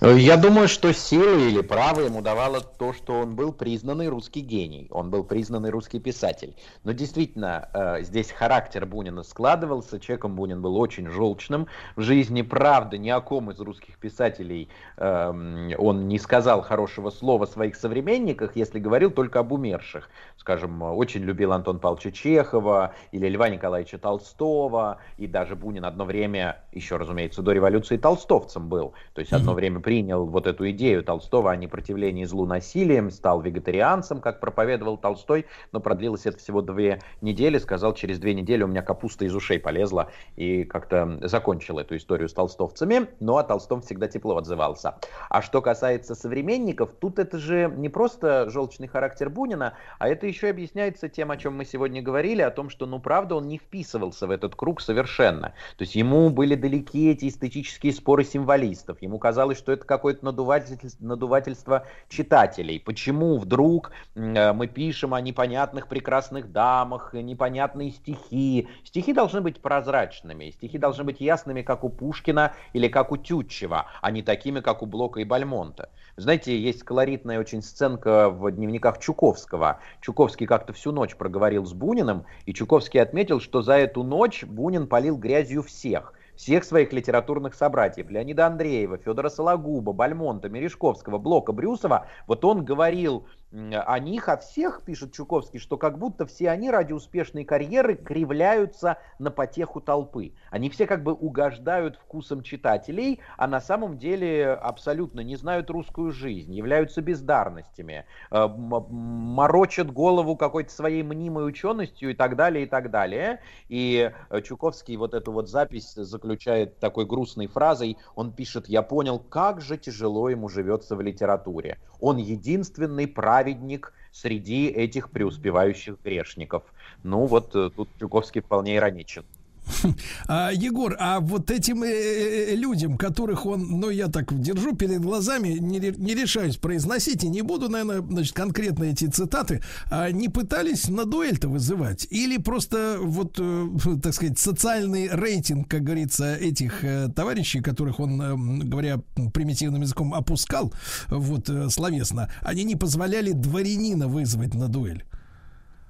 Я 0.00 0.36
думаю, 0.36 0.68
что 0.68 0.94
силы 0.94 1.50
или 1.50 1.60
право 1.60 2.02
ему 2.02 2.22
давало 2.22 2.60
то, 2.60 2.92
что 2.92 3.14
он 3.14 3.34
был 3.34 3.52
признанный 3.52 4.06
русский 4.06 4.42
гений, 4.42 4.86
он 4.92 5.10
был 5.10 5.24
признанный 5.24 5.70
русский 5.70 5.98
писатель. 5.98 6.54
Но 6.84 6.92
действительно, 6.92 7.68
э, 7.74 8.02
здесь 8.02 8.30
характер 8.30 8.86
Бунина 8.86 9.24
складывался, 9.24 9.98
человеком 9.98 10.36
Бунин 10.36 10.62
был 10.62 10.76
очень 10.76 11.08
желчным 11.08 11.66
в 11.96 12.02
жизни, 12.02 12.42
правда, 12.42 12.96
ни 12.96 13.08
о 13.08 13.20
ком 13.20 13.50
из 13.50 13.58
русских 13.58 13.98
писателей 13.98 14.68
эм, 14.98 15.72
он 15.78 16.06
не 16.06 16.20
сказал 16.20 16.62
хорошего 16.62 17.10
слова 17.10 17.46
о 17.46 17.48
своих 17.48 17.74
современниках, 17.74 18.54
если 18.54 18.78
говорил 18.78 19.10
только 19.10 19.40
об 19.40 19.50
умерших. 19.50 20.10
Скажем, 20.36 20.80
очень 20.80 21.22
любил 21.22 21.52
Антон 21.52 21.80
Павловича 21.80 22.12
Чехова 22.12 22.94
или 23.10 23.28
Льва 23.28 23.48
Николаевича 23.48 23.98
Толстого, 23.98 24.98
и 25.16 25.26
даже 25.26 25.56
Бунин 25.56 25.84
одно 25.84 26.04
время, 26.04 26.62
еще, 26.70 26.98
разумеется, 26.98 27.42
до 27.42 27.50
революции 27.50 27.96
толстовцем 27.96 28.68
был, 28.68 28.94
то 29.14 29.20
есть 29.20 29.32
одно 29.32 29.54
время 29.54 29.80
принял 29.88 30.26
вот 30.26 30.46
эту 30.46 30.68
идею 30.72 31.02
Толстого 31.02 31.50
о 31.50 31.56
непротивлении 31.56 32.24
злу 32.24 32.44
насилием, 32.44 33.10
стал 33.10 33.40
вегетарианцем, 33.40 34.20
как 34.20 34.38
проповедовал 34.38 34.98
Толстой, 34.98 35.46
но 35.72 35.80
продлилось 35.80 36.26
это 36.26 36.36
всего 36.36 36.60
две 36.60 37.00
недели, 37.22 37.56
сказал, 37.56 37.94
через 37.94 38.18
две 38.18 38.34
недели 38.34 38.62
у 38.62 38.66
меня 38.66 38.82
капуста 38.82 39.24
из 39.24 39.34
ушей 39.34 39.58
полезла, 39.58 40.10
и 40.36 40.64
как-то 40.64 41.18
закончил 41.22 41.78
эту 41.78 41.96
историю 41.96 42.28
с 42.28 42.34
толстовцами, 42.34 43.08
но 43.18 43.38
о 43.38 43.44
Толстом 43.44 43.80
всегда 43.80 44.08
тепло 44.08 44.36
отзывался. 44.36 44.96
А 45.30 45.40
что 45.40 45.62
касается 45.62 46.14
современников, 46.14 46.90
тут 47.00 47.18
это 47.18 47.38
же 47.38 47.72
не 47.74 47.88
просто 47.88 48.50
желчный 48.50 48.88
характер 48.88 49.30
Бунина, 49.30 49.72
а 49.98 50.10
это 50.10 50.26
еще 50.26 50.50
объясняется 50.50 51.08
тем, 51.08 51.30
о 51.30 51.38
чем 51.38 51.56
мы 51.56 51.64
сегодня 51.64 52.02
говорили, 52.02 52.42
о 52.42 52.50
том, 52.50 52.68
что, 52.68 52.84
ну, 52.84 53.00
правда, 53.00 53.36
он 53.36 53.48
не 53.48 53.56
вписывался 53.56 54.26
в 54.26 54.32
этот 54.32 54.54
круг 54.54 54.82
совершенно. 54.82 55.54
То 55.78 55.84
есть 55.84 55.94
ему 55.94 56.28
были 56.28 56.56
далеки 56.56 57.10
эти 57.10 57.28
эстетические 57.28 57.94
споры 57.94 58.24
символистов, 58.24 59.00
ему 59.00 59.18
казалось, 59.18 59.56
что 59.56 59.77
это 59.77 59.77
какое-то 59.84 60.24
надувательство, 60.24 60.88
надувательство 61.00 61.86
читателей. 62.08 62.80
Почему 62.80 63.38
вдруг 63.38 63.90
э, 64.14 64.52
мы 64.52 64.66
пишем 64.66 65.14
о 65.14 65.20
непонятных 65.20 65.88
прекрасных 65.88 66.52
дамах, 66.52 67.14
непонятные 67.14 67.90
стихи? 67.90 68.68
Стихи 68.84 69.12
должны 69.12 69.40
быть 69.40 69.60
прозрачными, 69.60 70.50
стихи 70.50 70.78
должны 70.78 71.04
быть 71.04 71.20
ясными, 71.20 71.62
как 71.62 71.84
у 71.84 71.88
Пушкина 71.88 72.52
или 72.72 72.88
как 72.88 73.12
у 73.12 73.16
Тютчева, 73.16 73.86
а 74.00 74.10
не 74.10 74.22
такими, 74.22 74.60
как 74.60 74.82
у 74.82 74.86
Блока 74.86 75.20
и 75.20 75.24
Бальмонта. 75.24 75.90
Знаете, 76.18 76.58
есть 76.58 76.82
колоритная 76.82 77.38
очень 77.38 77.62
сценка 77.62 78.28
в 78.28 78.50
дневниках 78.50 78.98
Чуковского. 78.98 79.78
Чуковский 80.00 80.46
как-то 80.46 80.72
всю 80.72 80.90
ночь 80.90 81.14
проговорил 81.14 81.64
с 81.64 81.72
Буниным, 81.72 82.24
и 82.44 82.52
Чуковский 82.52 83.00
отметил, 83.00 83.40
что 83.40 83.62
за 83.62 83.74
эту 83.74 84.02
ночь 84.02 84.42
Бунин 84.42 84.88
полил 84.88 85.16
грязью 85.16 85.62
всех. 85.62 86.14
Всех 86.38 86.62
своих 86.62 86.92
литературных 86.92 87.54
собратьев, 87.54 88.08
Леонида 88.08 88.46
Андреева, 88.46 88.96
Федора 88.96 89.28
Сологуба, 89.28 89.92
Бальмонта, 89.92 90.48
Мережковского, 90.48 91.18
Блока, 91.18 91.52
Брюсова, 91.52 92.06
вот 92.28 92.44
он 92.44 92.64
говорил 92.64 93.26
о 93.50 93.98
них, 93.98 94.28
о 94.28 94.36
всех, 94.36 94.82
пишет 94.82 95.12
Чуковский, 95.12 95.58
что 95.58 95.78
как 95.78 95.98
будто 95.98 96.26
все 96.26 96.50
они 96.50 96.70
ради 96.70 96.92
успешной 96.92 97.44
карьеры 97.44 97.96
кривляются 97.96 98.98
на 99.18 99.30
потеху 99.30 99.80
толпы. 99.80 100.34
Они 100.50 100.68
все 100.68 100.86
как 100.86 101.02
бы 101.02 101.14
угождают 101.14 101.96
вкусом 101.96 102.42
читателей, 102.42 103.20
а 103.38 103.46
на 103.46 103.60
самом 103.60 103.96
деле 103.96 104.52
абсолютно 104.52 105.20
не 105.20 105.36
знают 105.36 105.70
русскую 105.70 106.12
жизнь, 106.12 106.52
являются 106.52 107.00
бездарностями, 107.00 108.04
э, 108.30 108.48
морочат 108.48 109.90
голову 109.90 110.36
какой-то 110.36 110.70
своей 110.70 111.02
мнимой 111.02 111.46
ученостью 111.46 112.10
и 112.10 112.14
так 112.14 112.36
далее, 112.36 112.66
и 112.66 112.68
так 112.68 112.90
далее. 112.90 113.40
И 113.68 114.12
э, 114.28 114.42
Чуковский 114.42 114.96
вот 114.96 115.14
эту 115.14 115.32
вот 115.32 115.48
запись 115.48 115.94
заключает 115.94 116.78
такой 116.80 117.06
грустной 117.06 117.46
фразой, 117.46 117.96
он 118.14 118.32
пишет, 118.32 118.68
я 118.68 118.82
понял, 118.82 119.18
как 119.18 119.62
же 119.62 119.78
тяжело 119.78 120.28
ему 120.28 120.50
живется 120.50 120.96
в 120.96 121.00
литературе. 121.00 121.78
Он 121.98 122.18
единственный 122.18 123.06
правильный 123.06 123.37
праведник 123.38 123.92
среди 124.10 124.66
этих 124.66 125.10
преуспевающих 125.10 125.96
грешников. 126.04 126.64
Ну 127.04 127.26
вот 127.26 127.54
э, 127.54 127.70
тут 127.70 127.88
Чуковский 128.00 128.40
вполне 128.40 128.76
ироничен. 128.76 129.24
А, 130.26 130.50
Егор, 130.52 130.96
а 130.98 131.20
вот 131.20 131.50
этим 131.50 131.82
э, 131.82 131.88
э, 131.88 132.54
людям, 132.54 132.96
которых 132.98 133.46
он, 133.46 133.80
ну, 133.80 133.90
я 133.90 134.08
так 134.08 134.38
держу 134.40 134.74
перед 134.74 135.00
глазами, 135.00 135.58
не, 135.58 135.78
не 135.78 136.14
решаюсь 136.14 136.56
произносить 136.56 137.24
и 137.24 137.28
не 137.28 137.42
буду, 137.42 137.68
наверное, 137.68 138.02
значит, 138.02 138.34
конкретно 138.34 138.84
эти 138.84 139.06
цитаты, 139.06 139.62
а 139.90 140.10
не 140.10 140.28
пытались 140.28 140.88
на 140.88 141.04
дуэль-то 141.04 141.48
вызывать? 141.48 142.06
Или 142.10 142.38
просто 142.38 142.98
вот, 143.00 143.36
э, 143.38 143.68
так 144.02 144.14
сказать, 144.14 144.38
социальный 144.38 145.08
рейтинг, 145.08 145.68
как 145.68 145.82
говорится, 145.82 146.34
этих 146.34 146.84
э, 146.84 147.08
товарищей, 147.14 147.60
которых 147.60 148.00
он, 148.00 148.20
э, 148.20 148.64
говоря 148.64 149.00
примитивным 149.32 149.82
языком, 149.82 150.14
опускал, 150.14 150.72
вот, 151.08 151.48
э, 151.48 151.68
словесно, 151.70 152.30
они 152.42 152.64
не 152.64 152.76
позволяли 152.76 153.32
дворянина 153.32 154.08
вызвать 154.08 154.54
на 154.54 154.68
дуэль? 154.68 155.04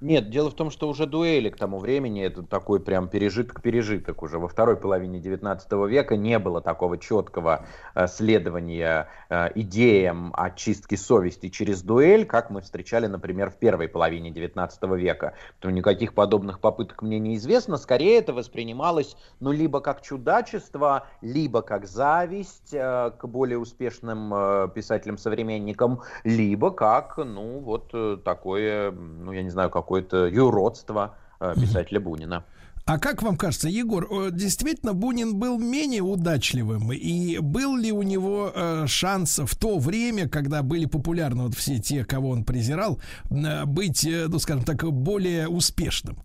Нет, 0.01 0.29
дело 0.29 0.49
в 0.49 0.53
том, 0.53 0.71
что 0.71 0.87
уже 0.87 1.05
дуэли 1.05 1.49
к 1.49 1.57
тому 1.57 1.77
времени 1.77 2.23
это 2.23 2.41
такой 2.41 2.79
прям 2.79 3.09
пережиток-пережиток. 3.09 4.23
Уже 4.23 4.39
во 4.39 4.47
второй 4.47 4.77
половине 4.77 5.19
19 5.19 5.71
века 5.89 6.15
не 6.15 6.39
было 6.39 6.61
такого 6.61 6.97
четкого 6.97 7.65
э, 7.95 8.07
следования 8.07 9.09
э, 9.29 9.49
идеям 9.55 10.33
очистки 10.37 10.95
совести 10.95 11.49
через 11.49 11.81
дуэль, 11.81 12.25
как 12.25 12.49
мы 12.49 12.61
встречали, 12.61 13.07
например, 13.07 13.49
в 13.49 13.57
первой 13.57 13.89
половине 13.89 14.31
19 14.31 14.83
века. 14.91 15.33
То 15.59 15.69
никаких 15.69 16.13
подобных 16.13 16.61
попыток 16.61 17.01
мне 17.01 17.19
неизвестно. 17.19 17.75
Скорее 17.75 18.19
это 18.19 18.31
воспринималось, 18.31 19.17
ну, 19.41 19.51
либо 19.51 19.81
как 19.81 20.01
чудачество, 20.01 21.07
либо 21.21 21.61
как 21.61 21.85
зависть 21.85 22.73
э, 22.73 23.11
к 23.17 23.27
более 23.27 23.57
успешным 23.57 24.33
э, 24.33 24.69
писателям-современникам, 24.73 26.03
либо 26.23 26.71
как, 26.71 27.17
ну, 27.17 27.59
вот 27.59 27.89
э, 27.91 28.17
такое, 28.23 28.91
ну, 28.91 29.33
я 29.33 29.43
не 29.43 29.49
знаю, 29.49 29.69
как 29.69 29.88
какое-то 29.89 30.27
юродство 30.27 31.15
э, 31.39 31.55
писателя 31.59 31.99
Бунина. 31.99 32.43
А 32.85 32.97
как 32.97 33.21
вам 33.21 33.37
кажется, 33.37 33.69
Егор, 33.69 34.31
действительно 34.31 34.93
Бунин 34.93 35.37
был 35.37 35.59
менее 35.59 36.01
удачливым? 36.01 36.91
И 36.91 37.37
был 37.39 37.75
ли 37.75 37.91
у 37.91 38.01
него 38.03 38.51
э, 38.53 38.85
шанс 38.87 39.39
в 39.39 39.55
то 39.55 39.77
время, 39.77 40.27
когда 40.27 40.63
были 40.63 40.85
популярны 40.85 41.43
вот 41.43 41.55
все 41.55 41.77
те, 41.79 42.03
кого 42.03 42.29
он 42.29 42.43
презирал, 42.43 42.99
э, 43.29 43.65
быть, 43.65 44.05
э, 44.05 44.27
ну 44.27 44.39
скажем 44.39 44.63
так, 44.63 44.83
более 44.91 45.47
успешным? 45.47 46.17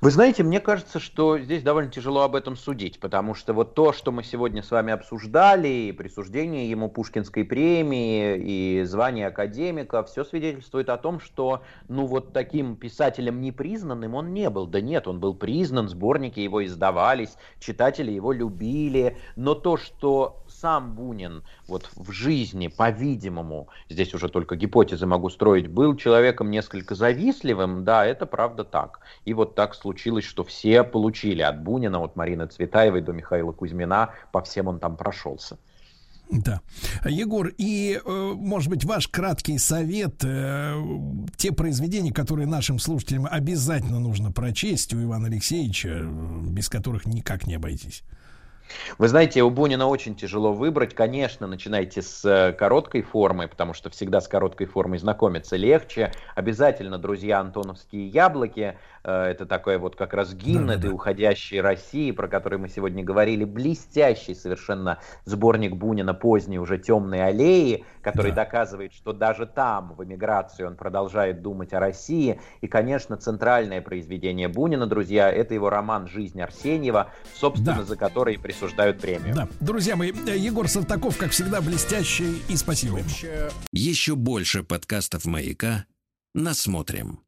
Вы 0.00 0.10
знаете, 0.10 0.42
мне 0.42 0.60
кажется, 0.60 1.00
что 1.00 1.38
здесь 1.38 1.62
довольно 1.62 1.90
тяжело 1.90 2.22
об 2.22 2.36
этом 2.36 2.56
судить, 2.56 3.00
потому 3.00 3.34
что 3.34 3.52
вот 3.52 3.74
то, 3.74 3.92
что 3.92 4.12
мы 4.12 4.22
сегодня 4.22 4.62
с 4.62 4.70
вами 4.70 4.92
обсуждали, 4.92 5.68
и 5.68 5.92
присуждение 5.92 6.70
ему 6.70 6.88
Пушкинской 6.88 7.44
премии, 7.44 8.36
и 8.38 8.84
звание 8.84 9.26
академика, 9.26 10.04
все 10.04 10.24
свидетельствует 10.24 10.88
о 10.88 10.98
том, 10.98 11.18
что, 11.20 11.62
ну 11.88 12.06
вот 12.06 12.32
таким 12.32 12.76
писателем 12.76 13.40
непризнанным 13.40 14.14
он 14.14 14.32
не 14.32 14.50
был. 14.50 14.66
Да 14.66 14.80
нет, 14.80 15.08
он 15.08 15.18
был 15.18 15.34
признан, 15.34 15.88
сборники 15.88 16.38
его 16.40 16.64
издавались, 16.64 17.36
читатели 17.58 18.12
его 18.12 18.32
любили, 18.32 19.16
но 19.34 19.54
то, 19.54 19.76
что 19.76 20.44
сам 20.60 20.94
Бунин 20.94 21.42
вот 21.66 21.90
в 21.94 22.10
жизни, 22.10 22.68
по-видимому, 22.68 23.68
здесь 23.88 24.14
уже 24.14 24.28
только 24.28 24.56
гипотезы 24.56 25.06
могу 25.06 25.30
строить, 25.30 25.68
был 25.68 25.96
человеком 25.96 26.50
несколько 26.50 26.94
завистливым, 26.94 27.84
да, 27.84 28.04
это 28.04 28.26
правда 28.26 28.64
так. 28.64 29.00
И 29.24 29.34
вот 29.34 29.54
так 29.54 29.74
случилось, 29.74 30.24
что 30.24 30.44
все 30.44 30.82
получили 30.82 31.42
от 31.42 31.62
Бунина, 31.62 32.00
от 32.00 32.16
Марины 32.16 32.46
Цветаевой 32.46 33.02
до 33.02 33.12
Михаила 33.12 33.52
Кузьмина, 33.52 34.14
по 34.32 34.42
всем 34.42 34.68
он 34.68 34.80
там 34.80 34.96
прошелся. 34.96 35.58
Да. 36.30 36.60
Егор, 37.06 37.50
и, 37.56 38.00
э, 38.04 38.32
может 38.36 38.68
быть, 38.68 38.84
ваш 38.84 39.08
краткий 39.08 39.56
совет, 39.58 40.22
э, 40.24 40.74
те 41.36 41.52
произведения, 41.52 42.12
которые 42.12 42.46
нашим 42.46 42.78
слушателям 42.78 43.26
обязательно 43.30 43.98
нужно 43.98 44.30
прочесть 44.30 44.92
у 44.92 45.02
Ивана 45.02 45.28
Алексеевича, 45.28 46.02
без 46.50 46.68
которых 46.68 47.06
никак 47.06 47.46
не 47.46 47.54
обойтись. 47.54 48.02
Вы 48.98 49.08
знаете, 49.08 49.42
у 49.42 49.50
Бунина 49.50 49.86
очень 49.86 50.14
тяжело 50.14 50.52
выбрать. 50.52 50.94
Конечно, 50.94 51.46
начинайте 51.46 52.02
с 52.02 52.24
э, 52.24 52.52
короткой 52.52 53.02
формы, 53.02 53.48
потому 53.48 53.74
что 53.74 53.90
всегда 53.90 54.20
с 54.20 54.28
короткой 54.28 54.66
формой 54.66 54.98
знакомиться 54.98 55.56
легче. 55.56 56.12
Обязательно, 56.34 56.98
друзья, 56.98 57.40
антоновские 57.40 58.08
яблоки. 58.08 58.78
Э, 59.08 59.24
это 59.30 59.46
такой 59.46 59.78
вот 59.78 59.96
как 59.96 60.12
раз 60.12 60.34
гимн 60.34 60.66
да, 60.66 60.74
этой 60.74 60.88
да. 60.88 60.94
уходящей 60.94 61.62
России, 61.62 62.10
про 62.10 62.28
который 62.28 62.58
мы 62.58 62.68
сегодня 62.68 63.02
говорили. 63.02 63.44
Блестящий 63.44 64.34
совершенно 64.34 64.98
сборник 65.24 65.76
Бунина 65.76 66.12
поздней 66.12 66.58
уже 66.58 66.76
«Темные 66.78 67.24
аллеи», 67.24 67.86
который 68.02 68.32
да. 68.32 68.44
доказывает, 68.44 68.92
что 68.92 69.14
даже 69.14 69.46
там, 69.46 69.94
в 69.94 70.04
эмиграции, 70.04 70.64
он 70.64 70.76
продолжает 70.76 71.40
думать 71.40 71.72
о 71.72 71.80
России. 71.80 72.38
И, 72.60 72.66
конечно, 72.66 73.16
центральное 73.16 73.80
произведение 73.80 74.48
Бунина, 74.48 74.86
друзья, 74.86 75.30
это 75.30 75.54
его 75.54 75.70
роман 75.70 76.06
«Жизнь 76.06 76.40
Арсеньева», 76.40 77.10
собственно, 77.34 77.78
да. 77.78 77.84
за 77.84 77.96
который 77.96 78.38
присуждают 78.38 79.00
премию. 79.00 79.34
Да. 79.34 79.48
Друзья 79.60 79.96
мои, 79.96 80.12
Егор 80.36 80.68
Сартаков, 80.68 81.16
как 81.16 81.30
всегда, 81.30 81.62
блестящий 81.62 82.42
и 82.48 82.56
спасибо 82.56 82.98
ему. 82.98 83.08
Еще 83.72 84.16
больше 84.16 84.62
подкастов 84.62 85.24
«Маяка» 85.24 85.86
насмотрим. 86.34 87.20